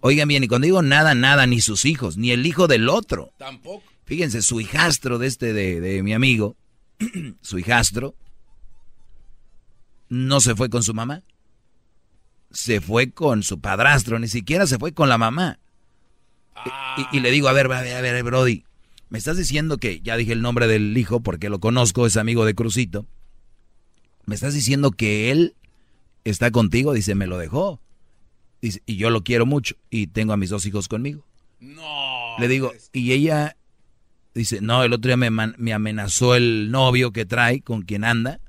Oigan 0.00 0.26
bien, 0.26 0.42
y 0.42 0.48
cuando 0.48 0.64
digo 0.64 0.80
nada, 0.80 1.14
nada, 1.14 1.46
ni 1.46 1.60
sus 1.60 1.84
hijos, 1.84 2.16
ni 2.16 2.30
el 2.30 2.46
hijo 2.46 2.68
del 2.68 2.88
otro. 2.88 3.34
Tampoco. 3.36 3.84
Fíjense, 4.06 4.40
su 4.40 4.62
hijastro 4.62 5.18
de 5.18 5.26
este, 5.26 5.52
de, 5.52 5.82
de 5.82 6.02
mi 6.02 6.14
amigo, 6.14 6.56
su 7.42 7.58
hijastro, 7.58 8.14
no 10.08 10.40
se 10.40 10.56
fue 10.56 10.70
con 10.70 10.82
su 10.82 10.94
mamá. 10.94 11.22
Se 12.54 12.80
fue 12.80 13.10
con 13.10 13.42
su 13.42 13.60
padrastro, 13.60 14.18
ni 14.18 14.28
siquiera 14.28 14.66
se 14.66 14.78
fue 14.78 14.92
con 14.92 15.08
la 15.08 15.18
mamá. 15.18 15.58
Y, 17.12 17.20
le 17.20 17.30
digo, 17.30 17.48
a 17.48 17.52
ver, 17.52 17.70
a 17.70 17.82
ver, 17.82 17.96
a 17.96 18.00
ver, 18.00 18.22
Brody, 18.22 18.64
me 19.10 19.18
estás 19.18 19.36
diciendo 19.36 19.76
que, 19.76 20.00
ya 20.00 20.16
dije 20.16 20.32
el 20.32 20.40
nombre 20.40 20.66
del 20.66 20.96
hijo 20.96 21.20
porque 21.20 21.50
lo 21.50 21.60
conozco, 21.60 22.06
es 22.06 22.16
amigo 22.16 22.44
de 22.44 22.54
Crucito. 22.54 23.06
Me 24.24 24.34
estás 24.34 24.54
diciendo 24.54 24.92
que 24.92 25.30
él 25.30 25.54
está 26.24 26.50
contigo, 26.50 26.94
dice, 26.94 27.14
me 27.14 27.26
lo 27.26 27.36
dejó. 27.36 27.80
Dice, 28.62 28.82
y 28.86 28.96
yo 28.96 29.10
lo 29.10 29.22
quiero 29.24 29.44
mucho 29.44 29.76
y 29.90 30.06
tengo 30.06 30.32
a 30.32 30.36
mis 30.36 30.50
dos 30.50 30.64
hijos 30.64 30.88
conmigo. 30.88 31.26
No. 31.60 32.38
Le 32.38 32.48
digo, 32.48 32.72
y 32.92 33.12
ella 33.12 33.56
dice, 34.32 34.60
no, 34.60 34.82
el 34.84 34.92
otro 34.92 35.08
día 35.08 35.16
me, 35.16 35.30
me 35.30 35.72
amenazó 35.72 36.34
el 36.34 36.70
novio 36.70 37.12
que 37.12 37.26
trae, 37.26 37.60
con 37.60 37.82
quien 37.82 38.04
anda. 38.04 38.40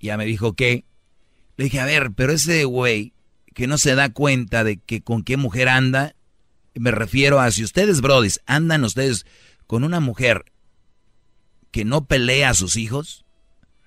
Ya 0.00 0.16
me 0.16 0.24
dijo 0.24 0.54
que. 0.54 0.84
Le 1.56 1.64
dije, 1.64 1.80
a 1.80 1.86
ver, 1.86 2.12
pero 2.12 2.32
ese 2.32 2.64
güey 2.64 3.12
que 3.54 3.66
no 3.66 3.78
se 3.78 3.94
da 3.94 4.10
cuenta 4.10 4.64
de 4.64 4.78
que 4.78 5.02
con 5.02 5.22
qué 5.22 5.36
mujer 5.36 5.68
anda, 5.68 6.14
me 6.74 6.90
refiero 6.90 7.40
a 7.40 7.50
si 7.50 7.64
ustedes, 7.64 8.00
brodis, 8.00 8.40
andan 8.46 8.84
ustedes 8.84 9.26
con 9.66 9.84
una 9.84 10.00
mujer 10.00 10.44
que 11.70 11.84
no 11.84 12.04
pelea 12.04 12.50
a 12.50 12.54
sus 12.54 12.76
hijos, 12.76 13.24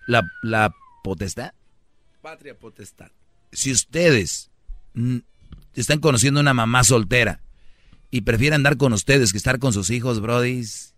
la, 0.08 0.24
la 0.44 0.74
potestad. 1.04 1.54
Patria 2.22 2.58
potestad. 2.58 3.12
Si 3.52 3.72
ustedes 3.72 4.50
están 5.74 6.00
conociendo 6.00 6.40
una 6.40 6.54
mamá 6.54 6.84
soltera 6.84 7.42
y 8.12 8.22
prefieren 8.22 8.56
andar 8.56 8.78
con 8.78 8.94
ustedes 8.94 9.32
que 9.32 9.38
estar 9.38 9.60
con 9.60 9.74
sus 9.74 9.90
hijos, 9.90 10.22
brodis, 10.22 10.96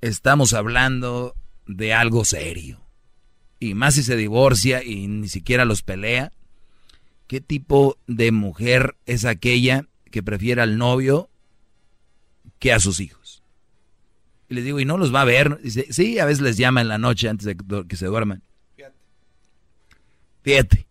estamos 0.00 0.52
hablando 0.52 1.34
de 1.66 1.94
algo 1.94 2.24
serio. 2.24 2.83
Y 3.60 3.74
más 3.74 3.94
si 3.94 4.02
se 4.02 4.16
divorcia 4.16 4.82
y 4.82 5.06
ni 5.06 5.28
siquiera 5.28 5.64
los 5.64 5.82
pelea. 5.82 6.32
¿Qué 7.26 7.40
tipo 7.40 7.98
de 8.06 8.32
mujer 8.32 8.96
es 9.06 9.24
aquella 9.24 9.86
que 10.10 10.22
prefiere 10.22 10.60
al 10.60 10.76
novio 10.76 11.30
que 12.58 12.72
a 12.72 12.80
sus 12.80 13.00
hijos? 13.00 13.42
Y 14.48 14.54
les 14.54 14.64
digo, 14.64 14.78
¿y 14.78 14.84
no 14.84 14.98
los 14.98 15.14
va 15.14 15.22
a 15.22 15.24
ver? 15.24 15.60
Dice, 15.62 15.86
sí, 15.90 16.18
a 16.18 16.26
veces 16.26 16.42
les 16.42 16.56
llama 16.56 16.82
en 16.82 16.88
la 16.88 16.98
noche 16.98 17.28
antes 17.28 17.46
de 17.46 17.56
que 17.88 17.96
se 17.96 18.06
duerman. 18.06 18.42
Fíjate. 18.76 18.96
Fíjate. 20.42 20.86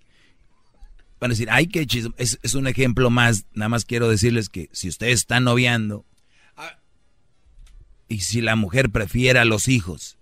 Van 1.20 1.32
a 1.32 1.34
decir, 1.34 1.50
ay, 1.52 1.68
qué 1.68 1.86
chismo. 1.86 2.14
Es, 2.18 2.40
es 2.42 2.56
un 2.56 2.68
ejemplo 2.68 3.10
más. 3.10 3.46
Nada 3.54 3.70
más 3.70 3.86
quiero 3.86 4.10
decirles 4.10 4.50
que 4.50 4.70
si 4.72 4.90
ustedes 4.90 5.20
están 5.20 5.44
noviando 5.44 6.06
ah. 6.58 6.80
y 8.08 8.22
si 8.22 8.42
la 8.42 8.56
mujer 8.56 8.90
prefiere 8.90 9.40
a 9.40 9.46
los 9.46 9.68
hijos 9.68 10.18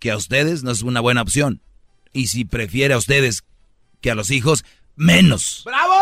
que 0.00 0.10
a 0.10 0.16
ustedes 0.16 0.64
no 0.64 0.72
es 0.72 0.82
una 0.82 1.00
buena 1.00 1.22
opción. 1.22 1.60
Y 2.12 2.26
si 2.26 2.44
prefiere 2.44 2.94
a 2.94 2.98
ustedes 2.98 3.44
que 4.00 4.10
a 4.10 4.14
los 4.14 4.30
hijos, 4.30 4.64
menos. 4.96 5.62
¡Bravo! 5.64 5.94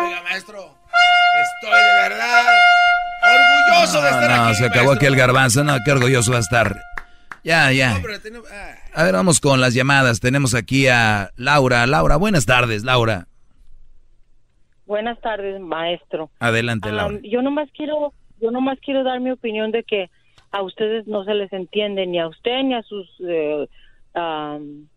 Oiga, 0.00 0.22
maestro, 0.22 0.74
estoy 1.42 1.70
de 1.70 2.08
verdad 2.08 2.44
orgulloso 3.22 4.02
de 4.02 4.10
estar 4.10 4.30
no, 4.30 4.44
aquí. 4.46 4.54
se 4.56 4.64
acabó 4.66 4.92
aquí 4.92 5.06
el 5.06 5.16
garbanzo, 5.16 5.64
no, 5.64 5.76
qué 5.84 5.92
orgulloso 5.92 6.30
va 6.32 6.38
a 6.38 6.40
estar. 6.40 6.93
Ya, 7.44 7.70
ya. 7.72 8.00
Ah. 8.50 8.74
A 8.94 9.04
ver, 9.04 9.12
vamos 9.12 9.38
con 9.38 9.60
las 9.60 9.74
llamadas. 9.74 10.20
Tenemos 10.20 10.54
aquí 10.54 10.88
a 10.88 11.30
Laura. 11.36 11.86
Laura, 11.86 12.16
buenas 12.16 12.46
tardes, 12.46 12.84
Laura. 12.84 13.26
Buenas 14.86 15.20
tardes, 15.20 15.60
maestro. 15.60 16.30
Adelante, 16.40 16.90
Laura. 16.90 17.18
yo 17.22 17.42
nomás 17.42 17.68
quiero, 17.76 18.14
yo 18.40 18.50
nomás 18.50 18.78
quiero 18.80 19.04
dar 19.04 19.20
mi 19.20 19.30
opinión 19.30 19.70
de 19.72 19.82
que 19.82 20.10
a 20.52 20.62
ustedes 20.62 21.06
no 21.06 21.24
se 21.24 21.34
les 21.34 21.52
entiende 21.52 22.06
ni 22.06 22.18
a 22.18 22.28
usted 22.28 22.62
ni 22.62 22.74
a 22.74 22.82
sus 22.82 23.08
eh, 23.26 23.66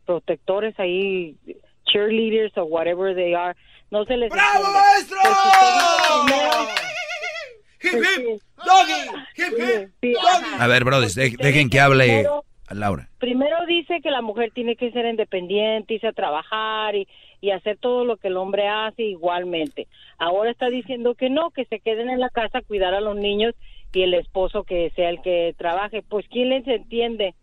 protectores 0.05 0.79
ahí, 0.79 1.35
cheerleaders 1.85 2.57
o 2.57 2.63
whatever 2.63 3.13
they 3.15 3.33
are, 3.33 3.55
no 3.91 4.05
se 4.05 4.17
les 4.17 4.29
¡Bravo, 4.29 4.67
maestro! 4.71 5.17
¡Hip, 7.81 7.93
hip! 7.93 8.41
¡Doggy! 8.57 9.17
¡Hip, 9.37 9.91
hip! 10.01 10.17
A 10.59 10.67
ver, 10.67 10.83
brothers, 10.83 11.15
dejen 11.15 11.69
que 11.69 11.79
hable 11.79 12.25
a 12.67 12.73
Laura. 12.73 13.09
Primero 13.19 13.55
dice 13.65 14.01
que 14.01 14.11
la 14.11 14.21
mujer 14.21 14.51
tiene 14.53 14.75
que 14.75 14.91
ser 14.91 15.05
independiente, 15.05 15.93
irse 15.93 16.07
a 16.07 16.13
trabajar 16.13 16.95
y, 16.95 17.07
y 17.39 17.51
hacer 17.51 17.77
todo 17.77 18.03
lo 18.03 18.17
que 18.17 18.27
el 18.27 18.37
hombre 18.37 18.67
hace 18.67 19.03
igualmente. 19.03 19.87
Ahora 20.17 20.51
está 20.51 20.69
diciendo 20.69 21.15
que 21.15 21.29
no, 21.29 21.51
que 21.51 21.65
se 21.65 21.79
queden 21.79 22.09
en 22.09 22.19
la 22.19 22.29
casa 22.29 22.59
a 22.59 22.61
cuidar 22.63 22.93
a 22.93 23.01
los 23.01 23.15
niños 23.15 23.55
y 23.93 24.01
el 24.01 24.13
esposo 24.13 24.63
que 24.63 24.91
sea 24.95 25.09
el 25.09 25.21
que 25.21 25.55
trabaje. 25.57 26.03
Pues 26.07 26.25
¿quién 26.29 26.49
les 26.49 26.67
entiende? 26.67 27.35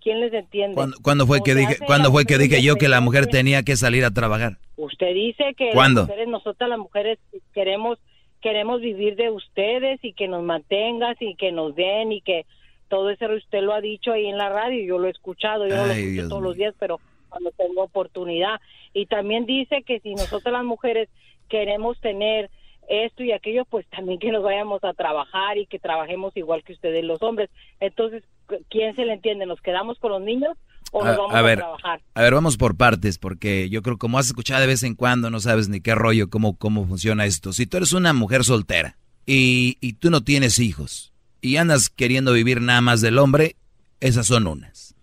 ¿Quién 0.00 0.20
les 0.20 0.32
entiende? 0.32 0.80
¿Cuándo, 1.02 1.26
fue 1.26 1.40
que 1.44 1.54
dije, 1.54 1.78
¿cuándo 1.84 2.12
fue 2.12 2.26
que 2.26 2.38
dije 2.38 2.62
yo 2.62 2.76
que 2.76 2.88
la 2.88 3.00
mujer 3.00 3.26
tenía 3.26 3.62
que 3.62 3.76
salir 3.76 4.04
a 4.04 4.10
trabajar? 4.10 4.58
Usted 4.76 5.14
dice 5.14 5.54
que 5.56 5.70
¿Cuándo? 5.72 6.02
las 6.02 6.08
mujeres, 6.08 6.28
nosotras 6.28 6.70
las 6.70 6.78
mujeres 6.78 7.18
queremos 7.52 7.98
queremos 8.46 8.80
vivir 8.80 9.16
de 9.16 9.28
ustedes 9.28 9.98
y 10.04 10.12
que 10.12 10.28
nos 10.28 10.44
mantengas 10.44 11.20
y 11.20 11.34
que 11.34 11.50
nos 11.50 11.74
den 11.74 12.12
y 12.12 12.20
que 12.20 12.46
todo 12.86 13.10
eso 13.10 13.26
usted 13.26 13.60
lo 13.60 13.74
ha 13.74 13.80
dicho 13.80 14.12
ahí 14.12 14.26
en 14.26 14.38
la 14.38 14.50
radio, 14.50 14.84
yo 14.84 14.98
lo 15.00 15.08
he 15.08 15.10
escuchado, 15.10 15.66
yo 15.66 15.74
lo 15.74 15.86
escucho 15.86 16.10
Dios 16.12 16.28
todos 16.28 16.42
mío. 16.42 16.48
los 16.50 16.56
días, 16.56 16.74
pero 16.78 17.00
cuando 17.28 17.50
tengo 17.50 17.82
oportunidad. 17.82 18.60
Y 18.94 19.06
también 19.06 19.46
dice 19.46 19.82
que 19.82 19.98
si 19.98 20.14
nosotros 20.14 20.52
las 20.52 20.62
mujeres 20.62 21.08
queremos 21.48 21.98
tener 22.00 22.48
esto 22.88 23.24
y 23.24 23.32
aquello, 23.32 23.64
pues 23.64 23.84
también 23.88 24.20
que 24.20 24.30
nos 24.30 24.44
vayamos 24.44 24.84
a 24.84 24.94
trabajar 24.94 25.58
y 25.58 25.66
que 25.66 25.80
trabajemos 25.80 26.36
igual 26.36 26.62
que 26.62 26.74
ustedes 26.74 27.02
los 27.02 27.20
hombres. 27.24 27.50
Entonces, 27.80 28.22
¿quién 28.70 28.94
se 28.94 29.06
le 29.06 29.14
entiende? 29.14 29.46
¿Nos 29.46 29.60
quedamos 29.60 29.98
con 29.98 30.12
los 30.12 30.22
niños 30.22 30.56
o 30.92 31.04
nos 31.04 31.14
A, 31.14 31.18
vamos 31.18 31.34
a 31.34 31.38
a, 31.38 31.42
ver, 31.42 31.58
trabajar? 31.58 32.02
a 32.14 32.22
ver, 32.22 32.34
vamos 32.34 32.56
por 32.56 32.76
partes, 32.76 33.18
porque 33.18 33.68
yo 33.68 33.82
creo 33.82 33.98
como 33.98 34.18
has 34.18 34.26
escuchado 34.26 34.60
de 34.60 34.66
vez 34.66 34.82
en 34.82 34.94
cuando, 34.94 35.30
no 35.30 35.40
sabes 35.40 35.68
ni 35.68 35.80
qué 35.80 35.94
rollo, 35.94 36.30
cómo, 36.30 36.56
cómo 36.56 36.86
funciona 36.86 37.24
esto. 37.26 37.52
Si 37.52 37.66
tú 37.66 37.76
eres 37.76 37.92
una 37.92 38.12
mujer 38.12 38.44
soltera 38.44 38.96
y, 39.26 39.76
y 39.80 39.94
tú 39.94 40.10
no 40.10 40.22
tienes 40.22 40.58
hijos 40.58 41.12
y 41.40 41.56
andas 41.56 41.88
queriendo 41.90 42.32
vivir 42.32 42.60
nada 42.60 42.80
más 42.80 43.00
del 43.00 43.18
hombre, 43.18 43.56
esas 44.00 44.26
son 44.26 44.46
unas. 44.46 44.94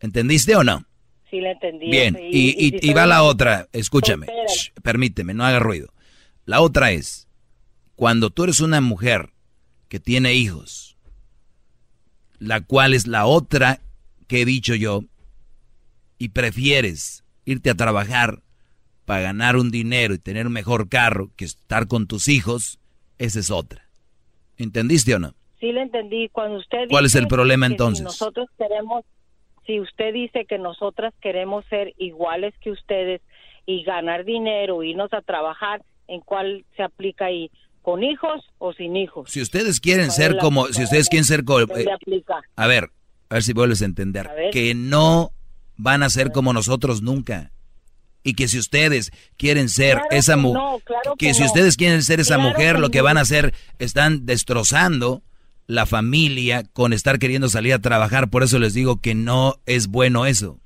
¿Entendiste 0.00 0.56
o 0.56 0.64
no? 0.64 0.84
Sí, 1.30 1.40
le 1.40 1.52
entendí. 1.52 1.90
Bien, 1.90 2.16
Sí, 2.16 2.28
y, 2.32 2.66
y- 2.66 2.78
si 2.80 2.90
y 2.90 2.92
va 2.94 3.06
la 3.06 3.22
otra, 3.22 3.68
escúchame, 3.72 4.26
shh, 4.48 4.70
permíteme, 4.82 5.32
no 5.34 5.44
haga 5.44 5.58
ruido. 5.60 5.92
La 6.44 6.60
otra 6.60 6.90
es, 6.92 7.28
cuando 7.94 8.30
tú 8.30 8.44
eres 8.44 8.60
una 8.60 8.80
mujer 8.80 9.30
que 9.88 10.00
tiene 10.00 10.34
hijos, 10.34 10.96
la 12.38 12.60
cual 12.62 12.94
es 12.94 13.06
la 13.06 13.26
otra 13.26 13.80
que 14.30 14.42
he 14.42 14.44
dicho 14.44 14.76
yo, 14.76 15.00
y 16.16 16.28
prefieres 16.28 17.24
irte 17.44 17.68
a 17.68 17.74
trabajar 17.74 18.38
para 19.04 19.22
ganar 19.22 19.56
un 19.56 19.72
dinero 19.72 20.14
y 20.14 20.18
tener 20.18 20.46
un 20.46 20.52
mejor 20.52 20.88
carro 20.88 21.30
que 21.36 21.44
estar 21.44 21.88
con 21.88 22.06
tus 22.06 22.28
hijos, 22.28 22.78
esa 23.18 23.40
es 23.40 23.50
otra. 23.50 23.88
¿Entendiste 24.56 25.16
o 25.16 25.18
no? 25.18 25.34
Sí, 25.58 25.72
le 25.72 25.82
entendí. 25.82 26.28
Cuando 26.28 26.58
usted 26.58 26.86
¿Cuál 26.88 27.06
es 27.06 27.16
el 27.16 27.26
problema 27.26 27.66
entonces? 27.66 27.98
Si 27.98 28.04
nosotros 28.04 28.46
queremos, 28.56 29.04
si 29.66 29.80
usted 29.80 30.14
dice 30.14 30.44
que 30.44 30.58
nosotras 30.58 31.12
queremos 31.20 31.64
ser 31.64 31.92
iguales 31.98 32.54
que 32.60 32.70
ustedes 32.70 33.20
y 33.66 33.82
ganar 33.82 34.24
dinero, 34.24 34.84
irnos 34.84 35.12
a 35.12 35.22
trabajar, 35.22 35.82
¿en 36.06 36.20
cuál 36.20 36.64
se 36.76 36.84
aplica 36.84 37.24
ahí? 37.24 37.50
¿Con 37.82 38.04
hijos 38.04 38.44
o 38.58 38.72
sin 38.74 38.94
hijos? 38.94 39.28
Si 39.28 39.42
ustedes 39.42 39.80
quieren 39.80 40.06
¿Cuál 40.06 40.16
ser 40.16 40.36
como, 40.36 40.66
si 40.66 40.84
ustedes 40.84 41.08
quieren 41.08 41.24
ser 41.24 41.44
como, 41.44 41.66
¿Dónde 41.66 41.90
aplica? 41.90 42.40
A 42.54 42.68
ver, 42.68 42.90
a 43.30 43.34
ver 43.34 43.42
si 43.42 43.52
vuelves 43.52 43.80
a 43.82 43.86
entender. 43.86 44.28
A. 44.28 44.50
Que 44.52 44.74
no 44.74 45.30
van 45.76 46.02
a 46.02 46.10
ser 46.10 46.32
como 46.32 46.52
nosotros 46.52 47.00
nunca. 47.02 47.52
Y 48.22 48.34
que 48.34 48.48
si 48.48 48.58
ustedes 48.58 49.12
quieren 49.38 49.68
ser 49.70 49.94
Claro 49.96 50.08
esa 50.10 50.36
mujer, 50.36 50.60
no, 50.62 50.78
claro 50.84 51.16
que, 51.16 51.28
que 51.28 51.34
si 51.34 51.40
no. 51.40 51.46
ustedes 51.46 51.76
quieren 51.76 52.02
ser 52.02 52.20
esa 52.20 52.34
Claro 52.34 52.50
mujer, 52.50 52.74
que 52.74 52.80
lo 52.82 52.90
que 52.90 52.98
no. 52.98 53.04
van 53.04 53.16
a 53.16 53.22
hacer, 53.22 53.54
están 53.78 54.26
destrozando 54.26 55.22
la 55.66 55.86
familia 55.86 56.64
con 56.72 56.92
estar 56.92 57.18
queriendo 57.18 57.48
salir 57.48 57.72
a 57.72 57.78
trabajar. 57.78 58.28
Por 58.28 58.42
eso 58.42 58.58
les 58.58 58.74
digo 58.74 59.00
que 59.00 59.14
no 59.14 59.54
es 59.64 59.86
bueno 59.86 60.26
eso. 60.26 60.58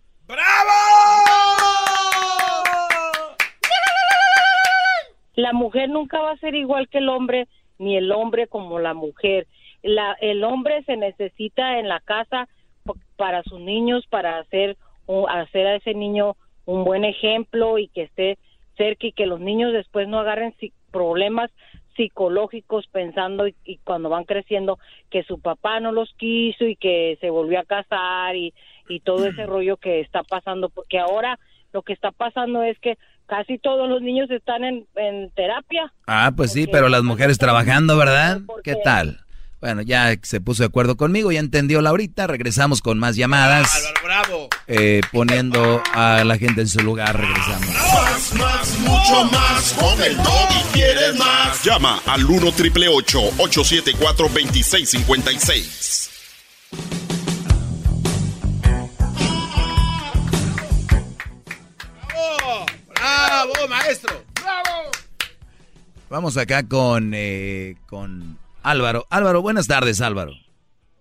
La 5.36 5.52
mujer 5.52 5.88
nunca 5.90 6.20
va 6.20 6.32
a 6.32 6.36
ser 6.38 6.54
igual 6.54 6.88
que 6.88 6.98
el 6.98 7.08
hombre, 7.08 7.48
ni 7.78 7.96
el 7.96 8.12
hombre 8.12 8.46
como 8.46 8.78
la 8.78 8.94
mujer. 8.94 9.46
La, 9.82 10.12
el 10.20 10.44
hombre 10.44 10.82
se 10.84 10.96
necesita 10.96 11.78
en 11.78 11.88
la 11.88 12.00
casa 12.00 12.48
para 13.16 13.42
sus 13.44 13.60
niños, 13.60 14.06
para 14.08 14.38
hacer, 14.38 14.76
hacer 15.28 15.66
a 15.66 15.76
ese 15.76 15.94
niño 15.94 16.36
un 16.66 16.84
buen 16.84 17.04
ejemplo 17.04 17.78
y 17.78 17.88
que 17.88 18.02
esté 18.02 18.38
cerca 18.76 19.06
y 19.06 19.12
que 19.12 19.26
los 19.26 19.40
niños 19.40 19.72
después 19.72 20.08
no 20.08 20.18
agarren 20.18 20.54
problemas 20.90 21.50
psicológicos 21.96 22.86
pensando 22.88 23.46
y, 23.46 23.54
y 23.64 23.78
cuando 23.78 24.08
van 24.08 24.24
creciendo 24.24 24.78
que 25.10 25.22
su 25.22 25.38
papá 25.38 25.78
no 25.78 25.92
los 25.92 26.12
quiso 26.14 26.64
y 26.64 26.74
que 26.74 27.16
se 27.20 27.30
volvió 27.30 27.60
a 27.60 27.64
casar 27.64 28.34
y, 28.34 28.52
y 28.88 29.00
todo 29.00 29.26
ese 29.26 29.46
rollo 29.46 29.76
que 29.76 30.00
está 30.00 30.24
pasando 30.24 30.70
porque 30.70 30.98
ahora 30.98 31.38
lo 31.72 31.82
que 31.82 31.92
está 31.92 32.10
pasando 32.10 32.62
es 32.64 32.78
que 32.80 32.98
casi 33.26 33.58
todos 33.58 33.88
los 33.88 34.02
niños 34.02 34.28
están 34.30 34.64
en, 34.64 34.86
en 34.96 35.30
terapia 35.30 35.92
Ah, 36.06 36.32
pues 36.36 36.52
sí, 36.52 36.66
pero 36.66 36.88
las 36.88 37.04
mujeres 37.04 37.38
trabajando, 37.38 37.96
¿verdad? 37.96 38.40
¿Qué 38.64 38.74
tal? 38.82 39.23
Bueno, 39.60 39.80
ya 39.80 40.14
se 40.22 40.40
puso 40.42 40.62
de 40.62 40.66
acuerdo 40.66 40.96
conmigo, 40.96 41.32
ya 41.32 41.40
entendió 41.40 41.80
Laurita, 41.80 42.26
regresamos 42.26 42.82
con 42.82 42.98
más 42.98 43.16
llamadas. 43.16 43.70
Bravo. 44.02 44.48
eh, 44.66 45.00
poniendo 45.10 45.82
a 45.94 46.22
la 46.24 46.36
gente 46.36 46.60
en 46.60 46.68
su 46.68 46.80
lugar, 46.80 47.18
regresamos. 47.18 47.66
Más, 47.68 48.34
más, 48.34 48.78
mucho 48.80 49.24
más. 49.32 49.72
Con 49.72 50.02
el 50.02 50.12
y 50.12 50.72
quieres 50.74 51.16
más. 51.16 51.62
Llama 51.64 52.00
al 52.06 52.24
1 52.26 52.52
triple 52.52 52.88
874 52.88 54.28
2656. 54.28 56.10
¡Bravo! 62.08 62.66
¡Bravo, 62.94 63.68
maestro! 63.68 64.24
¡Bravo! 64.34 64.90
Vamos 66.10 66.36
acá 66.36 66.62
con, 66.66 67.12
eh, 67.14 67.76
con 67.86 68.38
Álvaro. 68.64 69.04
Álvaro, 69.10 69.42
buenas 69.42 69.68
tardes, 69.68 70.00
Álvaro. 70.00 70.32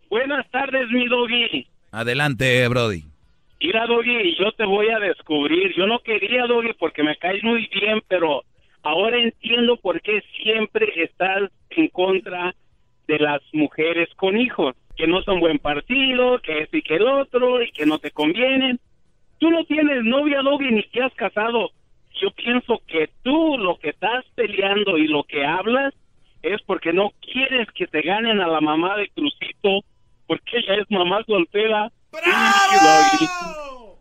Buenas 0.10 0.48
tardes, 0.52 0.90
mi 0.90 1.08
doggy. 1.08 1.66
Adelante, 1.94 2.68
Brody. 2.68 3.06
Mira, 3.62 3.88
doggy, 3.88 4.36
yo 4.38 4.52
te 4.52 4.66
voy 4.66 4.90
a 4.90 5.00
descubrir. 5.00 5.74
Yo 5.78 5.88
no 5.88 6.00
quería, 6.00 6.46
doggy, 6.46 6.74
porque 6.74 7.04
me 7.04 7.16
caes 7.16 7.42
muy 7.42 7.70
bien, 7.74 8.02
pero 8.10 8.44
ahora 8.84 9.18
entiendo 9.18 9.78
por 9.78 10.02
qué 10.02 10.22
siempre 10.44 10.92
estás 10.98 11.50
en 11.70 11.88
contra 11.88 12.54
de 13.08 13.20
las 13.20 13.42
mujeres 13.54 14.10
con 14.18 14.38
hijos, 14.38 14.76
que 14.98 15.08
no 15.08 15.24
son 15.24 15.40
buen 15.40 15.58
partido, 15.58 16.40
que 16.42 16.64
este 16.64 16.80
y 16.80 16.82
que 16.82 16.96
el 16.96 17.08
otro, 17.08 17.64
y 17.64 17.72
que 17.72 17.86
no 17.86 17.98
te 17.98 18.12
convienen. 18.12 18.78
Tú 19.40 19.50
no 19.50 19.64
tienes 19.64 20.04
novia, 20.04 20.42
doggy, 20.42 20.70
ni 20.70 20.84
te 20.84 21.02
has 21.02 21.14
casado. 21.14 21.72
Yo 22.20 22.30
pienso 22.32 22.82
que 22.86 23.10
tú 23.24 23.58
lo 23.58 23.78
que 23.80 23.92
estás 23.92 24.26
peleando 24.36 24.98
y 24.98 25.08
lo 25.08 25.24
que 25.24 25.46
hablas 25.46 25.94
es 26.44 26.62
porque 26.66 26.94
no 26.94 27.12
quieres 27.22 27.68
que 27.76 27.88
te 27.88 28.02
ganen 28.02 28.40
a 28.42 28.48
la 28.48 28.62
mamá 28.62 28.96
de 28.98 29.10
Crucito, 29.16 29.86
porque 30.28 30.58
ella 30.58 30.82
es 30.82 30.92
mamá 30.92 31.24
soltera. 31.26 31.92
¡Bravo! 32.12 33.98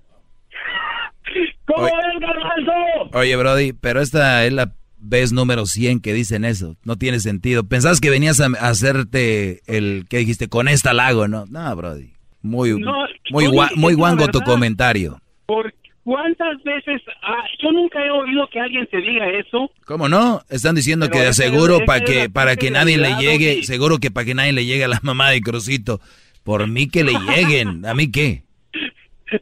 ¿Cómo 1.67 1.85
Oye. 1.85 1.93
es, 2.15 2.21
garbanzo? 2.21 3.19
Oye, 3.19 3.37
Brody, 3.37 3.73
pero 3.73 4.01
esta 4.01 4.45
es 4.45 4.53
la 4.53 4.73
vez 4.99 5.33
número 5.33 5.67
100 5.67 6.01
que 6.01 6.13
dicen 6.13 6.45
eso. 6.45 6.77
No 6.85 6.97
tiene 6.97 7.21
sentido. 7.21 7.65
Pensabas 7.65 8.01
que 8.01 8.11
venías 8.11 8.41
a, 8.41 8.47
hacerte 8.61 9.61
el 9.67 10.07
que 10.09 10.19
dijiste 10.19 10.49
con 10.49 10.69
esta 10.69 10.93
lago, 10.93 11.29
¿no? 11.29 11.47
No, 11.49 11.75
Brody. 11.77 12.13
Muy, 12.43 12.79
No, 12.79 12.93
muy, 13.31 13.47
oye, 13.47 13.57
gua- 13.57 13.71
es 13.71 13.77
muy 13.77 13.95
guango 13.95 14.27
tu 14.29 14.41
comentario. 14.41 15.19
¿Por 15.47 15.73
cuántas 16.05 16.63
veces? 16.63 17.03
ah, 17.23 17.45
yo 17.63 17.73
nunca 17.73 18.05
he 18.05 18.11
oído 18.11 18.49
que 18.49 18.61
alguien 18.61 18.87
te 18.87 18.99
diga 18.99 19.29
eso. 19.31 19.71
¿Cómo 19.87 20.09
no? 20.09 20.43
Están 20.51 20.75
diciendo 20.75 21.07
Pero 21.07 21.21
que 21.21 21.27
de 21.27 21.33
seguro 21.33 21.81
para 21.87 22.05
que 22.05 22.29
para 22.31 22.57
que 22.57 22.71
nadie 22.71 22.99
le 22.99 23.15
llegue, 23.17 23.55
Doggy. 23.57 23.63
seguro 23.65 23.99
que 23.99 24.11
para 24.11 24.25
que 24.27 24.35
nadie 24.35 24.53
le 24.53 24.65
llegue 24.65 24.85
a 24.85 24.89
la 24.89 25.01
mamá 25.03 25.31
de 25.31 25.41
Crucito. 25.41 26.01
Por 26.45 26.67
mí 26.69 26.89
que 26.89 27.05
le 27.05 27.13
lleguen, 27.13 27.87
¿a 27.87 27.95
mí 27.95 28.11
qué? 28.11 28.43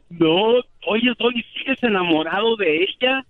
No, 0.09 0.53
oye, 0.87 1.11
Dolly, 1.19 1.43
sigues 1.57 1.81
enamorado 1.83 2.55
de 2.55 2.83
ella, 2.83 3.25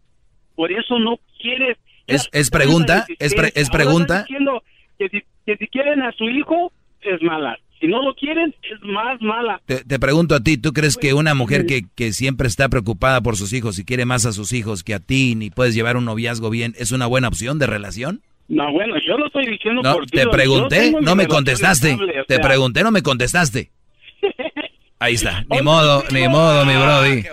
por 0.55 0.71
eso 0.71 0.99
no 0.99 1.19
quieres. 1.41 1.77
¿Es, 2.07 2.29
es 2.33 2.49
pregunta? 2.49 3.05
¿Es, 3.19 3.33
pre- 3.33 3.51
es 3.55 3.69
pregunta? 3.69 4.21
diciendo 4.23 4.61
que 4.99 5.09
si, 5.09 5.21
que 5.45 5.57
si 5.57 5.67
quieren 5.67 6.01
a 6.03 6.11
su 6.11 6.29
hijo, 6.29 6.71
es 7.01 7.21
mala. 7.23 7.57
Si 7.81 7.87
no 7.87 8.01
lo 8.03 8.13
quieren, 8.13 8.53
es 8.61 8.79
más 8.83 9.19
mala. 9.21 9.59
Te, 9.65 9.83
te 9.83 9.99
pregunto 9.99 10.35
a 10.35 10.39
ti, 10.39 10.55
¿tú 10.57 10.71
crees 10.71 10.97
que 10.97 11.15
una 11.15 11.33
mujer 11.33 11.65
que, 11.65 11.83
que 11.95 12.13
siempre 12.13 12.47
está 12.47 12.69
preocupada 12.69 13.21
por 13.21 13.35
sus 13.37 13.51
hijos 13.53 13.79
y 13.79 13.85
quiere 13.85 14.05
más 14.05 14.27
a 14.27 14.33
sus 14.33 14.53
hijos 14.53 14.83
que 14.83 14.93
a 14.93 14.99
ti, 14.99 15.33
ni 15.35 15.49
puedes 15.49 15.73
llevar 15.73 15.97
un 15.97 16.05
noviazgo 16.05 16.51
bien, 16.51 16.75
es 16.77 16.91
una 16.91 17.07
buena 17.07 17.27
opción 17.27 17.57
de 17.57 17.65
relación? 17.65 18.21
No, 18.47 18.71
bueno, 18.71 18.95
yo 19.05 19.17
lo 19.17 19.27
estoy 19.27 19.47
diciendo 19.47 19.81
No, 19.81 19.93
por 19.95 20.05
ti, 20.05 20.17
te 20.17 20.27
pregunté, 20.27 20.93
no 21.01 21.15
me 21.15 21.25
contestaste. 21.27 21.91
estable, 21.91 22.21
o 22.21 22.25
Te 22.25 22.35
sea, 22.35 22.43
pregunté, 22.47 22.83
no 22.83 22.91
me 22.91 23.01
contestaste. 23.01 23.71
Ahí 24.99 25.15
está, 25.15 25.43
ni 25.49 25.61
modo, 25.63 26.03
ni 26.13 26.27
modo, 26.27 26.63
mi 26.65 26.75
brody. 26.75 27.23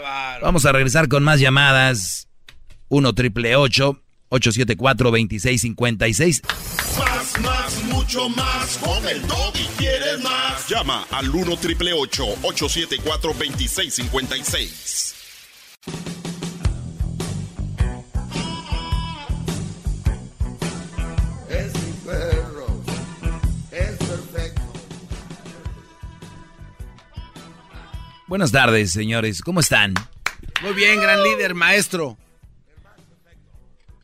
Vamos 0.41 0.65
a 0.65 0.73
regresar 0.73 1.09
con 1.09 1.23
más 1.25 1.41
llamadas. 1.41 2.31
1 2.89 3.13
triple 3.13 3.55
874 3.55 4.08
2656 4.31 6.43
Más, 6.99 7.41
más, 7.41 7.85
mucho 7.85 8.29
más. 8.31 8.79
Con 8.79 9.07
el 9.09 9.23
y 9.55 9.65
quieres 9.79 10.21
más. 10.23 10.69
Llama 10.69 11.07
al 11.11 11.29
1 11.31 11.57
triple 11.57 11.93
874 11.93 13.33
2656. 13.33 15.15
Es 21.49 21.73
mi 21.75 21.93
perro. 22.05 22.67
Es 23.71 23.97
perfecto. 23.97 24.63
Buenas 28.27 28.53
tardes, 28.53 28.93
señores. 28.93 29.41
¿Cómo 29.41 29.61
están? 29.61 29.95
Muy 30.63 30.75
bien, 30.75 31.01
gran 31.01 31.23
líder, 31.23 31.55
maestro. 31.55 32.19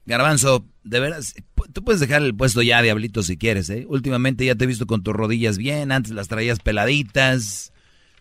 Garbanzo, 0.06 0.66
de 0.82 1.01
veras, 1.01 1.35
tú 1.72 1.82
puedes 1.82 2.01
dejar 2.01 2.22
el 2.22 2.35
puesto 2.35 2.60
ya, 2.62 2.82
Diablito, 2.82 3.22
si 3.22 3.36
quieres, 3.39 3.70
¿eh? 3.70 3.86
Últimamente 3.89 4.44
ya 4.44 4.55
te 4.55 4.64
he 4.64 4.66
visto 4.66 4.86
con 4.86 5.02
tus 5.02 5.14
rodillas 5.14 5.56
bien, 5.56 5.93
antes 5.93 6.12
las 6.12 6.28
traías 6.28 6.60
peladitas, 6.60 7.72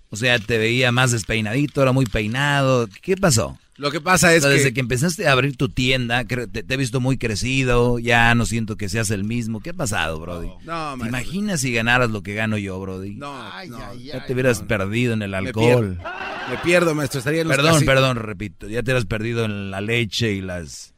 o 0.09 0.15
sea, 0.15 0.39
te 0.39 0.57
veía 0.57 0.91
más 0.91 1.11
despeinadito, 1.11 1.81
ahora 1.81 1.91
muy 1.91 2.05
peinado. 2.05 2.87
¿Qué 3.01 3.17
pasó? 3.17 3.57
Lo 3.75 3.89
que 3.89 3.99
pasa 3.99 4.31
es 4.35 4.39
O 4.39 4.47
sea, 4.47 4.51
que... 4.51 4.57
Desde 4.59 4.73
que 4.73 4.79
empezaste 4.81 5.27
a 5.27 5.31
abrir 5.31 5.57
tu 5.57 5.67
tienda, 5.69 6.23
te, 6.25 6.45
te 6.47 6.73
he 6.73 6.77
visto 6.77 7.01
muy 7.01 7.17
crecido, 7.17 7.97
ya 7.97 8.33
no 8.35 8.45
siento 8.45 8.77
que 8.77 8.87
seas 8.87 9.09
el 9.09 9.23
mismo. 9.23 9.59
¿Qué 9.61 9.71
ha 9.71 9.73
pasado, 9.73 10.19
Brody? 10.19 10.47
No, 10.63 10.91
¿Te 10.91 10.97
maestro. 10.97 11.07
imaginas 11.07 11.61
si 11.61 11.73
ganaras 11.73 12.11
lo 12.11 12.21
que 12.21 12.35
gano 12.35 12.57
yo, 12.59 12.79
Brody? 12.79 13.15
No, 13.15 13.33
no. 13.67 13.93
ya 13.95 14.23
te 14.25 14.33
hubieras 14.33 14.61
perdido 14.61 15.13
en 15.13 15.23
el 15.23 15.31
Me 15.31 15.37
alcohol. 15.37 15.97
pierdo. 15.97 16.09
Me 16.51 16.57
pierdo, 16.63 16.93
maestro. 16.95 17.17
Estaría 17.17 17.41
en 17.41 17.47
los 17.47 17.57
Perdón, 17.57 17.73
casi- 17.73 17.85
perdón, 17.85 18.17
repito. 18.17 18.69
Ya 18.69 18.83
te 18.83 18.91
hubieras 18.91 19.05
perdido 19.05 19.43
en 19.45 19.71
la 19.71 19.81
leche 19.81 20.31
y 20.33 20.41
las 20.41 20.92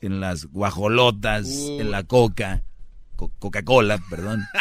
en 0.00 0.20
las 0.20 0.46
guajolotas, 0.46 1.46
Uh. 1.46 1.80
en 1.80 1.90
la 1.90 2.04
coca, 2.04 2.62
Co- 3.16 3.32
Coca-Cola, 3.38 3.98
perdón. 4.10 4.44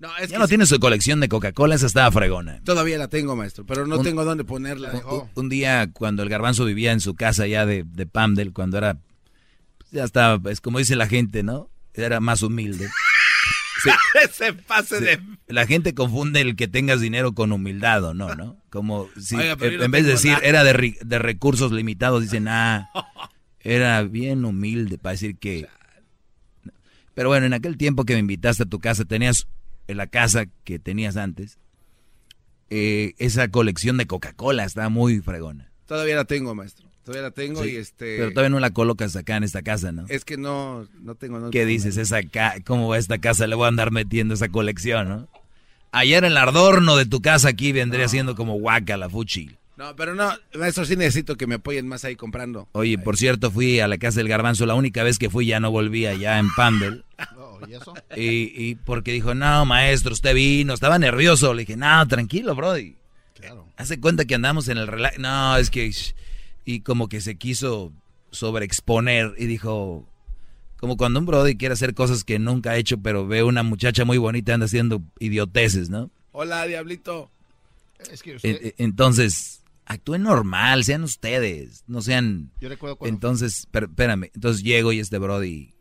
No, 0.00 0.16
es 0.18 0.28
ya 0.30 0.36
que 0.36 0.38
no 0.38 0.44
sí. 0.46 0.50
tiene 0.50 0.66
su 0.66 0.78
colección 0.78 1.18
de 1.18 1.28
Coca-Cola, 1.28 1.74
esa 1.74 1.86
estaba 1.86 2.12
fregona. 2.12 2.60
Todavía 2.62 2.98
la 2.98 3.08
tengo, 3.08 3.34
maestro, 3.34 3.66
pero 3.66 3.84
no 3.84 3.98
Un- 3.98 4.04
tengo 4.04 4.24
dónde 4.24 4.44
ponerla. 4.44 4.92
Un, 5.10 5.28
un 5.34 5.48
día 5.48 5.90
cuando 5.92 6.22
el 6.22 6.28
garbanzo 6.28 6.64
vivía 6.64 6.92
en 6.92 7.00
su 7.00 7.16
casa 7.16 7.48
ya 7.48 7.66
de, 7.66 7.82
de 7.84 8.06
Pamdel, 8.06 8.52
cuando 8.52 8.78
era, 8.78 8.98
ya 9.90 10.04
estaba, 10.04 10.38
es 10.52 10.60
como 10.60 10.78
dice 10.78 10.94
la 10.94 11.08
gente, 11.08 11.42
¿no? 11.42 11.68
Era 11.94 12.20
más 12.20 12.42
humilde. 12.42 12.88
Sí. 13.80 13.90
Ese 14.24 14.52
pase 14.54 14.98
Sí. 14.98 15.04
de... 15.04 15.20
La 15.46 15.64
gente 15.64 15.94
confunde 15.94 16.40
el 16.40 16.56
que 16.56 16.66
tengas 16.66 17.00
dinero 17.00 17.32
con 17.32 17.52
humildad 17.52 18.02
o 18.02 18.12
no, 18.12 18.34
¿no? 18.34 18.56
Como 18.70 19.08
si 19.20 19.36
Oiga, 19.36 19.56
en 19.60 19.90
vez 19.92 20.04
de 20.04 20.10
decir 20.14 20.32
nada. 20.32 20.44
era 20.44 20.64
de, 20.64 20.98
de 21.00 21.18
recursos 21.20 21.70
limitados, 21.70 22.20
dicen, 22.22 22.48
ah, 22.48 22.90
era 23.60 24.02
bien 24.02 24.44
humilde 24.44 24.98
para 24.98 25.12
decir 25.12 25.36
que... 25.36 25.66
Pero 27.14 27.28
bueno, 27.28 27.46
en 27.46 27.52
aquel 27.52 27.76
tiempo 27.76 28.04
que 28.04 28.14
me 28.14 28.20
invitaste 28.20 28.62
a 28.62 28.66
tu 28.66 28.78
casa, 28.78 29.04
tenías 29.04 29.48
en 29.88 29.96
la 29.96 30.06
casa 30.06 30.46
que 30.64 30.78
tenías 30.78 31.16
antes, 31.16 31.58
eh, 32.70 33.14
esa 33.18 33.48
colección 33.48 33.96
de 33.96 34.06
Coca-Cola 34.06 34.64
estaba 34.64 34.88
muy 34.88 35.20
fregona. 35.20 35.70
Todavía 35.86 36.16
la 36.16 36.24
tengo, 36.26 36.54
maestro. 36.54 36.86
Todavía 37.02 37.22
la 37.22 37.30
tengo 37.30 37.64
Sí, 37.64 37.70
y 37.70 37.76
este... 37.76 38.18
Pero 38.18 38.30
todavía 38.32 38.50
no 38.50 38.60
la 38.60 38.70
colocas 38.70 39.16
acá 39.16 39.36
en 39.38 39.44
esta 39.44 39.62
casa, 39.62 39.90
¿no? 39.92 40.04
Es 40.08 40.24
que 40.26 40.36
no, 40.36 40.86
no 41.00 41.14
tengo 41.14 41.40
dónde 41.40 41.58
¿Qué 41.58 41.64
dices? 41.64 41.96
Esa 41.96 42.22
ca- 42.22 42.56
¿Cómo 42.66 42.86
va 42.88 42.98
esta 42.98 43.16
casa? 43.18 43.46
Le 43.46 43.54
voy 43.54 43.64
a 43.64 43.68
andar 43.68 43.90
metiendo 43.90 44.34
esa 44.34 44.50
colección, 44.50 45.08
¿no? 45.08 45.28
Ayer 45.90 46.22
el 46.24 46.36
adorno 46.36 46.96
de 46.96 47.06
tu 47.06 47.22
casa 47.22 47.48
aquí 47.48 47.72
vendría 47.72 48.06
siendo 48.08 48.36
como 48.36 48.58
guaca 48.58 48.98
la 48.98 49.08
fuchi. 49.08 49.56
No, 49.78 49.94
pero 49.94 50.16
no, 50.16 50.28
maestro, 50.58 50.84
sí 50.84 50.96
necesito 50.96 51.36
que 51.36 51.46
me 51.46 51.54
apoyen 51.54 51.86
más 51.86 52.04
ahí 52.04 52.16
comprando. 52.16 52.68
Oye, 52.72 52.98
por 52.98 53.16
cierto, 53.16 53.52
fui 53.52 53.78
a 53.78 53.86
la 53.86 53.96
casa 53.96 54.18
del 54.18 54.28
garbanzo. 54.28 54.66
La 54.66 54.74
única 54.74 55.04
vez 55.04 55.20
que 55.20 55.30
fui 55.30 55.46
ya 55.46 55.60
no 55.60 55.70
volví 55.70 56.04
allá 56.04 56.40
en 56.40 56.52
Pandel. 56.56 57.04
¿Y 57.68 57.74
eso? 57.74 57.94
Y, 58.16 58.52
y 58.56 58.74
porque 58.74 59.12
dijo, 59.12 59.36
no, 59.36 59.64
maestro, 59.66 60.12
usted 60.12 60.34
vino. 60.34 60.74
Estaba 60.74 60.98
nervioso. 60.98 61.54
Le 61.54 61.62
dije, 61.62 61.76
no, 61.76 62.08
tranquilo, 62.08 62.56
Brody. 62.56 62.96
Claro. 63.34 63.68
Hace 63.76 64.00
cuenta 64.00 64.24
que 64.24 64.34
andamos 64.34 64.66
en 64.66 64.78
el 64.78 64.88
relax. 64.88 65.20
No, 65.20 65.56
es 65.56 65.70
que... 65.70 65.92
Y 66.64 66.80
como 66.80 67.08
que 67.08 67.20
se 67.20 67.36
quiso 67.36 67.92
sobreexponer 68.32 69.34
y 69.38 69.46
dijo... 69.46 70.08
Como 70.78 70.96
cuando 70.96 71.20
un 71.20 71.26
Brody 71.26 71.56
quiere 71.56 71.74
hacer 71.74 71.94
cosas 71.94 72.24
que 72.24 72.40
nunca 72.40 72.72
ha 72.72 72.76
hecho, 72.76 72.98
pero 72.98 73.28
ve 73.28 73.44
una 73.44 73.62
muchacha 73.62 74.04
muy 74.04 74.18
bonita 74.18 74.50
y 74.50 74.54
anda 74.54 74.66
haciendo 74.66 75.02
idioteces, 75.20 75.88
¿no? 75.88 76.10
Hola, 76.32 76.66
diablito. 76.66 77.30
Es 78.10 78.24
que 78.24 78.36
usted... 78.36 78.74
Entonces, 78.78 79.58
actúen 79.90 80.22
normal, 80.22 80.84
sean 80.84 81.02
ustedes, 81.02 81.82
no 81.86 82.02
sean... 82.02 82.52
Yo 82.60 82.68
recuerdo 82.68 82.96
cuando- 82.96 83.14
Entonces, 83.14 83.66
per- 83.70 83.84
espérame, 83.84 84.30
entonces 84.34 84.62
llego 84.62 84.92
y 84.92 85.00
este 85.00 85.18
Brody 85.18 85.74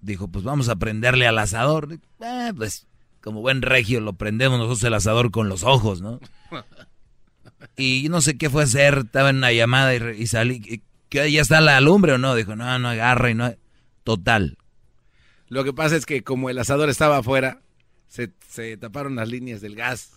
dijo, 0.00 0.28
pues 0.28 0.44
vamos 0.44 0.68
a 0.68 0.76
prenderle 0.76 1.26
al 1.26 1.38
asador. 1.38 1.98
Eh, 2.20 2.52
pues, 2.56 2.86
como 3.20 3.40
buen 3.40 3.62
regio, 3.62 4.00
lo 4.00 4.12
prendemos 4.14 4.58
nosotros 4.58 4.82
el 4.84 4.94
asador 4.94 5.30
con 5.30 5.48
los 5.48 5.62
ojos, 5.64 6.00
¿no? 6.00 6.20
Y 7.76 8.08
no 8.10 8.20
sé 8.20 8.36
qué 8.36 8.50
fue 8.50 8.62
a 8.62 8.64
hacer, 8.66 8.98
estaba 9.06 9.30
en 9.30 9.36
una 9.38 9.50
llamada 9.52 9.94
y, 9.94 9.98
re- 9.98 10.16
y 10.18 10.26
salí, 10.26 10.60
y- 10.64 10.82
¿qué, 11.08 11.30
¿ya 11.32 11.40
está 11.40 11.60
la 11.60 11.80
lumbre 11.80 12.12
o 12.12 12.18
no? 12.18 12.34
Dijo, 12.34 12.54
no, 12.56 12.78
no 12.78 12.88
agarra 12.88 13.30
y 13.30 13.34
no... 13.34 13.54
Total, 14.04 14.58
Lo 15.48 15.64
que 15.64 15.72
pasa 15.72 15.96
es 15.96 16.04
que 16.04 16.22
como 16.22 16.50
el 16.50 16.58
asador 16.58 16.90
estaba 16.90 17.16
afuera, 17.18 17.62
se, 18.06 18.32
se 18.48 18.76
taparon 18.76 19.16
las 19.16 19.28
líneas 19.28 19.62
del 19.62 19.74
gas. 19.76 20.13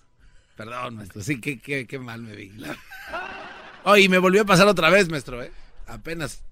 Perdón, 0.58 0.96
maestro. 0.96 1.22
Sí, 1.24 1.40
qué, 1.40 1.60
qué, 1.60 1.88
qué 1.88 2.00
mal 2.00 2.22
me 2.22 2.36
vi. 2.36 2.52
Oh, 3.86 3.96
y 3.96 4.10
me 4.10 4.18
volvió 4.18 4.42
a 4.42 4.46
pasar 4.46 4.68
otra 4.68 4.90
vez, 4.90 5.08
maestro, 5.10 5.42
¿eh? 5.42 5.52
Apenas. 5.86 6.44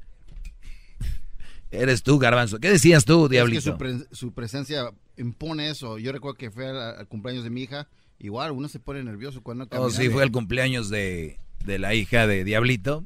eres 1.71 2.03
tú, 2.03 2.17
Garbanzo. 2.19 2.59
¿Qué 2.59 2.69
decías 2.69 3.03
tú, 3.05 3.23
Es 3.25 3.29
que 3.29 3.35
Diablito? 3.35 3.61
su, 3.61 3.77
pre- 3.77 4.05
su 4.11 4.31
presencia 4.31 4.91
impone 5.17 5.69
eso. 5.69 5.97
Yo 5.97 6.11
recuerdo 6.11 6.37
que 6.37 6.51
fue 6.51 6.67
al, 6.69 6.77
al 6.99 7.07
cumpleaños 7.07 7.43
de 7.43 7.49
mi 7.49 7.63
hija. 7.63 7.87
Igual, 8.19 8.51
uno 8.51 8.69
se 8.69 8.79
pone 8.79 9.03
nervioso 9.03 9.41
cuando 9.43 9.65
Oh, 9.65 9.67
camina. 9.69 9.89
sí, 9.91 10.09
fue 10.09 10.23
el 10.23 10.31
cumpleaños 10.31 10.89
de, 10.89 11.37
de 11.65 11.79
la 11.79 11.93
hija 11.93 12.27
de 12.27 12.43
Diablito. 12.45 13.03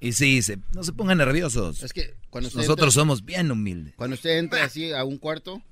Y 0.00 0.12
sí, 0.12 0.40
se- 0.42 0.58
no 0.72 0.84
se 0.84 0.92
pongan 0.92 1.18
nerviosos. 1.18 1.82
Es 1.82 1.92
que 1.92 2.14
cuando 2.30 2.48
usted 2.48 2.60
Nosotros 2.60 2.94
entra- 2.94 3.00
somos 3.02 3.24
bien 3.24 3.50
humildes. 3.50 3.94
Cuando 3.96 4.14
usted 4.14 4.38
entra 4.38 4.64
así 4.64 4.92
a 4.92 5.04
un 5.04 5.18
cuarto, 5.18 5.62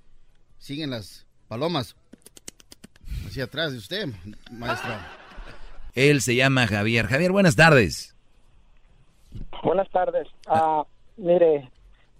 siguen 0.59 0.91
las 0.91 1.27
palomas. 1.49 1.97
Así 3.35 3.41
atrás 3.41 3.73
de 3.73 3.79
usted, 3.79 4.07
maestro. 4.53 4.93
Él 5.97 6.21
se 6.21 6.37
llama 6.37 6.69
Javier. 6.69 7.07
Javier, 7.07 7.33
buenas 7.33 7.57
tardes. 7.57 8.15
Buenas 9.65 9.91
tardes. 9.91 10.29
Ah, 10.47 10.85
mire, 11.17 11.69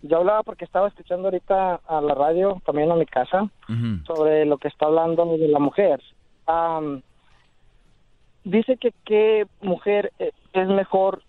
yo 0.03 0.17
hablaba 0.17 0.43
porque 0.43 0.65
estaba 0.65 0.89
escuchando 0.89 1.29
ahorita 1.29 1.77
a 1.87 2.01
la 2.01 2.17
radio, 2.17 2.61
también 2.67 2.91
a 2.91 2.97
mi 2.97 3.07
casa, 3.07 3.49
sobre 4.09 4.45
lo 4.45 4.59
que 4.59 4.67
está 4.67 4.87
hablando 4.87 5.25
de 5.37 5.47
la 5.47 5.61
mujer. 5.61 6.03
Am, 6.47 7.01
dice 8.43 8.77
que 8.77 8.93
qué 9.05 9.47
mujer 9.61 10.13
eh, 10.19 10.33
es 10.53 10.67
mejor 10.67 11.23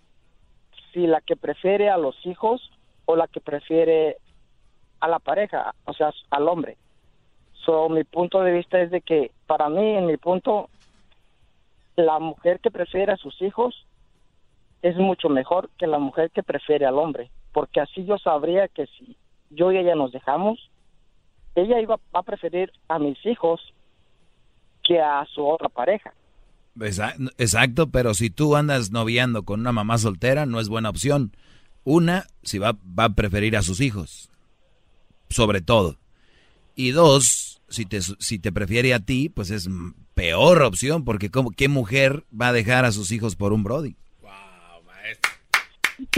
si 0.92 1.06
la 1.06 1.20
que 1.20 1.36
prefiere 1.36 1.90
a 1.90 1.96
los 1.96 2.16
hijos 2.26 2.72
o 3.04 3.14
la 3.14 3.28
que 3.28 3.40
prefiere 3.40 4.16
a 4.98 5.06
la 5.06 5.20
pareja, 5.20 5.76
o 5.84 5.92
sea, 5.92 6.10
al 6.30 6.48
hombre. 6.48 6.76
So, 7.66 7.88
mi 7.88 8.04
punto 8.04 8.40
de 8.42 8.52
vista 8.52 8.80
es 8.80 8.90
de 8.92 9.00
que 9.02 9.32
para 9.46 9.68
mí, 9.68 9.96
en 9.96 10.06
mi 10.06 10.16
punto, 10.16 10.70
la 11.96 12.18
mujer 12.20 12.60
que 12.60 12.70
prefiere 12.70 13.12
a 13.12 13.16
sus 13.16 13.40
hijos 13.42 13.74
es 14.82 14.96
mucho 14.96 15.28
mejor 15.28 15.68
que 15.78 15.86
la 15.86 15.98
mujer 15.98 16.30
que 16.30 16.42
prefiere 16.44 16.86
al 16.86 16.96
hombre, 16.98 17.30
porque 17.52 17.80
así 17.80 18.04
yo 18.04 18.18
sabría 18.18 18.68
que 18.68 18.86
si 18.86 19.16
yo 19.50 19.72
y 19.72 19.78
ella 19.78 19.94
nos 19.96 20.12
dejamos, 20.12 20.70
ella 21.56 21.80
iba 21.80 21.98
a 22.12 22.22
preferir 22.22 22.70
a 22.88 22.98
mis 22.98 23.18
hijos 23.26 23.60
que 24.84 25.00
a 25.00 25.26
su 25.34 25.44
otra 25.44 25.68
pareja. 25.68 26.12
Exa- 26.78 27.16
Exacto, 27.38 27.88
pero 27.90 28.14
si 28.14 28.30
tú 28.30 28.54
andas 28.54 28.90
noviando 28.92 29.42
con 29.44 29.60
una 29.60 29.72
mamá 29.72 29.98
soltera, 29.98 30.46
no 30.46 30.60
es 30.60 30.68
buena 30.68 30.90
opción. 30.90 31.32
Una, 31.82 32.26
si 32.42 32.58
va, 32.58 32.76
va 32.96 33.04
a 33.04 33.14
preferir 33.14 33.56
a 33.56 33.62
sus 33.62 33.80
hijos, 33.80 34.30
sobre 35.30 35.62
todo. 35.62 35.96
Y 36.74 36.90
dos, 36.90 37.45
si 37.68 37.84
te, 37.86 38.00
si 38.00 38.38
te 38.38 38.52
prefiere 38.52 38.94
a 38.94 39.00
ti, 39.00 39.28
pues 39.28 39.50
es 39.50 39.68
peor 40.14 40.62
opción, 40.62 41.04
porque 41.04 41.30
como, 41.30 41.50
¿qué 41.50 41.68
mujer 41.68 42.24
va 42.38 42.48
a 42.48 42.52
dejar 42.52 42.84
a 42.84 42.92
sus 42.92 43.10
hijos 43.12 43.36
por 43.36 43.52
un 43.52 43.62
Brody? 43.64 43.96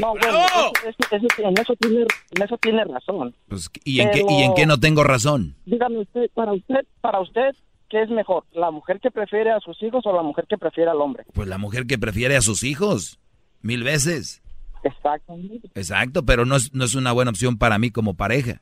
No, 0.00 0.10
bueno, 0.10 0.38
eso- 0.44 0.72
eso- 0.88 1.16
eso- 1.16 1.48
en, 1.48 1.54
eso 1.60 1.76
tiene, 1.76 2.00
en 2.34 2.42
eso 2.42 2.58
tiene 2.60 2.84
razón. 2.84 3.34
Pues, 3.48 3.70
¿y, 3.84 4.00
en 4.00 4.10
qué, 4.10 4.22
¿Y 4.28 4.42
en 4.42 4.54
qué 4.54 4.66
no 4.66 4.78
tengo 4.80 5.04
razón? 5.04 5.54
Dígame 5.66 6.00
usted, 6.00 6.28
para 6.34 6.52
usted, 6.52 6.84
para 7.00 7.20
usted, 7.20 7.50
¿qué 7.88 8.02
es 8.02 8.10
mejor? 8.10 8.44
¿La 8.52 8.72
mujer 8.72 8.98
que 9.00 9.10
prefiere 9.12 9.52
a 9.52 9.60
sus 9.60 9.80
hijos 9.84 10.04
o 10.04 10.12
la 10.16 10.22
mujer 10.22 10.46
que 10.48 10.58
prefiere 10.58 10.90
al 10.90 11.00
hombre? 11.00 11.24
Pues 11.32 11.46
la 11.46 11.58
mujer 11.58 11.86
que 11.86 11.96
prefiere 11.96 12.36
a 12.36 12.40
sus 12.40 12.64
hijos, 12.64 13.20
mil 13.62 13.84
veces. 13.84 14.42
Exactamente. 14.82 15.68
Exacto, 15.76 16.24
pero 16.24 16.44
no 16.44 16.56
es, 16.56 16.74
no 16.74 16.84
es 16.84 16.94
una 16.96 17.12
buena 17.12 17.30
opción 17.30 17.56
para 17.56 17.78
mí 17.78 17.90
como 17.92 18.14
pareja. 18.14 18.60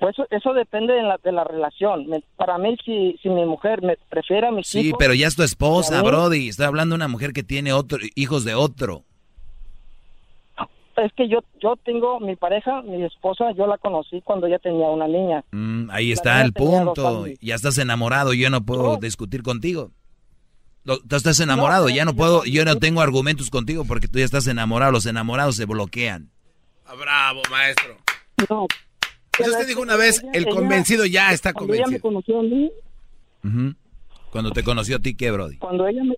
Pues 0.00 0.14
eso, 0.18 0.26
eso 0.30 0.54
depende 0.54 0.94
de 0.94 1.02
la, 1.02 1.18
de 1.22 1.30
la 1.30 1.44
relación. 1.44 2.06
Me- 2.08 2.24
para 2.36 2.56
mí, 2.58 2.74
si, 2.84 3.18
si 3.22 3.28
mi 3.28 3.44
mujer 3.44 3.82
me 3.82 3.96
prefiere 4.08 4.46
a 4.46 4.50
mis 4.50 4.66
Sí, 4.66 4.80
hijos... 4.80 4.96
pero 4.98 5.12
ya 5.14 5.26
es 5.28 5.36
tu 5.36 5.42
esposa, 5.42 5.98
¿a 5.98 6.02
mí? 6.02 6.08
Brody. 6.08 6.48
Estoy 6.48 6.64
hablando 6.66 6.94
de 6.94 6.96
una 6.96 7.08
mujer 7.08 7.32
que 7.34 7.42
tiene 7.42 7.72
otro, 7.74 7.98
hijos 8.14 8.44
de 8.44 8.54
otro. 8.54 9.04
Es 10.96 11.12
que 11.14 11.28
yo, 11.28 11.38
yo 11.62 11.76
tengo 11.76 12.20
mi 12.20 12.36
pareja, 12.36 12.82
mi 12.82 13.02
esposa, 13.04 13.52
yo 13.56 13.66
la 13.66 13.78
conocí 13.78 14.20
cuando 14.22 14.46
ella 14.46 14.58
tenía 14.58 14.86
una 14.88 15.06
niña. 15.06 15.44
Mm, 15.50 15.90
ahí 15.90 16.12
está 16.12 16.34
niña 16.34 16.44
el 16.46 16.52
punto. 16.52 17.26
Ya 17.40 17.54
estás 17.54 17.78
enamorado, 17.78 18.34
yo 18.34 18.50
no 18.50 18.62
puedo 18.64 18.96
discutir 18.96 19.42
contigo. 19.42 19.92
Tú 20.84 21.16
estás 21.16 21.38
enamorado, 21.40 21.88
ya 21.88 22.04
no 22.04 22.14
puedo, 22.14 22.44
yo 22.44 22.64
no 22.64 22.76
tengo 22.76 23.00
argumentos 23.00 23.48
contigo 23.50 23.84
porque 23.86 24.08
tú 24.08 24.18
ya 24.18 24.24
estás 24.24 24.46
enamorado. 24.46 24.92
Los 24.92 25.06
enamorados 25.06 25.56
se 25.56 25.64
bloquean. 25.66 26.30
Ah, 26.86 26.94
bravo, 26.94 27.40
maestro. 27.50 27.96
No. 28.50 28.66
Eso 29.40 29.50
usted 29.50 29.66
dijo 29.66 29.80
una 29.82 29.96
vez, 29.96 30.22
el 30.32 30.46
convencido 30.48 31.04
ya 31.06 31.32
está 31.32 31.52
Cuando 31.52 31.74
ella 31.74 31.86
me 31.86 32.00
convencido. 32.00 32.34
conoció 32.34 32.38
a 32.40 32.42
mí, 32.42 32.70
Ujú. 33.44 33.74
Cuando 34.30 34.50
te 34.52 34.62
conoció 34.62 34.96
a 34.96 34.98
ti, 35.00 35.16
¿qué, 35.16 35.30
Brody? 35.30 35.56
cuando 35.58 35.86
ella 35.88 36.04
me, 36.04 36.14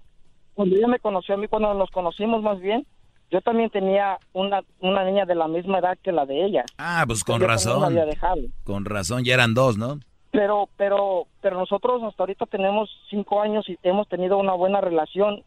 cuando 0.54 0.76
ella 0.76 0.88
me 0.88 0.98
conoció 0.98 1.34
a 1.34 1.38
mí, 1.38 1.48
cuando 1.48 1.72
nos 1.74 1.90
conocimos 1.90 2.42
más 2.42 2.60
bien, 2.60 2.86
yo 3.30 3.40
también 3.40 3.70
tenía 3.70 4.18
una, 4.34 4.60
una 4.80 5.04
niña 5.04 5.24
de 5.24 5.34
la 5.34 5.48
misma 5.48 5.78
edad 5.78 5.96
que 6.02 6.12
la 6.12 6.26
de 6.26 6.44
ella. 6.44 6.64
Ah, 6.76 7.04
pues 7.06 7.24
con 7.24 7.40
razón. 7.40 7.82
había 7.82 8.04
dejado. 8.04 8.42
Con 8.64 8.84
razón, 8.84 9.24
ya 9.24 9.32
eran 9.34 9.54
dos, 9.54 9.78
¿no? 9.78 9.98
Pero, 10.30 10.68
pero, 10.76 11.26
pero 11.40 11.58
nosotros 11.58 12.02
hasta 12.02 12.22
ahorita 12.24 12.44
tenemos 12.46 12.90
cinco 13.08 13.40
años 13.40 13.66
y 13.68 13.78
hemos 13.82 14.08
tenido 14.08 14.36
una 14.38 14.52
buena 14.52 14.80
relación 14.82 15.42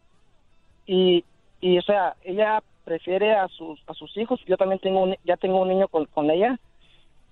y, 0.86 1.24
y 1.60 1.78
o 1.78 1.82
sea, 1.82 2.16
ella 2.24 2.62
prefiere 2.84 3.34
a 3.34 3.48
sus, 3.48 3.80
a 3.86 3.94
sus 3.94 4.16
hijos. 4.16 4.40
Yo 4.46 4.56
también 4.56 4.80
tengo 4.80 5.02
un, 5.02 5.16
ya 5.24 5.36
tengo 5.36 5.60
un 5.62 5.68
niño 5.68 5.88
con, 5.88 6.06
con 6.06 6.30
ella 6.30 6.58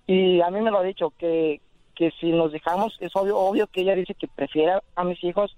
y 0.07 0.41
a 0.41 0.51
mí 0.51 0.61
me 0.61 0.71
lo 0.71 0.79
ha 0.79 0.83
dicho 0.83 1.13
que, 1.19 1.61
que 1.95 2.11
si 2.21 2.31
nos 2.33 2.53
dejamos 2.53 2.97
es 3.01 3.15
obvio, 3.15 3.39
obvio 3.39 3.67
que 3.69 3.83
ella 3.83 3.95
dice 3.95 4.15
que 4.15 4.29
prefiere 4.29 4.73
a 4.97 5.05
mis 5.05 5.23
hijos 5.25 5.57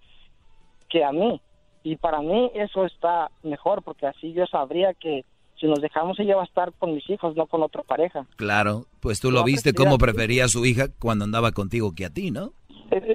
que 0.88 1.04
a 1.04 1.12
mí 1.12 1.40
y 1.82 1.96
para 1.96 2.20
mí 2.20 2.50
eso 2.54 2.84
está 2.84 3.30
mejor 3.42 3.82
porque 3.82 4.06
así 4.06 4.32
yo 4.32 4.46
sabría 4.46 4.94
que 4.94 5.24
si 5.58 5.66
nos 5.66 5.80
dejamos 5.80 6.18
ella 6.20 6.36
va 6.36 6.42
a 6.42 6.46
estar 6.46 6.72
con 6.74 6.94
mis 6.94 7.08
hijos, 7.08 7.34
no 7.34 7.46
con 7.46 7.62
otra 7.62 7.82
pareja. 7.82 8.26
Claro, 8.36 8.86
pues 9.00 9.20
tú 9.20 9.30
lo 9.30 9.42
viste 9.42 9.72
cómo 9.72 9.96
prefería 9.96 10.44
a 10.44 10.48
su 10.48 10.64
hija 10.66 10.88
cuando 11.00 11.24
andaba 11.24 11.52
contigo 11.52 11.92
que 11.96 12.04
a 12.04 12.10
ti, 12.10 12.30
¿no? 12.30 12.52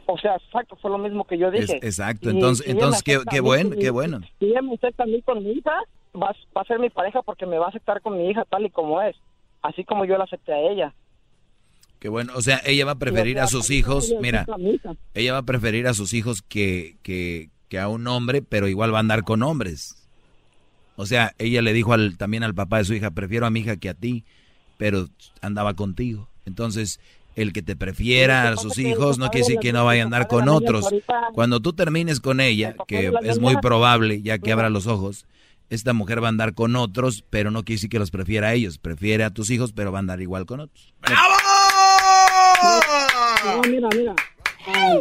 O 0.08 0.18
sea, 0.18 0.36
exacto, 0.36 0.76
fue 0.82 0.92
lo 0.92 0.98
mismo 0.98 1.26
que 1.26 1.38
yo 1.38 1.48
Es- 1.50 1.68
dije. 1.68 1.78
exacto, 1.86 2.30
Y 2.30 2.34
entonces, 2.34 2.68
entonces 2.68 3.04
qué, 3.04 3.40
bueno, 3.40 3.76
qué 3.80 3.90
bueno. 3.90 4.20
Si 4.40 4.46
ella 4.46 4.62
me 4.62 4.74
acepta 4.74 5.04
a 5.04 5.06
mí 5.08 5.22
con 5.22 5.44
mi 5.44 5.52
hija, 5.52 5.72
va, 6.16 6.36
va 6.56 6.62
a 6.62 6.66
ser 6.66 6.80
mi 6.80 6.90
pareja 6.90 7.22
porque 7.22 7.46
me 7.46 7.58
va 7.58 7.68
a 7.68 7.70
aceptar 7.70 8.02
con 8.02 8.18
mi 8.18 8.28
hija 8.30 8.44
tal 8.50 8.66
y 8.66 8.70
como 8.70 9.02
es. 9.02 9.16
Así 9.62 9.84
como 9.86 10.06
yo 10.06 10.18
la 10.18 10.24
acepté 10.26 10.54
a 10.54 10.60
ella. 10.60 10.94
Qué 12.02 12.10
bueno, 12.10 12.34
o 12.36 12.42
sea, 12.42 12.60
ella 12.66 12.84
va 12.84 12.94
a 12.94 12.98
preferir 12.98 13.40
a 13.40 13.46
sus 13.46 13.70
hijos, 13.70 14.12
mira, 14.22 14.48
ella 15.14 15.34
va 15.34 15.38
a 15.38 15.46
preferir 15.46 15.88
a 15.88 15.94
sus 15.94 16.16
hijos 16.16 16.42
que, 16.42 16.98
que, 17.04 17.52
que 17.70 17.78
a 17.78 17.90
un 17.90 18.08
hombre, 18.08 18.42
pero 18.42 18.68
igual 18.68 18.92
va 18.92 18.98
a 18.98 19.02
andar 19.02 19.24
con 19.24 19.44
hombres. 19.44 20.08
O 20.96 21.06
sea, 21.06 21.36
ella 21.38 21.62
le 21.62 21.74
dijo 21.74 21.94
al, 21.94 22.18
también 22.18 22.42
al 22.42 22.56
papá 22.56 22.80
de 22.80 22.86
su 22.86 22.96
hija, 22.96 23.12
prefiero 23.12 23.46
a 23.46 23.52
mi 23.52 23.60
hija 23.60 23.78
que 23.78 23.88
a 23.88 23.94
ti, 23.94 24.26
pero 24.78 25.10
andaba 25.42 25.76
contigo. 25.76 26.28
Entonces, 26.48 27.00
el 27.36 27.54
que 27.54 27.62
te 27.62 27.76
prefiera 27.76 28.50
a 28.50 28.58
sus 28.58 28.80
hijos 28.80 29.20
no 29.20 29.30
quiere 29.30 29.46
decir 29.46 29.60
que 29.60 29.72
no 29.72 29.86
vaya 29.86 30.02
a 30.02 30.06
andar 30.06 30.28
con 30.28 30.50
otros. 30.50 30.90
Cuando 31.36 31.60
tú 31.60 31.74
termines 31.74 32.20
con 32.20 32.40
ella, 32.40 32.76
que 32.88 33.14
es 33.22 33.38
muy 33.38 33.58
probable, 33.58 34.24
ya 34.24 34.40
que 34.40 34.52
abra 34.52 34.72
los 34.72 34.88
ojos, 34.88 35.28
esta 35.70 35.94
mujer 35.94 36.22
va 36.22 36.28
a 36.28 36.30
andar 36.30 36.56
con 36.56 36.76
otros, 36.76 37.24
pero 37.30 37.52
no 37.52 37.64
quiere 37.64 37.78
decir 37.78 37.92
que 37.92 38.00
los 38.00 38.10
prefiera 38.10 38.48
a 38.48 38.54
ellos. 38.54 38.80
Prefiere 38.80 39.24
a 39.24 39.30
tus 39.30 39.52
hijos, 39.52 39.72
pero 39.72 39.92
va 39.92 40.00
a 40.00 40.02
andar 40.02 40.20
igual 40.20 40.48
con 40.48 40.62
otros. 40.62 40.94
No, 43.46 43.62
mira, 43.70 43.90
mira. 43.96 44.16
Ah, 44.68 45.00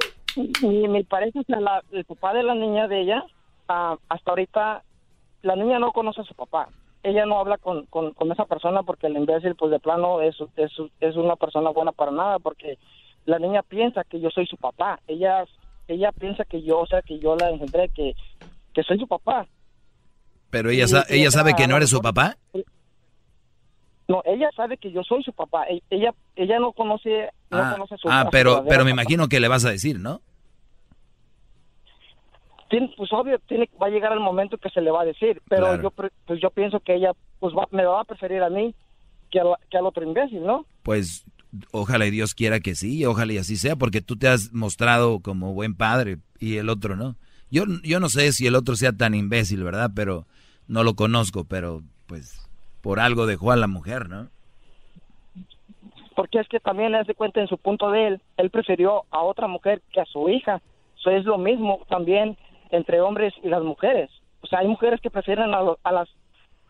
mi 0.62 1.02
pareja, 1.04 1.40
o 1.40 1.42
sea, 1.44 1.60
la- 1.60 1.82
el 1.92 2.04
papá 2.04 2.32
de 2.34 2.42
la 2.42 2.54
niña 2.54 2.88
de 2.88 3.00
ella, 3.02 3.24
ah, 3.68 3.96
hasta 4.08 4.30
ahorita, 4.30 4.82
la 5.42 5.56
niña 5.56 5.78
no 5.78 5.92
conoce 5.92 6.20
a 6.20 6.24
su 6.24 6.34
papá. 6.34 6.68
Ella 7.02 7.24
no 7.26 7.38
habla 7.38 7.56
con, 7.58 7.86
con, 7.86 8.12
con 8.12 8.30
esa 8.30 8.44
persona 8.44 8.82
porque 8.82 9.06
el 9.06 9.16
imbécil, 9.16 9.54
pues 9.54 9.70
de 9.70 9.80
plano, 9.80 10.20
es, 10.20 10.36
es, 10.56 10.70
es 11.00 11.16
una 11.16 11.36
persona 11.36 11.70
buena 11.70 11.92
para 11.92 12.10
nada 12.12 12.38
porque 12.38 12.78
la 13.24 13.38
niña 13.38 13.62
piensa 13.62 14.04
que 14.04 14.20
yo 14.20 14.30
soy 14.30 14.46
su 14.46 14.56
papá. 14.56 15.00
Ella 15.06 15.44
ella 15.88 16.12
piensa 16.12 16.44
que 16.44 16.62
yo, 16.62 16.78
o 16.78 16.86
sea, 16.86 17.02
que 17.02 17.18
yo 17.18 17.34
la 17.34 17.50
engendré, 17.50 17.88
que, 17.88 18.14
que 18.72 18.82
soy 18.84 18.96
su 18.98 19.08
papá. 19.08 19.46
Pero 20.50 20.70
ella, 20.70 20.86
sa- 20.86 21.04
ella 21.08 21.30
sabe 21.32 21.54
que 21.56 21.66
no 21.66 21.76
eres 21.76 21.90
su 21.90 22.00
papá. 22.00 22.36
No, 24.10 24.22
ella 24.24 24.50
sabe 24.56 24.76
que 24.76 24.90
yo 24.90 25.02
soy 25.04 25.22
su 25.22 25.32
papá. 25.32 25.64
E- 25.70 25.82
Ella 25.88 26.12
ella 26.34 26.58
no 26.58 26.72
conoce, 26.72 27.30
no 27.50 27.58
Ah, 27.62 27.72
conoce 27.74 27.94
a 27.94 27.98
su 27.98 28.08
ah, 28.08 28.20
a 28.22 28.24
su 28.24 28.30
pero, 28.30 28.64
pero 28.68 28.84
me 28.84 28.90
papá. 28.90 29.02
imagino 29.02 29.28
que 29.28 29.38
le 29.40 29.46
vas 29.48 29.64
a 29.64 29.70
decir, 29.70 30.00
¿no? 30.00 30.20
pues 32.96 33.12
obvio, 33.12 33.38
tiene, 33.48 33.68
va 33.82 33.86
a 33.88 33.90
llegar 33.90 34.12
el 34.12 34.20
momento 34.20 34.56
que 34.56 34.70
se 34.70 34.80
le 34.80 34.90
va 34.92 35.02
a 35.02 35.04
decir, 35.04 35.42
pero 35.48 35.66
Claro. 35.66 35.82
yo 35.82 35.90
pues 35.90 36.40
yo 36.40 36.50
pienso 36.50 36.78
que 36.80 36.94
ella 36.94 37.12
pues 37.40 37.52
va- 37.54 37.66
me 37.72 37.84
va 37.84 38.00
a 38.00 38.04
preferir 38.04 38.42
a 38.42 38.48
mí 38.50 38.74
que, 39.30 39.40
al- 39.40 39.56
que 39.70 39.76
al 39.78 39.86
otro 39.86 40.04
imbécil, 40.04 40.42
¿no? 40.44 40.66
Pues 40.84 41.24
ojalá 41.72 42.06
y 42.06 42.10
Dios 42.12 42.34
quiera 42.34 42.60
que 42.60 42.76
sí, 42.76 43.04
ojalá 43.04 43.32
y 43.32 43.38
así 43.38 43.56
sea, 43.56 43.74
porque 43.74 44.00
tú 44.00 44.16
te 44.16 44.28
has 44.28 44.52
mostrado 44.52 45.18
como 45.20 45.52
buen 45.52 45.74
padre 45.74 46.18
y 46.38 46.58
el 46.58 46.68
otro 46.68 46.94
no. 46.94 47.16
Yo, 47.50 47.64
yo 47.82 47.98
no 47.98 48.08
sé 48.08 48.32
si 48.32 48.46
el 48.46 48.54
otro 48.54 48.76
sea 48.76 48.92
tan 48.92 49.14
imbécil, 49.14 49.64
¿verdad? 49.64 49.90
Pero 49.94 50.26
no 50.68 50.84
lo 50.84 50.94
conozco, 50.94 51.44
pero 51.44 51.82
pues 52.06 52.40
por 52.82 53.00
algo 53.00 53.26
dejó 53.26 53.52
a 53.52 53.56
la 53.56 53.66
mujer, 53.66 54.08
¿no? 54.08 54.28
Porque 56.16 56.38
es 56.40 56.48
que 56.48 56.60
también 56.60 56.92
le 56.92 57.02
de 57.04 57.14
cuenta 57.14 57.40
en 57.40 57.48
su 57.48 57.56
punto 57.58 57.90
de 57.90 58.06
él, 58.08 58.22
él 58.36 58.50
prefirió 58.50 59.04
a 59.10 59.22
otra 59.22 59.46
mujer 59.48 59.80
que 59.92 60.00
a 60.00 60.04
su 60.06 60.28
hija. 60.28 60.60
Eso 60.98 61.10
es 61.10 61.24
lo 61.24 61.38
mismo 61.38 61.80
también 61.88 62.36
entre 62.70 63.00
hombres 63.00 63.32
y 63.42 63.48
las 63.48 63.62
mujeres. 63.62 64.10
O 64.42 64.46
sea, 64.46 64.60
hay 64.60 64.68
mujeres 64.68 65.00
que 65.00 65.10
prefieren 65.10 65.54
a, 65.54 65.62
lo- 65.62 65.78
a 65.82 65.92
las 65.92 66.08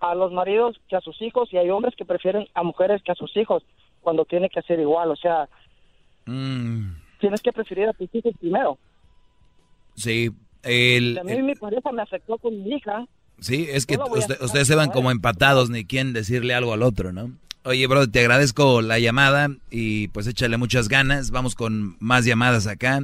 a 0.00 0.14
los 0.14 0.32
maridos 0.32 0.80
que 0.88 0.96
a 0.96 1.00
sus 1.02 1.20
hijos 1.20 1.52
y 1.52 1.58
hay 1.58 1.68
hombres 1.68 1.94
que 1.94 2.06
prefieren 2.06 2.46
a 2.54 2.62
mujeres 2.62 3.02
que 3.02 3.12
a 3.12 3.14
sus 3.14 3.36
hijos 3.36 3.62
cuando 4.00 4.24
tiene 4.24 4.48
que 4.48 4.62
ser 4.62 4.80
igual. 4.80 5.10
O 5.10 5.16
sea, 5.16 5.48
Mm, 6.26 6.92
tienes 7.18 7.42
que 7.42 7.52
preferir 7.52 7.88
a 7.88 7.92
tus 7.92 8.08
hijos 8.14 8.32
primero. 8.38 8.78
sí, 9.96 10.30
el, 10.62 11.18
a 11.18 11.24
mí 11.24 11.42
mi 11.42 11.54
pareja 11.54 11.90
me 11.92 12.02
afectó 12.02 12.38
con 12.38 12.62
mi 12.62 12.70
hija. 12.76 13.06
Sí, 13.40 13.66
es 13.70 13.86
que 13.86 13.96
No 13.96 14.06
usted- 14.06 14.40
ustedes 14.42 14.66
se 14.68 14.74
van 14.74 14.88
¿no? 14.88 14.92
como 14.92 15.10
empatados, 15.10 15.70
ni 15.70 15.84
quién 15.84 16.12
decirle 16.12 16.54
algo 16.54 16.72
al 16.72 16.82
otro, 16.82 17.12
¿no? 17.12 17.32
Oye, 17.64 17.86
bro, 17.86 18.08
te 18.08 18.20
agradezco 18.20 18.80
la 18.82 18.98
llamada 18.98 19.48
y 19.70 20.08
pues 20.08 20.26
échale 20.26 20.56
muchas 20.56 20.88
ganas. 20.88 21.30
Vamos 21.30 21.54
con 21.54 21.96
más 22.00 22.24
llamadas 22.24 22.66
acá. 22.66 23.00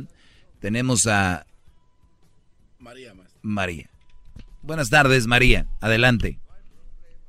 Tenemos 0.61 1.07
a 1.07 1.47
María 2.79 3.15
más. 3.15 3.35
María. 3.43 3.89
Buenas 4.63 4.91
tardes, 4.91 5.27
María. 5.27 5.67
Adelante. 5.81 6.39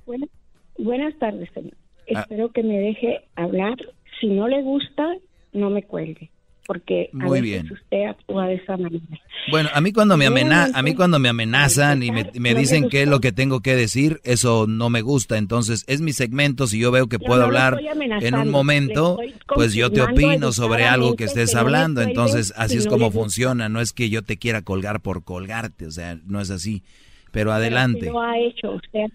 Buenas, 0.05 0.29
buenas 0.77 1.17
tardes, 1.19 1.49
señor. 1.53 1.73
Ah. 2.15 2.21
Espero 2.21 2.51
que 2.51 2.63
me 2.63 2.77
deje 2.79 3.25
hablar. 3.35 3.75
Si 4.21 4.27
no 4.27 4.47
le 4.47 4.61
gusta, 4.63 5.05
no 5.53 5.69
me 5.69 5.83
cuelgue, 5.83 6.31
porque 6.67 7.09
a 7.13 7.17
Muy 7.17 7.41
veces 7.41 7.63
bien. 7.63 7.73
usted 7.73 8.03
actúa 8.05 8.47
de 8.47 8.55
esa 8.55 8.75
manera. 8.77 9.03
Bueno, 9.49 9.69
a 9.73 9.79
mí 9.79 9.93
cuando 9.93 10.17
me 10.17 10.25
No, 10.25 10.31
amena, 10.31 10.67
no, 10.67 10.77
a 10.77 10.81
mí 10.81 10.93
cuando 10.93 11.17
me 11.17 11.29
amenazan 11.29 12.03
y 12.03 12.11
me, 12.11 12.29
me 12.37 12.53
dicen 12.53 12.89
qué 12.89 13.03
es 13.03 13.07
lo 13.07 13.21
que 13.21 13.31
tengo 13.31 13.61
que 13.61 13.75
decir, 13.75 14.19
eso 14.25 14.65
no 14.67 14.89
me 14.89 15.01
gusta. 15.01 15.37
Entonces, 15.37 15.85
es 15.87 16.01
mi 16.01 16.11
segmento. 16.11 16.67
Si 16.67 16.77
yo 16.77 16.91
veo 16.91 17.07
que 17.07 17.17
puedo 17.17 17.43
hablar 17.43 17.79
en 18.21 18.35
un 18.35 18.49
momento, 18.49 19.17
pues 19.47 19.73
yo 19.73 19.89
te 19.91 20.01
opino 20.01 20.51
sobre 20.51 20.83
algo 20.85 21.15
que 21.15 21.23
estés 21.23 21.55
hablando. 21.55 22.01
Entonces, 22.01 22.53
así 22.57 22.77
es 22.77 22.87
como 22.87 23.09
funciona. 23.09 23.69
No 23.69 23.79
es 23.79 23.93
que 23.93 24.09
yo 24.09 24.21
te 24.21 24.37
quiera 24.37 24.61
colgar 24.61 24.99
por 25.01 25.23
colgarte, 25.23 25.85
o 25.85 25.91
sea, 25.91 26.19
no 26.25 26.41
es 26.41 26.51
así. 26.51 26.83
Pero 27.31 27.51
adelante. 27.53 28.07
lo 28.07 28.21
ha 28.21 28.37
hecho 28.37 28.71
usted. 28.71 29.07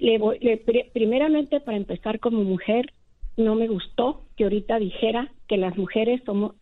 Le 0.00 0.18
primeramente, 0.92 1.60
para 1.60 1.76
empezar 1.76 2.20
como 2.20 2.42
mujer, 2.42 2.92
no 3.36 3.54
me 3.54 3.68
gustó 3.68 4.25
que 4.36 4.44
ahorita 4.44 4.78
dijera 4.78 5.32
que 5.48 5.56
las 5.56 5.76
mujeres 5.76 6.20
somos, 6.26 6.54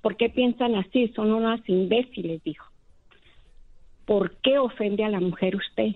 ¿por 0.00 0.16
qué 0.16 0.28
piensan 0.28 0.74
así? 0.74 1.08
Son 1.14 1.32
unas 1.32 1.60
imbéciles, 1.68 2.42
dijo. 2.42 2.66
¿Por 4.04 4.36
qué 4.42 4.58
ofende 4.58 5.04
a 5.04 5.08
la 5.08 5.20
mujer 5.20 5.54
usted? 5.56 5.94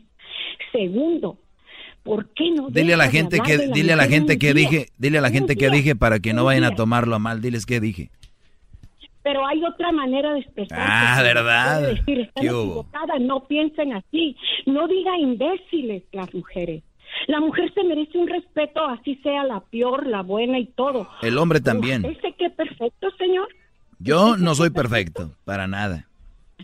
Segundo, 0.73 1.39
¿por 2.05 2.29
qué 2.31 2.51
no 2.53 2.69
Dile 2.71 2.95
a 2.95 2.97
la 2.97 3.09
gente 3.09 3.41
que 3.41 3.59
la 3.59 3.67
dile 3.75 3.93
a 3.93 3.97
la 3.97 4.07
gente 4.07 4.39
que 4.39 4.55
día? 4.55 4.69
dije, 4.69 4.87
dile 4.99 5.19
a 5.19 5.21
la 5.21 5.31
gente 5.31 5.57
que 5.57 5.69
dije 5.71 5.97
para 5.97 6.21
que 6.21 6.33
no 6.33 6.45
vayan 6.45 6.65
a 6.65 6.75
tomarlo 6.75 7.17
a 7.17 7.19
mal. 7.19 7.41
Diles 7.41 7.67
qué 7.67 7.81
dije. 7.81 8.11
pero 9.23 9.45
hay 9.45 9.65
otra 9.65 9.91
manera 9.91 10.33
de 10.35 10.41
expresarse. 10.41 10.85
Ah. 10.87 11.21
¿verdad? 11.21 11.99
No 13.21 13.45
piensen 13.49 13.93
así. 13.93 14.37
No 14.67 14.87
diga 14.87 15.19
imbéciles 15.19 16.05
las 16.13 16.33
mujeres. 16.33 16.85
La 17.27 17.41
mujer 17.41 17.73
se 17.75 17.85
merece 17.85 18.19
un 18.19 18.29
respeto, 18.29 18.85
así 18.87 19.17
sea 19.17 19.45
la 19.45 19.61
peor, 19.61 20.07
la 20.07 20.23
buena 20.23 20.59
y 20.59 20.67
todo. 20.67 21.09
El 21.23 21.39
hombre 21.39 21.61
también. 21.61 22.05
¿Usted 22.05 22.21
se 22.21 22.33
que 22.35 22.51
perfecto, 22.51 23.11
señor? 23.19 23.49
Yo 23.99 24.37
no 24.37 24.55
soy 24.55 24.71
perfecto, 24.71 25.31
para 25.45 25.67
nada. 25.67 26.07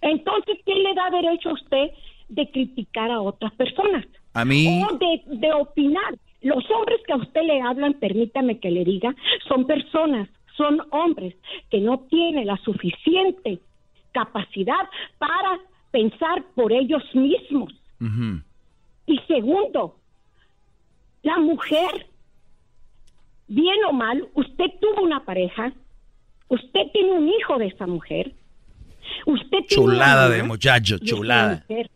Entonces, 0.01 0.59
¿quién 0.65 0.83
le 0.83 0.95
da 0.95 1.11
derecho 1.11 1.51
a 1.51 1.55
usted 1.55 1.91
de 2.29 2.51
criticar 2.51 3.11
a 3.11 3.20
otras 3.20 3.53
personas? 3.55 4.05
A 4.35 4.45
mí, 4.45 4.83
O 4.83 4.97
de, 4.97 5.23
de 5.27 5.53
opinar. 5.53 6.15
Los 6.41 6.65
hombres 6.70 7.01
que 7.07 7.12
a 7.12 7.16
usted 7.16 7.43
le 7.43 7.61
hablan, 7.62 7.95
permítame 7.95 8.59
que 8.59 8.70
le 8.70 8.85
diga, 8.85 9.15
son 9.47 9.65
personas, 9.65 10.29
son 10.57 10.81
hombres 10.91 11.35
que 11.70 11.79
no 11.79 12.01
tienen 12.11 12.47
la 12.47 12.57
suficiente 12.59 13.61
capacidad 14.12 14.89
para 15.19 15.61
pensar 15.93 16.45
por 16.55 16.73
ellos 16.73 17.03
mismos. 17.15 17.73
Y 19.07 19.19
segundo, 19.29 19.97
la 21.23 21.39
mujer, 21.39 22.07
bien 23.49 23.85
o 23.89 23.93
mal, 23.93 24.28
usted 24.35 24.66
tuvo 24.81 25.03
una 25.03 25.24
pareja, 25.24 25.73
usted 26.49 26.81
tiene 26.93 27.12
un 27.12 27.28
hijo 27.28 27.59
de 27.59 27.66
esa 27.69 27.86
mujer, 27.86 28.32
usted 29.27 29.59
tiene 29.69 29.69
chulada 29.69 30.24
mamá 30.24 30.35
de 30.35 30.43
muchacho, 30.43 30.99
chulada. 30.99 31.65
mujer. 31.69 31.90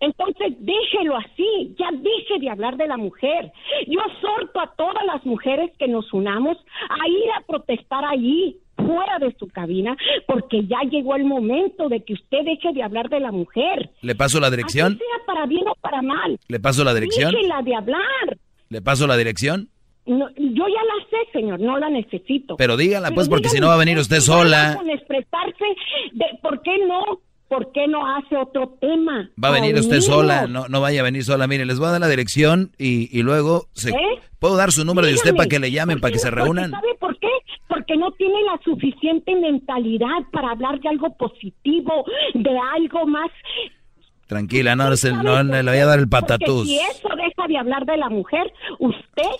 Entonces, 0.00 0.54
déjelo 0.58 1.18
así, 1.18 1.76
ya 1.78 1.90
deje 1.92 2.38
de 2.40 2.48
hablar 2.48 2.78
de 2.78 2.88
la 2.88 2.96
mujer. 2.96 3.52
Yo 3.86 4.00
exhorto 4.00 4.58
a 4.58 4.74
todas 4.74 5.04
las 5.04 5.24
mujeres 5.26 5.70
que 5.78 5.88
nos 5.88 6.10
unamos 6.14 6.56
a 6.88 7.06
ir 7.06 7.30
a 7.36 7.42
protestar 7.42 8.06
allí, 8.06 8.56
fuera 8.92 9.18
de 9.18 9.34
su 9.38 9.46
cabina, 9.48 9.96
porque 10.26 10.66
ya 10.66 10.78
llegó 10.90 11.16
el 11.16 11.24
momento 11.24 11.88
de 11.88 12.02
que 12.04 12.14
usted 12.14 12.38
deje 12.44 12.72
de 12.74 12.82
hablar 12.82 13.08
de 13.08 13.20
la 13.20 13.30
mujer. 13.32 13.90
¿Le 14.02 14.14
paso 14.14 14.40
la 14.40 14.48
Así 14.48 14.56
dirección? 14.56 14.98
sea 14.98 15.26
para 15.26 15.46
bien 15.46 15.66
o 15.68 15.74
para 15.80 16.02
mal. 16.02 16.38
¿Le 16.48 16.60
paso 16.60 16.84
la 16.84 16.94
dirección? 16.94 17.32
Déjela 17.32 17.62
de 17.62 17.74
hablar. 17.74 18.38
¿Le 18.68 18.82
paso 18.82 19.06
la 19.06 19.16
dirección? 19.16 19.68
No, 20.06 20.28
yo 20.30 20.64
ya 20.66 20.82
la 20.84 21.04
sé, 21.10 21.16
señor, 21.32 21.60
no 21.60 21.78
la 21.78 21.90
necesito. 21.90 22.56
Pero 22.56 22.76
dígala, 22.76 23.10
pues, 23.12 23.28
porque 23.28 23.48
si 23.48 23.56
dígame 23.56 23.66
no 23.66 23.68
va 23.68 23.74
a 23.74 23.84
venir 23.84 23.98
usted 23.98 24.20
sola. 24.20 24.74
Con 24.76 24.90
expresarse 24.90 25.64
de 26.12 26.24
por 26.42 26.62
qué 26.62 26.72
no, 26.86 27.20
por 27.48 27.70
qué 27.72 27.86
no 27.86 28.00
hace 28.16 28.36
otro 28.36 28.76
tema. 28.80 29.30
Va 29.42 29.48
a 29.48 29.52
venir 29.52 29.74
usted 29.76 30.00
sola, 30.00 30.46
no, 30.46 30.68
no 30.68 30.80
vaya 30.80 31.00
a 31.00 31.04
venir 31.04 31.22
sola. 31.24 31.46
Mire, 31.46 31.64
les 31.66 31.78
voy 31.78 31.88
a 31.88 31.92
dar 31.92 32.00
la 32.00 32.08
dirección 32.08 32.72
y, 32.78 33.08
y 33.16 33.22
luego... 33.22 33.66
Se, 33.72 33.90
¿Eh? 33.90 33.94
¿Puedo 34.38 34.56
dar 34.56 34.72
su 34.72 34.84
número 34.84 35.06
de 35.06 35.14
usted 35.14 35.32
Dígame, 35.32 35.36
para 35.36 35.48
que 35.48 35.58
le 35.58 35.70
llamen, 35.70 36.00
para 36.00 36.12
que 36.12 36.18
se 36.18 36.30
reúnan? 36.30 36.70
¿Sabe 36.70 36.94
por 36.98 37.16
qué? 37.18 37.28
Porque 37.70 37.96
no 37.96 38.10
tiene 38.12 38.42
la 38.42 38.60
suficiente 38.62 39.34
mentalidad 39.34 40.18
para 40.32 40.50
hablar 40.50 40.78
de 40.80 40.88
algo 40.90 41.16
positivo, 41.16 42.04
de 42.34 42.58
algo 42.74 43.06
más. 43.06 43.30
Tranquila, 44.26 44.76
no, 44.76 44.94
se- 44.96 45.12
no 45.12 45.42
le 45.42 45.62
voy 45.62 45.78
a 45.78 45.86
dar 45.86 45.98
el 45.98 46.08
Porque 46.08 46.26
patatús. 46.26 46.66
si 46.68 46.76
eso 46.78 47.08
deja 47.16 47.48
de 47.48 47.56
hablar 47.56 47.86
de 47.86 47.96
la 47.96 48.08
mujer, 48.10 48.52
usted 48.78 49.30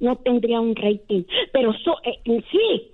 no 0.00 0.16
tendría 0.16 0.60
un 0.60 0.74
rating. 0.74 1.24
Pero 1.52 1.72
so- 1.84 1.98
eh, 2.04 2.18
en 2.24 2.44
sí, 2.50 2.92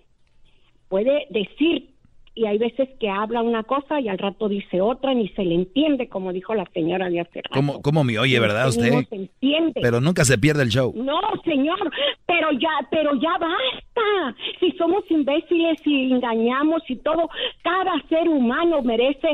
puede 0.88 1.26
decir, 1.30 1.90
y 2.34 2.46
hay 2.46 2.58
veces 2.58 2.88
que 2.98 3.08
habla 3.10 3.42
una 3.42 3.62
cosa 3.62 4.00
y 4.00 4.08
al 4.08 4.18
rato 4.18 4.48
dice 4.48 4.80
otra, 4.80 5.12
ni 5.14 5.28
se 5.30 5.44
le 5.44 5.54
entiende, 5.54 6.08
como 6.08 6.32
dijo 6.32 6.54
la 6.54 6.64
señora 6.72 7.08
de 7.10 7.20
hace 7.20 7.42
rato. 7.42 7.50
¿Cómo, 7.52 7.82
cómo 7.82 8.04
me 8.04 8.18
oye, 8.18 8.38
verdad, 8.40 8.62
No 8.64 8.68
usted? 8.70 9.04
se 9.08 9.14
entiende. 9.16 9.80
Pero 9.82 10.00
nunca 10.00 10.24
se 10.24 10.38
pierde 10.38 10.62
el 10.62 10.70
show. 10.70 10.92
No, 10.96 11.20
señor, 11.44 11.78
pero 12.26 12.48
ya, 12.52 12.70
pero 12.90 13.12
ya 13.20 13.32
basta. 13.38 14.36
Si 14.60 14.72
somos 14.72 15.04
imbéciles 15.10 15.78
y 15.86 16.12
engañamos 16.12 16.82
y 16.88 16.96
todo, 16.96 17.28
cada 17.62 18.00
ser 18.08 18.28
humano 18.28 18.82
merece 18.82 19.28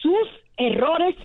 sus 0.00 0.28
errores 0.56 1.16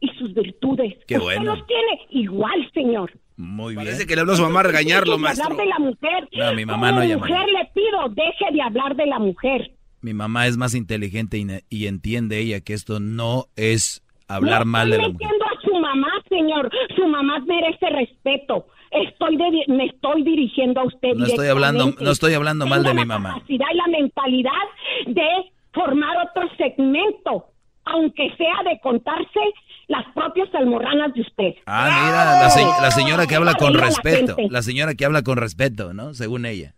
y 0.00 0.08
sus 0.18 0.34
virtudes. 0.34 0.94
Qué 1.06 1.14
Usted 1.18 1.24
bueno. 1.38 1.54
los 1.56 1.66
tiene 1.66 2.00
igual, 2.10 2.70
señor. 2.74 3.12
Muy 3.36 3.74
bien. 3.74 3.84
Parece 3.86 4.06
que 4.06 4.14
le 4.14 4.20
habló 4.20 4.34
a 4.34 4.36
su 4.36 4.42
mamá 4.42 4.60
a 4.60 4.64
regañarlo, 4.64 5.18
maestro. 5.18 5.46
hablar 5.52 5.64
de 5.64 5.70
la 5.70 5.78
mujer. 5.78 6.28
No, 6.32 6.54
mi 6.54 6.64
mamá 6.66 6.88
Como 6.88 7.00
no 7.00 7.06
llama. 7.06 7.26
mujer 7.26 7.46
le 7.48 7.64
pido, 7.74 8.08
deje 8.10 8.52
de 8.52 8.62
hablar 8.62 8.94
de 8.96 9.06
la 9.06 9.18
mujer. 9.18 9.70
Mi 10.02 10.12
mamá 10.14 10.46
es 10.46 10.56
más 10.56 10.74
inteligente 10.74 11.38
y, 11.38 11.46
y 11.70 11.86
entiende 11.86 12.38
ella 12.38 12.60
que 12.60 12.74
esto 12.74 13.00
no 13.00 13.46
es 13.56 14.02
hablar 14.28 14.66
no 14.66 14.72
mal 14.72 14.90
de 14.90 14.98
la 14.98 15.08
mujer. 15.08 15.28
a 15.28 15.60
su 15.62 15.74
mamá, 15.74 16.08
señor. 16.28 16.70
Su 16.96 17.06
mamá 17.06 17.38
merece 17.46 17.86
respeto. 17.90 18.66
Estoy 18.90 19.36
de- 19.36 19.64
me 19.68 19.86
estoy 19.86 20.22
dirigiendo 20.24 20.80
a 20.80 20.84
usted. 20.84 21.14
No 21.14 21.24
estoy 21.26 21.48
hablando, 21.48 21.94
no 21.98 22.10
estoy 22.10 22.34
hablando 22.34 22.66
mal 22.66 22.82
de 22.82 22.92
mi 22.92 23.00
la 23.00 23.04
mamá. 23.06 23.34
capacidad 23.34 23.66
y 23.72 23.76
la 23.76 23.86
mentalidad 23.98 24.66
de 25.06 25.28
formar 25.72 26.16
otro 26.28 26.48
segmento, 26.58 27.46
aunque 27.84 28.28
sea 28.36 28.70
de 28.70 28.78
contarse 28.82 29.40
las 29.88 30.04
propias 30.14 30.52
almorranas 30.54 31.14
de 31.14 31.20
usted. 31.22 31.54
Ah, 31.66 32.04
mira, 32.04 32.42
la, 32.42 32.50
se- 32.50 32.82
la 32.82 32.90
señora 32.90 33.26
que 33.26 33.34
habla 33.36 33.54
con 33.54 33.72
la 33.72 33.86
respeto. 33.86 34.36
La 34.50 34.62
señora 34.62 34.94
que 34.94 35.04
habla 35.04 35.22
con 35.22 35.36
respeto, 35.38 35.94
¿no? 35.94 36.12
Según 36.14 36.44
ella. 36.46 36.74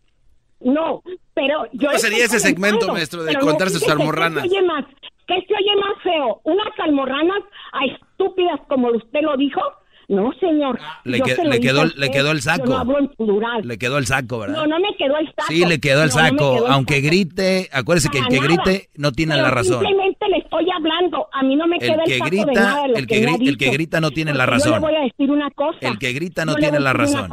No, 0.65 1.03
pero 1.35 1.67
yo 1.73 1.89
¿Cómo 1.89 1.99
sería 1.99 2.25
ese 2.25 2.41
segmento, 2.41 2.89
maestro, 2.89 3.23
de 3.23 3.39
contarse 3.39 3.79
sus 3.79 3.89
almorranas? 3.89 4.43
¿Qué 4.45 4.49
se 4.49 4.57
oye 4.57 4.67
más? 4.67 4.85
¿Qué 5.27 5.35
se 5.47 5.55
oye 5.55 5.77
más 5.77 6.03
feo? 6.03 6.41
¿Unas 6.45 6.79
almorranas 6.79 7.43
a 7.73 7.85
estúpidas 7.85 8.61
como 8.69 8.89
usted 8.89 9.21
lo 9.21 9.37
dijo? 9.37 9.61
No, 10.09 10.33
señor. 10.41 10.79
Le, 11.05 11.19
Yo 11.19 11.25
que- 11.25 11.35
se 11.35 11.45
le 11.45 11.61
quedó, 11.61 11.85
le 11.87 12.11
quedó 12.11 12.31
el 12.31 12.37
no 12.39 12.43
saco. 12.43 12.75
hablo 12.77 12.99
en 12.99 13.09
plural. 13.09 13.67
Le 13.67 13.79
quedó 13.79 13.99
el 13.99 14.07
saco, 14.07 14.39
¿verdad? 14.41 14.57
No, 14.57 14.67
no 14.67 14.79
me 14.79 14.95
quedó 14.99 15.17
el 15.17 15.27
saco. 15.29 15.45
Sí, 15.49 15.65
le 15.65 15.81
quedó 15.81 16.03
el 16.03 16.11
No, 16.11 16.17
no 16.17 16.23
me 16.23 16.29
saco. 16.31 16.55
quedó 16.57 16.67
el 16.67 16.73
Aunque 16.73 16.95
saco. 16.97 17.07
grite, 17.07 17.69
acuérdese 17.73 18.09
que 18.11 18.19
el 18.19 18.27
que 18.29 18.41
nada. 18.41 18.47
grite 18.47 18.89
no 18.97 19.13
tiene 19.13 19.33
Pero 19.35 19.45
la 19.45 19.51
razón. 19.51 19.81
Simplemente 19.85 20.29
le 20.29 20.39
estoy 20.39 20.67
hablando 20.77 21.27
a 21.33 21.43
mí 21.43 21.57
no 21.57 21.67
me 21.67 21.79
queda 21.79 21.95
el, 21.95 22.05
que 22.05 22.19
saco 22.19 22.31
grita, 22.31 22.47
de 22.47 22.53
nada 22.53 22.83
de 22.83 22.89
lo 22.89 22.97
el 22.97 23.07
que, 23.07 23.21
grita, 23.21 23.45
el 23.51 23.57
que 23.59 23.71
grita 23.71 24.01
no 24.01 24.11
tiene 24.11 24.33
la 24.35 24.45
Porque 24.47 24.59
Yo 24.65 24.71
razón. 24.71 24.73
le 24.75 24.79
voy 24.89 24.97
a 24.97 25.01
decir 25.05 25.31
una 25.31 25.51
cosa. 25.51 25.79
El 25.81 25.99
que 25.99 26.13
grita 26.13 26.45
no 26.45 26.53
le 26.55 26.61
tiene 26.61 26.81
la 26.81 26.93
razón. 26.93 27.31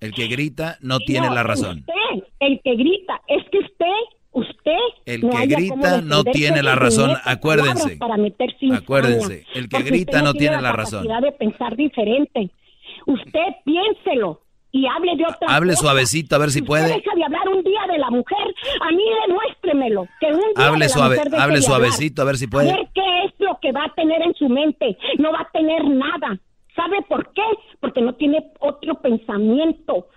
El 0.00 0.12
que 0.14 0.26
grita 0.26 0.78
no 0.80 0.98
tiene 1.00 1.30
la 1.30 1.42
razón. 1.42 1.78
Usted, 1.80 2.24
el 2.40 2.60
que 2.64 2.74
grita, 2.76 3.20
es 3.28 3.44
que 3.50 3.58
usted, 3.58 3.86
usted. 4.34 4.76
El 5.06 5.22
no 5.22 5.30
que 5.30 5.36
haya 5.38 5.56
grita 5.56 6.00
no 6.02 6.24
tiene 6.24 6.62
la 6.62 6.74
razón, 6.74 7.12
acuérdense. 7.24 7.96
Para 7.96 8.16
Acuérdense, 8.76 9.46
el 9.54 9.68
que 9.68 9.82
grita 9.82 10.22
no 10.22 10.34
tiene 10.34 10.60
la 10.60 10.72
razón. 10.72 11.06
de 11.06 11.32
pensar 11.32 11.74
diferente. 11.76 12.50
Usted 13.06 13.40
piénselo 13.64 14.40
y 14.72 14.86
hable 14.86 15.16
de 15.16 15.24
otra 15.24 15.54
Hable 15.56 15.70
cosa. 15.72 15.82
suavecito 15.82 16.34
a 16.34 16.38
ver 16.38 16.50
si 16.50 16.62
puede. 16.62 16.88
deja 16.88 17.14
de 17.14 17.24
hablar 17.24 17.48
un 17.48 17.62
día 17.62 17.80
de 17.90 17.98
la 17.98 18.10
mujer, 18.10 18.54
a 18.80 18.90
mí 18.90 19.02
demuéstremelo. 19.26 20.06
Que 20.20 20.26
un 20.26 20.40
día 20.56 20.66
Hable 20.66 20.78
de 20.84 20.84
la 20.84 20.88
suave, 20.88 21.16
mujer 21.16 21.30
deje 21.30 21.42
hable 21.42 21.54
hablar. 21.56 21.62
suavecito 21.62 22.22
a 22.22 22.24
ver 22.24 22.36
si 22.36 22.46
puede. 22.46 22.70
A 22.72 22.76
ver 22.76 22.88
qué 22.94 23.24
es 23.26 23.32
lo 23.38 23.58
que 23.62 23.72
va 23.72 23.84
a 23.84 23.94
tener 23.94 24.20
en 24.22 24.34
su 24.34 24.48
mente. 24.48 24.96
No 25.18 25.32
va 25.32 25.40
a 25.42 25.50
tener 25.52 25.84
nada. 25.84 26.38
¿Sabe 26.74 27.02
por 27.08 27.32
qué? 27.34 27.42
Porque 27.80 28.00
no 28.02 28.14
tiene 28.14 28.44
otro 28.60 29.00
pensamiento. 29.00 30.08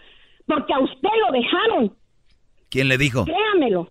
Porque 0.47 0.73
a 0.73 0.79
usted 0.79 1.09
lo 1.27 1.31
dejaron. 1.33 1.95
¿Quién 2.69 2.87
le 2.87 2.97
dijo? 2.97 3.25
Créamelo. 3.25 3.89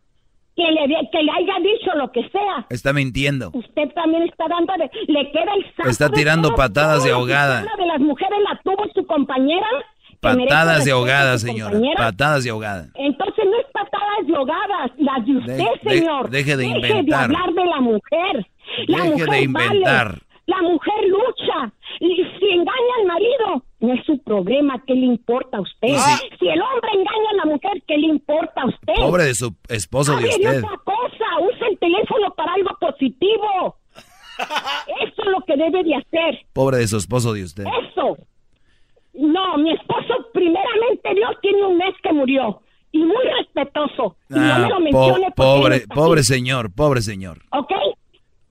Que 0.57 0.63
le, 0.65 0.89
de- 0.89 1.09
que 1.13 1.23
le 1.23 1.31
haya 1.33 1.55
dicho 1.61 1.95
lo 1.97 2.06
que 2.23 2.29
sea. 2.31 2.67
Está 2.71 2.93
mintiendo. 2.93 3.51
Usted 3.53 3.89
también 3.95 4.23
está 4.25 4.45
dando, 4.49 4.73
de- 4.79 4.91
le 5.13 5.31
queda 5.33 5.53
el 5.55 5.65
saco 5.77 5.89
Está 5.89 6.09
tirando 6.11 6.55
patadas 6.55 7.05
de 7.05 7.11
ahogada. 7.11 7.59
habla 7.61 7.73
de 7.79 7.87
las 7.87 8.01
mujeres 8.01 8.39
la 8.49 8.59
tuvo 8.65 8.85
su 8.95 9.07
compañera. 9.07 9.67
Patadas 10.21 10.85
de 10.85 10.93
ahogada, 10.93 11.39
señora. 11.39 11.73
compañera. 11.73 11.97
Patadas 12.05 12.45
de 12.45 12.51
ahogada. 12.51 12.87
Entonces 12.95 13.45
no 13.45 13.59
es 13.59 13.67
patadas 13.73 14.27
de 14.27 14.35
ahogadas, 14.37 14.91
las 14.99 15.27
de 15.27 15.37
usted, 15.37 15.57
De- 15.59 15.65
de- 15.83 15.99
señor. 16.01 16.31
deje 16.31 16.57
de 16.57 16.65
Deje 16.81 17.03
de 17.03 17.15
hablar 17.15 17.53
de 17.53 17.65
la 17.65 17.81
mujer. 17.81 18.47
La 18.89 18.99
Deje 18.99 19.11
mujer 19.11 19.29
de 19.29 19.43
inventar. 19.43 20.07
vale. 20.09 20.21
La 20.47 20.63
mujer 20.63 20.95
lucha. 21.09 21.73
Y 21.99 22.15
si 22.39 22.51
engaña 22.51 22.95
al 23.01 23.07
marido, 23.07 23.65
no 23.81 23.93
es 23.95 24.05
su 24.07 24.17
problema. 24.23 24.81
¿Qué 24.87 24.95
le 24.95 25.07
importa 25.07 25.57
a 25.57 25.61
usted? 25.61 25.89
Si 26.39 26.47
el 26.49 26.61
hombre 26.63 26.91
engaña 26.93 27.31
a 27.33 27.37
la 27.47 27.53
mujer, 27.53 27.83
¿qué 27.89 27.97
le 27.99 28.07
importa 28.07 28.63
a 28.63 28.67
usted? 28.67 28.95
Pobre 28.95 29.25
de 29.25 29.35
su 29.35 29.53
esposo 29.69 30.17
de 30.17 30.29
usted. 30.29 30.59
otra 30.63 30.79
cosa. 30.85 31.25
Use 31.51 31.67
el 31.69 31.79
teléfono 31.81 32.33
para 32.37 32.53
algo 32.55 32.71
positivo. 32.99 33.77
Eso 34.39 35.23
es 35.23 35.27
lo 35.31 35.41
que 35.47 35.57
debe 35.57 35.83
de 35.85 35.95
hacer. 35.97 36.47
Pobre 36.53 36.79
de 36.79 36.89
su 36.89 36.97
esposo 36.97 37.33
de 37.33 37.43
usted. 37.45 37.65
Eso. 37.65 38.17
No, 39.15 39.57
mi 39.59 39.73
esposo, 39.73 40.15
primeramente 40.35 41.15
Dios, 41.15 41.31
tiene 41.41 41.65
un 41.65 41.79
mes 41.79 41.95
que 42.03 42.13
murió. 42.13 42.61
Y 42.93 42.99
muy 42.99 43.17
respetuoso. 43.39 44.17
Y 44.31 44.35
no 44.35 44.41
me 44.41 44.53
Ah, 44.53 44.59
lo 44.69 44.69
po- 44.69 44.81
mencione 44.81 45.27
porque 45.35 45.35
pobre, 45.37 45.81
pobre 45.89 46.23
señor, 46.23 46.73
pobre 46.75 47.03
señor. 47.03 47.39
¿Ok? 47.51 47.73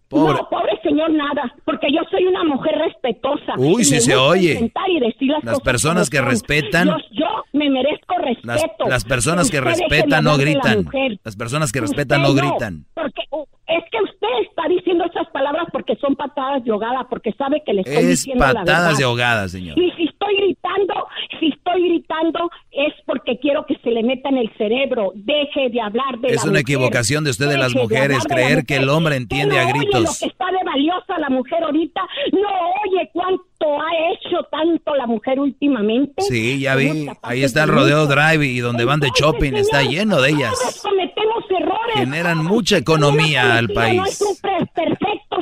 Pobre. 0.08 0.34
No, 0.36 0.50
pobre 0.50 0.80
señor, 0.84 1.10
nada. 1.12 1.54
Porque 1.66 1.88
yo 1.92 2.02
soy 2.12 2.26
una 2.26 2.44
mujer 2.44 2.76
respetuosa. 2.78 3.54
Uy, 3.58 3.78
me 3.78 3.84
se 3.86 4.16
oye. 4.16 4.72
y 4.88 5.00
decir 5.00 5.30
las 5.32 5.44
Las 5.44 5.60
personas 5.62 6.10
que 6.10 6.22
respetan- 6.22 6.88
Yo, 6.88 6.98
yo 7.12 7.26
me 7.54 7.70
merezco 7.70 8.16
respeto. 8.20 8.46
Las, 8.86 8.90
las 8.90 9.04
personas 9.06 9.50
que 9.50 9.62
respetan 9.62 10.24
no 10.24 10.38
gritan. 10.38 10.88
Las 11.24 11.36
personas 11.36 11.72
que 11.72 11.82
respetan 11.82 12.22
no 12.22 12.30
no, 12.30 12.36
gritan. 12.36 12.86
Porque 12.94 13.22
es 13.68 13.84
que 13.92 13.98
usted 14.04 14.28
está 14.50 14.68
diciendo 14.70 15.06
esas 15.06 15.28
palabras 15.32 15.66
porque 15.72 15.96
son 15.96 16.16
patadas 16.16 16.64
de 16.64 16.72
ahogada, 16.72 17.08
porque 17.10 17.32
sabe 17.34 17.64
que 17.66 17.74
le 17.74 17.82
estoy 17.82 17.96
Es 17.98 18.08
diciendo 18.08 18.44
la 18.44 18.54
verdad. 18.54 18.66
patadas 18.66 18.98
de 18.98 19.04
ahogada, 19.04 19.48
señor. 19.50 19.78
Y 19.80 19.92
si 19.92 20.04
estoy 20.26 20.38
gritando, 20.38 21.08
si 21.40 21.48
estoy 21.50 21.88
gritando 21.90 22.50
es 22.72 22.94
porque 23.06 23.38
quiero 23.40 23.66
que 23.66 23.76
se 23.84 23.92
le 23.92 24.04
meta 24.04 24.30
en 24.30 24.38
el 24.38 24.52
cerebro. 24.58 25.12
Deje 25.16 25.70
de 25.70 25.82
hablar 25.82 26.18
de 26.20 26.30
Es 26.30 26.38
la 26.38 26.42
una 26.44 26.50
mujer. 26.52 26.62
equivocación 26.62 27.24
de 27.24 27.30
usted 27.32 27.48
de 27.50 27.58
las 27.58 27.74
Deje 27.74 27.82
mujeres, 27.84 28.18
hablar 28.18 28.24
de 28.24 28.30
la 28.30 28.36
creer 28.48 28.66
que 28.66 28.76
el 28.76 28.82
mujer. 28.86 28.96
hombre 28.98 29.16
entiende 29.16 29.56
no 29.56 29.62
a 29.62 29.66
Oye 29.66 29.74
lo 29.74 29.80
gritos. 29.80 30.20
que 30.20 30.26
está 30.28 30.46
de 30.52 30.64
valiosa 30.66 31.20
la 31.20 31.30
mujer 31.30 31.64
ahorita. 31.64 32.02
No 32.34 32.50
oye 32.86 33.10
cuánto 33.14 33.82
ha 33.82 34.12
hecho 34.14 34.44
tanto 34.52 34.96
la 34.96 35.08
mujer 35.08 35.40
últimamente. 35.40 36.22
Sí, 36.22 36.60
ya 36.60 36.76
vi. 36.76 37.08
Ahí 37.22 37.44
está 37.44 37.64
el 37.64 37.70
de 37.70 37.76
rodeo 37.76 38.08
drive 38.08 38.46
y 38.46 38.60
donde 38.60 38.86
van 38.86 39.00
de 39.00 39.10
shopping 39.16 39.54
está 39.54 39.80
señor, 39.80 39.94
lleno 39.94 40.22
de 40.22 40.30
ellas. 40.32 40.82
cometemos 40.84 41.44
errores. 41.50 41.96
Generan 41.96 42.44
mucha 42.44 42.78
economía 42.78 43.56
al 43.58 43.68
Mentira, 43.68 43.94
No 43.94 44.06
es 44.06 44.20
país. 44.20 44.22
un 44.22 44.36
perfecto 44.74 45.38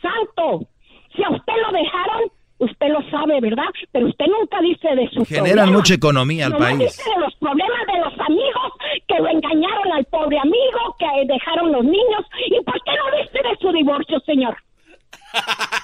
santo. 0.00 0.66
Si 1.14 1.22
a 1.22 1.28
usted 1.30 1.52
lo 1.66 1.72
dejaron, 1.78 2.22
usted 2.64 2.88
lo 2.88 3.00
sabe, 3.10 3.40
¿verdad? 3.40 3.64
Pero 3.92 4.06
usted 4.08 4.26
nunca 4.26 4.60
dice 4.60 4.88
de 4.94 5.08
su 5.10 5.24
Generan 5.24 5.72
mucha 5.72 5.94
economía 5.94 6.46
al 6.46 6.56
país. 6.56 6.78
dice 6.78 7.02
de 7.14 7.20
los 7.20 7.34
problemas 7.36 7.80
de 7.92 7.98
los 8.00 8.20
amigos 8.26 8.72
que 9.08 9.18
lo 9.18 9.28
engañaron 9.28 9.92
al 9.92 10.04
pobre 10.06 10.38
amigo, 10.38 10.96
que 10.98 11.06
dejaron 11.32 11.72
los 11.72 11.84
niños. 11.84 12.22
¿Y 12.46 12.62
por 12.64 12.74
qué 12.84 12.90
no 12.96 13.22
dice 13.22 13.38
de 13.48 13.56
su 13.60 13.72
divorcio, 13.72 14.20
señor? 14.20 14.56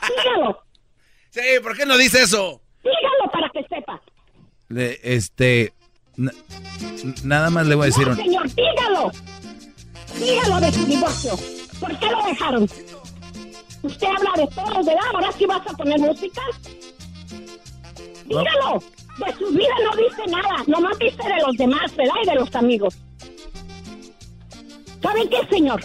Dígalo, 0.09 0.59
Sí, 1.31 1.41
¿por 1.63 1.77
qué 1.77 1.85
no 1.87 1.97
dice 1.97 2.23
eso? 2.23 2.61
dígalo 2.83 3.31
para 3.33 3.49
que 3.51 3.63
sepa. 3.69 4.01
Le- 4.69 4.99
este. 5.03 5.73
na- 6.17 6.33
nada 7.25 7.51
más 7.51 7.67
le 7.67 7.75
voy 7.75 7.85
a 7.85 7.87
decir 7.87 8.07
No, 8.07 8.13
un. 8.13 8.17
señor, 8.19 8.47
dígalo. 8.55 9.11
Dígalo 10.19 10.61
de 10.61 10.73
su 10.73 10.87
divorcio. 10.87 11.33
¿Por 11.81 11.99
qué 11.99 12.07
lo 12.11 12.23
dejaron? 12.25 12.67
Usted 13.83 14.07
habla 14.07 14.33
de 14.37 14.47
todos, 14.55 14.87
¿verdad? 14.87 15.03
Ahora 15.15 15.33
sí 15.33 15.47
vas 15.47 15.67
a 15.67 15.77
poner 15.77 15.99
música. 16.01 16.43
Dígalo. 18.27 18.83
De 19.19 19.33
su 19.35 19.51
vida 19.51 19.75
no 19.85 19.97
dice 19.97 20.31
nada. 20.31 20.63
Nomás 20.67 20.99
dice 20.99 21.23
de 21.23 21.47
los 21.47 21.57
demás, 21.57 21.97
¿verdad? 21.97 22.15
Y 22.23 22.27
de 22.29 22.35
los 22.37 22.55
amigos. 22.55 22.99
¿Saben 25.03 25.29
qué, 25.29 25.39
señor? 25.51 25.81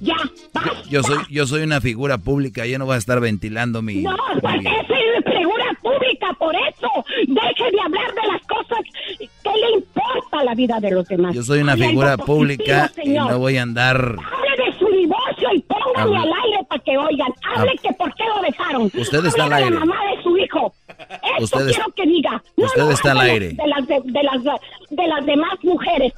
Ya, 0.00 0.16
basta. 0.52 0.82
Yo 0.90 1.02
soy, 1.02 1.18
yo 1.30 1.46
soy 1.46 1.62
una 1.62 1.80
figura 1.80 2.18
pública, 2.18 2.66
yo 2.66 2.78
no 2.78 2.84
voy 2.84 2.96
a 2.96 2.98
estar 2.98 3.20
ventilando 3.20 3.80
mi. 3.80 4.02
No, 4.02 4.16
pues 4.40 4.56
esa 4.60 4.94
es 4.94 5.24
figura 5.24 5.64
pública, 5.80 6.32
por 6.38 6.54
eso. 6.54 6.88
Deje 7.26 7.70
de 7.70 7.80
hablar 7.80 8.14
de 8.14 8.26
las 8.30 8.46
cosas 8.46 8.78
que 9.18 9.50
le 9.50 9.70
importa 9.76 10.40
a 10.40 10.44
la 10.44 10.54
vida 10.54 10.78
de 10.80 10.90
los 10.90 11.08
demás. 11.08 11.34
Yo 11.34 11.42
soy 11.42 11.60
una 11.60 11.76
figura 11.76 12.18
pública 12.18 12.92
y 13.02 13.10
no 13.10 13.38
voy 13.38 13.56
a 13.56 13.62
andar. 13.62 13.96
Hable 13.96 14.64
de 14.64 14.78
su 14.78 14.86
divorcio 14.88 15.23
y 15.52 15.60
póngame 15.62 16.16
al 16.16 16.32
aire 16.44 16.64
para 16.68 16.82
que 16.82 16.96
oigan. 16.96 17.32
Hable 17.54 17.72
que 17.82 17.92
por 17.94 18.14
qué 18.14 18.24
lo 18.34 18.40
dejaron. 18.42 18.82
Usted 18.94 19.24
está 19.26 19.44
al 19.44 19.52
aire. 19.52 19.70
la 19.70 19.80
mamá 19.80 19.96
de 20.16 20.22
su 20.22 20.36
hijo. 20.36 20.72
Eso 20.88 21.44
Usted 21.44 21.66
quiero 21.68 21.92
que 21.94 22.06
diga. 22.06 22.42
No, 22.56 22.66
usted 22.66 22.82
no, 22.82 22.90
está 22.90 23.12
al 23.12 23.20
aire. 23.20 23.48
De 23.54 23.66
las, 23.66 23.86
de, 23.86 24.00
de 24.04 24.22
las, 24.22 24.42
de 24.90 25.06
las 25.08 25.26
demás 25.26 25.52
mujeres. 25.62 26.12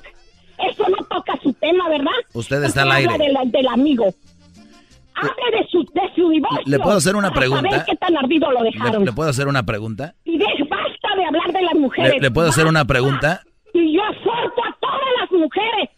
Eso 0.70 0.84
no 0.88 0.96
toca 1.08 1.38
su 1.42 1.52
tema, 1.54 1.88
¿verdad? 1.88 2.12
Usted 2.32 2.62
está 2.64 2.82
al 2.82 2.88
Porque 2.88 3.04
habla 3.04 3.12
aire. 3.14 3.26
de 3.26 3.32
la- 3.32 3.44
del 3.44 3.68
amigo. 3.68 4.04
Hable 5.14 5.58
de 5.58 5.66
su, 5.68 5.82
de 5.94 6.02
su 6.14 6.28
divorcio. 6.28 6.62
¿Le 6.66 6.78
puedo 6.78 6.96
hacer 6.98 7.16
una 7.16 7.30
pregunta? 7.32 7.70
saber 7.70 7.84
qué 7.86 7.96
tan 7.96 8.16
ardido 8.18 8.50
lo 8.52 8.62
¿Le, 8.62 8.70
dejaron. 8.70 9.04
le 9.04 9.12
puedo 9.12 9.30
hacer 9.30 9.48
una 9.48 9.62
pregunta? 9.64 10.14
Y 10.24 10.36
de, 10.36 10.44
basta 10.68 11.16
de 11.16 11.24
hablar 11.24 11.52
de 11.52 11.62
las 11.62 11.74
mujeres. 11.74 12.12
¿Le, 12.14 12.20
le 12.20 12.30
puedo 12.30 12.48
hacer 12.50 12.66
una 12.66 12.80
Basta. 12.80 12.92
pregunta? 12.92 13.42
Y 13.72 13.94
yo 13.96 14.02
exhorto 14.10 14.62
a 14.62 14.76
todas 14.80 15.08
las 15.20 15.30
mujeres 15.32 15.88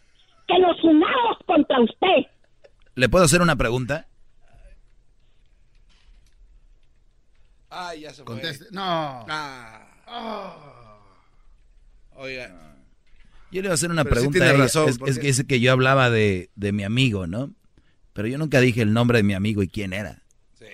que 0.47 0.59
nos 0.59 0.81
unamos 0.83 1.37
contra 1.45 1.79
usted. 1.81 2.25
¿Le 2.95 3.09
puedo 3.09 3.25
hacer 3.25 3.41
una 3.41 3.55
pregunta? 3.55 4.07
Ay, 7.69 8.01
ya 8.01 8.09
se 8.09 8.17
fue. 8.17 8.25
Conteste. 8.25 8.65
No. 8.71 9.25
Ah. 9.29 9.85
Oiga. 12.15 12.75
Yo 13.51 13.61
le 13.61 13.67
voy 13.67 13.71
a 13.71 13.73
hacer 13.75 13.89
una 13.91 14.03
Pero 14.03 14.15
sí 14.15 14.19
pregunta. 14.27 14.39
tiene 14.39 14.53
ella. 14.53 14.63
razón, 14.63 14.89
es, 15.07 15.17
que 15.19 15.27
dice 15.27 15.45
que 15.47 15.59
yo 15.59 15.71
hablaba 15.71 16.09
de, 16.09 16.49
de 16.55 16.71
mi 16.71 16.83
amigo, 16.83 17.27
¿no? 17.27 17.53
Pero 18.13 18.27
yo 18.27 18.37
nunca 18.37 18.59
dije 18.59 18.81
el 18.81 18.93
nombre 18.93 19.19
de 19.19 19.23
mi 19.23 19.33
amigo 19.33 19.63
y 19.63 19.67
quién 19.67 19.93
era. 19.93 20.23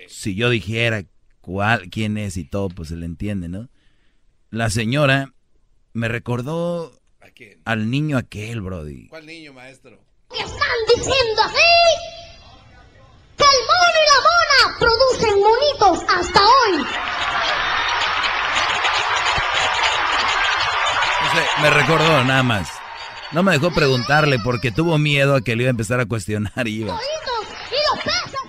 Si 0.08 0.34
yo 0.34 0.50
dijera 0.50 1.04
cuál, 1.40 1.88
quién 1.90 2.16
es 2.18 2.36
y 2.36 2.44
todo, 2.44 2.68
pues 2.68 2.88
se 2.90 2.96
le 2.96 3.06
entiende, 3.06 3.48
¿no? 3.48 3.68
La 4.50 4.70
señora 4.70 5.32
me 5.92 6.08
recordó 6.08 7.00
¿A 7.20 7.30
quién? 7.30 7.60
al 7.64 7.90
niño 7.90 8.16
aquel, 8.18 8.60
Brody. 8.60 9.08
¿Cuál 9.08 9.26
niño, 9.26 9.52
maestro? 9.52 9.98
Que 10.30 10.38
están 10.38 10.78
diciendo 10.94 11.42
así 11.42 11.72
que 13.36 13.44
el 13.44 13.60
mono 13.66 13.98
y 14.02 14.06
la 14.10 14.18
mona 14.26 14.78
producen 14.78 15.40
monitos 15.40 15.98
hasta 16.08 16.40
hoy. 16.40 16.86
Me 21.60 21.70
recordó 21.70 22.24
nada 22.24 22.42
más. 22.42 22.68
No 23.32 23.42
me 23.42 23.52
dejó 23.52 23.70
preguntarle 23.70 24.38
porque 24.38 24.70
tuvo 24.70 24.98
miedo 24.98 25.34
a 25.34 25.40
que 25.40 25.56
le 25.56 25.64
iba 25.64 25.68
a 25.68 25.70
empezar 25.70 26.00
a 26.00 26.06
cuestionar 26.06 26.68
y 26.68 26.80
iba, 26.82 26.98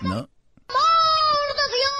¿no? 0.01 0.15
amor 0.15 0.29
de 1.55 1.65
Dios. 1.75 1.91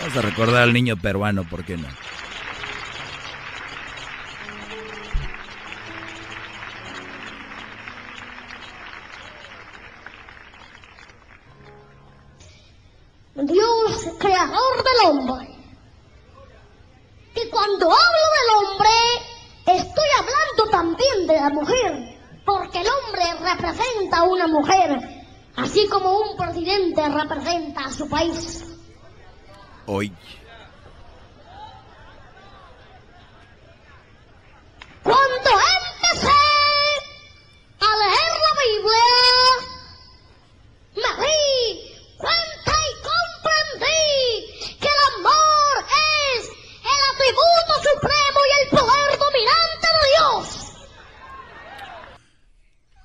Vamos 0.00 0.16
a 0.16 0.22
recordar 0.22 0.62
al 0.62 0.72
niño 0.72 0.96
peruano, 0.96 1.44
¿por 1.44 1.64
qué 1.64 1.76
no? 1.76 1.88
Dios, 13.34 14.08
creador 14.18 14.84
del 14.84 15.10
hombre. 15.10 15.48
Y 17.34 17.48
cuando 17.48 17.86
hablo 17.86 18.24
del 18.36 18.50
hombre, 18.56 18.90
estoy 19.66 20.08
hablando 20.18 20.70
también 20.70 21.26
de 21.26 21.34
la 21.36 21.48
mujer, 21.48 22.18
porque 22.44 22.80
el 22.80 22.86
hombre 22.88 23.22
representa 23.52 24.18
a 24.18 24.24
una 24.24 24.46
mujer. 24.46 25.22
así 25.56 25.86
como 25.88 26.18
un 26.18 26.36
presidente 26.36 27.08
representa 27.08 27.82
a 27.84 27.92
su 27.92 28.08
país. 28.08 28.64
Hoy. 29.86 30.12
Cuando 35.02 35.50
empecé 35.50 36.28
a 37.80 37.96
leer 37.96 38.32
la 38.44 38.52
Biblia, 38.62 39.10
me 40.96 41.26
di 41.26 41.36
cuenta 42.16 42.72
que 43.78 44.88
el 44.88 45.00
amor 45.16 45.84
es 46.36 46.48
el 46.82 47.00
atributo 47.14 47.72
supremo 47.90 48.38
y 48.48 48.52
el 48.62 48.68
poder 48.70 49.10
dominante 49.18 49.86
de 50.00 50.06
Dios. 50.16 50.44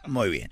Muy 0.07 0.29
bien. 0.29 0.51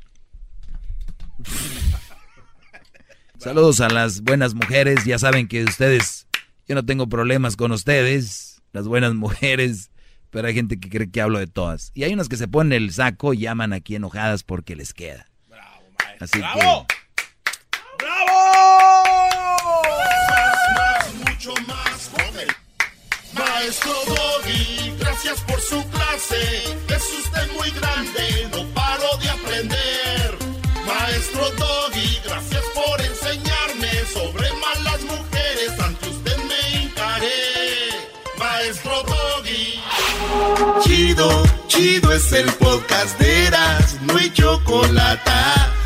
Saludos 3.38 3.80
a 3.82 3.90
las 3.90 4.22
buenas 4.22 4.54
mujeres. 4.56 5.06
Ya 5.06 5.20
saben 5.20 5.48
que 5.48 5.64
ustedes, 5.64 6.28
yo 6.68 6.76
no 6.76 6.86
tengo 6.86 7.08
problemas 7.08 7.56
con 7.56 7.72
ustedes, 7.72 8.62
las 8.74 8.88
buenas 8.88 9.14
mujeres, 9.14 9.92
pero 10.32 10.48
hay 10.48 10.54
gente 10.54 10.80
que 10.80 10.90
cree 10.90 11.12
que 11.12 11.22
hablo 11.22 11.40
de 11.40 11.48
todas. 11.48 11.92
Y 11.94 12.04
hay 12.04 12.14
unas 12.14 12.28
que 12.28 12.38
se 12.38 12.48
ponen 12.48 12.74
el 12.74 12.92
saco 12.92 13.34
y 13.34 13.40
llaman 13.40 13.72
aquí 13.74 13.96
enojadas 13.96 14.44
porque 14.44 14.76
les 14.76 14.94
queda. 14.94 15.28
Bravo, 15.48 15.84
maestro. 16.00 16.26
Así 16.26 16.40
¡Bravo! 16.40 16.88
que. 16.88 16.96
Más, 20.76 21.26
más 21.54 22.10
con 22.10 23.44
maestro 23.44 23.94
Doggy. 24.08 24.94
Gracias 25.00 25.42
por 25.42 25.62
su 25.62 25.84
clase. 25.90 26.64
Es 26.90 27.04
usted 27.20 27.52
muy 27.56 27.70
grande. 27.72 28.50
No 28.52 28.68
paro 28.74 29.18
de 29.22 29.30
aprender. 29.30 30.38
Maestro 30.88 31.52
Doggy, 31.52 32.20
gracias 32.26 32.64
por 32.74 33.00
enseñarme 33.02 33.92
sobre 34.12 34.50
malas 34.54 35.02
mujeres. 35.04 35.80
Ante 35.80 36.10
usted 36.10 36.38
me 36.38 36.82
hincaré. 36.82 37.90
Maestro 38.40 39.04
Doggy. 39.04 39.84
Chido, 40.84 41.44
chido 41.68 42.12
es 42.12 42.32
el 42.32 42.52
podcast 42.54 43.20
de 43.20 43.46
Eras. 43.48 44.02
No 44.02 44.18
hay 44.18 44.32
chocolate. 44.32 45.32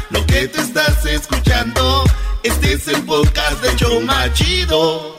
Lo 0.10 0.26
que 0.26 0.48
te 0.48 0.62
estás 0.62 1.06
escuchando, 1.06 2.06
este 2.44 2.74
es 2.74 2.88
el 2.88 3.04
podcast 3.04 3.62
de 3.62 3.76
Choma 3.76 4.32
Chido. 4.34 5.19